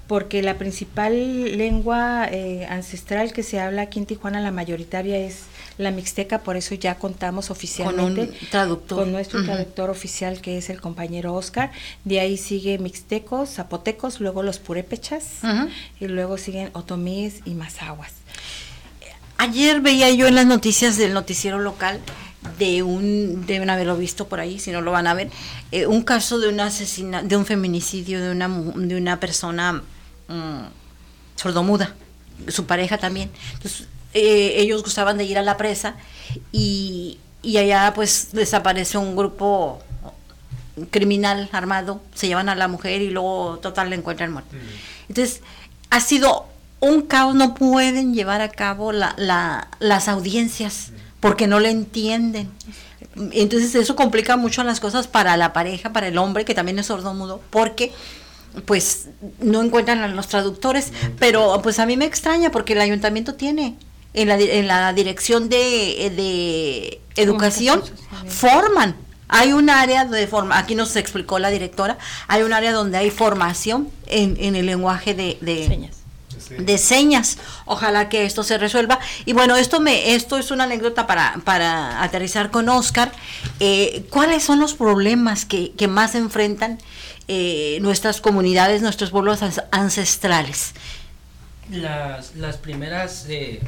porque 0.06 0.42
la 0.42 0.56
principal 0.56 1.58
lengua 1.58 2.26
eh, 2.30 2.66
ancestral 2.66 3.32
que 3.32 3.42
se 3.42 3.60
habla 3.60 3.82
aquí 3.82 3.98
en 3.98 4.06
Tijuana, 4.06 4.40
la 4.40 4.50
mayoritaria 4.50 5.18
es 5.18 5.44
la 5.78 5.90
mixteca, 5.90 6.40
por 6.40 6.56
eso 6.56 6.74
ya 6.74 6.96
contamos 6.96 7.50
oficialmente 7.50 8.30
con, 8.88 9.12
nuestro 9.12 9.42
traductor 9.44 9.90
oficial 9.90 10.40
que 10.40 10.58
es 10.58 10.70
el 10.70 10.80
compañero 10.80 11.34
Oscar. 11.34 11.70
De 12.04 12.20
ahí 12.20 12.36
sigue 12.36 12.78
mixtecos, 12.78 13.50
zapotecos, 13.50 14.20
luego 14.20 14.42
los 14.42 14.58
purépechas 14.58 15.24
y 16.00 16.06
luego 16.08 16.36
siguen 16.36 16.70
otomíes 16.72 17.40
y 17.44 17.54
mazahuas. 17.54 18.12
Ayer 19.38 19.80
veía 19.80 20.10
yo 20.10 20.26
en 20.26 20.34
las 20.34 20.46
noticias 20.46 20.96
del 20.96 21.14
noticiero 21.14 21.58
local 21.60 22.00
de 22.58 22.82
un 22.82 23.46
deben 23.46 23.70
haberlo 23.70 23.96
visto 23.96 24.26
por 24.28 24.40
ahí 24.40 24.58
si 24.58 24.70
no 24.70 24.80
lo 24.80 24.92
van 24.92 25.06
a 25.06 25.14
ver 25.14 25.28
eh, 25.72 25.86
un 25.86 26.02
caso 26.02 26.38
de 26.38 26.48
un 26.48 26.60
asesina 26.60 27.22
de 27.22 27.36
un 27.36 27.44
feminicidio 27.44 28.22
de 28.22 28.30
una 28.30 28.48
de 28.48 28.96
una 28.96 29.20
persona 29.20 29.82
Mm, 30.28 30.66
sordomuda, 31.36 31.94
su 32.48 32.66
pareja 32.66 32.98
también. 32.98 33.30
Entonces, 33.54 33.88
eh, 34.14 34.54
ellos 34.56 34.82
gustaban 34.82 35.18
de 35.18 35.24
ir 35.24 35.38
a 35.38 35.42
la 35.42 35.56
presa 35.56 35.94
y, 36.52 37.18
allá 37.44 37.92
pues 37.94 38.30
desaparece 38.32 38.98
un 38.98 39.16
grupo 39.16 39.80
criminal 40.90 41.48
armado, 41.52 42.00
se 42.14 42.28
llevan 42.28 42.48
a 42.48 42.54
la 42.54 42.68
mujer 42.68 43.02
y 43.02 43.10
luego 43.10 43.58
total 43.60 43.90
la 43.90 43.96
encuentran 43.96 44.32
muerta. 44.32 44.54
Entonces, 45.08 45.42
ha 45.90 46.00
sido 46.00 46.46
un 46.80 47.02
caos, 47.02 47.34
no 47.34 47.54
pueden 47.54 48.14
llevar 48.14 48.40
a 48.40 48.48
cabo 48.50 48.92
la, 48.92 49.14
la, 49.16 49.68
las 49.80 50.08
audiencias 50.08 50.92
porque 51.20 51.46
no 51.46 51.60
le 51.60 51.70
entienden. 51.70 52.50
Entonces 53.32 53.74
eso 53.74 53.96
complica 53.96 54.36
mucho 54.36 54.62
las 54.62 54.80
cosas 54.80 55.08
para 55.08 55.36
la 55.36 55.52
pareja, 55.52 55.92
para 55.92 56.08
el 56.08 56.18
hombre 56.18 56.44
que 56.44 56.54
también 56.54 56.78
es 56.78 56.86
sordomudo, 56.86 57.40
porque 57.50 57.92
pues 58.64 59.08
no 59.40 59.62
encuentran 59.62 60.00
a 60.00 60.08
los 60.08 60.28
traductores, 60.28 60.92
pero 61.18 61.60
pues 61.62 61.78
a 61.78 61.86
mí 61.86 61.96
me 61.96 62.04
extraña 62.04 62.50
porque 62.50 62.72
el 62.74 62.80
ayuntamiento 62.80 63.34
tiene 63.34 63.76
en 64.20 64.28
la, 64.28 64.38
en 64.38 64.66
la 64.66 64.92
dirección 64.92 65.48
de, 65.48 66.12
de 66.14 67.00
educación 67.16 67.82
forman 68.26 68.94
hay 69.28 69.52
un 69.52 69.68
área 69.68 70.06
de 70.06 70.26
forma, 70.26 70.58
aquí 70.58 70.74
nos 70.74 70.96
explicó 70.96 71.38
la 71.38 71.50
directora, 71.50 71.98
hay 72.28 72.42
un 72.42 72.52
área 72.54 72.72
donde 72.72 72.96
hay 72.96 73.10
formación 73.10 73.90
en, 74.06 74.36
en 74.40 74.56
el 74.56 74.64
lenguaje 74.66 75.14
de, 75.14 75.36
de, 75.42 75.66
Señas. 75.66 75.96
de 76.48 76.78
señas. 76.78 77.38
Ojalá 77.66 78.08
que 78.08 78.24
esto 78.24 78.42
se 78.42 78.56
resuelva. 78.56 78.98
Y 79.26 79.34
bueno, 79.34 79.56
esto 79.56 79.80
me, 79.80 80.14
esto 80.14 80.38
es 80.38 80.50
una 80.50 80.64
anécdota 80.64 81.06
para, 81.06 81.34
para 81.44 82.02
aterrizar 82.02 82.50
con 82.50 82.70
Oscar. 82.70 83.12
Eh, 83.60 84.06
¿Cuáles 84.08 84.44
son 84.44 84.60
los 84.60 84.72
problemas 84.72 85.44
que, 85.44 85.72
que 85.72 85.88
más 85.88 86.14
enfrentan 86.14 86.78
eh, 87.28 87.78
nuestras 87.82 88.22
comunidades, 88.22 88.80
nuestros 88.80 89.10
pueblos 89.10 89.40
ancestrales? 89.70 90.72
Las, 91.70 92.34
las 92.34 92.56
primeras 92.56 93.26
eh, 93.28 93.60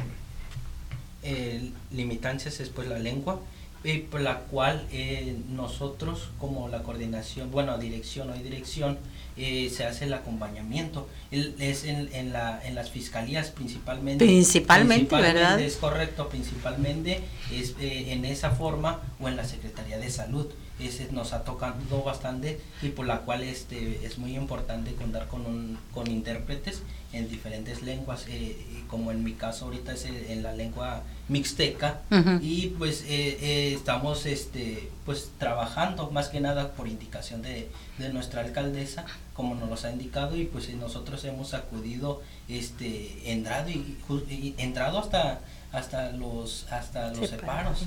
eh, 1.23 1.71
limitancias 1.91 2.59
es 2.59 2.69
pues 2.69 2.87
la 2.87 2.99
lengua, 2.99 3.39
y 3.83 3.97
por 3.99 4.21
la 4.21 4.41
cual 4.41 4.85
eh, 4.91 5.35
nosotros 5.49 6.29
como 6.39 6.67
la 6.69 6.83
coordinación, 6.83 7.49
bueno, 7.49 7.77
dirección 7.79 8.29
o 8.29 8.33
dirección, 8.33 8.99
eh, 9.37 9.71
se 9.75 9.85
hace 9.85 10.05
el 10.05 10.13
acompañamiento. 10.13 11.07
El- 11.31 11.55
es 11.57 11.85
en, 11.85 12.09
en, 12.13 12.31
la, 12.31 12.61
en 12.63 12.75
las 12.75 12.91
fiscalías 12.91 13.49
principalmente. 13.49 14.23
Principalmente, 14.25 15.05
¿verdad? 15.33 15.59
Es 15.59 15.77
correcto, 15.77 16.29
principalmente 16.29 17.21
es 17.51 17.73
eh, 17.79 18.11
en 18.13 18.25
esa 18.25 18.51
forma 18.51 18.99
o 19.19 19.27
en 19.27 19.35
la 19.35 19.45
Secretaría 19.45 19.97
de 19.97 20.09
Salud. 20.11 20.47
Ese 20.81 21.11
nos 21.11 21.33
ha 21.33 21.43
tocado 21.43 22.03
bastante 22.03 22.59
y 22.81 22.89
por 22.89 23.05
la 23.05 23.19
cual 23.19 23.43
este 23.43 24.05
es 24.05 24.17
muy 24.17 24.35
importante 24.35 24.93
contar 24.95 25.27
con 25.27 25.45
un, 25.45 25.77
con 25.93 26.09
intérpretes 26.09 26.81
en 27.13 27.29
diferentes 27.29 27.81
lenguas 27.81 28.25
eh, 28.29 28.55
como 28.87 29.11
en 29.11 29.23
mi 29.23 29.33
caso 29.33 29.65
ahorita 29.65 29.93
es 29.93 30.05
en 30.05 30.43
la 30.43 30.53
lengua 30.53 31.03
mixteca 31.27 32.01
y 32.41 32.67
pues 32.77 33.01
eh, 33.03 33.37
eh, 33.41 33.73
estamos 33.75 34.25
este 34.25 34.89
pues 35.05 35.31
trabajando 35.37 36.09
más 36.11 36.29
que 36.29 36.39
nada 36.39 36.71
por 36.71 36.87
indicación 36.87 37.41
de, 37.41 37.69
de 37.97 38.13
nuestra 38.13 38.41
alcaldesa 38.41 39.05
como 39.33 39.55
nos 39.55 39.69
los 39.69 39.85
ha 39.85 39.91
indicado 39.91 40.37
y 40.37 40.45
pues 40.45 40.69
nosotros 40.75 41.23
hemos 41.25 41.53
acudido 41.53 42.21
este 42.47 43.31
entrado 43.31 43.69
y 43.69 44.55
entrado 44.57 44.99
hasta 44.99 45.41
hasta 45.71 46.11
los 46.11 46.65
hasta 46.71 47.11
los 47.13 47.29
Separos, 47.29 47.79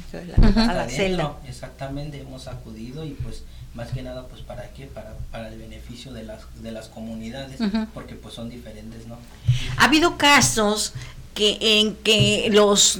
a 0.56 0.72
la- 0.74 0.88
celda. 0.88 1.36
exactamente 1.46 2.20
hemos 2.20 2.46
acudido 2.48 3.04
y 3.04 3.10
pues 3.10 3.42
más 3.74 3.88
que 3.90 4.02
nada 4.02 4.26
pues 4.28 4.40
para 4.42 4.70
qué 4.70 4.86
para 4.86 5.14
para 5.30 5.48
el 5.48 5.58
beneficio 5.58 6.12
de 6.12 6.22
las 6.22 6.40
de 6.62 6.72
las 6.72 6.88
comunidades 6.88 7.60
porque 7.92 8.14
pues 8.14 8.34
son 8.34 8.48
diferentes 8.48 9.06
no 9.06 9.18
Ha 9.76 9.84
habido 9.84 10.16
casos 10.16 10.94
que 11.34 11.58
en 11.80 11.96
que 11.96 12.48
los 12.52 12.98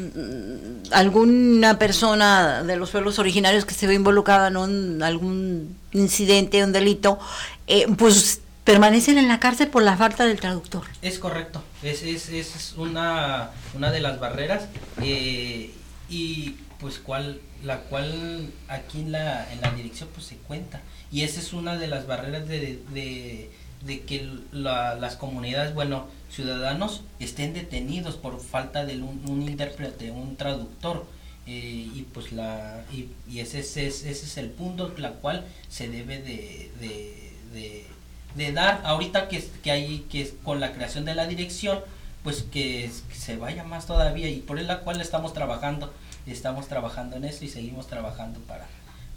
alguna 0.90 1.78
persona 1.78 2.62
de 2.62 2.77
los 2.77 2.90
pueblos 2.90 3.19
originarios 3.19 3.65
que 3.65 3.74
se 3.74 3.86
ve 3.86 3.94
involucrada 3.94 4.48
en 4.48 4.56
un, 4.56 5.02
algún 5.02 5.77
incidente, 5.93 6.62
un 6.65 6.73
delito, 6.73 7.19
eh, 7.66 7.86
pues 7.97 8.40
permanecen 8.65 9.19
en 9.19 9.28
la 9.28 9.39
cárcel 9.40 9.69
por 9.69 9.82
la 9.82 9.97
falta 9.97 10.24
del 10.24 10.40
traductor. 10.40 10.82
Es 11.02 11.19
correcto, 11.19 11.62
es, 11.85 12.02
es, 12.02 12.28
es 12.31 12.74
una, 12.77 13.51
una 13.74 13.90
de 13.90 14.01
las 14.01 14.19
barreras 14.20 14.69
eh, 15.02 15.70
y 16.09 16.56
pues 16.81 16.98
cual, 16.98 17.40
la 17.65 17.81
cual 17.82 18.51
aquí 18.69 19.01
en 19.01 19.12
la, 19.12 19.51
en 19.52 19.61
la 19.61 19.70
dirección 19.73 20.09
pues 20.12 20.27
se 20.27 20.36
cuenta 20.36 20.81
y 21.11 21.23
esa 21.23 21.40
es 21.40 21.52
una 21.52 21.77
de 21.77 21.86
las 21.86 22.06
barreras 22.06 22.47
de, 22.48 22.78
de, 22.93 23.51
de 23.85 24.01
que 24.02 24.28
la- 24.52 24.94
las 24.97 25.16
comunidades, 25.16 25.74
bueno, 25.74 26.09
ciudadanos 26.31 27.02
estén 27.20 27.55
detenidos 27.55 28.16
por 28.16 28.40
falta 28.40 28.85
de 28.85 28.97
un, 29.02 29.23
un 29.28 29.43
intérprete, 29.43 30.11
un 30.11 30.36
traductor. 30.36 31.06
eh, 31.47 31.90
y 31.94 32.06
pues 32.15 32.32
la 32.32 32.85
y, 32.93 33.09
y 33.31 33.40
ese, 33.40 33.61
es, 33.61 33.77
ese 33.77 34.11
es 34.11 34.36
el 34.39 34.48
punto 34.51 34.94
la 34.97 35.11
cual 35.12 35.44
se 35.69 35.89
debe 35.89 36.19
de, 36.23 36.70
de, 36.81 37.32
de, 37.52 37.86
de 38.35 38.52
dar 38.52 38.81
ahorita 38.85 39.28
que, 39.28 39.36
es- 39.39 39.51
que 39.62 39.70
hay 39.70 40.01
que 40.11 40.23
es 40.23 40.32
con 40.44 40.61
la 40.61 40.73
creación 40.73 41.05
de 41.05 41.15
la 41.15 41.27
dirección 41.27 41.81
pues 42.23 42.43
que, 42.51 42.85
es- 42.86 43.02
que 43.09 43.15
se 43.16 43.36
vaya 43.36 43.65
más 43.65 43.86
todavía 43.86 44.28
y 44.28 44.40
por 44.40 44.61
la 44.61 44.81
cual 44.81 45.01
estamos 45.01 45.32
trabajando 45.35 45.93
estamos 46.27 46.69
trabajando 46.69 47.16
en 47.16 47.24
eso 47.24 47.44
y 47.44 47.48
seguimos 47.48 47.86
trabajando 47.86 48.40
para, 48.40 48.66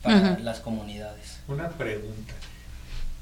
para 0.03 0.33
Ujú. 0.33 0.43
las 0.43 0.59
comunidades. 0.59 1.39
Una 1.47 1.69
pregunta. 1.69 2.33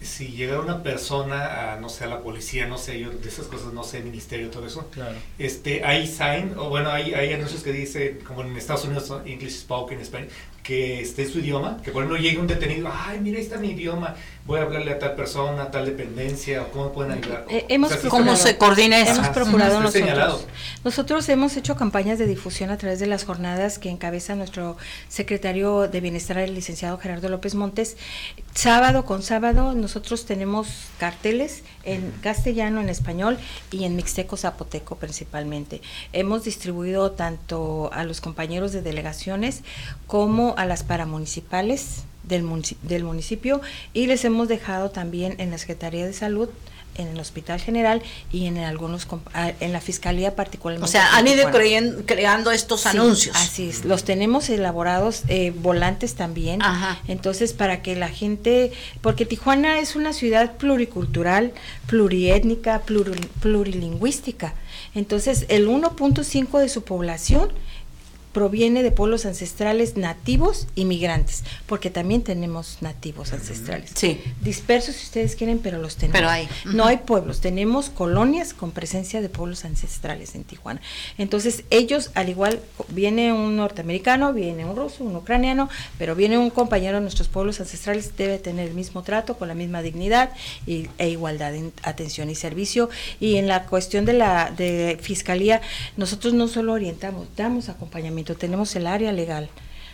Si 0.01 0.27
llega 0.29 0.59
una 0.59 0.83
persona 0.83 1.73
a, 1.73 1.79
no 1.79 1.87
sé, 1.87 2.03
a 2.03 2.07
la 2.07 2.19
policía, 2.21 2.67
no 2.67 2.77
sé, 2.77 2.99
yo 2.99 3.11
de 3.11 3.29
esas 3.29 3.45
cosas, 3.47 3.73
no 3.73 3.83
sé, 3.83 4.01
ministerio, 4.01 4.49
todo 4.51 4.67
eso, 4.67 4.87
claro. 4.91 5.15
este, 5.39 5.85
hay 5.85 6.05
sign, 6.05 6.53
o 6.57 6.69
bueno, 6.69 6.89
hay, 6.91 7.13
hay 7.13 7.31
anuncios 7.33 7.63
que 7.63 7.71
dicen, 7.71 8.19
como 8.27 8.41
en 8.41 8.55
Estados 8.57 8.83
Unidos, 8.85 9.09
English 9.25 9.61
spoken, 9.61 10.03
Spanish, 10.05 10.31
que 10.65 10.99
esté 10.99 11.27
su 11.27 11.39
idioma, 11.39 11.77
que 11.83 11.91
por 11.91 12.01
ejemplo 12.01 12.19
llegue 12.19 12.39
un 12.39 12.47
detenido, 12.47 12.89
ay, 12.91 13.19
mira, 13.19 13.37
ahí 13.37 13.43
está 13.43 13.57
mi 13.59 13.69
idioma, 13.69 14.15
voy 14.47 14.59
a 14.59 14.63
hablarle 14.63 14.93
a 14.93 14.97
tal 14.97 15.13
persona, 15.13 15.61
a 15.61 15.71
tal 15.71 15.85
dependencia, 15.85 16.63
o 16.63 16.71
cómo 16.71 16.91
pueden 16.91 17.11
ayudar. 17.11 17.45
Eh, 17.49 17.67
hemos 17.69 17.91
O 17.91 17.93
sea, 17.93 18.01
sí 18.01 18.07
¿Cómo 18.07 18.35
se 18.35 18.57
coordina 18.57 18.99
eso? 18.99 19.13
Hemos 19.13 19.29
procurado 19.29 19.79
nosotros. 19.79 19.93
señalado. 19.93 20.41
Nosotros 20.83 21.29
hemos 21.29 21.55
hecho 21.55 21.75
campañas 21.75 22.17
de 22.17 22.25
difusión 22.25 22.71
a 22.71 22.77
través 22.77 22.99
de 22.99 23.05
las 23.05 23.25
jornadas 23.25 23.77
que 23.77 23.91
encabeza 23.91 24.35
nuestro 24.35 24.75
secretario 25.07 25.87
de 25.87 26.01
Bienestar, 26.01 26.39
el 26.39 26.55
licenciado 26.55 26.97
Gerardo 26.97 27.29
López 27.29 27.53
Montes. 27.53 27.95
Sábado 28.55 29.05
con 29.05 29.21
sábado 29.21 29.75
nosotros 29.75 30.25
tenemos 30.25 30.67
carteles 30.97 31.63
en 31.85 32.11
castellano, 32.21 32.81
en 32.81 32.89
español 32.89 33.37
y 33.71 33.85
en 33.85 33.95
mixteco 33.95 34.37
zapoteco 34.37 34.95
principalmente. 34.97 35.81
Hemos 36.13 36.43
distribuido 36.43 37.11
tanto 37.11 37.89
a 37.93 38.03
los 38.03 38.21
compañeros 38.21 38.71
de 38.71 38.81
delegaciones 38.81 39.61
como 40.07 40.55
a 40.57 40.65
las 40.65 40.83
paramunicipales 40.83 42.03
del, 42.23 42.43
munici- 42.43 42.77
del 42.81 43.03
municipio 43.03 43.61
y 43.93 44.07
les 44.07 44.25
hemos 44.25 44.47
dejado 44.47 44.89
también 44.91 45.35
en 45.37 45.51
la 45.51 45.57
Secretaría 45.57 46.05
de 46.05 46.13
Salud 46.13 46.49
en 46.95 47.07
el 47.09 47.19
Hospital 47.19 47.59
General 47.59 48.01
y 48.31 48.45
en 48.47 48.57
algunos 48.59 49.07
en 49.59 49.73
la 49.73 49.81
Fiscalía 49.81 50.35
particularmente. 50.35 50.87
O 50.89 50.91
sea, 50.91 51.15
han 51.15 51.27
ido 51.27 51.35
Tijuana. 51.37 51.57
creyen- 51.57 52.03
creando 52.05 52.51
estos 52.51 52.81
Sí, 52.81 52.87
anuncios. 52.89 53.35
Así 53.35 53.69
es, 53.69 53.85
los 53.85 54.03
tenemos 54.03 54.49
elaborados, 54.49 55.23
eh, 55.27 55.51
volantes 55.55 56.15
también. 56.15 56.61
Ajá. 56.61 56.99
Entonces, 57.07 57.53
para 57.53 57.81
que 57.81 57.95
la 57.95 58.07
gente, 58.09 58.71
porque 59.01 59.25
Tijuana 59.25 59.79
es 59.79 59.95
una 59.95 60.13
ciudad 60.13 60.53
pluricultural, 60.57 61.53
pluriétnica, 61.87 62.81
pluri- 62.85 63.27
plurilingüística. 63.41 64.53
Entonces, 64.93 65.45
el 65.49 65.67
1.5 65.67 66.59
de 66.59 66.69
su 66.69 66.83
población 66.83 67.49
proviene 68.35 68.83
de 68.83 68.91
pueblos 68.91 69.25
ancestrales 69.25 69.95
nativos 69.95 70.67
y 70.75 70.83
migrantes, 70.83 71.45
porque 71.67 71.89
también 71.89 72.21
tenemos 72.21 72.79
nativos 72.81 73.31
ancestrales. 73.31 73.91
Sí. 73.95 74.19
Dispersos 74.41 74.97
si 74.97 75.05
ustedes 75.05 75.37
quieren, 75.37 75.59
pero 75.59 75.77
los 75.77 75.95
tenemos. 75.95 76.19
Pero 76.19 76.29
hay. 76.29 76.49
No 76.65 76.85
hay 76.85 76.97
pueblos, 76.97 77.39
tenemos 77.39 77.89
colonias 77.89 78.53
con 78.53 78.71
presencia 78.71 79.21
de 79.21 79.29
pueblos 79.29 79.63
ancestrales 79.63 80.35
en 80.35 80.43
Tijuana. 80.43 80.81
Entonces, 81.17 81.63
ellos, 81.69 82.11
al 82.13 82.27
igual, 82.27 82.59
viene 82.89 83.31
un 83.31 83.55
norteamericano, 83.55 84.33
viene 84.33 84.65
un 84.65 84.75
ruso, 84.75 85.05
un 85.05 85.15
ucraniano, 85.15 85.69
pero 85.97 86.13
viene 86.13 86.37
un 86.37 86.49
compañero 86.49 86.95
de 86.97 87.03
nuestros 87.03 87.29
pueblos 87.29 87.61
ancestrales, 87.61 88.17
debe 88.17 88.37
tener 88.37 88.67
el 88.67 88.73
mismo 88.73 89.01
trato, 89.01 89.37
con 89.37 89.47
la 89.47 89.55
misma 89.55 89.81
dignidad 89.81 90.31
y, 90.67 90.89
e 90.97 91.07
igualdad 91.07 91.55
en 91.55 91.71
atención 91.83 92.29
y 92.29 92.35
servicio. 92.35 92.89
Y 93.21 93.37
en 93.37 93.47
la 93.47 93.63
cuestión 93.63 94.03
de 94.03 94.11
la 94.11 94.51
de 94.51 94.99
fiscalía, 95.01 95.61
nosotros 95.95 96.33
no 96.33 96.49
solo 96.49 96.73
orientamos, 96.73 97.29
damos 97.37 97.69
acompañamiento, 97.69 98.24
tenemos 98.33 98.75
el 98.75 98.87
área 98.87 99.11
legal 99.11 99.49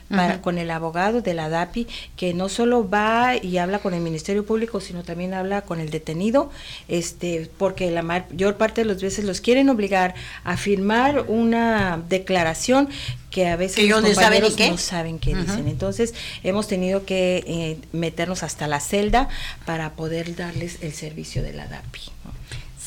para- 0.10 0.42
con 0.42 0.58
el 0.58 0.70
abogado 0.72 1.22
de 1.22 1.34
la 1.34 1.48
DAPI, 1.48 1.88
que 2.18 2.34
no 2.34 2.50
solo 2.50 2.90
va 2.90 3.38
y 3.42 3.58
habla 3.60 3.80
con 3.80 3.94
el 3.94 4.02
Ministerio 4.02 4.46
Público, 4.46 4.82
sino 4.82 5.04
también 5.04 5.34
habla 5.34 5.62
con 5.62 5.80
el 5.80 5.90
detenido, 5.90 6.50
este, 6.90 7.50
porque 7.58 7.90
la 7.92 8.02
mayor 8.02 8.58
parte 8.58 8.82
de 8.82 8.86
las 8.88 9.02
veces 9.02 9.24
los 9.24 9.40
quieren 9.40 9.70
obligar 9.70 10.14
a 10.44 10.58
firmar 10.58 11.24
una 11.30 12.04
declaración 12.10 12.90
que 13.30 13.48
a 13.48 13.56
veces 13.56 13.78
ellos 13.78 14.02
los 14.02 14.10
no 14.18 14.22
saben 14.22 14.44
qué. 14.58 14.70
no 14.72 14.78
saben 14.78 15.18
qué 15.20 15.34
dicen. 15.34 15.70
Entonces, 15.70 16.14
hemos 16.44 16.68
tenido 16.68 17.06
que 17.06 17.46
eh, 17.48 17.78
meternos 17.94 18.44
hasta 18.44 18.68
la 18.68 18.82
celda 18.82 19.30
para 19.66 19.94
poder 19.94 20.36
darles 20.36 20.80
el 20.82 20.92
servicio 20.92 21.42
de 21.42 21.54
la 21.54 21.68
DAPI. 21.68 22.02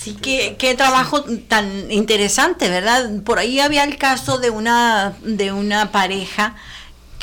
Sí, 0.05 0.19
qué, 0.21 0.57
qué 0.59 0.75
trabajo 0.75 1.25
tan 1.49 1.91
interesante, 1.91 2.69
¿verdad? 2.69 3.23
Por 3.25 3.39
ahí 3.39 3.59
había 3.59 3.85
el 3.85 3.97
caso 3.97 4.37
de 4.37 4.51
una, 4.51 5.15
de 5.23 5.51
una 5.51 5.93
pareja 5.93 6.57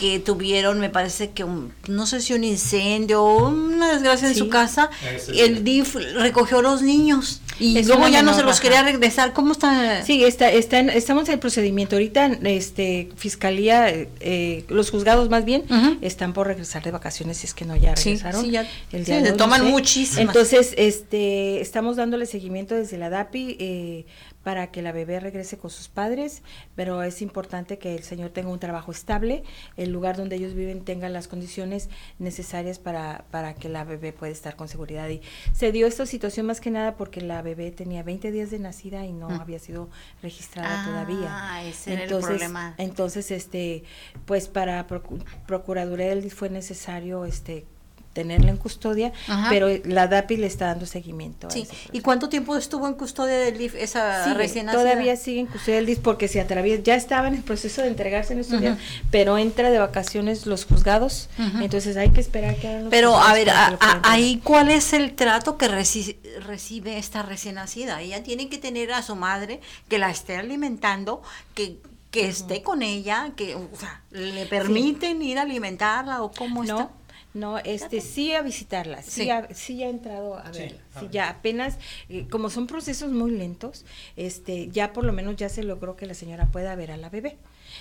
que 0.01 0.19
tuvieron, 0.19 0.79
me 0.79 0.89
parece 0.89 1.29
que 1.29 1.43
un, 1.43 1.71
no 1.87 2.07
sé 2.07 2.21
si 2.21 2.33
un 2.33 2.43
incendio 2.43 3.23
o 3.23 3.49
una 3.49 3.93
desgracia 3.93 4.27
en 4.27 4.33
su 4.35 4.49
casa, 4.49 4.89
es 5.15 5.29
el 5.29 5.63
DIF 5.63 5.93
recogió 6.15 6.57
a 6.57 6.61
los 6.63 6.81
niños 6.81 7.41
y 7.59 7.77
Es 7.77 7.85
luego 7.87 8.07
ya 8.07 8.23
no 8.23 8.33
se 8.33 8.41
los 8.41 8.59
quería 8.59 8.81
regresar. 8.81 9.33
¿Cómo 9.33 9.51
está? 9.51 10.03
Sí, 10.03 10.23
está, 10.23 10.49
está 10.51 10.79
en- 10.79 10.89
estamos 10.89 11.27
en 11.27 11.33
el 11.35 11.39
procedimiento. 11.39 11.95
Ahorita, 11.97 12.25
este, 12.45 13.09
fiscalía, 13.15 13.87
eh, 13.89 14.65
los 14.69 14.89
juzgados 14.89 15.29
más 15.29 15.45
bien, 15.45 15.65
están 16.01 16.33
por 16.33 16.47
regresar 16.47 16.81
de 16.83 16.89
vacaciones 16.89 17.37
si 17.37 17.45
es 17.45 17.53
que 17.53 17.65
no 17.65 17.75
ya 17.75 17.93
regresaron. 17.93 18.41
sí, 18.43 18.49
ya- 18.49 18.67
el 18.91 19.05
día 19.05 19.21
de 19.21 19.31
hoy, 19.31 19.37
toman 19.37 19.59
no 19.61 19.65
sé. 19.67 19.71
muchísimas. 19.71 20.19
Entonces, 20.25 20.73
este, 20.77 21.61
estamos 21.61 21.95
dándole 21.97 22.25
seguimiento 22.25 22.73
desde 22.73 22.97
la 22.97 23.11
DAPI 23.11 23.57
eh, 23.59 24.05
para 24.43 24.71
que 24.71 24.81
la 24.81 24.91
bebé 24.91 25.19
regrese 25.19 25.57
con 25.57 25.69
sus 25.69 25.87
padres, 25.87 26.41
pero 26.75 27.03
es 27.03 27.21
importante 27.21 27.77
que 27.77 27.95
el 27.95 28.03
señor 28.03 28.31
tenga 28.31 28.49
un 28.49 28.59
trabajo 28.59 28.91
estable, 28.91 29.43
el 29.77 29.91
lugar 29.91 30.17
donde 30.17 30.35
ellos 30.37 30.53
viven 30.55 30.83
tenga 30.83 31.09
las 31.09 31.27
condiciones 31.27 31.89
necesarias 32.19 32.79
para, 32.79 33.25
para 33.31 33.53
que 33.53 33.69
la 33.69 33.83
bebé 33.83 34.13
pueda 34.13 34.31
estar 34.31 34.55
con 34.55 34.67
seguridad. 34.67 35.07
Y 35.09 35.21
se 35.53 35.71
dio 35.71 35.85
esta 35.87 36.05
situación 36.05 36.45
más 36.47 36.59
que 36.61 36.71
nada 36.71 36.95
porque 36.97 37.21
la 37.21 37.41
bebé 37.41 37.71
tenía 37.71 38.03
20 38.03 38.31
días 38.31 38.49
de 38.51 38.59
nacida 38.59 39.05
y 39.05 39.13
no 39.13 39.29
Mm. 39.29 39.41
había 39.41 39.59
sido 39.59 39.89
registrada 40.21 40.81
Ah, 40.81 40.85
todavía. 40.85 41.69
ese 41.69 41.93
era 41.93 42.01
el 42.03 42.07
entonces, 42.09 42.29
problema. 42.29 42.75
entonces, 42.77 43.31
este, 43.31 43.83
pues 44.25 44.47
para 44.47 44.87
procu- 44.87 45.23
Procuraduría 45.45 46.01
fue 46.29 46.49
necesario, 46.49 47.25
este, 47.25 47.65
tenerla 48.13 48.49
en 48.51 48.57
custodia, 48.57 49.13
Ajá. 49.27 49.47
pero 49.49 49.67
la 49.85 50.07
DAPI 50.07 50.37
le 50.37 50.47
está 50.47 50.67
dando 50.67 50.85
seguimiento. 50.85 51.49
Sí. 51.49 51.67
¿Y 51.91 52.01
cuánto 52.01 52.29
tiempo 52.29 52.55
estuvo 52.57 52.87
en 52.87 52.93
custodia 52.95 53.37
del 53.37 53.57
DIF 53.57 53.75
esa 53.75 54.23
Sigue, 54.25 54.35
recién 54.35 54.65
nacida? 54.65 54.81
todavía 54.83 55.15
sigue 55.15 55.39
en 55.41 55.45
custodia 55.47 55.75
del 55.77 55.85
DIF 55.85 55.99
porque 55.99 56.27
se 56.27 56.41
atraviesa, 56.41 56.83
ya 56.83 56.95
estaba 56.95 57.27
en 57.27 57.35
el 57.35 57.43
proceso 57.43 57.81
de 57.81 57.87
entregarse 57.87 58.33
en 58.33 58.39
estos 58.39 58.59
días, 58.59 58.77
pero 59.11 59.37
entra 59.37 59.69
de 59.71 59.79
vacaciones 59.79 60.45
los 60.45 60.65
juzgados, 60.65 61.29
entonces 61.61 61.95
hay 61.97 62.09
que 62.09 62.21
esperar 62.21 62.55
que 62.57 62.67
hagan 62.67 62.83
los 62.85 62.91
Pero 62.91 63.15
a 63.17 63.33
ver, 63.33 63.49
a- 63.49 63.77
a- 63.79 64.01
ahí 64.03 64.41
cuál 64.43 64.69
es 64.69 64.93
el 64.93 65.13
trato 65.15 65.57
que 65.57 65.67
reci- 65.69 66.17
recibe 66.45 66.97
esta 66.97 67.21
recién 67.23 67.55
nacida. 67.55 68.01
Ella 68.01 68.23
tiene 68.23 68.49
que 68.49 68.57
tener 68.57 68.91
a 68.93 69.01
su 69.01 69.15
madre 69.15 69.61
que 69.87 69.97
la 69.99 70.09
esté 70.09 70.35
alimentando, 70.37 71.21
que 71.55 71.77
que 72.11 72.27
esté 72.27 72.61
con 72.61 72.81
ella, 72.81 73.31
que 73.37 73.55
o 73.55 73.69
sea, 73.79 74.01
le 74.11 74.45
permiten 74.45 75.21
ir 75.21 75.39
a 75.39 75.43
alimentarla 75.43 76.21
o 76.23 76.29
cómo 76.33 76.61
está. 76.63 76.89
No, 77.33 77.57
este 77.59 78.01
sí 78.01 78.33
a 78.33 78.41
visitarla, 78.41 79.01
sí, 79.03 79.11
Sí. 79.23 79.29
ha- 79.29 79.47
sí 79.53 79.77
ya 79.77 79.85
ha 79.87 79.89
entrado 79.89 80.37
a 80.37 80.51
Sí, 80.53 80.59
verla, 80.59 80.77
a 80.95 80.99
sí, 80.99 81.05
ver. 81.05 81.11
ya 81.11 81.29
apenas, 81.29 81.77
eh, 82.09 82.27
como 82.29 82.49
son 82.49 82.67
procesos 82.67 83.09
muy 83.11 83.31
lentos, 83.31 83.85
este, 84.17 84.67
ya 84.69 84.91
por 84.91 85.05
lo 85.05 85.13
menos 85.13 85.37
ya 85.37 85.47
se 85.47 85.63
logró 85.63 85.95
que 85.95 86.05
la 86.05 86.13
señora 86.13 86.47
pueda 86.47 86.75
ver 86.75 86.91
a 86.91 86.97
la 86.97 87.09
bebé. 87.09 87.37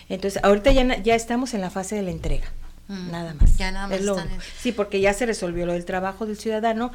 Entonces, 0.08 0.40
ahorita 0.44 0.70
ya, 0.70 1.02
ya 1.02 1.14
estamos 1.16 1.52
en 1.54 1.62
la 1.62 1.70
fase 1.70 1.96
de 1.96 2.02
la 2.02 2.10
entrega, 2.12 2.46
Mm, 2.86 3.10
nada 3.10 3.34
más. 3.34 3.56
ya 3.56 3.72
nada 3.72 3.88
más 3.88 3.98
Es 3.98 4.04
lo 4.04 4.12
están 4.12 4.28
único. 4.28 4.42
en- 4.42 4.48
Sí, 4.60 4.70
porque 4.70 5.00
ya 5.00 5.12
se 5.14 5.26
resolvió 5.26 5.66
lo 5.66 5.72
del 5.72 5.84
trabajo 5.84 6.26
del 6.26 6.36
ciudadano, 6.38 6.92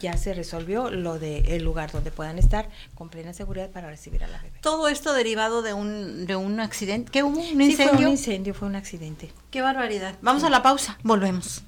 ya 0.00 0.16
se 0.18 0.34
resolvió 0.34 0.90
lo 0.90 1.18
del 1.18 1.62
lugar 1.62 1.92
donde 1.92 2.10
puedan 2.10 2.38
estar 2.38 2.68
con 2.96 3.08
plena 3.08 3.32
seguridad 3.32 3.70
para 3.70 3.88
recibir 3.88 4.22
a 4.24 4.26
la 4.26 4.36
bebé. 4.42 4.58
Todo 4.60 4.88
esto 4.88 5.12
derivado 5.14 5.62
de 5.62 5.72
un 5.74 6.26
de 6.26 6.34
un 6.36 6.58
accidente, 6.60 7.10
¿qué 7.12 7.22
hubo? 7.22 7.38
¿Un 7.38 7.44
Sí, 7.46 7.54
fue 7.54 7.64
incendio? 7.64 8.06
un 8.08 8.12
incendio, 8.12 8.52
fue 8.52 8.66
un 8.68 8.74
accidente. 8.76 9.30
Qué 9.50 9.62
barbaridad. 9.62 10.16
Vamos 10.22 10.42
a 10.44 10.50
la 10.50 10.62
pausa, 10.62 10.98
volvemos. 11.04 11.62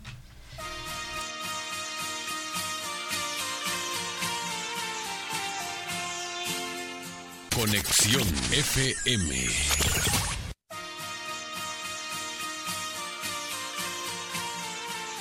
Conexión 7.58 8.22
FM. 8.52 9.34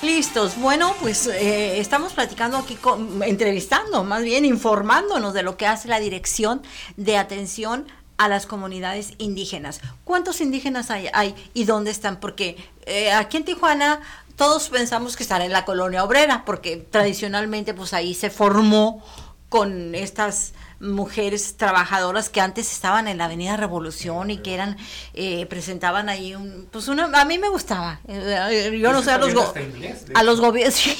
Listos. 0.02 0.56
Bueno, 0.56 0.94
pues 1.00 1.26
eh, 1.26 1.80
estamos 1.80 2.12
platicando 2.12 2.56
aquí, 2.58 2.78
entrevistando, 3.26 4.04
más 4.04 4.22
bien 4.22 4.44
informándonos 4.44 5.34
de 5.34 5.42
lo 5.42 5.56
que 5.56 5.66
hace 5.66 5.88
la 5.88 5.98
Dirección 5.98 6.62
de 6.96 7.16
Atención 7.16 7.88
a 8.18 8.28
las 8.28 8.46
Comunidades 8.46 9.14
Indígenas. 9.18 9.80
¿Cuántos 10.04 10.40
indígenas 10.40 10.92
hay, 10.92 11.08
hay 11.12 11.34
y 11.54 11.64
dónde 11.64 11.90
están? 11.90 12.20
Porque 12.20 12.56
eh, 12.86 13.10
aquí 13.10 13.38
en 13.38 13.46
Tijuana 13.46 14.00
todos 14.36 14.68
pensamos 14.68 15.16
que 15.16 15.24
están 15.24 15.42
en 15.42 15.50
la 15.50 15.64
colonia 15.64 16.04
obrera, 16.04 16.44
porque 16.44 16.76
tradicionalmente 16.76 17.74
pues 17.74 17.92
ahí 17.94 18.14
se 18.14 18.30
formó 18.30 19.02
con 19.48 19.96
estas 19.96 20.52
mujeres 20.80 21.56
trabajadoras 21.56 22.28
que 22.28 22.40
antes 22.40 22.70
estaban 22.72 23.08
en 23.08 23.18
la 23.18 23.24
Avenida 23.24 23.56
Revolución 23.56 24.30
y 24.30 24.38
que 24.38 24.54
eran 24.54 24.76
eh, 25.14 25.46
presentaban 25.46 26.08
ahí 26.08 26.34
un 26.34 26.68
pues 26.70 26.88
una 26.88 27.04
a 27.20 27.24
mí 27.24 27.38
me 27.38 27.48
gustaba. 27.48 28.00
Eh, 28.06 28.78
yo 28.80 28.92
no 28.92 29.02
sé 29.02 29.10
a 29.10 29.18
los 29.18 29.34
go- 29.34 29.52
inglés, 29.60 30.04
a 30.14 30.22
los 30.22 30.40
gobiernos 30.40 30.74
sí 30.78 30.96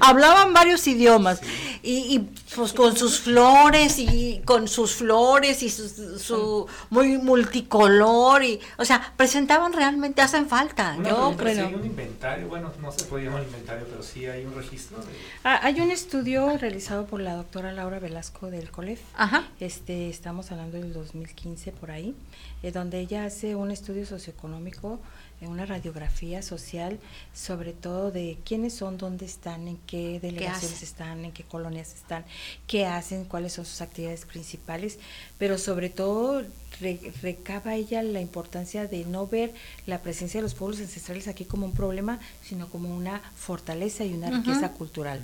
hablaban 0.00 0.52
varios 0.52 0.86
idiomas 0.86 1.40
y, 1.86 2.14
y, 2.14 2.18
pues 2.54 2.72
con 2.72 2.96
sus 2.96 3.20
flores 3.20 3.98
y 3.98 4.42
con 4.44 4.66
sus 4.66 4.94
flores 4.94 5.62
y 5.62 5.70
su, 5.70 6.18
su 6.18 6.66
muy 6.90 7.16
multicolor 7.18 8.42
y 8.42 8.60
o 8.76 8.84
sea 8.84 9.12
presentaban 9.16 9.72
realmente 9.72 10.20
hacen 10.20 10.48
falta 10.48 10.96
Una 10.98 11.08
yo 11.08 11.32
bueno. 11.32 11.52
¿sí 11.52 11.60
hay 11.60 11.74
un 11.74 11.86
inventario, 11.86 12.48
bueno, 12.48 12.72
no 12.82 12.90
se 12.90 13.04
puede 13.04 13.24
llamar 13.24 13.44
inventario, 13.44 13.86
pero 13.88 14.02
sí 14.02 14.26
hay 14.26 14.44
un 14.44 14.54
registro 14.54 14.98
de... 14.98 15.12
Ah, 15.44 15.60
hay 15.62 15.80
un 15.80 15.90
estudio 15.90 16.58
realizado 16.58 17.06
por 17.06 17.20
la 17.20 17.34
doctora 17.34 17.72
Laura 17.72 18.00
Velasco 18.00 18.50
del 18.50 18.70
COLEF. 18.70 19.00
ajá 19.14 19.44
Este, 19.60 20.08
estamos 20.08 20.50
hablando 20.50 20.78
del 20.78 20.92
2015 20.92 21.72
por 21.72 21.90
ahí, 21.90 22.14
eh, 22.62 22.72
donde 22.72 22.98
ella 22.98 23.24
hace 23.24 23.54
un 23.54 23.70
estudio 23.70 24.06
socioeconómico, 24.06 24.98
una 25.42 25.66
radiografía 25.66 26.40
social, 26.42 26.98
sobre 27.34 27.72
todo 27.72 28.10
de 28.10 28.38
quiénes 28.44 28.72
son, 28.74 28.96
dónde 28.96 29.26
están, 29.26 29.68
en 29.68 29.76
qué 29.86 30.18
delegaciones 30.20 30.82
están, 30.82 31.24
en 31.26 31.32
qué 31.32 31.44
colonias 31.44 31.94
están, 31.94 32.24
qué 32.66 32.86
hacen, 32.86 33.24
cuáles 33.26 33.52
son 33.52 33.66
sus 33.66 33.80
actividades 33.82 34.24
principales, 34.24 34.98
pero 35.38 35.58
sobre 35.58 35.90
todo 35.90 36.42
re- 36.80 37.12
recaba 37.22 37.74
ella 37.74 38.02
la 38.02 38.20
importancia 38.22 38.86
de 38.86 39.04
no 39.04 39.26
ver 39.26 39.52
la 39.86 40.00
presencia 40.00 40.38
de 40.38 40.42
los 40.42 40.54
pueblos 40.54 40.80
ancestrales 40.80 41.28
aquí 41.28 41.44
como 41.44 41.66
un 41.66 41.72
problema, 41.74 42.18
sino 42.42 42.68
como 42.68 42.94
una 42.96 43.20
fortaleza 43.36 44.04
y 44.04 44.14
una 44.14 44.30
riqueza 44.38 44.72
cultural 44.72 45.20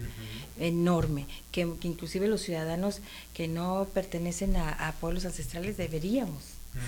enorme, 0.60 1.26
que, 1.50 1.70
que 1.80 1.88
inclusive 1.88 2.28
los 2.28 2.42
ciudadanos 2.42 3.00
que 3.34 3.48
no 3.48 3.86
pertenecen 3.94 4.56
a, 4.56 4.88
a 4.88 4.92
pueblos 4.92 5.24
ancestrales 5.24 5.76
deberíamos 5.76 6.42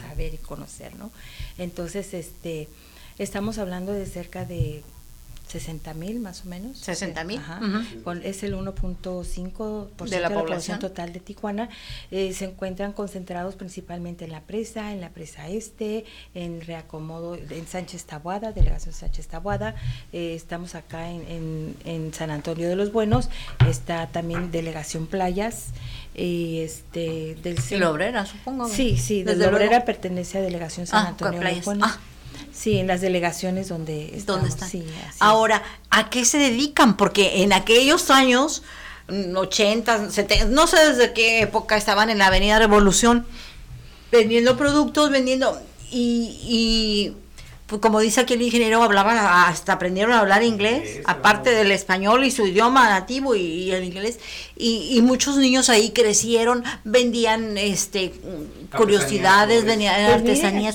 saber 0.09 0.33
y 0.33 0.39
conocer, 0.39 0.95
¿no? 0.97 1.11
Entonces, 1.59 2.15
este, 2.15 2.69
estamos 3.19 3.59
hablando 3.59 3.93
de 3.93 4.07
cerca 4.07 4.45
de 4.45 4.83
60 5.47 5.95
mil 5.95 6.19
más 6.21 6.45
o 6.45 6.49
menos. 6.49 6.79
60,000, 6.79 7.39
Ajá. 7.39 7.61
ujú. 7.63 8.03
Con- 8.03 8.23
es 8.25 8.43
el 8.43 8.55
1.5% 8.55 10.05
De 10.05 10.11
de 10.11 10.21
la 10.21 10.29
la, 10.29 10.35
población. 10.41 10.79
total 10.81 11.13
de 11.13 11.21
Tijuana. 11.21 11.69
Eh, 12.11 12.33
se 12.33 12.47
encuentran 12.47 12.93
concentrados 12.93 13.55
principalmente 13.55 14.25
en 14.25 14.33
la 14.33 14.41
presa, 14.41 14.93
en 14.93 15.01
la 15.01 15.11
presa 15.11 15.47
este, 15.49 16.07
en 16.35 16.61
reacomodo, 16.63 17.37
en 17.37 17.67
Sánchez 17.69 18.05
Tabuada, 18.05 18.51
delegación 18.53 18.95
Sánchez 18.95 19.29
Tabuada. 19.29 19.77
Eh, 20.13 20.35
estamos 20.35 20.75
acá 20.75 21.11
en, 21.11 21.21
en- 21.29 21.77
en 21.85 22.15
San 22.15 22.31
Antonio 22.31 22.69
de 22.69 22.75
los 22.75 22.91
Buenos. 22.91 23.29
Está 23.69 24.09
también 24.09 24.51
delegación 24.51 25.07
Playas. 25.07 25.67
Y 26.17 26.61
este, 26.61 27.37
del 27.43 27.59
y 27.71 27.75
la 27.77 27.91
obrera 27.91 28.25
supongo 28.25 28.69
Sí, 28.69 28.97
sí, 28.97 29.23
Desde 29.23 29.39
desde 29.39 29.53
Obrera 29.55 29.71
luego. 29.73 29.85
pertenece 29.85 30.39
a 30.39 30.41
Delegación 30.41 30.87
San 30.87 31.05
Ah, 31.07 31.09
Antonio 31.11 31.39
de 31.41 31.53
los 31.57 31.65
Buenos. 31.65 31.91
Ah. 31.93 32.01
Sí, 32.53 32.79
en 32.79 32.87
las 32.87 33.01
delegaciones 33.01 33.69
donde 33.69 34.23
¿Dónde 34.27 34.49
están? 34.49 34.69
sí. 34.71 34.85
Ahora, 35.21 35.63
¿a 35.91 36.11
qué 36.11 36.25
se 36.25 36.39
dedican? 36.39 36.97
Porque 36.97 37.43
en 37.43 37.53
aquellos 37.53 38.11
años, 38.11 38.63
mm, 39.09 39.37
80, 39.37 40.11
70, 40.11 40.47
no 40.47 40.67
sé 40.67 40.77
desde 40.93 41.13
qué 41.13 41.43
época 41.43 41.77
estaban 41.77 42.11
en 42.11 42.19
la 42.19 42.27
Avenida 42.29 42.59
Revolución, 42.59 43.27
vendiendo 44.11 44.57
productos, 44.57 45.11
vendiendo, 45.11 45.61
y, 45.91 46.39
y, 46.49 47.17
como 47.81 48.01
dice 48.01 48.21
aquí 48.21 48.35
el 48.35 48.43
ingeniero, 48.43 48.83
hablaban, 48.83 49.17
hasta 49.19 49.75
aprendieron 49.75 50.13
a 50.13 50.21
hablar 50.21 50.43
inglés, 50.43 50.55
Inglés, 50.55 51.03
aparte 51.07 51.51
del 51.51 51.71
español 51.73 52.25
y 52.25 52.31
su 52.31 52.47
idioma 52.47 52.89
nativo 52.89 53.35
y, 53.35 53.41
y 53.41 53.73
el 53.73 53.85
inglés, 53.85 54.19
y, 54.57 54.97
y 54.97 55.03
muchos 55.03 55.37
niños 55.37 55.69
ahí 55.69 55.91
crecieron, 55.91 56.65
vendían 56.85 57.59
este 57.59 58.13
curiosidades, 58.77 59.63
flores. 59.63 59.65
vendían 59.65 59.95
Pues 59.95 60.15
artesanías, 60.15 60.75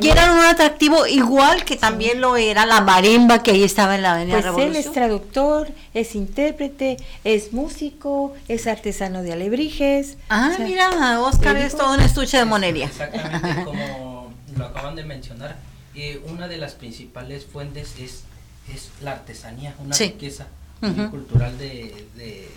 y 0.00 0.08
eran 0.08 0.38
un 0.38 0.44
atractivo 0.44 1.06
igual 1.06 1.64
que 1.64 1.76
también 1.76 2.20
lo 2.20 2.36
era 2.36 2.66
la 2.66 2.80
marimba 2.80 3.42
que 3.42 3.52
ahí 3.52 3.64
estaba 3.64 3.94
en 3.94 4.02
la 4.02 4.14
Avenida 4.14 4.52
Pues 4.52 4.66
él 4.66 4.76
es 4.76 4.92
traductor, 4.92 5.68
es 5.94 6.14
intérprete, 6.14 6.96
es 7.24 7.52
músico, 7.52 8.34
es 8.48 8.66
artesano 8.66 9.22
de 9.22 9.32
alebrijes. 9.32 10.16
Ah, 10.28 10.50
o 10.52 10.56
sea, 10.56 10.64
mira, 10.64 11.20
Oscar 11.20 11.56
es 11.56 11.76
todo 11.76 11.94
un 11.94 12.00
estuche 12.00 12.36
de 12.36 12.44
monería. 12.44 12.86
Exactamente, 12.86 13.64
como 13.64 14.32
lo 14.56 14.64
acaban 14.64 14.96
de 14.96 15.04
mencionar, 15.04 15.56
eh, 15.96 16.22
una 16.28 16.46
de 16.48 16.58
las 16.58 16.74
principales 16.74 17.44
fuentes 17.44 17.94
es, 17.98 18.22
es 18.74 18.90
la 19.02 19.12
artesanía, 19.12 19.74
una 19.78 19.94
Sí. 19.94 20.04
riqueza 20.08 20.46
cultural 21.10 21.56
de, 21.58 22.06
de, 22.16 22.48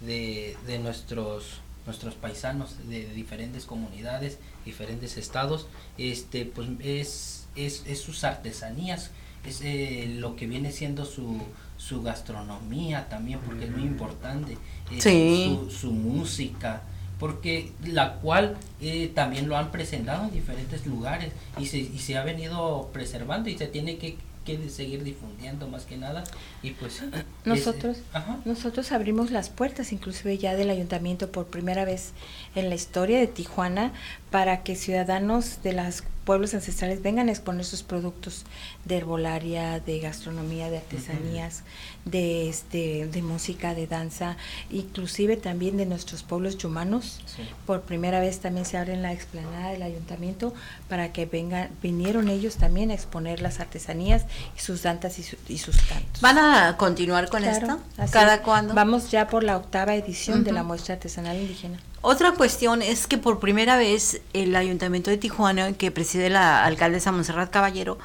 de, 0.00 0.56
de 0.66 0.78
nuestros 0.78 1.60
nuestros 1.84 2.14
paisanos 2.14 2.88
de 2.88 3.06
diferentes 3.14 3.64
comunidades, 3.64 4.38
diferentes 4.64 5.16
estados, 5.16 5.68
este 5.98 6.44
pues 6.44 6.68
es, 6.80 7.46
es, 7.54 7.84
es 7.86 8.00
sus 8.00 8.24
artesanías 8.24 9.10
es 9.44 9.60
eh, 9.62 10.12
lo 10.18 10.34
que 10.34 10.48
viene 10.48 10.72
siendo 10.72 11.04
su, 11.04 11.40
su 11.76 12.02
gastronomía 12.02 13.08
también, 13.08 13.38
porque 13.40 13.66
es 13.66 13.70
muy 13.70 13.82
importante, 13.84 14.54
eh, 14.90 15.00
Sí. 15.00 15.44
su, 15.70 15.70
su 15.70 15.92
música, 15.92 16.82
porque 17.18 17.72
la 17.84 18.14
cual 18.16 18.56
eh, 18.80 19.10
también 19.14 19.48
lo 19.48 19.56
han 19.56 19.70
presentado 19.70 20.24
en 20.24 20.32
diferentes 20.32 20.86
lugares 20.86 21.32
y 21.58 21.66
se, 21.66 21.78
y 21.78 21.98
se 21.98 22.16
ha 22.18 22.24
venido 22.24 22.90
preservando 22.92 23.48
y 23.48 23.56
se 23.56 23.66
tiene 23.66 23.96
que, 23.96 24.16
que 24.44 24.68
seguir 24.68 25.02
difundiendo 25.02 25.66
más 25.66 25.84
que 25.86 25.96
nada 25.96 26.24
y 26.62 26.72
pues 26.72 27.00
es- 27.02 27.24
Nosotros, 27.44 27.98
ajá. 28.12 28.38
nosotros 28.44 28.92
abrimos 28.92 29.30
las 29.30 29.48
puertas, 29.50 29.92
inclusive 29.92 30.36
ya 30.38 30.54
del 30.54 30.68
ayuntamiento 30.70 31.32
por 31.32 31.46
primera 31.46 31.84
vez 31.84 32.12
en 32.56 32.68
la 32.68 32.74
historia 32.74 33.18
de 33.20 33.26
Tijuana, 33.28 33.92
para 34.30 34.62
que 34.64 34.74
ciudadanos 34.74 35.62
de 35.62 35.72
los 35.72 36.02
pueblos 36.24 36.52
ancestrales 36.54 37.00
vengan 37.02 37.28
a 37.28 37.30
exponer 37.30 37.64
sus 37.64 37.84
productos 37.84 38.44
de 38.84 38.96
herbolaria, 38.96 39.78
de 39.78 40.00
gastronomía, 40.00 40.68
de 40.70 40.78
artesanías, 40.78 41.62
de 42.04 42.48
este, 42.48 43.06
de 43.06 43.22
música, 43.22 43.74
de 43.74 43.86
danza, 43.86 44.36
inclusive 44.70 45.36
también 45.36 45.76
de 45.76 45.86
nuestros 45.86 46.24
pueblos 46.24 46.58
yumanos. 46.58 47.20
Sí. 47.26 47.42
Por 47.64 47.82
primera 47.82 48.18
vez 48.18 48.40
también 48.40 48.66
se 48.66 48.76
abre 48.76 48.94
en 48.94 49.02
la 49.02 49.12
explanada 49.12 49.70
del 49.70 49.82
ayuntamiento 49.82 50.52
para 50.88 51.12
que 51.12 51.26
vengan, 51.26 51.70
vinieron 51.80 52.28
ellos 52.28 52.56
también 52.56 52.90
a 52.90 52.94
exponer 52.94 53.40
las 53.40 53.60
artesanías 53.60 54.24
y 54.56 54.60
sus 54.60 54.82
danzas 54.82 55.20
y, 55.20 55.22
su- 55.22 55.36
y 55.48 55.58
sus 55.58 55.76
cantos. 55.82 56.20
¿Van 56.22 56.38
a 56.38 56.76
continuar 56.76 57.28
con 57.28 57.42
Claro, 57.42 57.78
esto? 57.96 58.10
¿Cada 58.10 58.42
cuándo? 58.42 58.74
Vamos 58.74 59.12
ya 59.12 59.28
por 59.28 59.44
la 59.44 59.56
octava 59.56 59.94
edición 59.94 60.42
de 60.42 60.50
la 60.52 60.64
muestra 60.64 60.94
artesanal 60.94 61.36
indígena. 61.36 61.78
Otra 62.08 62.30
cuestión 62.30 62.82
es 62.82 63.08
que 63.08 63.18
por 63.18 63.40
primera 63.40 63.76
vez 63.76 64.20
el 64.32 64.54
Ayuntamiento 64.54 65.10
de 65.10 65.16
Tijuana, 65.16 65.72
que 65.72 65.90
preside 65.90 66.30
la 66.30 66.64
alcaldesa 66.64 67.10
Monserrat 67.10 67.50
Caballero, 67.50 67.98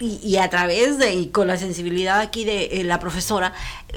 y, 0.00 0.18
y 0.26 0.38
a 0.38 0.48
través 0.48 0.96
de, 0.96 1.12
y 1.12 1.26
con 1.28 1.48
la 1.48 1.58
sensibilidad 1.58 2.18
aquí 2.20 2.46
de 2.46 2.80
eh, 2.80 2.84
la 2.84 2.98
profesora, 2.98 3.52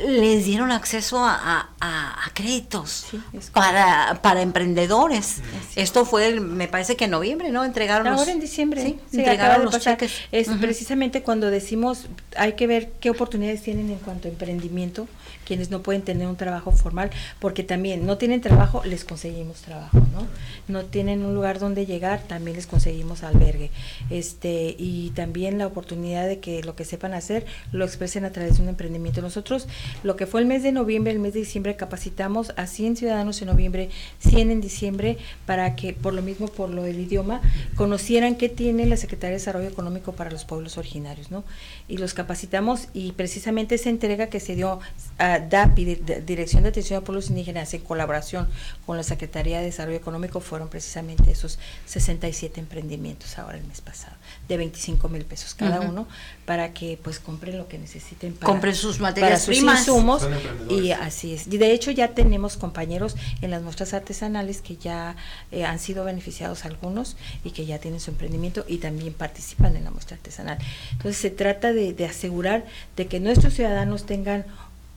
les 0.06 0.44
dieron 0.44 0.73
acceso 0.73 1.19
a, 1.23 1.34
a- 1.36 1.69
a- 1.80 2.26
a 2.26 2.30
créditos 2.34 3.06
Sí, 3.11 3.22
para, 3.53 4.19
para 4.22 4.41
emprendedores. 4.41 5.38
Esto 5.77 6.03
fue, 6.03 6.27
el- 6.27 6.41
me 6.41 6.68
parece 6.68 6.98
que 6.98 7.06
en 7.06 7.11
noviembre, 7.11 7.49
¿no? 7.52 7.64
Entregaron 7.64 8.10
los- 8.11 8.19
Ahora 8.19 8.34
en 8.34 8.41
diciembre, 8.41 8.82
Sí, 8.84 8.99
entregaron 9.18 9.64
los 9.64 9.80
cheques. 9.80 10.11
Es 10.34 10.49
precisamente 10.49 11.22
cuando 11.22 11.49
decimos 11.49 12.07
hay 12.36 12.53
que 12.53 12.68
ver 12.68 12.91
qué 12.99 13.10
oportunidades 13.10 13.61
tienen 13.64 13.90
en 13.90 13.99
cuanto 13.99 14.27
a 14.27 14.32
emprendimiento, 14.32 15.07
quienes 15.45 15.69
no 15.69 15.81
pueden 15.81 16.01
tener 16.01 16.27
un 16.27 16.35
trabajo 16.35 16.72
formal, 16.72 17.11
porque 17.39 17.63
también 17.63 18.05
no 18.05 18.17
tienen 18.17 18.41
trabajo, 18.41 18.84
les 18.84 19.05
conseguimos 19.05 19.61
trabajo, 19.61 19.99
¿no? 20.11 20.27
No 20.67 20.85
tienen 20.85 21.23
un 21.23 21.35
lugar 21.35 21.59
donde 21.59 21.85
llegar, 21.85 22.22
también 22.23 22.57
les 22.57 22.67
conseguimos 22.67 23.23
albergue. 23.23 23.72
Este, 24.09 24.76
y 24.77 25.11
también 25.11 25.57
la 25.57 25.67
oportunidad 25.67 26.27
de 26.27 26.39
que 26.39 26.63
lo 26.63 26.76
que 26.76 26.85
sepan 26.85 27.13
hacer 27.13 27.45
lo 27.72 27.85
expresen 27.85 28.26
a 28.26 28.31
través 28.31 28.57
de 28.57 28.63
un 28.63 28.69
emprendimiento. 28.69 29.22
Nosotros, 29.22 29.67
lo 30.03 30.15
que 30.15 30.26
fue 30.26 30.41
el 30.41 30.47
mes 30.47 30.63
de 30.63 30.72
noviembre, 30.72 31.13
el 31.13 31.19
mes 31.19 31.34
de 31.34 31.39
diciembre, 31.39 31.76
capacitamos 31.76 32.53
a 32.57 32.67
100 32.67 32.97
ciudadanos 32.97 33.41
en 33.41 33.47
noviembre, 33.47 33.89
100 34.19 34.51
en 34.51 34.61
diciembre, 34.61 35.17
para 35.45 35.76
que, 35.76 35.93
por 35.93 36.13
lo 36.13 36.22
mismo, 36.22 36.47
por 36.47 36.69
lo 36.69 36.84
del 36.84 36.99
idioma, 36.99 37.41
conocieran 37.76 38.35
qué 38.35 38.49
tiene 38.49 38.85
la 38.85 38.97
Secretaría 38.97 39.31
de 39.31 39.39
Desarrollo 39.39 39.67
Económico 39.67 40.13
para 40.13 40.31
los 40.31 40.45
pueblos 40.45 40.77
originarios, 40.77 41.31
¿no? 41.31 41.43
Y 41.88 41.97
los 41.97 42.13
capacitamos 42.13 42.88
y 42.93 43.11
precisamente 43.11 43.76
esa 43.76 43.89
entrega 43.89 44.27
que 44.27 44.39
se 44.39 44.55
dio 44.55 44.80
a 45.17 45.34
DAPI, 45.39 45.85
de- 45.85 45.95
de- 45.97 46.21
Dirección 46.21 46.63
de 46.63 46.69
Atención 46.69 47.01
a 47.01 47.03
Pueblos 47.05 47.29
Indígenas, 47.29 47.73
en 47.73 47.81
colaboración 47.81 48.47
con 48.85 48.97
la 48.97 49.03
Secretaría 49.03 49.59
de 49.59 49.65
Desarrollo 49.65 49.97
Económico, 49.97 50.39
fueron 50.39 50.69
precisamente 50.69 51.31
esos 51.31 51.59
67 51.85 52.59
emprendimientos 52.59 53.37
ahora 53.37 53.57
el 53.57 53.63
mes 53.65 53.81
pasado, 53.81 54.15
de 54.47 54.57
25 54.57 55.09
mil 55.09 55.25
pesos 55.25 55.53
cada 55.53 55.81
uno, 55.81 56.07
para 56.45 56.73
que 56.73 56.99
pues 57.01 57.19
compren 57.19 57.57
lo 57.57 57.67
que 57.67 57.77
necesiten 57.77 58.33
para, 58.33 58.45
Compren 58.51 58.75
sus 58.75 58.97
para 58.97 59.09
materias 59.11 59.39
sus 59.43 59.55
primas. 59.55 59.79
insumos 59.79 60.27
y 60.69 60.91
así 60.91 61.33
es. 61.33 61.47
Y 61.47 61.57
de 61.57 61.71
hecho 61.71 61.91
ya 61.91 62.09
tenemos 62.09 62.57
compañeros 62.57 63.15
en 63.41 63.51
las 63.51 63.61
muestras 63.61 63.93
artesanales 63.93 64.61
que 64.61 64.77
ya 64.77 65.15
eh, 65.51 65.63
han 65.65 65.79
sido 65.79 66.03
beneficiados 66.05 66.65
algunos 66.65 67.17
y 67.43 67.51
que 67.51 67.65
ya 67.65 67.79
tienen 67.79 67.99
su 67.99 68.11
emprendimiento 68.11 68.65
y 68.67 68.77
también 68.77 69.13
participan 69.13 69.75
en 69.75 69.83
la 69.83 69.91
muestra 69.91 70.17
artesanal. 70.17 70.57
Entonces 70.91 71.17
se 71.17 71.29
trata 71.29 71.73
de, 71.73 71.93
de 71.93 72.05
asegurar 72.05 72.65
de 72.95 73.07
que 73.07 73.19
nuestros 73.19 73.53
ciudadanos 73.53 74.05
tengan 74.05 74.45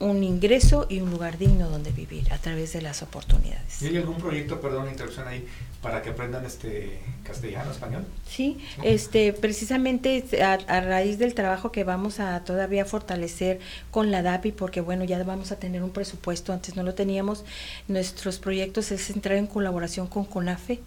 un 0.01 0.23
ingreso 0.23 0.87
y 0.89 1.01
un 1.01 1.11
lugar 1.11 1.39
digno 1.39 1.69
donde 1.69 1.91
vivir 1.91 2.33
a 2.33 2.39
través 2.39 2.73
de 2.73 2.83
las 2.83 3.03
oportunidades. 3.03 3.83
¿Y 3.83 3.87
hay 3.89 3.97
algún 3.97 4.19
proyecto, 4.19 4.61
perdón 4.61 4.85
la 4.87 4.93
interrupción 4.93 5.27
ahí, 5.27 5.45
para 5.83 6.03
que 6.03 6.11
aprendan 6.11 6.45
este 6.45 7.01
castellano, 7.25 7.73
español? 7.73 8.05
Sí, 8.29 8.59
este, 8.85 9.33
precisamente 9.33 10.25
a, 10.43 10.53
a 10.69 10.81
raíz 10.81 11.19
del 11.19 11.35
trabajo 11.35 11.73
que 11.73 11.83
vamos 11.83 12.21
a 12.21 12.45
todavía 12.45 12.85
fortalecer 12.85 13.59
con 13.91 14.13
la 14.13 14.23
DAPI, 14.23 14.53
porque 14.53 14.81
bueno, 14.81 15.03
ya 15.05 15.21
vamos 15.25 15.51
a 15.51 15.57
tener 15.59 15.83
un 15.83 15.91
presupuesto, 15.91 16.53
antes 16.53 16.77
no 16.77 16.85
lo 16.85 16.95
teníamos, 16.95 17.45
nuestros 17.89 18.39
proyectos 18.39 18.93
es 18.93 19.11
entrar 19.11 19.37
en 19.37 19.49
colaboración 19.49 20.07
con 20.07 20.25
CONAFE 20.25 20.81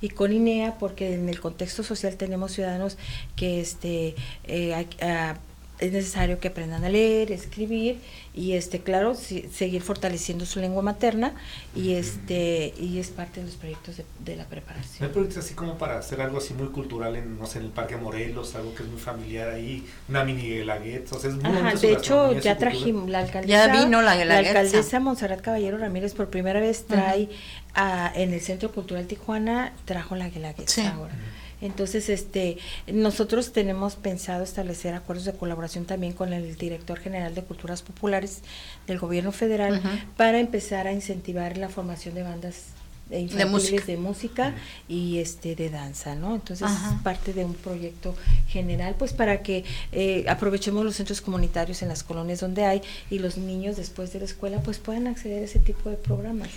y 0.00 0.08
con 0.08 0.32
INEA, 0.32 0.76
porque 0.78 1.14
en 1.14 1.28
el 1.28 1.40
contexto 1.40 1.84
social 1.84 2.16
tenemos 2.16 2.50
ciudadanos 2.52 2.96
que 3.36 3.60
este, 3.60 4.16
eh, 4.44 4.74
hay- 4.74 4.88
ah, 5.02 5.36
es 5.78 5.92
necesario 5.92 6.38
que 6.40 6.48
aprendan 6.48 6.84
a 6.84 6.88
leer, 6.88 7.30
escribir 7.32 7.98
y 8.34 8.52
este 8.52 8.80
claro 8.80 9.14
si- 9.14 9.48
seguir 9.52 9.82
fortaleciendo 9.82 10.46
su 10.46 10.60
lengua 10.60 10.82
materna 10.82 11.34
y 11.74 11.94
este 11.94 12.72
y 12.78 12.98
es 12.98 13.08
parte 13.08 13.40
de 13.40 13.46
los 13.46 13.56
proyectos 13.56 13.96
de, 13.98 14.04
de 14.24 14.36
la 14.36 14.44
¿No 14.44 14.48
preparación. 14.50 15.06
hay 15.08 15.12
proyectos 15.12 15.44
así 15.44 15.54
como 15.54 15.76
para 15.78 15.98
hacer 15.98 16.20
algo 16.20 16.38
así 16.38 16.54
muy 16.54 16.68
cultural 16.68 17.16
en, 17.16 17.38
no 17.38 17.46
sé, 17.46 17.58
en 17.58 17.66
el 17.66 17.70
Parque 17.70 17.96
Morelos, 17.96 18.54
algo 18.54 18.74
que 18.74 18.82
es 18.84 18.88
muy 18.88 19.00
familiar 19.00 19.48
ahí, 19.50 19.86
una 20.08 20.24
mini 20.24 20.42
guelaguetza, 20.48 21.16
o 21.16 21.18
sea, 21.18 21.30
es 21.30 21.36
muy 21.36 21.44
Ajá, 21.46 21.74
de 21.74 21.92
hecho 21.92 22.32
ya 22.40 22.56
trajimos 22.56 23.08
la 23.10 23.20
alcaldesa. 23.20 23.66
Ya 23.66 23.72
vino 23.84 24.02
la 24.02 24.14
la 24.24 24.38
alcaldesa 24.38 25.00
Monserrat 25.00 25.40
Caballero 25.40 25.78
Ramírez 25.78 26.14
por 26.14 26.28
primera 26.30 26.60
vez 26.60 26.84
trae 26.86 27.28
a- 27.74 28.12
en 28.14 28.32
el 28.32 28.40
Centro 28.40 28.72
Cultural 28.72 29.06
Tijuana 29.06 29.72
trajo 29.84 30.16
la 30.16 30.28
guelaguetza 30.30 30.72
Sí. 30.74 30.80
ahora. 30.86 31.14
Entonces, 31.60 32.08
este, 32.08 32.58
nosotros 32.86 33.52
tenemos 33.52 33.96
pensado 33.96 34.44
establecer 34.44 34.94
acuerdos 34.94 35.24
de 35.24 35.32
colaboración 35.32 35.86
también 35.86 36.12
con 36.12 36.32
el 36.32 36.56
director 36.56 36.98
general 36.98 37.34
de 37.34 37.42
Culturas 37.42 37.82
Populares 37.82 38.42
del 38.86 38.98
Gobierno 38.98 39.32
Federal 39.32 39.80
para 40.16 40.38
empezar 40.38 40.86
a 40.86 40.92
incentivar 40.92 41.56
la 41.56 41.68
formación 41.68 42.14
de 42.14 42.22
bandas 42.22 42.75
de 43.08 43.20
infantiles 43.20 43.50
música. 43.50 43.84
de 43.86 43.96
música 43.96 44.54
y 44.88 45.18
este 45.18 45.54
de 45.54 45.70
danza, 45.70 46.14
¿no? 46.14 46.34
Entonces 46.34 46.66
Ajá. 46.66 46.94
es 46.94 47.02
parte 47.02 47.32
de 47.32 47.44
un 47.44 47.54
proyecto 47.54 48.16
general, 48.48 48.96
pues 48.98 49.12
para 49.12 49.42
que 49.42 49.64
eh, 49.92 50.24
aprovechemos 50.28 50.84
los 50.84 50.96
centros 50.96 51.20
comunitarios 51.20 51.82
en 51.82 51.88
las 51.88 52.02
colonias 52.02 52.40
donde 52.40 52.64
hay 52.64 52.82
y 53.10 53.18
los 53.18 53.38
niños 53.38 53.76
después 53.76 54.12
de 54.12 54.20
la 54.20 54.24
escuela 54.24 54.60
pues 54.60 54.78
puedan 54.78 55.06
acceder 55.06 55.42
a 55.42 55.44
ese 55.44 55.60
tipo 55.60 55.88
de 55.88 55.96
programas. 55.96 56.48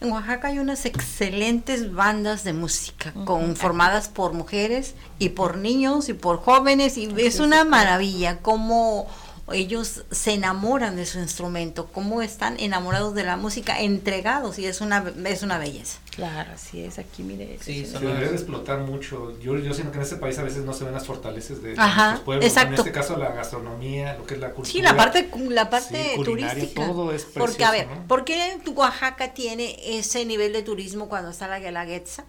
En 0.00 0.10
Oaxaca 0.10 0.48
hay 0.48 0.58
unas 0.58 0.84
excelentes 0.84 1.92
bandas 1.92 2.42
de 2.44 2.52
música 2.52 3.12
conformadas 3.24 4.08
por 4.08 4.32
mujeres 4.32 4.94
y 5.18 5.30
por 5.30 5.56
niños 5.56 6.08
y 6.08 6.14
por 6.14 6.38
jóvenes 6.38 6.98
y 6.98 7.08
es 7.18 7.40
una 7.40 7.64
maravilla 7.64 8.38
cómo 8.42 9.06
ellos 9.52 10.04
se 10.10 10.32
enamoran 10.32 10.96
de 10.96 11.06
su 11.06 11.18
instrumento, 11.18 11.86
cómo 11.92 12.20
están 12.22 12.58
enamorados 12.58 13.14
de 13.14 13.22
la 13.24 13.36
música, 13.36 13.80
entregados 13.80 14.58
y 14.58 14.66
es 14.66 14.80
una 14.80 15.04
es 15.24 15.42
una 15.42 15.58
belleza. 15.58 15.98
Claro, 16.10 16.50
así 16.54 16.82
es, 16.82 16.98
aquí 16.98 17.22
mire. 17.22 17.58
Sí, 17.60 17.84
Se 17.84 17.98
debería 17.98 18.28
de 18.28 18.34
explotar 18.34 18.78
mucho. 18.80 19.38
Yo, 19.38 19.58
yo 19.58 19.74
siento 19.74 19.92
que 19.92 19.98
en 19.98 20.04
este 20.04 20.16
país 20.16 20.38
a 20.38 20.42
veces 20.42 20.64
no 20.64 20.72
se 20.72 20.84
ven 20.84 20.94
las 20.94 21.04
fortalezas 21.06 21.62
de, 21.62 21.74
Ajá, 21.76 22.04
nuestros 22.06 22.24
pueblos. 22.24 22.46
exacto. 22.46 22.72
En 22.72 22.78
este 22.78 22.92
caso 22.92 23.16
la 23.18 23.32
gastronomía, 23.32 24.14
lo 24.16 24.24
que 24.26 24.34
es 24.34 24.40
la 24.40 24.48
cultura. 24.52 24.72
Sí, 24.72 24.80
la 24.82 24.96
parte 24.96 25.30
la 25.50 25.68
parte 25.70 26.12
Sí, 26.16 26.24
turística. 26.24 26.86
todo 26.86 27.12
es 27.12 27.24
Porque 27.24 27.64
a 27.64 27.70
ver, 27.70 27.80
precioso, 27.84 28.00
¿no? 28.02 28.08
¿por 28.08 28.24
qué 28.24 28.58
Oaxaca 28.74 29.34
tiene 29.34 29.76
ese 29.98 30.24
nivel 30.24 30.52
de 30.54 30.62
turismo 30.62 31.08
cuando 31.08 31.30
está 31.30 31.46
la 31.48 31.60
Guelaguetza? 31.60 32.24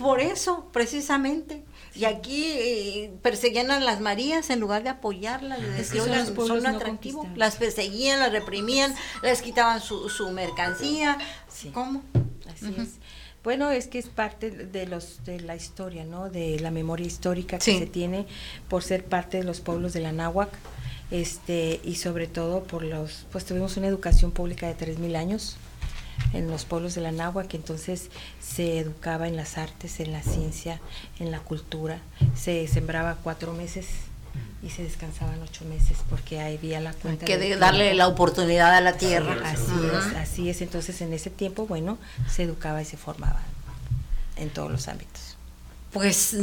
Por 0.00 0.20
eso, 0.20 0.66
precisamente. 0.72 1.62
Y 1.94 2.04
aquí 2.04 2.44
eh, 2.46 3.12
perseguían 3.22 3.70
a 3.70 3.80
las 3.80 4.00
Marías 4.00 4.50
en 4.50 4.60
lugar 4.60 4.82
de 4.82 4.90
apoyarlas, 4.90 5.60
de 5.60 5.70
decir, 5.70 6.02
que 6.02 6.46
son 6.46 6.66
atractivos. 6.66 7.26
Las 7.36 7.56
perseguían, 7.56 8.20
las 8.20 8.32
reprimían, 8.32 8.94
les 9.22 9.42
quitaban 9.42 9.80
su, 9.80 10.08
su 10.08 10.30
mercancía. 10.30 11.18
Sí. 11.48 11.70
¿Cómo? 11.70 12.02
Así 12.52 12.74
es. 12.78 12.90
Bueno, 13.42 13.70
es 13.70 13.88
que 13.88 13.98
es 13.98 14.08
parte 14.08 14.50
de 14.50 14.86
los 14.86 15.24
de 15.24 15.40
la 15.40 15.56
historia, 15.56 16.04
¿no? 16.04 16.28
De 16.28 16.60
la 16.60 16.70
memoria 16.70 17.06
histórica 17.06 17.56
que 17.58 17.64
Sí. 17.64 17.78
se 17.78 17.86
tiene 17.86 18.26
por 18.68 18.82
ser 18.82 19.04
parte 19.04 19.38
de 19.38 19.44
los 19.44 19.60
pueblos 19.60 19.92
de 19.94 20.00
la 20.00 20.12
náhuac, 20.12 20.50
este 21.10 21.80
y 21.82 21.96
sobre 21.96 22.26
todo 22.26 22.62
por 22.64 22.82
los 22.84 23.26
pues 23.32 23.44
tuvimos 23.46 23.76
una 23.78 23.86
educación 23.88 24.30
pública 24.30 24.66
de 24.68 24.74
3000 24.74 25.16
años 25.16 25.56
en 26.32 26.50
los 26.50 26.64
pueblos 26.64 26.94
de 26.94 27.00
la 27.00 27.12
náhuac, 27.12 27.52
entonces 27.54 28.10
se 28.40 28.78
educaba 28.78 29.26
en 29.28 29.36
las 29.36 29.58
artes, 29.58 30.00
en 30.00 30.12
la 30.12 30.22
ciencia, 30.22 30.80
en 31.18 31.30
la 31.30 31.40
cultura, 31.40 31.98
se 32.36 32.66
sembraba 32.68 33.16
cuatro 33.22 33.52
meses 33.52 33.86
y 34.62 34.70
se 34.70 34.82
descansaban 34.84 35.40
ocho 35.42 35.64
meses 35.64 35.98
porque 36.08 36.40
ahí 36.40 36.56
había 36.56 36.80
la 36.80 36.92
cuenta 36.92 37.24
Que 37.24 37.38
del 37.38 37.50
de 37.50 37.56
darle 37.56 37.84
tiempo. 37.84 37.96
la 37.98 38.08
oportunidad 38.08 38.74
a 38.74 38.80
la 38.80 38.92
tierra. 38.98 39.36
Así 39.44 39.72
es, 39.86 40.16
así 40.16 40.50
es. 40.50 40.60
Entonces, 40.62 41.00
en 41.00 41.12
ese 41.12 41.30
tiempo, 41.30 41.66
bueno, 41.66 41.98
se 42.28 42.42
educaba 42.44 42.80
y 42.82 42.84
se 42.84 42.96
formaba 42.96 43.40
en 44.36 44.50
todos 44.50 44.70
los 44.70 44.86
ámbitos. 44.88 45.36
pues 45.92 46.36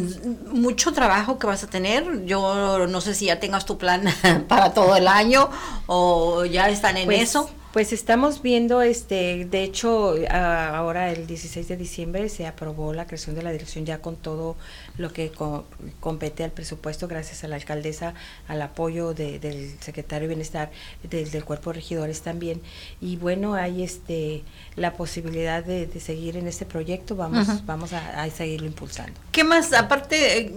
mucho 0.51 0.91
trabajo 0.91 1.39
que 1.39 1.47
vas 1.47 1.63
a 1.63 1.67
tener. 1.67 2.25
Yo 2.25 2.85
no 2.87 3.01
sé 3.01 3.13
si 3.13 3.25
ya 3.27 3.39
tengas 3.39 3.65
tu 3.65 3.77
plan 3.77 4.03
para 4.49 4.73
todo 4.73 4.95
el 4.97 5.07
año 5.07 5.49
o 5.85 6.43
ya 6.43 6.67
están 6.69 6.97
en 6.97 7.05
Pues, 7.05 7.21
eso. 7.29 7.49
Pues 7.77 7.93
estamos 7.93 8.41
viendo, 8.41 8.81
este, 8.81 9.45
de 9.45 9.61
hecho, 9.61 10.15
a- 10.31 10.75
ahora 10.75 11.11
el 11.11 11.27
16 11.27 11.67
de 11.67 11.77
diciembre 11.77 12.27
se 12.27 12.47
aprobó 12.47 12.91
la 12.91 13.05
creación 13.05 13.35
de 13.35 13.43
la 13.43 13.51
dirección 13.51 13.85
ya 13.85 13.99
con 13.99 14.15
todo 14.15 14.55
lo 14.97 15.13
que 15.13 15.29
co- 15.29 15.63
compete 15.99 16.43
al 16.43 16.49
presupuesto, 16.49 17.07
gracias 17.07 17.43
a 17.43 17.47
la 17.47 17.55
alcaldesa, 17.55 18.15
al 18.47 18.63
apoyo 18.63 19.13
de- 19.13 19.37
del 19.37 19.75
secretario 19.79 20.27
de 20.27 20.33
Bienestar, 20.33 20.71
del, 21.07 21.29
del 21.29 21.45
cuerpo 21.45 21.69
de 21.69 21.75
regidores 21.75 22.21
también. 22.21 22.63
Y 22.99 23.17
bueno, 23.17 23.53
hay 23.53 23.83
este 23.83 24.41
la 24.75 24.93
posibilidad 24.93 25.63
de, 25.63 25.85
de 25.85 25.99
seguir 25.99 26.35
en 26.35 26.47
este 26.47 26.65
proyecto, 26.65 27.15
vamos, 27.15 27.63
vamos 27.67 27.93
a, 27.93 28.23
a 28.23 28.29
seguirlo 28.31 28.65
impulsando. 28.65 29.13
¿Qué 29.31 29.43
más? 29.43 29.71
Aparte, 29.73 30.39
eh, 30.39 30.51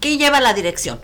¿qué 0.00 0.18
lleva 0.18 0.38
la 0.38 0.52
dirección? 0.52 1.00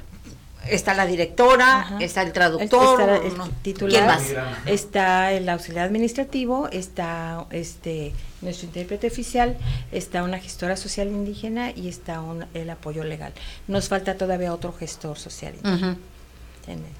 Está 0.68 0.92
la 0.94 1.06
directora, 1.06 1.80
Ajá. 1.80 1.98
está 2.00 2.22
el 2.22 2.32
traductor, 2.32 3.00
Está 3.00 3.16
el 3.26 3.38
no, 3.38 3.48
titular, 3.62 3.90
¿quién 3.92 4.06
más? 4.06 4.22
está 4.66 5.32
el 5.32 5.48
auxiliar 5.48 5.86
administrativo, 5.86 6.68
está 6.70 7.46
este 7.50 8.12
nuestro 8.42 8.66
intérprete 8.66 9.06
oficial, 9.06 9.56
está 9.92 10.22
una 10.22 10.38
gestora 10.38 10.76
social 10.76 11.08
indígena 11.08 11.70
y 11.70 11.88
está 11.88 12.20
un- 12.20 12.44
el 12.54 12.68
apoyo 12.70 13.02
legal. 13.04 13.32
Nos 13.66 13.88
falta 13.88 14.16
todavía 14.16 14.52
otro 14.52 14.72
gestor 14.72 15.18
social 15.18 15.54
indígena. 15.54 15.96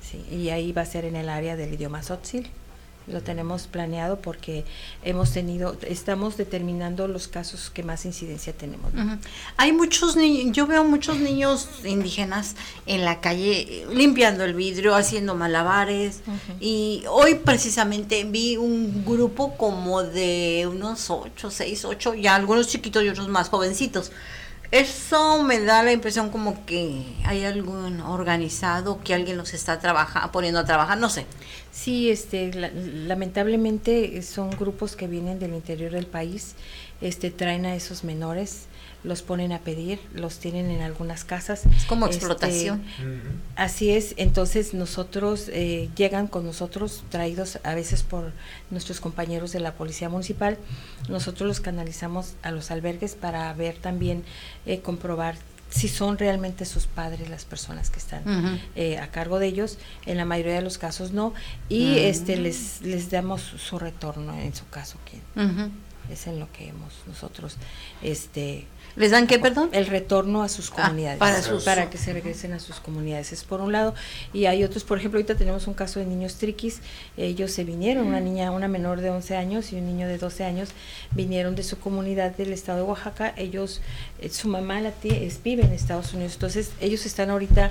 Sí, 0.00 0.24
y 0.34 0.48
ahí 0.48 0.72
va 0.72 0.82
a 0.82 0.86
ser 0.86 1.04
en 1.04 1.14
el 1.16 1.28
área 1.28 1.54
del 1.56 1.74
idioma 1.74 2.00
Tzotzil. 2.00 2.48
Lo 3.10 3.22
tenemos 3.22 3.66
planeado 3.66 4.20
porque 4.20 4.64
hemos 5.02 5.32
tenido, 5.32 5.76
estamos 5.86 6.36
determinando 6.36 7.08
los 7.08 7.28
casos 7.28 7.70
que 7.70 7.82
más 7.82 8.04
incidencia 8.04 8.52
tenemos. 8.52 8.92
Hay 9.56 9.72
muchos 9.72 10.16
niños, 10.16 10.54
yo 10.54 10.66
veo 10.66 10.84
muchos 10.84 11.18
niños 11.18 11.68
indígenas 11.84 12.54
en 12.86 13.04
la 13.04 13.20
calle 13.20 13.86
limpiando 13.92 14.44
el 14.44 14.54
vidrio, 14.54 14.94
haciendo 14.94 15.34
malabares. 15.34 16.20
Y 16.60 17.04
hoy 17.08 17.36
precisamente 17.36 18.24
vi 18.24 18.56
un 18.56 19.04
grupo 19.04 19.56
como 19.56 20.02
de 20.02 20.68
unos 20.70 21.10
ocho, 21.10 21.50
seis, 21.50 21.84
ocho, 21.84 22.14
ya 22.14 22.34
algunos 22.34 22.68
chiquitos 22.68 23.02
y 23.04 23.08
otros 23.08 23.28
más 23.28 23.48
jovencitos. 23.48 24.12
Eso 24.70 25.42
me 25.42 25.60
da 25.60 25.82
la 25.82 25.92
impresión 25.92 26.28
como 26.28 26.66
que 26.66 27.02
hay 27.24 27.44
algún 27.44 28.02
organizado, 28.02 29.00
que 29.02 29.14
alguien 29.14 29.38
los 29.38 29.54
está 29.54 29.78
trabajando, 29.78 30.30
poniendo 30.30 30.60
a 30.60 30.64
trabajar, 30.66 30.98
no 30.98 31.08
sé. 31.08 31.24
Sí, 31.72 32.10
este, 32.10 32.52
la- 32.52 32.70
lamentablemente 32.74 34.20
son 34.22 34.50
grupos 34.50 34.94
que 34.94 35.06
vienen 35.06 35.38
del 35.38 35.54
interior 35.54 35.92
del 35.92 36.06
país, 36.06 36.54
este, 37.00 37.30
traen 37.30 37.64
a 37.64 37.74
esos 37.76 38.04
menores, 38.04 38.66
los 39.04 39.22
ponen 39.22 39.52
a 39.52 39.60
pedir, 39.60 40.00
los 40.12 40.38
tienen 40.38 40.70
en 40.70 40.82
algunas 40.82 41.24
casas. 41.24 41.66
Es 41.66 41.84
como 41.84 42.06
Este, 42.06 42.16
explotación. 42.16 42.82
Así 43.56 43.90
es, 43.90 44.14
entonces 44.16 44.74
nosotros 44.74 45.48
eh, 45.48 45.88
llegan 45.96 46.26
con 46.26 46.44
nosotros 46.44 47.04
traídos 47.08 47.58
a 47.62 47.74
veces 47.74 48.02
por 48.02 48.32
nuestros 48.70 49.00
compañeros 49.00 49.52
de 49.52 49.60
la 49.60 49.74
policía 49.74 50.08
municipal, 50.08 50.58
nosotros 51.08 51.46
los 51.46 51.60
canalizamos 51.60 52.34
a 52.42 52.50
los 52.50 52.70
albergues 52.70 53.14
para 53.14 53.52
ver 53.54 53.76
también, 53.76 54.24
eh, 54.66 54.80
comprobar 54.80 55.36
si 55.70 55.88
son 55.88 56.16
realmente 56.16 56.64
sus 56.64 56.86
padres 56.86 57.28
las 57.28 57.44
personas 57.44 57.90
que 57.90 57.98
están 57.98 58.58
eh, 58.74 58.98
a 58.98 59.10
cargo 59.10 59.38
de 59.38 59.48
ellos, 59.48 59.78
en 60.06 60.16
la 60.16 60.24
mayoría 60.24 60.54
de 60.54 60.62
los 60.62 60.78
casos 60.78 61.12
no, 61.12 61.34
y 61.68 61.98
este 61.98 62.36
les, 62.36 62.80
les 62.80 63.10
damos 63.10 63.42
su, 63.42 63.78
retorno 63.78 64.34
en 64.38 64.54
su 64.54 64.66
caso, 64.68 64.98
que 65.04 65.20
es 66.12 66.26
en 66.26 66.40
lo 66.40 66.50
que 66.52 66.68
hemos 66.68 66.94
nosotros 67.06 67.56
este 68.02 68.66
¿Les 68.96 69.10
dan 69.12 69.26
qué, 69.26 69.38
perdón? 69.38 69.68
el 69.72 69.86
retorno 69.86 70.42
a 70.42 70.48
sus 70.48 70.70
Ah, 70.72 70.82
comunidades. 70.82 71.18
para 71.18 71.40
sus- 71.42 71.64
para 71.64 71.88
que 71.88 71.98
se 71.98 72.12
regresen 72.12 72.52
a 72.52 72.58
sus 72.58 72.80
comunidades 72.80 73.32
es 73.32 73.44
por 73.44 73.60
un 73.60 73.70
lado. 73.72 73.94
Y 74.32 74.46
hay 74.46 74.64
otros 74.64 74.82
por 74.84 74.98
ejemplo 74.98 75.18
ahorita 75.18 75.36
tenemos 75.36 75.66
un 75.68 75.74
caso 75.74 76.00
de 76.00 76.06
niños 76.06 76.34
triquis. 76.34 76.80
Ellos 77.16 77.52
se 77.52 77.64
vinieron 77.64 78.06
una 78.06 78.20
niña 78.20 78.50
una 78.50 78.66
menor 78.68 79.00
de 79.00 79.10
11 79.10 79.36
años 79.36 79.72
y 79.72 79.76
un 79.76 79.86
niño 79.86 80.08
de 80.08 80.18
12 80.18 80.44
años 80.44 80.70
vinieron 81.12 81.54
de 81.54 81.62
su 81.62 81.78
comunidad 81.78 82.36
del 82.36 82.52
estado 82.52 82.78
de 82.78 82.84
Oaxaca. 82.84 83.34
Ellos 83.36 83.80
eh, 84.20 84.28
su 84.30 84.48
mamá 84.48 84.80
la 84.80 84.90
tie- 84.90 85.22
es, 85.22 85.42
vive 85.42 85.62
en 85.64 85.72
Estados 85.72 86.12
Unidos. 86.14 86.32
Entonces 86.34 86.70
ellos 86.80 87.06
están 87.06 87.30
ahorita 87.30 87.70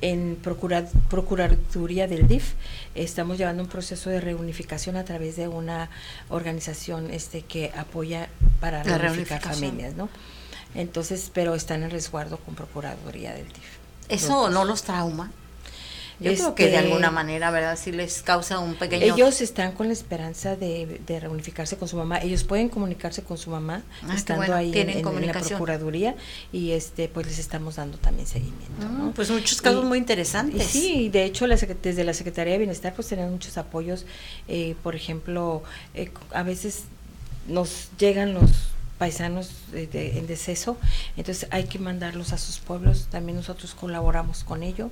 en 0.00 0.36
procura- 0.42 0.88
Procuraduría 1.10 2.08
del 2.08 2.26
DIF. 2.26 2.54
Estamos 2.94 3.38
llevando 3.38 3.62
un 3.62 3.68
proceso 3.68 4.10
de 4.10 4.20
reunificación 4.20 4.96
a 4.96 5.04
través 5.04 5.36
de 5.36 5.46
una 5.48 5.90
organización 6.28 7.10
este 7.10 7.42
que 7.42 7.70
apoya 7.76 8.28
para 8.58 8.82
La 8.84 8.98
reunificar 8.98 9.40
familias, 9.42 9.94
¿no? 9.94 10.08
Entonces, 10.74 11.30
pero 11.32 11.54
están 11.54 11.82
en 11.82 11.90
resguardo 11.90 12.38
con 12.38 12.54
Procuraduría 12.54 13.32
del 13.34 13.46
DIF. 13.46 13.56
Eso 14.08 14.50
no 14.50 14.64
los 14.64 14.82
trauma. 14.82 15.30
Yo 16.20 16.32
creo 16.34 16.54
que 16.54 16.64
de 16.64 16.76
Este, 16.76 16.86
alguna 16.86 17.10
manera, 17.10 17.50
¿verdad? 17.50 17.76
Sí 17.76 17.90
les 17.90 18.22
causa 18.22 18.60
un 18.60 18.76
pequeño... 18.76 19.12
Ellos 19.12 19.40
están 19.40 19.72
con 19.72 19.88
la 19.88 19.92
esperanza 19.92 20.54
de, 20.54 21.00
de 21.04 21.18
reunificarse 21.18 21.76
con 21.76 21.88
su 21.88 21.96
mamá. 21.96 22.18
Ellos 22.18 22.44
pueden 22.44 22.68
comunicarse 22.68 23.24
con 23.24 23.38
su 23.38 23.50
mamá 23.50 23.82
Ah, 24.04 24.14
estando 24.14 24.42
bueno, 24.42 24.54
ahí 24.54 24.66
en, 24.68 24.72
tienen 24.72 24.98
en- 24.98 25.08
en 25.08 25.26
la. 25.26 25.32
Procuraduría 25.32 26.14
y 26.52 26.72
este 26.72 27.08
pues 27.08 27.26
les 27.26 27.38
estamos 27.40 27.74
dando 27.76 27.98
también 27.98 28.28
seguimiento. 28.28 28.86
Mm, 28.88 28.98
¿no? 29.06 29.12
pues 29.12 29.30
muchos 29.32 29.60
casos 29.60 29.82
Y- 29.82 29.86
muy 29.88 29.98
Y 29.98 30.00
interesantes. 30.00 30.64
sí, 30.64 31.08
de 31.08 31.24
hecho 31.24 31.46
la 31.48 31.56
desde 31.56 32.04
la 32.04 32.14
Secretaría 32.14 32.52
de 32.52 32.58
Bienestar 32.58 32.94
pues 32.94 33.08
tenemos 33.08 33.32
muchos 33.32 33.58
apoyos, 33.58 34.06
eh, 34.46 34.76
por 34.84 34.94
ejemplo, 34.94 35.64
eh, 35.94 36.12
a 36.32 36.44
veces 36.44 36.82
nos 37.48 37.88
llegan 37.98 38.32
los 38.34 38.50
paisanos 39.02 39.50
de- 39.72 39.88
de- 39.88 40.16
en 40.18 40.28
deceso, 40.28 40.76
entonces 41.16 41.48
hay 41.50 41.64
que 41.64 41.80
mandarlos 41.80 42.32
a 42.32 42.38
sus 42.38 42.60
pueblos, 42.60 43.08
también 43.10 43.36
nosotros 43.36 43.74
colaboramos 43.74 44.44
con 44.44 44.62
ello, 44.62 44.90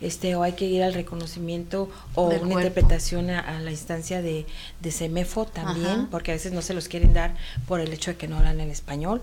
este 0.00 0.34
o 0.34 0.42
hay 0.42 0.54
que 0.54 0.64
ir 0.64 0.82
al 0.82 0.94
reconocimiento 0.94 1.88
o 2.16 2.22
una 2.24 2.38
cuerpo. 2.38 2.58
interpretación 2.58 3.30
a, 3.30 3.38
a 3.38 3.60
la 3.60 3.70
instancia 3.70 4.20
de, 4.20 4.46
de 4.80 4.90
CEMEFO 4.90 5.44
también, 5.46 5.86
Ajá. 5.86 6.08
porque 6.10 6.32
a 6.32 6.34
veces 6.34 6.52
no 6.52 6.60
se 6.60 6.74
los 6.74 6.88
quieren 6.88 7.12
dar 7.12 7.36
por 7.68 7.78
el 7.80 7.92
hecho 7.92 8.10
de 8.10 8.16
que 8.16 8.26
no 8.26 8.36
hablan 8.38 8.58
el 8.60 8.70
español. 8.70 9.22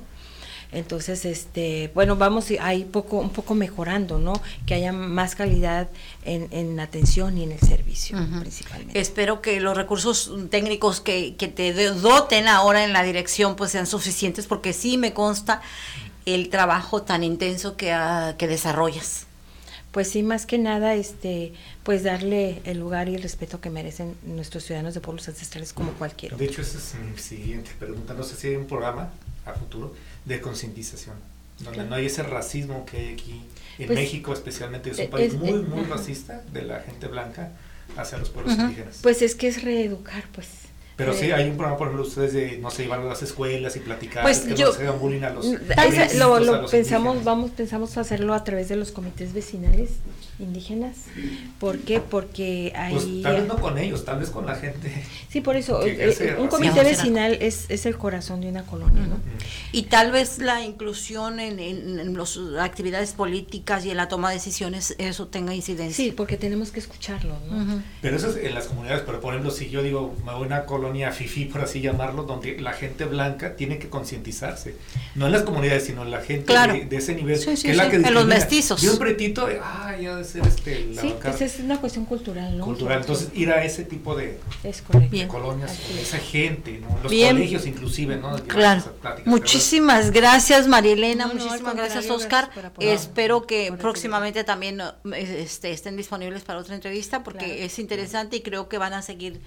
Entonces, 0.71 1.25
este, 1.25 1.89
bueno, 1.95 2.15
vamos 2.15 2.47
ahí 2.59 2.85
poco, 2.85 3.17
un 3.17 3.31
poco 3.31 3.55
mejorando, 3.55 4.19
¿no? 4.19 4.33
Que 4.67 4.75
haya 4.75 4.91
más 4.91 5.33
calidad 5.33 5.89
en, 6.25 6.47
en 6.51 6.79
atención 6.79 7.37
y 7.39 7.43
en 7.43 7.51
el 7.51 7.59
servicio, 7.59 8.17
principalmente. 8.39 8.99
Espero 8.99 9.41
que 9.41 9.59
los 9.59 9.75
recursos 9.75 10.31
técnicos 10.51 11.01
que, 11.01 11.35
que 11.35 11.47
te 11.47 11.73
doten 11.73 12.47
ahora 12.47 12.83
en 12.83 12.93
la 12.93 13.01
dirección 13.01 13.55
pues 13.55 13.71
sean 13.71 13.87
suficientes 13.87 14.45
porque 14.45 14.73
sí 14.73 14.97
me 14.97 15.11
consta 15.13 15.61
el 16.25 16.49
trabajo 16.49 17.01
tan 17.01 17.23
intenso 17.23 17.75
que, 17.75 17.91
ah, 17.91 18.35
que 18.37 18.47
desarrollas. 18.47 19.25
Pues 19.91 20.11
sí, 20.11 20.21
más 20.21 20.45
que 20.45 20.59
nada, 20.59 20.93
este, 20.93 21.53
pues 21.81 22.03
darle 22.03 22.61
el 22.63 22.77
lugar 22.77 23.09
y 23.09 23.15
el 23.15 23.23
respeto 23.23 23.59
que 23.59 23.71
merecen 23.71 24.15
nuestros 24.21 24.63
ciudadanos 24.65 24.93
de 24.93 25.01
pueblos 25.01 25.27
ancestrales 25.27 25.73
como 25.73 25.93
cualquiera. 25.93 26.37
De 26.37 26.45
hecho, 26.45 26.61
esa 26.61 26.77
es 26.77 26.93
mi 26.93 27.17
siguiente 27.17 27.71
pregunta. 27.79 28.13
No 28.13 28.23
sé 28.23 28.35
si 28.35 28.49
hay 28.49 28.55
un 28.55 28.67
programa 28.67 29.09
a 29.47 29.53
futuro 29.53 29.95
de 30.25 30.41
concientización, 30.41 31.15
donde 31.59 31.73
Claro. 31.75 31.89
no 31.89 31.95
hay 31.95 32.05
ese 32.05 32.23
racismo 32.23 32.85
que 32.85 32.97
hay 32.97 33.13
aquí 33.13 33.41
en 33.79 33.87
Pues, 33.87 33.99
México, 33.99 34.33
especialmente. 34.33 34.91
Es 34.91 34.99
eh, 34.99 35.05
un 35.05 35.09
país 35.11 35.33
es- 35.33 35.39
muy, 35.39 35.49
eh, 35.49 35.53
muy 35.67 35.83
racista 35.83 36.43
de 36.53 36.63
la 36.63 36.81
gente 36.81 37.07
blanca 37.07 37.51
hacia 37.97 38.17
los 38.17 38.29
pueblos 38.29 38.55
indígenas. 38.57 38.99
Pues 39.01 39.21
es 39.21 39.35
que 39.35 39.47
es 39.47 39.63
reeducar, 39.63 40.23
pues. 40.33 40.47
Pero 40.95 41.13
sí, 41.13 41.27
Eh, 41.27 41.33
hay 41.33 41.45
un 41.49 41.55
programa, 41.55 41.77
por 41.77 41.87
ejemplo, 41.87 42.05
ustedes 42.05 42.33
de, 42.33 42.57
no 42.57 42.69
sé, 42.71 42.83
llevar 42.83 42.99
a 42.99 43.05
las 43.05 43.23
escuelas 43.23 43.73
y 43.77 43.79
platicar, 43.79 44.21
Pues 44.23 44.39
que 44.39 44.53
yo- 44.53 44.67
no 44.67 44.73
se 44.73 44.81
hagan 44.85 44.99
bullying 44.99 45.21
a 45.23 45.29
los 45.29 45.45
Mm, 45.45 45.53
lo, 45.53 45.59
pensamos, 45.59 46.73
indígenas. 46.73 47.23
vamos, 47.23 47.51
pensamos 47.51 47.97
hacerlo 47.97 48.33
a 48.33 48.43
través 48.43 48.67
de 48.67 48.75
los 48.75 48.91
comités 48.91 49.31
vecinales 49.33 49.91
indígenas. 50.39 50.95
¿Por 51.59 51.79
qué? 51.79 51.99
Porque 51.99 52.71
ahí... 52.75 52.93
Pues 52.93 53.21
tal 53.23 53.35
vez 53.35 53.47
no 53.47 53.59
con 53.59 53.77
ellos, 53.77 54.05
tal 54.05 54.19
vez 54.19 54.29
con 54.29 54.45
la 54.45 54.55
gente. 54.55 55.03
Sí, 55.29 55.41
por 55.41 55.55
eso, 55.57 55.83
eh, 55.85 55.91
ejerce 55.91 56.35
un 56.37 56.47
comité 56.47 56.83
vecinal 56.83 57.37
es, 57.41 57.65
es 57.69 57.85
el 57.85 57.97
corazón 57.97 58.41
de 58.41 58.47
una 58.49 58.63
colonia, 58.63 59.01
¿no? 59.05 59.17
Y 59.71 59.83
tal 59.83 60.11
vez 60.11 60.39
la 60.39 60.63
inclusión 60.63 61.39
en, 61.39 61.59
en, 61.59 61.99
en 61.99 62.17
las 62.17 62.39
actividades 62.59 63.11
políticas 63.13 63.85
y 63.85 63.91
en 63.91 63.97
la 63.97 64.07
toma 64.07 64.29
de 64.29 64.35
decisiones, 64.35 64.95
eso 64.97 65.27
tenga 65.27 65.53
incidencia. 65.53 66.05
Sí, 66.05 66.11
porque 66.11 66.37
tenemos 66.37 66.71
que 66.71 66.79
escucharlo, 66.79 67.35
¿no? 67.49 67.83
Pero 68.01 68.15
eso 68.15 68.29
es 68.29 68.37
en 68.37 68.55
las 68.55 68.67
comunidades, 68.67 69.03
pero 69.05 69.19
por 69.19 69.33
ejemplo, 69.33 69.51
si 69.51 69.69
yo 69.69 69.83
digo, 69.83 70.15
me 70.25 70.31
voy 70.33 70.43
a 70.43 70.45
una 70.47 70.65
colonia 70.65 71.11
fifi, 71.11 71.45
por 71.45 71.61
así 71.61 71.81
llamarlo, 71.81 72.23
donde 72.23 72.59
la 72.59 72.73
gente 72.73 73.05
blanca 73.05 73.55
tiene 73.55 73.77
que 73.77 73.89
concientizarse. 73.89 74.75
No 75.15 75.25
en 75.25 75.33
las 75.33 75.43
comunidades, 75.43 75.85
sino 75.85 76.03
en 76.03 76.11
la 76.11 76.21
gente 76.21 76.45
Claro. 76.45 76.73
de, 76.73 76.85
de 76.85 76.95
ese 76.97 77.13
nivel. 77.13 77.37
Sí, 77.37 77.55
sí, 77.57 77.63
que 77.63 77.71
es 77.71 77.77
la 77.77 77.85
sí, 77.85 77.89
que 77.91 77.95
en 77.97 78.13
los 78.13 78.25
mestizos. 78.25 78.81
Vi 78.81 78.87
un 78.87 78.97
pretito, 78.97 79.47
ah, 79.61 79.95
ya 80.01 80.23
este, 80.35 80.85
la 80.93 81.01
Sí, 81.01 81.13
pues 81.21 81.41
es 81.41 81.59
una 81.59 81.79
cuestión 81.79 82.05
cultural, 82.05 82.57
¿no? 82.57 82.65
cultural. 82.65 83.01
Entonces, 83.01 83.29
ir 83.33 83.51
a 83.51 83.63
ese 83.63 83.83
tipo 83.83 84.15
de, 84.15 84.39
Es 84.63 84.83
de 85.11 85.27
colonias, 85.27 85.79
con 85.87 85.97
esa 85.97 86.17
gente, 86.17 86.79
¿no? 86.79 86.97
los 87.03 87.11
Bien. 87.11 87.35
colegios 87.35 87.65
inclusive, 87.65 88.17
¿no? 88.17 88.35
Claro. 88.47 88.83
Muchísimas 89.25 90.11
gracias, 90.11 90.67
María 90.67 90.93
Elena. 90.93 91.25
No, 91.27 91.33
no, 91.33 91.43
muchísimas 91.45 91.75
gracias, 91.75 92.09
Oscar. 92.09 92.45
gracias 92.45 92.65
apoyar. 92.65 92.93
Espero 92.93 93.45
que 93.47 93.69
Por 93.69 93.79
próximamente 93.79 94.43
también 94.43 94.81
uh, 94.81 95.13
este, 95.13 95.71
estén 95.71 95.95
disponibles 95.97 96.43
para 96.43 96.59
otra 96.59 96.75
entrevista 96.75 97.23
porque 97.23 97.45
Claro. 97.45 97.61
es 97.63 97.79
interesante 97.79 98.35
y 98.37 98.41
creo 98.41 98.67
que 98.69 98.77
van 98.77 98.93
a 98.93 99.01
seguir 99.01 99.41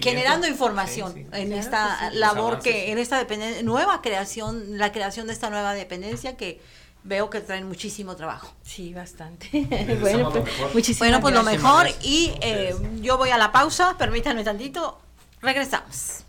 generando 0.00 0.46
información 0.48 1.12
Sí, 1.14 1.20
sí. 1.20 1.26
en 1.32 1.48
Claro 1.48 1.60
esta 1.60 1.98
que 2.08 2.14
sí. 2.14 2.18
labor 2.18 2.58
que 2.60 2.92
en 2.92 2.98
esta 2.98 3.26
nueva 3.62 4.02
creación, 4.02 4.78
la 4.78 4.92
creación 4.92 5.26
de 5.26 5.32
esta 5.32 5.50
nueva 5.50 5.74
dependencia 5.74 6.36
que 6.36 6.60
veo 7.04 7.30
que 7.30 7.40
traen 7.40 7.66
muchísimo 7.68 8.14
trabajo. 8.16 8.52
Sí, 8.62 8.92
bastante. 8.94 9.48
Bueno, 10.00 10.30
pues, 10.72 10.98
Bueno, 10.98 11.20
pues 11.20 11.34
lo 11.34 11.42
gracias. 11.42 11.62
mejor 11.62 11.86
y 12.02 12.32
eh, 12.40 12.74
yo 13.00 13.16
voy 13.18 13.30
a 13.30 13.38
la 13.38 13.50
pausa, 13.52 13.96
permítanme 13.98 14.44
tantito, 14.44 15.00
regresamos. 15.42 16.24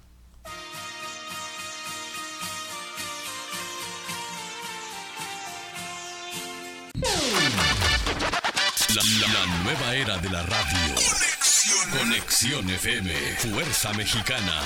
La, 8.93 9.02
la- 9.03 9.27
la 9.34 9.64
nueva 9.64 9.95
era 9.95 10.18
de 10.18 10.30
la 10.30 10.43
radio. 10.43 10.95
Conexión 11.98 12.69
FM. 12.69 13.14
Fuerza 13.38 13.93
Mexicana. 13.93 14.61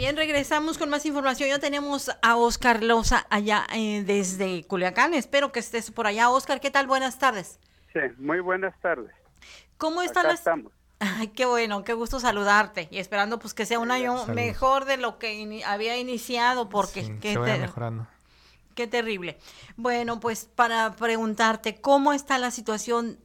Bien, 0.00 0.16
regresamos 0.16 0.78
con 0.78 0.88
más 0.88 1.04
información. 1.04 1.50
Ya 1.50 1.58
tenemos 1.58 2.10
a 2.22 2.36
Oscar 2.36 2.82
Loza 2.82 3.26
allá 3.28 3.66
eh, 3.74 4.02
desde 4.02 4.64
Culiacán. 4.64 5.12
Espero 5.12 5.52
que 5.52 5.60
estés 5.60 5.90
por 5.90 6.06
allá. 6.06 6.30
Oscar, 6.30 6.58
¿qué 6.58 6.70
tal? 6.70 6.86
Buenas 6.86 7.18
tardes. 7.18 7.58
Sí, 7.92 7.98
muy 8.16 8.40
buenas 8.40 8.72
tardes. 8.80 9.12
¿Cómo 9.76 10.00
están 10.00 10.20
Acá 10.24 10.28
las... 10.30 10.38
estamos. 10.40 10.72
Ay, 11.00 11.28
qué 11.28 11.44
bueno, 11.44 11.84
qué 11.84 11.92
gusto 11.92 12.18
saludarte 12.18 12.88
y 12.90 12.96
esperando 12.96 13.38
pues 13.38 13.52
que 13.52 13.66
sea 13.66 13.78
un 13.78 13.90
año 13.90 14.24
mejor 14.28 14.86
de 14.86 14.96
lo 14.96 15.18
que 15.18 15.62
había 15.66 15.98
iniciado 15.98 16.70
porque 16.70 17.04
Sí, 17.04 17.12
qué, 17.20 17.34
se 17.34 17.40
ter- 17.40 17.60
mejorando. 17.60 18.06
qué 18.74 18.86
terrible. 18.86 19.38
Bueno, 19.76 20.18
pues 20.18 20.46
para 20.46 20.96
preguntarte, 20.96 21.78
¿cómo 21.78 22.14
está 22.14 22.38
la 22.38 22.50
situación 22.50 23.18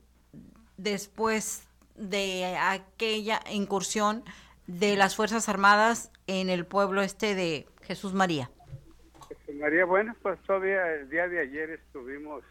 después 0.75 1.61
de 1.95 2.57
aquella 2.59 3.39
incursión 3.49 4.25
de 4.67 4.95
las 4.95 5.15
Fuerzas 5.15 5.49
Armadas 5.49 6.11
en 6.27 6.49
el 6.49 6.65
pueblo 6.65 7.01
este 7.01 7.35
de 7.35 7.67
Jesús 7.81 8.13
María? 8.13 8.49
Este, 9.29 9.53
María, 9.53 9.85
bueno, 9.85 10.15
pues 10.21 10.39
todavía 10.41 10.93
el 10.93 11.09
día 11.09 11.27
de 11.27 11.39
ayer 11.39 11.69
estuvimos 11.71 12.43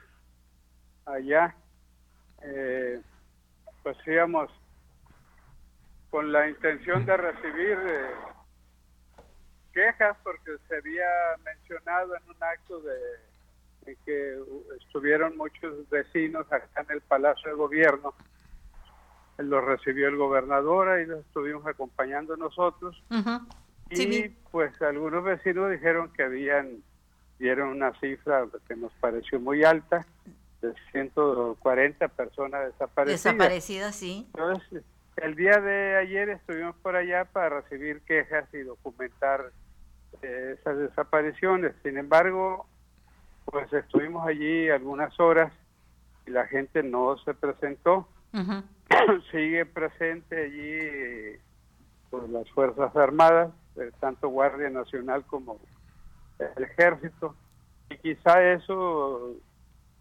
allá. 1.07 1.55
Eh, 2.43 3.01
pues 3.83 3.97
íbamos 4.07 4.51
con 6.11 6.31
la 6.33 6.49
intención 6.49 7.05
de 7.05 7.17
recibir 7.17 7.79
eh, 7.87 8.11
quejas 9.73 10.17
porque 10.23 10.53
se 10.69 10.77
había 10.77 11.07
mencionado 11.45 12.17
en 12.17 12.23
un 12.29 12.43
acto 12.43 12.81
de, 12.81 12.97
de 13.85 13.97
que 14.05 14.39
estuvieron 14.81 15.37
muchos 15.37 15.89
vecinos 15.91 16.47
acá 16.53 16.83
en 16.83 16.91
el 16.93 17.01
Palacio 17.03 17.51
de 17.51 17.57
Gobierno. 17.57 18.15
Los 19.39 19.65
recibió 19.65 20.09
el 20.09 20.17
gobernador, 20.17 20.89
ahí 20.89 21.07
los 21.07 21.21
estuvimos 21.21 21.67
acompañando 21.67 22.37
nosotros. 22.37 23.03
Y 23.91 23.97
Sí, 23.97 24.37
pues 24.51 24.81
algunos 24.83 25.25
vecinos 25.25 25.71
dijeron 25.71 26.13
que 26.13 26.23
habían, 26.23 26.83
dieron 27.39 27.69
una 27.69 27.93
cifra 28.01 28.47
que 28.67 28.77
nos 28.77 28.93
pareció 28.95 29.41
muy 29.41 29.65
alta, 29.65 30.07
de 30.63 30.75
140 30.93 32.09
personas 32.09 32.67
desaparecidas. 32.67 33.25
Desaparecidas, 33.25 33.97
sí. 33.97 34.27
Entonces, 34.35 34.83
el 35.17 35.35
día 35.37 35.61
de 35.61 35.97
ayer 35.97 36.29
estuvimos 36.31 36.75
por 36.77 36.97
allá 36.97 37.25
para 37.27 37.61
recibir 37.61 38.01
quejas 38.03 38.53
y 38.53 38.59
documentar 38.59 39.53
eh, 40.23 40.57
esas 40.59 40.79
desapariciones. 40.79 41.75
Sin 41.83 41.99
embargo, 41.99 42.67
pues 43.45 43.73
estuvimos 43.73 44.27
allí 44.27 44.69
algunas 44.71 45.19
horas 45.21 45.53
y 46.27 46.31
la 46.31 46.47
gente 46.47 46.83
no 46.83 47.17
se 47.19 47.35
presentó. 47.35 48.09
Sigue 49.31 49.67
presente 49.67 50.45
allí 50.45 51.39
pues, 52.11 52.29
las 52.31 52.49
Fuerzas 52.51 52.95
Armadas, 52.97 53.53
eh, 53.77 53.91
tanto 54.01 54.29
Guardia 54.29 54.71
Nacional 54.71 55.25
como 55.27 55.59
el 56.39 56.65
Ejército. 56.65 57.37
Y 57.91 57.97
quizá 57.99 58.43
eso 58.53 59.37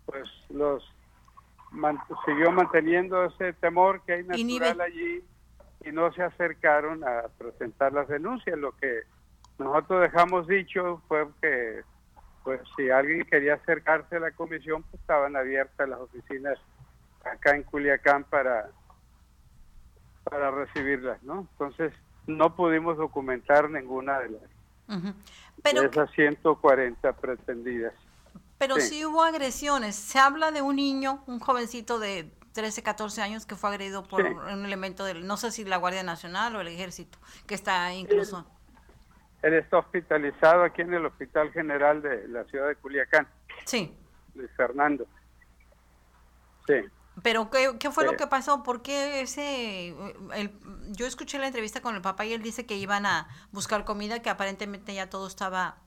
pues 0.05 0.29
los 0.49 0.83
man- 1.71 1.99
siguió 2.25 2.51
manteniendo 2.51 3.23
ese 3.25 3.53
temor 3.53 4.01
que 4.05 4.13
hay 4.13 4.23
natural 4.23 4.81
allí 4.81 5.23
y 5.85 5.91
no 5.91 6.11
se 6.13 6.23
acercaron 6.23 7.03
a 7.03 7.23
presentar 7.37 7.93
las 7.93 8.07
denuncias. 8.07 8.57
Lo 8.57 8.71
que 8.73 9.01
nosotros 9.59 10.01
dejamos 10.01 10.47
dicho 10.47 11.01
fue 11.07 11.27
que 11.41 11.81
pues 12.43 12.59
si 12.75 12.89
alguien 12.89 13.23
quería 13.23 13.53
acercarse 13.55 14.17
a 14.17 14.19
la 14.19 14.31
comisión, 14.31 14.83
pues 14.83 14.99
estaban 15.01 15.35
abiertas 15.35 15.87
las 15.87 15.99
oficinas 15.99 16.59
acá 17.23 17.55
en 17.55 17.63
Culiacán 17.63 18.23
para 18.25 18.69
para 20.23 20.51
recibirlas, 20.51 21.21
¿no? 21.23 21.41
Entonces 21.51 21.93
no 22.27 22.55
pudimos 22.55 22.97
documentar 22.97 23.69
ninguna 23.69 24.19
de 24.19 24.29
las 24.29 24.41
de 25.03 25.13
Pero, 25.61 25.83
esas 25.83 26.09
140 26.11 27.13
pretendidas. 27.13 27.93
pero 28.57 28.75
sí. 28.75 28.81
sí 28.81 29.05
hubo 29.05 29.21
agresiones. 29.23 29.95
Se 29.95 30.19
habla 30.19 30.51
de 30.51 30.61
un 30.61 30.77
niño, 30.77 31.23
un 31.27 31.39
jovencito 31.39 31.99
de 31.99 32.31
13, 32.53 32.83
14 32.83 33.21
años 33.21 33.45
que 33.45 33.55
fue 33.55 33.69
agredido 33.71 34.03
por 34.03 34.21
Sí. 34.21 34.27
un 34.29 34.65
elemento 34.65 35.03
del, 35.03 35.25
no 35.27 35.35
sé 35.37 35.51
si 35.51 35.65
la 35.65 35.77
Guardia 35.77 36.03
Nacional 36.03 36.55
o 36.55 36.61
el 36.61 36.67
Ejército, 36.69 37.17
que 37.47 37.55
está 37.55 37.93
incluso. 37.93 38.45
Él 39.41 39.55
está 39.55 39.79
hospitalizado 39.79 40.63
aquí 40.63 40.83
en 40.83 40.93
el 40.93 41.05
Hospital 41.05 41.51
General 41.51 42.01
de 42.01 42.27
la 42.29 42.45
ciudad 42.45 42.67
de 42.69 42.75
Culiacán, 42.77 43.27
Sí. 43.65 43.93
Luis 44.35 44.49
Fernando. 44.55 45.05
Sí. 46.67 46.75
Pero 47.21 47.49
¿qué, 47.51 47.77
qué 47.79 47.91
fue 47.91 48.05
lo 48.05 48.17
que 48.17 48.25
pasó? 48.27 48.63
¿Por 48.63 48.81
qué 48.81 49.21
ese... 49.21 49.89
el- 50.35 50.51
yo 50.91 51.05
escuché 51.05 51.37
la 51.39 51.47
entrevista 51.47 51.81
con 51.81 51.95
el 51.95 52.01
papá 52.01 52.25
y 52.25 52.33
él 52.33 52.41
dice 52.41 52.65
que 52.65 52.75
iban 52.75 53.05
a 53.05 53.27
buscar 53.51 53.85
comida, 53.85 54.21
que 54.21 54.29
aparentemente 54.29 54.93
ya 54.93 55.09
todo 55.09 55.27
estaba 55.27 55.77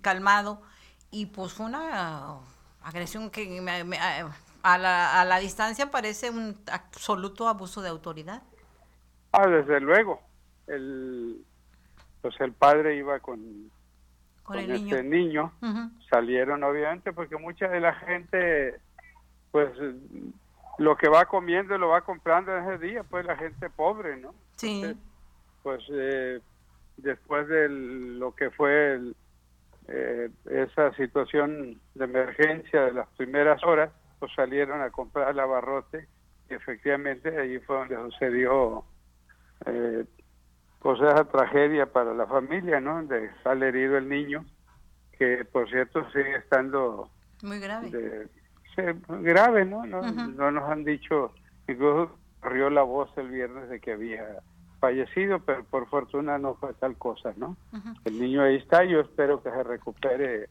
calmado 0.00 0.62
y 1.10 1.26
pues 1.26 1.52
fue 1.52 1.66
una 1.66 2.38
agresión 2.82 3.30
que 3.30 3.60
me- 3.60 3.84
me- 3.84 3.98
a, 4.62 4.78
la, 4.78 5.20
a 5.20 5.24
la 5.24 5.38
distancia 5.38 5.90
parece 5.90 6.30
un 6.30 6.56
absoluto 6.70 7.48
abuso 7.48 7.82
de 7.82 7.88
autoridad. 7.88 8.42
Ah, 9.32 9.46
desde 9.48 9.80
luego. 9.80 10.20
El, 10.66 11.44
pues 12.22 12.34
el 12.40 12.52
padre 12.52 12.96
iba 12.96 13.18
con, 13.20 13.38
Con 14.42 14.56
con 14.56 14.58
el 14.58 14.70
este 14.70 15.02
niño. 15.02 15.52
Salieron 16.08 16.62
obviamente 16.62 17.12
porque 17.12 17.36
mucha 17.36 17.68
de 17.68 17.80
la 17.80 17.94
gente, 17.94 18.80
pues 19.50 19.70
lo 20.80 20.96
que 20.96 21.08
va 21.10 21.26
comiendo 21.26 21.76
lo 21.76 21.88
va 21.88 22.00
comprando 22.00 22.56
en 22.56 22.64
ese 22.64 22.78
día, 22.86 23.02
pues 23.04 23.26
la 23.26 23.36
gente 23.36 23.68
pobre, 23.68 24.16
¿no? 24.16 24.34
Sí. 24.56 24.80
Entonces, 24.82 25.02
pues 25.62 25.84
eh, 25.92 26.40
después 26.96 27.46
de 27.48 27.68
lo 27.68 28.34
que 28.34 28.50
fue 28.50 28.94
el- 28.94 29.16
eh, 29.88 30.30
esa 30.46 30.92
situación 30.94 31.80
de 31.94 32.04
emergencia 32.04 32.86
de 32.86 32.92
las 32.92 33.08
primeras 33.16 33.62
horas, 33.62 33.92
pues 34.18 34.32
salieron 34.34 34.80
a 34.80 34.90
comprar 34.90 35.30
el 35.30 35.40
abarrote 35.40 36.08
y 36.48 36.54
efectivamente 36.54 37.38
ahí 37.38 37.58
fue 37.60 37.76
donde 37.76 37.96
sucedió 38.12 38.84
eh, 39.66 40.04
pues 40.78 40.98
esa 41.00 41.24
tragedia 41.26 41.92
para 41.92 42.14
la 42.14 42.26
familia, 42.26 42.80
¿no? 42.80 42.94
Donde 42.94 43.30
sale 43.42 43.68
herido 43.68 43.98
el 43.98 44.08
niño, 44.08 44.46
que 45.18 45.44
por 45.44 45.68
cierto 45.68 46.10
sigue 46.10 46.36
estando 46.36 47.10
Muy 47.42 47.60
grave. 47.60 47.90
de- 47.90 48.39
grave, 48.76 49.64
¿no? 49.64 49.84
No, 49.86 50.02
no 50.02 50.50
nos 50.50 50.70
han 50.70 50.84
dicho, 50.84 51.32
incluso 51.68 52.16
corrió 52.40 52.70
la 52.70 52.82
voz 52.82 53.10
el 53.16 53.28
viernes 53.28 53.68
de 53.68 53.80
que 53.80 53.92
había 53.92 54.40
fallecido, 54.80 55.40
pero 55.40 55.64
por 55.64 55.88
fortuna 55.88 56.38
no 56.38 56.54
fue 56.54 56.72
tal 56.74 56.96
cosa, 56.96 57.32
¿no? 57.36 57.56
El 58.04 58.18
niño 58.18 58.42
ahí 58.42 58.56
está, 58.56 58.84
yo 58.84 59.00
espero 59.00 59.42
que 59.42 59.50
se 59.50 59.62
recupere 59.62 60.48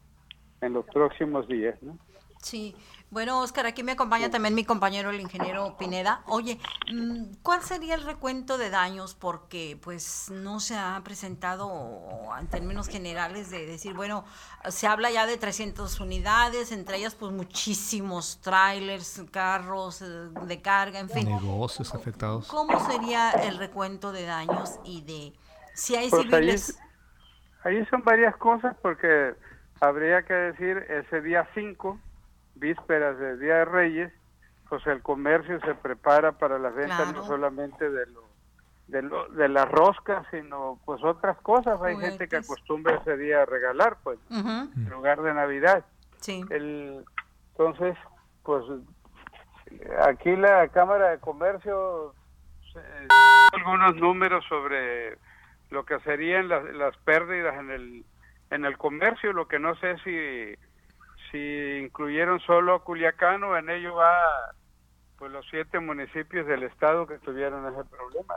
en 0.62 0.74
los 0.74 0.86
próximos 0.86 1.48
días, 1.48 1.82
¿no? 1.82 1.98
Sí, 2.42 2.76
bueno, 3.12 3.42
Oscar, 3.42 3.66
aquí 3.66 3.82
me 3.82 3.94
acompaña 3.94 4.30
también 4.30 4.54
mi 4.54 4.64
compañero, 4.64 5.10
el 5.10 5.20
ingeniero 5.20 5.76
Pineda. 5.78 6.22
Oye, 6.28 6.60
mm, 6.94 7.38
¿cuál 7.42 7.62
sería 7.64 7.96
el 7.96 8.04
recuento 8.04 8.58
de 8.58 8.70
daños? 8.70 9.16
Porque 9.16 9.80
pues 9.82 10.30
no 10.32 10.60
se 10.60 10.78
ha 10.78 11.02
presentado 11.04 12.02
en 12.40 12.48
términos 12.48 12.88
generales 12.88 13.50
de 13.50 13.66
decir, 13.66 13.94
bueno, 13.96 14.26
se 14.70 14.86
habla 14.86 15.10
ya 15.10 15.26
de 15.26 15.38
300 15.38 16.00
unidades, 16.00 16.72
entre 16.72 16.98
ellas 16.98 17.16
pues 17.16 17.32
muchísimos 17.32 18.42
trailers, 18.42 19.24
carros 19.32 20.02
eh, 20.04 20.06
de 20.46 20.62
carga, 20.62 21.00
en 21.00 21.10
fin. 21.10 21.26
Negocios 21.28 21.96
afectados. 21.96 22.48
¿Cómo 22.48 22.80
sería 22.90 23.32
el 23.32 23.58
recuento 23.58 24.12
de 24.12 24.26
daños 24.26 24.80
y 24.84 25.02
de 25.02 25.34
si 25.74 25.96
hay 25.96 26.10
Pues 26.10 26.26
ahí, 26.32 26.32
civiles? 26.32 26.80
ahí 27.64 27.86
son 27.88 28.04
varias 28.04 28.36
cosas 28.38 28.76
porque 28.82 29.34
habría 29.82 30.24
que 30.24 30.34
decir 30.34 30.78
ese 30.90 31.22
día 31.22 31.48
5, 31.56 31.98
vísperas 32.60 33.18
del 33.18 33.40
Día 33.40 33.56
de 33.58 33.66
Reyes, 33.66 34.14
pues 34.68 34.86
el 34.88 35.02
comercio 35.02 35.60
se 35.62 35.74
prepara 35.76 36.34
para 36.34 36.60
las 36.60 36.76
ventas 36.76 36.98
Claro. 36.98 37.12
no 37.22 37.24
solamente 37.26 37.90
de 37.90 38.06
lo, 38.08 38.24
de 38.88 39.02
lo 39.02 39.28
de 39.30 39.50
las 39.50 39.70
roscas, 39.70 40.26
sino 40.32 40.80
pues 40.86 41.04
otras 41.04 41.38
cosas. 41.42 41.82
Hay 41.82 41.98
gente 41.98 42.28
que 42.28 42.38
acostumbra 42.38 42.96
ese 42.98 43.18
día 43.18 43.42
a 43.42 43.46
regalar, 43.46 43.98
pues, 44.04 44.20
Ujú, 44.30 44.50
en 44.76 44.90
lugar 44.90 45.22
de 45.22 45.34
Navidad. 45.34 45.86
Sí. 46.20 46.44
El, 46.50 47.04
entonces, 47.52 47.96
pues 48.44 48.64
aquí 50.06 50.36
la 50.36 50.68
Cámara 50.70 51.10
de 51.10 51.20
Comercio 51.20 52.14
eh, 52.76 53.08
algunos 53.54 53.96
números 53.96 54.46
sobre 54.48 55.18
lo 55.72 55.86
que 55.86 56.00
serían 56.02 56.48
las, 56.48 56.64
las 56.76 56.96
pérdidas 56.98 57.56
en 57.60 57.72
el 57.72 58.06
en 58.52 58.66
el 58.66 58.78
comercio, 58.80 59.32
lo 59.32 59.48
que 59.48 59.60
no 59.60 59.76
sé 59.76 59.96
si 60.04 60.56
si 61.32 61.78
incluyeron 61.84 62.40
solo 62.42 62.84
Culiacán 62.84 63.44
o 63.44 63.58
en 63.58 63.70
ello 63.70 63.96
va 63.96 64.16
pues 65.18 65.32
los 65.32 65.46
siete 65.50 65.80
municipios 65.80 66.48
del 66.48 66.64
estado 66.64 67.06
que 67.06 67.20
tuvieron 67.20 67.66
ese 67.74 67.84
problema 67.90 68.34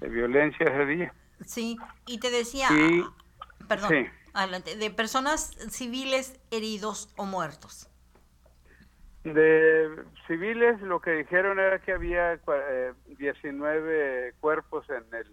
de 0.00 0.08
violencia 0.08 0.64
ese 0.66 0.86
día. 0.86 1.14
Sí, 1.44 1.76
y 2.06 2.18
te 2.18 2.30
decía, 2.30 2.68
Y- 2.72 3.04
perdón, 3.68 3.90
sí. 3.90 4.06
adelante, 4.32 4.76
de 4.76 4.90
personas 4.90 5.50
civiles 5.70 6.40
heridos 6.50 7.12
o 7.16 7.26
muertos. 7.26 7.88
De 9.24 9.88
civiles 10.26 10.80
lo 10.80 11.00
que 11.00 11.12
dijeron 11.12 11.58
era 11.60 11.78
que 11.78 11.92
había 11.92 12.32
eh, 12.34 12.92
19 13.06 14.34
cuerpos 14.40 14.88
en 14.90 15.14
el... 15.14 15.30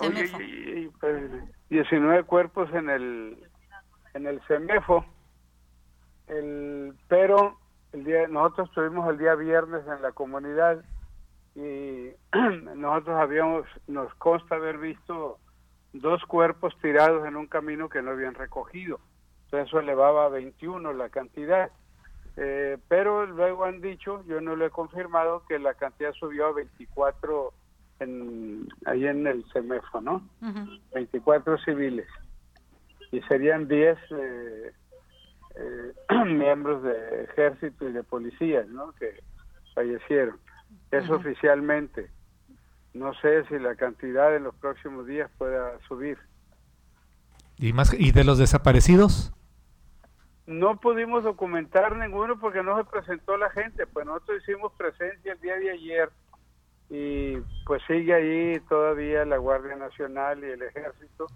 Oye, 0.00 0.30
y- 0.40 0.80
y- 0.84 0.88
pues, 1.00 1.30
19 1.68 2.22
cuerpos 2.24 2.72
en 2.72 2.88
el 2.88 3.47
en 4.14 4.26
el 4.26 4.40
CEMEFO. 4.42 5.04
El, 6.26 6.94
pero 7.08 7.58
el 7.92 8.04
día 8.04 8.28
nosotros 8.28 8.68
estuvimos 8.68 9.08
el 9.08 9.18
día 9.18 9.34
viernes 9.34 9.82
en 9.86 10.02
la 10.02 10.12
comunidad 10.12 10.84
y 11.54 12.10
nosotros 12.76 13.18
habíamos 13.18 13.66
nos 13.86 14.12
consta 14.14 14.56
haber 14.56 14.78
visto 14.78 15.38
dos 15.92 16.22
cuerpos 16.26 16.74
tirados 16.80 17.26
en 17.26 17.36
un 17.36 17.46
camino 17.46 17.88
que 17.88 18.02
no 18.02 18.10
habían 18.10 18.34
recogido. 18.34 19.00
Entonces 19.44 19.68
eso 19.68 19.80
elevaba 19.80 20.26
a 20.26 20.28
21 20.28 20.92
la 20.92 21.08
cantidad. 21.08 21.70
Eh, 22.36 22.76
pero 22.86 23.26
luego 23.26 23.64
han 23.64 23.80
dicho, 23.80 24.22
yo 24.26 24.40
no 24.40 24.54
lo 24.54 24.66
he 24.66 24.70
confirmado, 24.70 25.42
que 25.48 25.58
la 25.58 25.74
cantidad 25.74 26.12
subió 26.12 26.46
a 26.46 26.52
24 26.52 27.52
en, 28.00 28.68
ahí 28.84 29.06
en 29.06 29.26
el 29.26 29.44
CEMEFO, 29.52 30.00
¿no? 30.00 30.22
24 30.94 31.58
civiles. 31.58 32.06
Y 33.10 33.20
serían 33.22 33.68
10 33.68 33.98
eh, 34.10 34.72
eh, 35.56 35.92
miembros 36.26 36.82
de 36.82 37.24
ejército 37.24 37.88
y 37.88 37.92
de 37.92 38.02
policía, 38.02 38.64
¿no? 38.68 38.92
Que 38.92 39.22
fallecieron. 39.74 40.38
Eso 40.90 41.14
Ujú. 41.14 41.28
oficialmente. 41.28 42.10
No 42.94 43.14
sé 43.14 43.44
si 43.46 43.58
la 43.58 43.76
cantidad 43.76 44.34
en 44.34 44.44
los 44.44 44.54
próximos 44.56 45.06
días 45.06 45.30
pueda 45.38 45.78
subir. 45.86 46.18
¿Y, 47.58 47.72
más, 47.72 47.92
¿Y 47.92 48.12
de 48.12 48.24
los 48.24 48.38
desaparecidos? 48.38 49.32
No 50.46 50.80
pudimos 50.80 51.24
documentar 51.24 51.96
ninguno 51.96 52.38
porque 52.40 52.62
no 52.62 52.78
se 52.78 52.84
presentó 52.84 53.36
la 53.36 53.50
gente, 53.50 53.86
pues 53.86 54.06
nosotros 54.06 54.42
hicimos 54.42 54.72
presencia 54.78 55.32
el 55.32 55.40
día 55.40 55.56
de 55.56 55.70
ayer 55.70 56.10
y 56.88 57.36
pues 57.66 57.82
sigue 57.86 58.14
ahí 58.14 58.60
todavía 58.60 59.26
la 59.26 59.36
Guardia 59.36 59.76
Nacional 59.76 60.42
y 60.42 60.46
el 60.46 60.62
Ejército. 60.62 61.26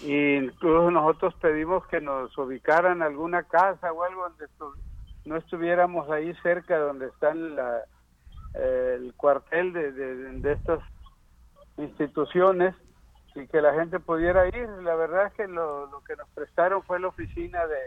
Y 0.00 0.36
incluso 0.36 0.90
nosotros 0.90 1.34
pedimos 1.40 1.86
que 1.86 2.00
nos 2.00 2.36
ubicaran 2.36 3.02
alguna 3.02 3.44
casa 3.44 3.92
o 3.92 4.02
algo 4.02 4.22
donde 4.28 4.46
estu- 4.46 4.74
no 5.24 5.36
estuviéramos 5.36 6.10
ahí 6.10 6.34
cerca 6.42 6.78
donde 6.78 7.06
están 7.06 7.54
la, 7.56 7.82
eh, 8.54 8.94
el 8.98 9.14
cuartel 9.14 9.72
de, 9.72 9.92
de, 9.92 10.14
de 10.40 10.52
estas 10.52 10.80
instituciones 11.76 12.74
y 13.34 13.46
que 13.48 13.60
la 13.60 13.74
gente 13.74 13.98
pudiera 14.00 14.46
ir. 14.48 14.68
La 14.82 14.94
verdad 14.94 15.26
es 15.26 15.32
que 15.34 15.48
lo, 15.48 15.86
lo 15.86 16.00
que 16.02 16.16
nos 16.16 16.28
prestaron 16.30 16.82
fue 16.82 17.00
la 17.00 17.08
oficina 17.08 17.66
de 17.66 17.78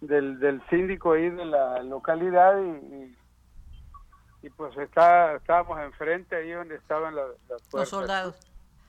del, 0.00 0.38
del 0.38 0.62
síndico 0.68 1.12
ahí 1.14 1.28
de 1.28 1.44
la 1.44 1.82
localidad 1.82 2.56
y, 2.62 2.68
y, 2.94 3.16
y 4.42 4.50
pues 4.50 4.76
está 4.78 5.34
estábamos 5.34 5.80
enfrente 5.80 6.36
ahí 6.36 6.52
donde 6.52 6.76
estaban 6.76 7.16
la- 7.16 7.26
las 7.48 7.62
puertas. 7.68 7.72
Los 7.72 7.88
soldados. 7.88 8.40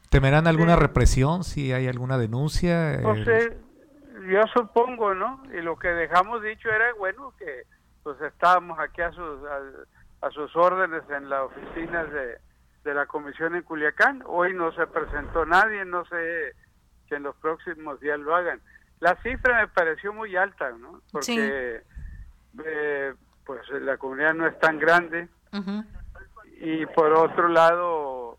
¿Temerán 0.10 0.48
alguna 0.48 0.76
represión 0.76 1.44
si 1.44 1.72
hay 1.72 1.88
alguna 1.88 2.18
denuncia? 2.18 3.00
Pues, 3.02 3.28
El- 3.28 3.30
eh, 3.52 3.58
yo 4.30 4.42
supongo, 4.54 5.14
¿no? 5.14 5.42
Y 5.54 5.62
lo 5.62 5.78
que 5.78 5.88
dejamos 5.90 6.42
dicho 6.42 6.70
era, 6.70 6.94
bueno, 6.98 7.34
que 7.38 7.64
pues 8.04 8.20
estábamos 8.22 8.80
aquí 8.80 9.02
a 9.02 9.12
sus, 9.12 9.40
a, 9.46 10.28
a 10.28 10.32
sus 10.32 10.56
órdenes 10.56 11.04
en 11.10 11.30
la 11.30 11.44
oficina 11.44 12.06
de, 12.06 12.38
de 12.84 12.94
la 12.94 13.06
comisión 13.06 13.56
en 13.56 13.62
Culiacán. 13.64 14.24
Hoy 14.26 14.54
no 14.54 14.72
se 14.72 14.88
presentó 14.88 15.46
nadie, 15.46 15.86
no 15.86 16.06
sé 16.06 16.54
si 17.08 17.16
en 17.16 17.24
los 17.24 17.36
próximos 17.36 18.00
días 18.00 18.20
lo 18.20 18.36
hagan. 18.36 18.62
La 19.00 19.16
cifra 19.22 19.62
me 19.62 19.68
pareció 19.68 20.12
muy 20.14 20.36
alta, 20.36 20.72
¿no? 20.72 21.02
Porque 21.12 21.84
eh, 22.66 23.14
pues 23.46 23.62
la 23.70 23.98
comunidad 23.98 24.34
no 24.34 24.48
es 24.48 24.60
tan 24.60 24.80
grande 24.80 25.28
y 26.62 26.86
por 26.88 27.14
otro 27.14 27.48
lado, 27.48 28.38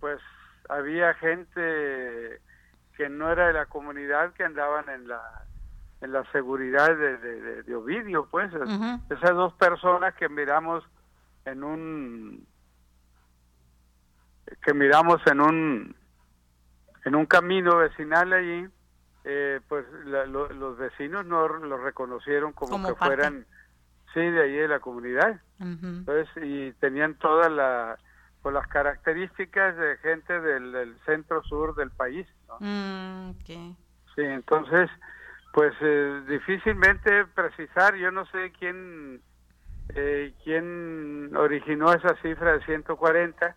pues 0.00 0.20
había 0.68 1.14
gente 1.14 2.40
que 2.96 3.08
no 3.08 3.30
era 3.30 3.46
de 3.48 3.52
la 3.54 3.66
comunidad 3.66 4.32
que 4.34 4.44
andaban 4.44 4.88
en 4.88 5.08
la 5.08 5.22
en 6.00 6.12
la 6.12 6.24
seguridad 6.30 6.96
de, 6.96 7.16
de, 7.64 7.74
Ovidio, 7.74 8.28
pues 8.30 8.52
esas 9.10 9.30
dos 9.34 9.52
personas 9.54 10.14
que 10.14 10.28
miramos 10.28 10.84
en 11.44 11.64
un 11.64 12.46
que 14.62 14.74
miramos 14.74 15.20
en 15.26 15.40
un 15.40 15.96
en 17.04 17.14
un 17.14 17.26
camino 17.26 17.78
vecinal 17.78 18.32
allí, 18.32 18.66
eh, 19.24 19.60
pues 19.68 19.86
la- 20.04 20.26
lo- 20.26 20.48
los 20.50 20.76
vecinos 20.78 21.24
no 21.26 21.46
lo 21.48 21.78
reconocieron 21.78 22.52
como, 22.52 22.72
Como 22.72 22.88
que 22.88 22.94
parte. 22.94 23.06
fueran 23.16 23.46
sí 24.12 24.20
de 24.20 24.42
ahí 24.42 24.52
de 24.56 24.68
la 24.68 24.80
comunidad. 24.80 25.40
Entonces, 25.58 26.28
y 26.42 26.72
tenían 26.74 27.14
todas 27.16 27.50
la, 27.50 27.98
pues, 28.42 28.54
las 28.54 28.66
características 28.68 29.76
de 29.76 29.96
gente 29.98 30.40
del, 30.40 30.72
del 30.72 30.98
centro 31.04 31.42
sur 31.44 31.74
del 31.74 31.90
país. 31.90 32.26
¿no? 32.48 32.56
Mm. 32.60 33.34
Sí, 33.44 34.22
entonces, 34.22 34.90
pues 35.52 35.74
eh, 35.80 36.22
difícilmente 36.28 37.24
precisar, 37.26 37.94
yo 37.96 38.10
no 38.10 38.26
sé 38.26 38.52
quién, 38.58 39.20
eh, 39.94 40.32
quién 40.44 41.34
originó 41.36 41.92
esa 41.92 42.16
cifra 42.22 42.52
de 42.52 42.64
140. 42.64 43.56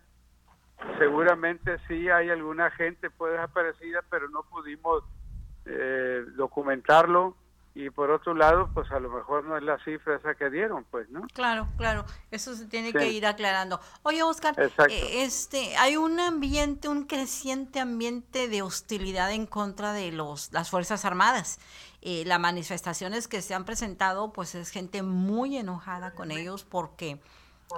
Seguramente 0.98 1.78
sí 1.86 2.08
hay 2.08 2.30
alguna 2.30 2.70
gente 2.72 3.10
pues 3.10 3.32
desaparecida, 3.32 4.02
pero 4.10 4.28
no 4.28 4.42
pudimos 4.42 5.04
eh, 5.64 6.24
documentarlo 6.36 7.36
y 7.74 7.88
por 7.90 8.10
otro 8.10 8.34
lado, 8.34 8.68
pues 8.74 8.90
a 8.90 9.00
lo 9.00 9.08
mejor 9.10 9.44
no 9.44 9.56
es 9.56 9.62
la 9.62 9.78
cifra 9.84 10.16
esa 10.16 10.34
que 10.34 10.50
dieron, 10.50 10.84
pues, 10.90 11.08
¿no? 11.10 11.22
Claro, 11.32 11.66
claro, 11.78 12.04
eso 12.30 12.54
se 12.54 12.66
tiene 12.66 12.88
Sí. 12.88 12.94
que 12.98 13.10
ir 13.10 13.26
aclarando. 13.26 13.80
Oye, 14.02 14.22
Oscar, 14.22 14.54
eh, 14.58 15.22
este, 15.22 15.76
hay 15.78 15.96
un 15.96 16.20
ambiente, 16.20 16.88
un 16.88 17.06
creciente 17.06 17.80
ambiente 17.80 18.48
de 18.48 18.60
hostilidad 18.62 19.32
en 19.32 19.46
contra 19.46 19.92
de 19.92 20.12
los 20.12 20.52
las 20.52 20.68
fuerzas 20.70 21.04
armadas. 21.04 21.58
Eh, 22.02 22.24
las 22.26 22.40
manifestaciones 22.40 23.28
que 23.28 23.40
se 23.42 23.54
han 23.54 23.64
presentado, 23.64 24.32
pues 24.32 24.54
es 24.54 24.70
gente 24.70 25.02
muy 25.02 25.56
enojada 25.56 26.10
con 26.12 26.30
ellos 26.32 26.64
porque 26.64 27.20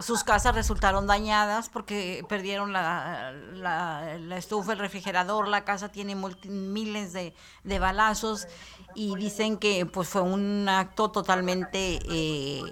sus 0.01 0.25
casas 0.25 0.55
resultaron 0.55 1.07
dañadas 1.07 1.69
porque 1.69 2.25
perdieron 2.29 2.73
la, 2.73 3.33
la, 3.53 4.19
la 4.19 4.37
estufa, 4.37 4.73
el 4.73 4.79
refrigerador, 4.79 5.49
la 5.49 5.65
casa 5.65 5.91
tiene 5.91 6.16
multi- 6.16 6.49
miles 6.49 7.12
de, 7.12 7.35
de 7.62 7.79
balazos 7.79 8.49
y 8.95 9.15
dicen 9.16 9.59
que 9.59 9.87
pues 9.87 10.09
fue 10.09 10.23
un 10.23 10.69
acto 10.69 11.11
totalmente 11.11 11.99
eh, 12.09 12.62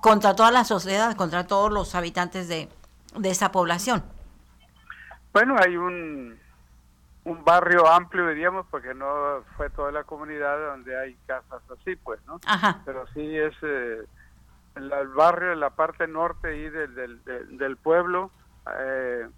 contra 0.00 0.34
toda 0.34 0.50
la 0.50 0.64
sociedad, 0.64 1.16
contra 1.16 1.46
todos 1.46 1.72
los 1.72 1.94
habitantes 1.94 2.48
de, 2.48 2.68
de 3.16 3.30
esa 3.30 3.52
población. 3.52 4.02
Bueno, 5.32 5.56
hay 5.58 5.76
un, 5.76 6.38
un 7.24 7.44
barrio 7.44 7.86
amplio, 7.90 8.28
diríamos, 8.28 8.66
porque 8.70 8.94
no 8.94 9.42
fue 9.56 9.70
toda 9.70 9.92
la 9.92 10.04
comunidad 10.04 10.58
donde 10.70 10.98
hay 10.98 11.16
casas 11.26 11.62
así, 11.70 11.96
pues, 11.96 12.20
¿no? 12.26 12.40
Ajá. 12.46 12.82
Pero 12.84 13.06
sí 13.14 13.36
es 13.36 13.54
eh, 13.62 14.02
el, 14.74 14.92
el 14.92 15.08
barrio 15.08 15.52
en 15.52 15.60
la 15.60 15.70
parte 15.70 16.06
norte 16.06 16.48
ahí 16.48 16.68
del, 16.70 16.94
del, 16.94 17.24
del- 17.24 17.76
pueblo, 17.76 18.30
eh, 18.78 19.28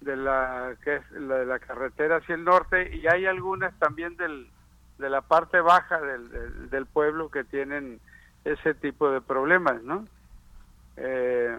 de 0.00 0.16
la 0.16 0.76
que 0.82 0.96
es 0.96 1.10
la, 1.10 1.36
de 1.38 1.46
la 1.46 1.58
carretera 1.58 2.16
hacia 2.16 2.34
el 2.34 2.44
norte, 2.44 2.94
y 2.96 3.06
hay 3.08 3.26
algunas 3.26 3.76
también 3.78 4.16
del, 4.16 4.50
de 4.98 5.10
la 5.10 5.22
parte 5.22 5.60
baja 5.60 6.00
del, 6.00 6.70
del 6.70 6.86
pueblo 6.86 7.30
que 7.30 7.44
tienen 7.44 8.00
ese 8.44 8.74
tipo 8.74 9.10
de 9.10 9.20
problemas, 9.20 9.82
¿no? 9.82 10.06
Eh, 10.96 11.58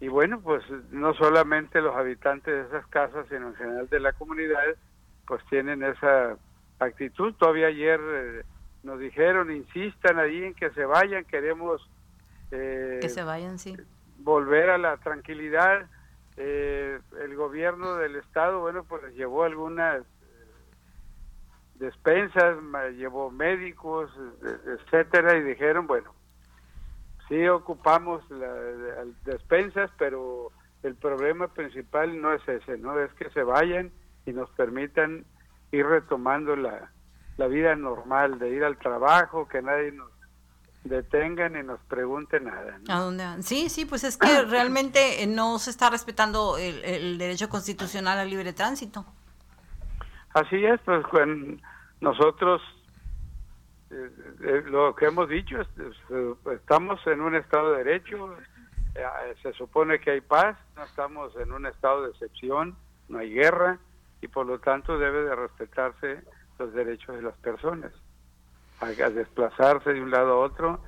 y 0.00 0.08
bueno, 0.08 0.40
pues 0.42 0.64
no 0.90 1.14
solamente 1.14 1.80
los 1.80 1.94
habitantes 1.94 2.52
de 2.54 2.62
esas 2.62 2.86
casas, 2.88 3.26
sino 3.28 3.48
en 3.48 3.54
general 3.54 3.88
de 3.88 4.00
la 4.00 4.12
comunidad, 4.12 4.62
pues 5.26 5.44
tienen 5.48 5.82
esa 5.84 6.36
actitud. 6.80 7.34
Todavía 7.34 7.68
ayer 7.68 8.00
eh, 8.02 8.42
nos 8.82 8.98
dijeron, 8.98 9.50
insistan 9.50 10.18
ahí 10.18 10.42
en 10.44 10.54
que 10.54 10.70
se 10.70 10.84
vayan, 10.84 11.24
queremos 11.24 11.88
eh, 12.50 12.98
Que 13.00 13.08
se 13.08 13.22
vayan, 13.22 13.58
sí. 13.58 13.76
volver 14.18 14.70
a 14.70 14.78
la 14.78 14.96
tranquilidad. 14.98 15.88
Eh, 16.36 16.98
el 17.20 17.36
gobierno 17.36 17.96
del 17.96 18.16
estado, 18.16 18.60
bueno, 18.60 18.84
pues 18.84 19.14
llevó 19.14 19.44
algunas 19.44 20.00
eh, 20.00 20.04
despensas, 21.74 22.56
llevó 22.96 23.30
médicos, 23.30 24.10
eh, 24.44 24.78
etcétera, 24.78 25.36
y 25.36 25.42
dijeron, 25.42 25.86
bueno, 25.86 26.14
sí 27.28 27.46
ocupamos 27.48 28.28
las 28.30 29.24
despensas, 29.24 29.90
pero 29.98 30.50
el 30.82 30.96
problema 30.96 31.48
principal 31.48 32.20
no 32.20 32.32
es 32.32 32.46
ese, 32.48 32.78
no 32.78 32.98
es 32.98 33.12
que 33.14 33.30
se 33.30 33.42
vayan 33.42 33.92
y 34.26 34.32
nos 34.32 34.50
permitan 34.50 35.24
ir 35.70 35.86
retomando 35.86 36.56
la, 36.56 36.91
la 37.36 37.46
vida 37.46 37.74
normal, 37.74 38.38
de 38.38 38.50
ir 38.50 38.64
al 38.64 38.78
trabajo, 38.78 39.48
que 39.48 39.62
nadie 39.62 39.92
nos 39.92 40.10
detenga 40.84 41.48
ni 41.48 41.62
nos 41.62 41.80
pregunte 41.84 42.40
nada. 42.40 42.78
¿no? 42.86 42.94
¿A 42.94 42.98
dónde 42.98 43.24
van? 43.24 43.42
Sí, 43.42 43.68
sí, 43.68 43.84
pues 43.84 44.04
es 44.04 44.16
que 44.16 44.42
realmente 44.48 45.22
eh, 45.22 45.26
no 45.26 45.58
se 45.58 45.70
está 45.70 45.90
respetando 45.90 46.58
el, 46.58 46.84
el 46.84 47.18
derecho 47.18 47.48
constitucional 47.48 48.18
al 48.18 48.30
libre 48.30 48.52
tránsito. 48.52 49.06
Así 50.34 50.64
es, 50.64 50.80
pues 50.82 51.04
nosotros 52.00 52.62
eh, 53.92 54.10
eh, 54.40 54.62
lo 54.66 54.94
que 54.94 55.06
hemos 55.06 55.28
dicho 55.28 55.60
es, 55.60 55.68
es, 55.78 56.52
estamos 56.54 57.06
en 57.06 57.20
un 57.20 57.34
estado 57.34 57.72
de 57.72 57.84
derecho, 57.84 58.34
eh, 58.94 59.04
se 59.42 59.52
supone 59.52 60.00
que 60.00 60.12
hay 60.12 60.20
paz, 60.22 60.56
no 60.76 60.84
estamos 60.84 61.36
en 61.36 61.52
un 61.52 61.66
estado 61.66 62.04
de 62.04 62.10
excepción, 62.10 62.74
no 63.08 63.18
hay 63.18 63.30
guerra 63.30 63.78
y 64.22 64.28
por 64.28 64.46
lo 64.46 64.58
tanto 64.60 64.98
debe 64.98 65.24
de 65.24 65.36
respetarse 65.36 66.22
los 66.58 66.72
derechos 66.72 67.16
de 67.16 67.22
las 67.22 67.36
personas 67.38 67.92
a, 68.80 68.86
a 68.86 69.10
desplazarse 69.10 69.92
de 69.92 70.00
un 70.02 70.10
lado 70.10 70.32
a 70.32 70.38
otro 70.46 70.80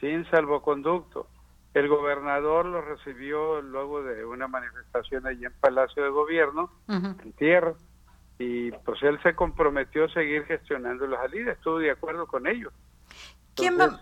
sin 0.00 0.28
salvoconducto. 0.30 1.26
El 1.74 1.88
gobernador 1.88 2.66
lo 2.66 2.80
recibió 2.80 3.60
luego 3.62 4.02
de 4.02 4.24
una 4.24 4.48
manifestación 4.48 5.26
allí 5.26 5.44
en 5.44 5.52
Palacio 5.60 6.02
de 6.02 6.10
Gobierno, 6.10 6.70
en 6.88 7.32
tierra, 7.34 7.74
y 8.38 8.72
pues 8.72 9.00
él 9.02 9.20
se 9.22 9.34
comprometió 9.36 10.06
a 10.06 10.08
seguir 10.08 10.44
gestionando 10.46 11.06
la 11.06 11.18
salida, 11.18 11.52
estuvo 11.52 11.78
de 11.78 11.90
acuerdo 11.92 12.26
con 12.26 12.46
ellos. 12.48 12.72
¿Quién 13.54 13.78
va, 13.78 14.00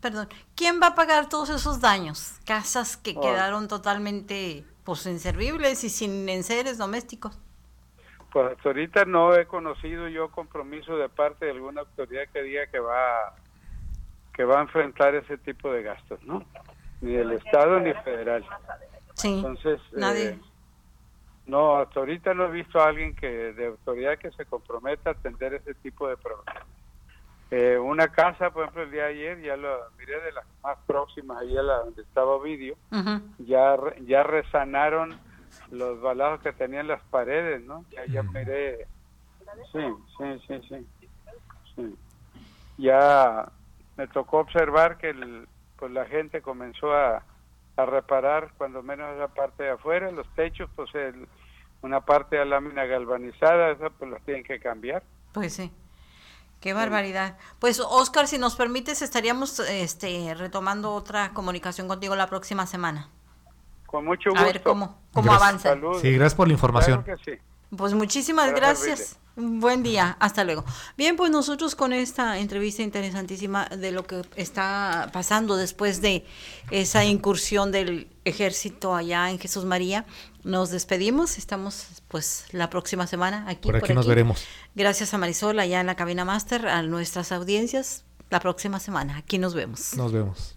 perdón, 0.00 0.28
quién 0.56 0.80
va 0.82 0.88
a 0.88 0.94
pagar 0.96 1.28
todos 1.28 1.50
esos 1.50 1.80
daños? 1.80 2.40
Casas 2.44 2.96
que 2.96 3.14
Oh. 3.16 3.20
quedaron 3.20 3.68
totalmente 3.68 4.64
pues 4.82 5.06
inservibles 5.06 5.84
y 5.84 5.90
sin 5.90 6.28
enseres 6.28 6.78
domésticos. 6.78 7.38
Pues 8.32 8.52
hasta 8.52 8.68
ahorita 8.68 9.04
no 9.06 9.34
he 9.34 9.46
conocido 9.46 10.08
yo 10.08 10.30
compromiso 10.30 10.96
de 10.96 11.08
parte 11.08 11.46
de 11.46 11.52
alguna 11.52 11.80
autoridad 11.80 12.28
que 12.32 12.42
diga 12.42 12.66
que 12.68 12.78
va 12.78 13.34
que 14.32 14.44
va 14.44 14.58
a 14.58 14.62
enfrentar 14.62 15.14
ese 15.16 15.36
tipo 15.38 15.70
de 15.72 15.82
gastos, 15.82 16.22
¿no? 16.22 16.44
Ni 17.00 17.12
del 17.12 17.32
Estado 17.32 17.80
ni 17.80 17.92
federal. 17.94 18.46
Sí. 19.14 19.34
Entonces, 19.36 19.80
Nadie. 19.92 20.28
eh, 20.30 20.38
no, 21.46 21.76
hasta 21.76 22.00
ahorita 22.00 22.32
no 22.32 22.46
he 22.46 22.50
visto 22.52 22.80
a 22.80 22.86
alguien 22.88 23.14
que 23.16 23.26
de 23.28 23.66
autoridad 23.66 24.18
que 24.18 24.30
se 24.30 24.46
comprometa 24.46 25.10
a 25.10 25.12
atender 25.14 25.54
ese 25.54 25.74
tipo 25.74 26.08
de 26.08 26.16
problemas. 26.16 26.64
Eh, 27.50 27.76
una 27.76 28.08
casa, 28.08 28.50
por 28.50 28.62
ejemplo, 28.62 28.84
el 28.84 28.92
día 28.92 29.04
de 29.06 29.10
ayer, 29.10 29.40
ya 29.42 29.56
lo 29.56 29.76
miré 29.98 30.20
de 30.20 30.32
las 30.32 30.44
más 30.62 30.78
próximas, 30.86 31.38
ahí 31.42 31.56
a 31.58 31.62
la 31.62 31.74
donde 31.78 32.02
estaba 32.02 32.30
Ovidio, 32.36 32.76
Ujú. 32.92 33.20
ya 33.40 33.76
ya 34.02 34.22
resanaron 34.22 35.18
los 35.70 36.00
balazos 36.00 36.40
que 36.42 36.52
tenían 36.52 36.88
las 36.88 37.02
paredes, 37.10 37.62
¿no? 37.62 37.84
Ya, 37.90 38.04
ya 38.06 38.22
miré, 38.22 38.86
sí, 39.72 39.80
sí, 40.18 40.24
sí, 40.46 40.60
sí, 40.68 40.88
sí. 41.76 41.96
Ya 42.78 43.50
me 43.96 44.08
tocó 44.08 44.38
observar 44.38 44.98
que 44.98 45.10
el, 45.10 45.46
pues 45.76 45.92
la 45.92 46.06
gente 46.06 46.42
comenzó 46.42 46.92
a, 46.92 47.22
a 47.76 47.86
reparar 47.86 48.52
cuando 48.56 48.82
menos 48.82 49.14
esa 49.16 49.28
parte 49.28 49.64
de 49.64 49.70
afuera, 49.70 50.10
los 50.10 50.28
techos, 50.34 50.68
pues 50.74 50.94
el- 50.94 51.28
una 51.82 52.00
parte 52.04 52.36
de 52.36 52.44
lámina 52.44 52.84
galvanizada, 52.84 53.70
esa 53.70 53.88
pues 53.90 54.10
las 54.10 54.22
tienen 54.24 54.44
que 54.44 54.60
cambiar. 54.60 55.02
Pues 55.32 55.54
sí. 55.54 55.72
Qué 56.60 56.74
barbaridad. 56.74 57.38
Pues 57.58 57.80
Oscar, 57.80 58.26
si 58.26 58.36
nos 58.36 58.54
permites, 58.54 59.00
estaríamos 59.00 59.58
este 59.60 60.34
retomando 60.34 60.92
otra 60.92 61.30
comunicación 61.32 61.88
contigo 61.88 62.16
la 62.16 62.26
próxima 62.26 62.66
semana. 62.66 63.08
Con 63.90 64.04
mucho 64.04 64.30
A 64.30 64.32
gusto. 64.32 64.46
ver 64.46 64.62
cómo, 64.62 65.00
cómo 65.12 65.32
avanza. 65.32 65.74
Sí, 66.00 66.12
gracias 66.12 66.36
por 66.36 66.46
la 66.46 66.52
información. 66.52 67.02
Claro 67.02 67.18
que 67.24 67.32
sí. 67.32 67.38
Pues 67.76 67.92
muchísimas 67.92 68.46
Para 68.46 68.56
gracias. 68.56 69.18
Un 69.34 69.58
Buen 69.58 69.82
día. 69.82 70.16
Hasta 70.20 70.44
luego. 70.44 70.64
Bien, 70.96 71.16
pues 71.16 71.32
nosotros 71.32 71.74
con 71.74 71.92
esta 71.92 72.38
entrevista 72.38 72.82
interesantísima 72.82 73.66
de 73.66 73.90
lo 73.90 74.04
que 74.04 74.22
está 74.36 75.10
pasando 75.12 75.56
después 75.56 76.00
de 76.00 76.24
esa 76.70 77.04
incursión 77.04 77.72
del 77.72 78.06
ejército 78.24 78.94
allá 78.94 79.28
en 79.28 79.40
Jesús 79.40 79.64
María, 79.64 80.06
nos 80.44 80.70
despedimos. 80.70 81.36
Estamos 81.36 82.02
pues 82.06 82.44
la 82.52 82.70
próxima 82.70 83.08
semana 83.08 83.44
aquí. 83.48 83.72
Por 83.72 83.76
aquí 83.76 83.92
nos 83.92 84.06
veremos. 84.06 84.44
Gracias 84.76 85.14
a 85.14 85.18
Marisol 85.18 85.58
allá 85.58 85.80
en 85.80 85.86
la 85.86 85.96
cabina 85.96 86.24
máster, 86.24 86.68
a 86.68 86.82
nuestras 86.82 87.32
audiencias. 87.32 88.04
La 88.30 88.38
próxima 88.38 88.78
semana. 88.78 89.16
Aquí 89.16 89.38
nos 89.38 89.54
vemos. 89.54 89.96
Nos 89.96 90.12
vemos. 90.12 90.56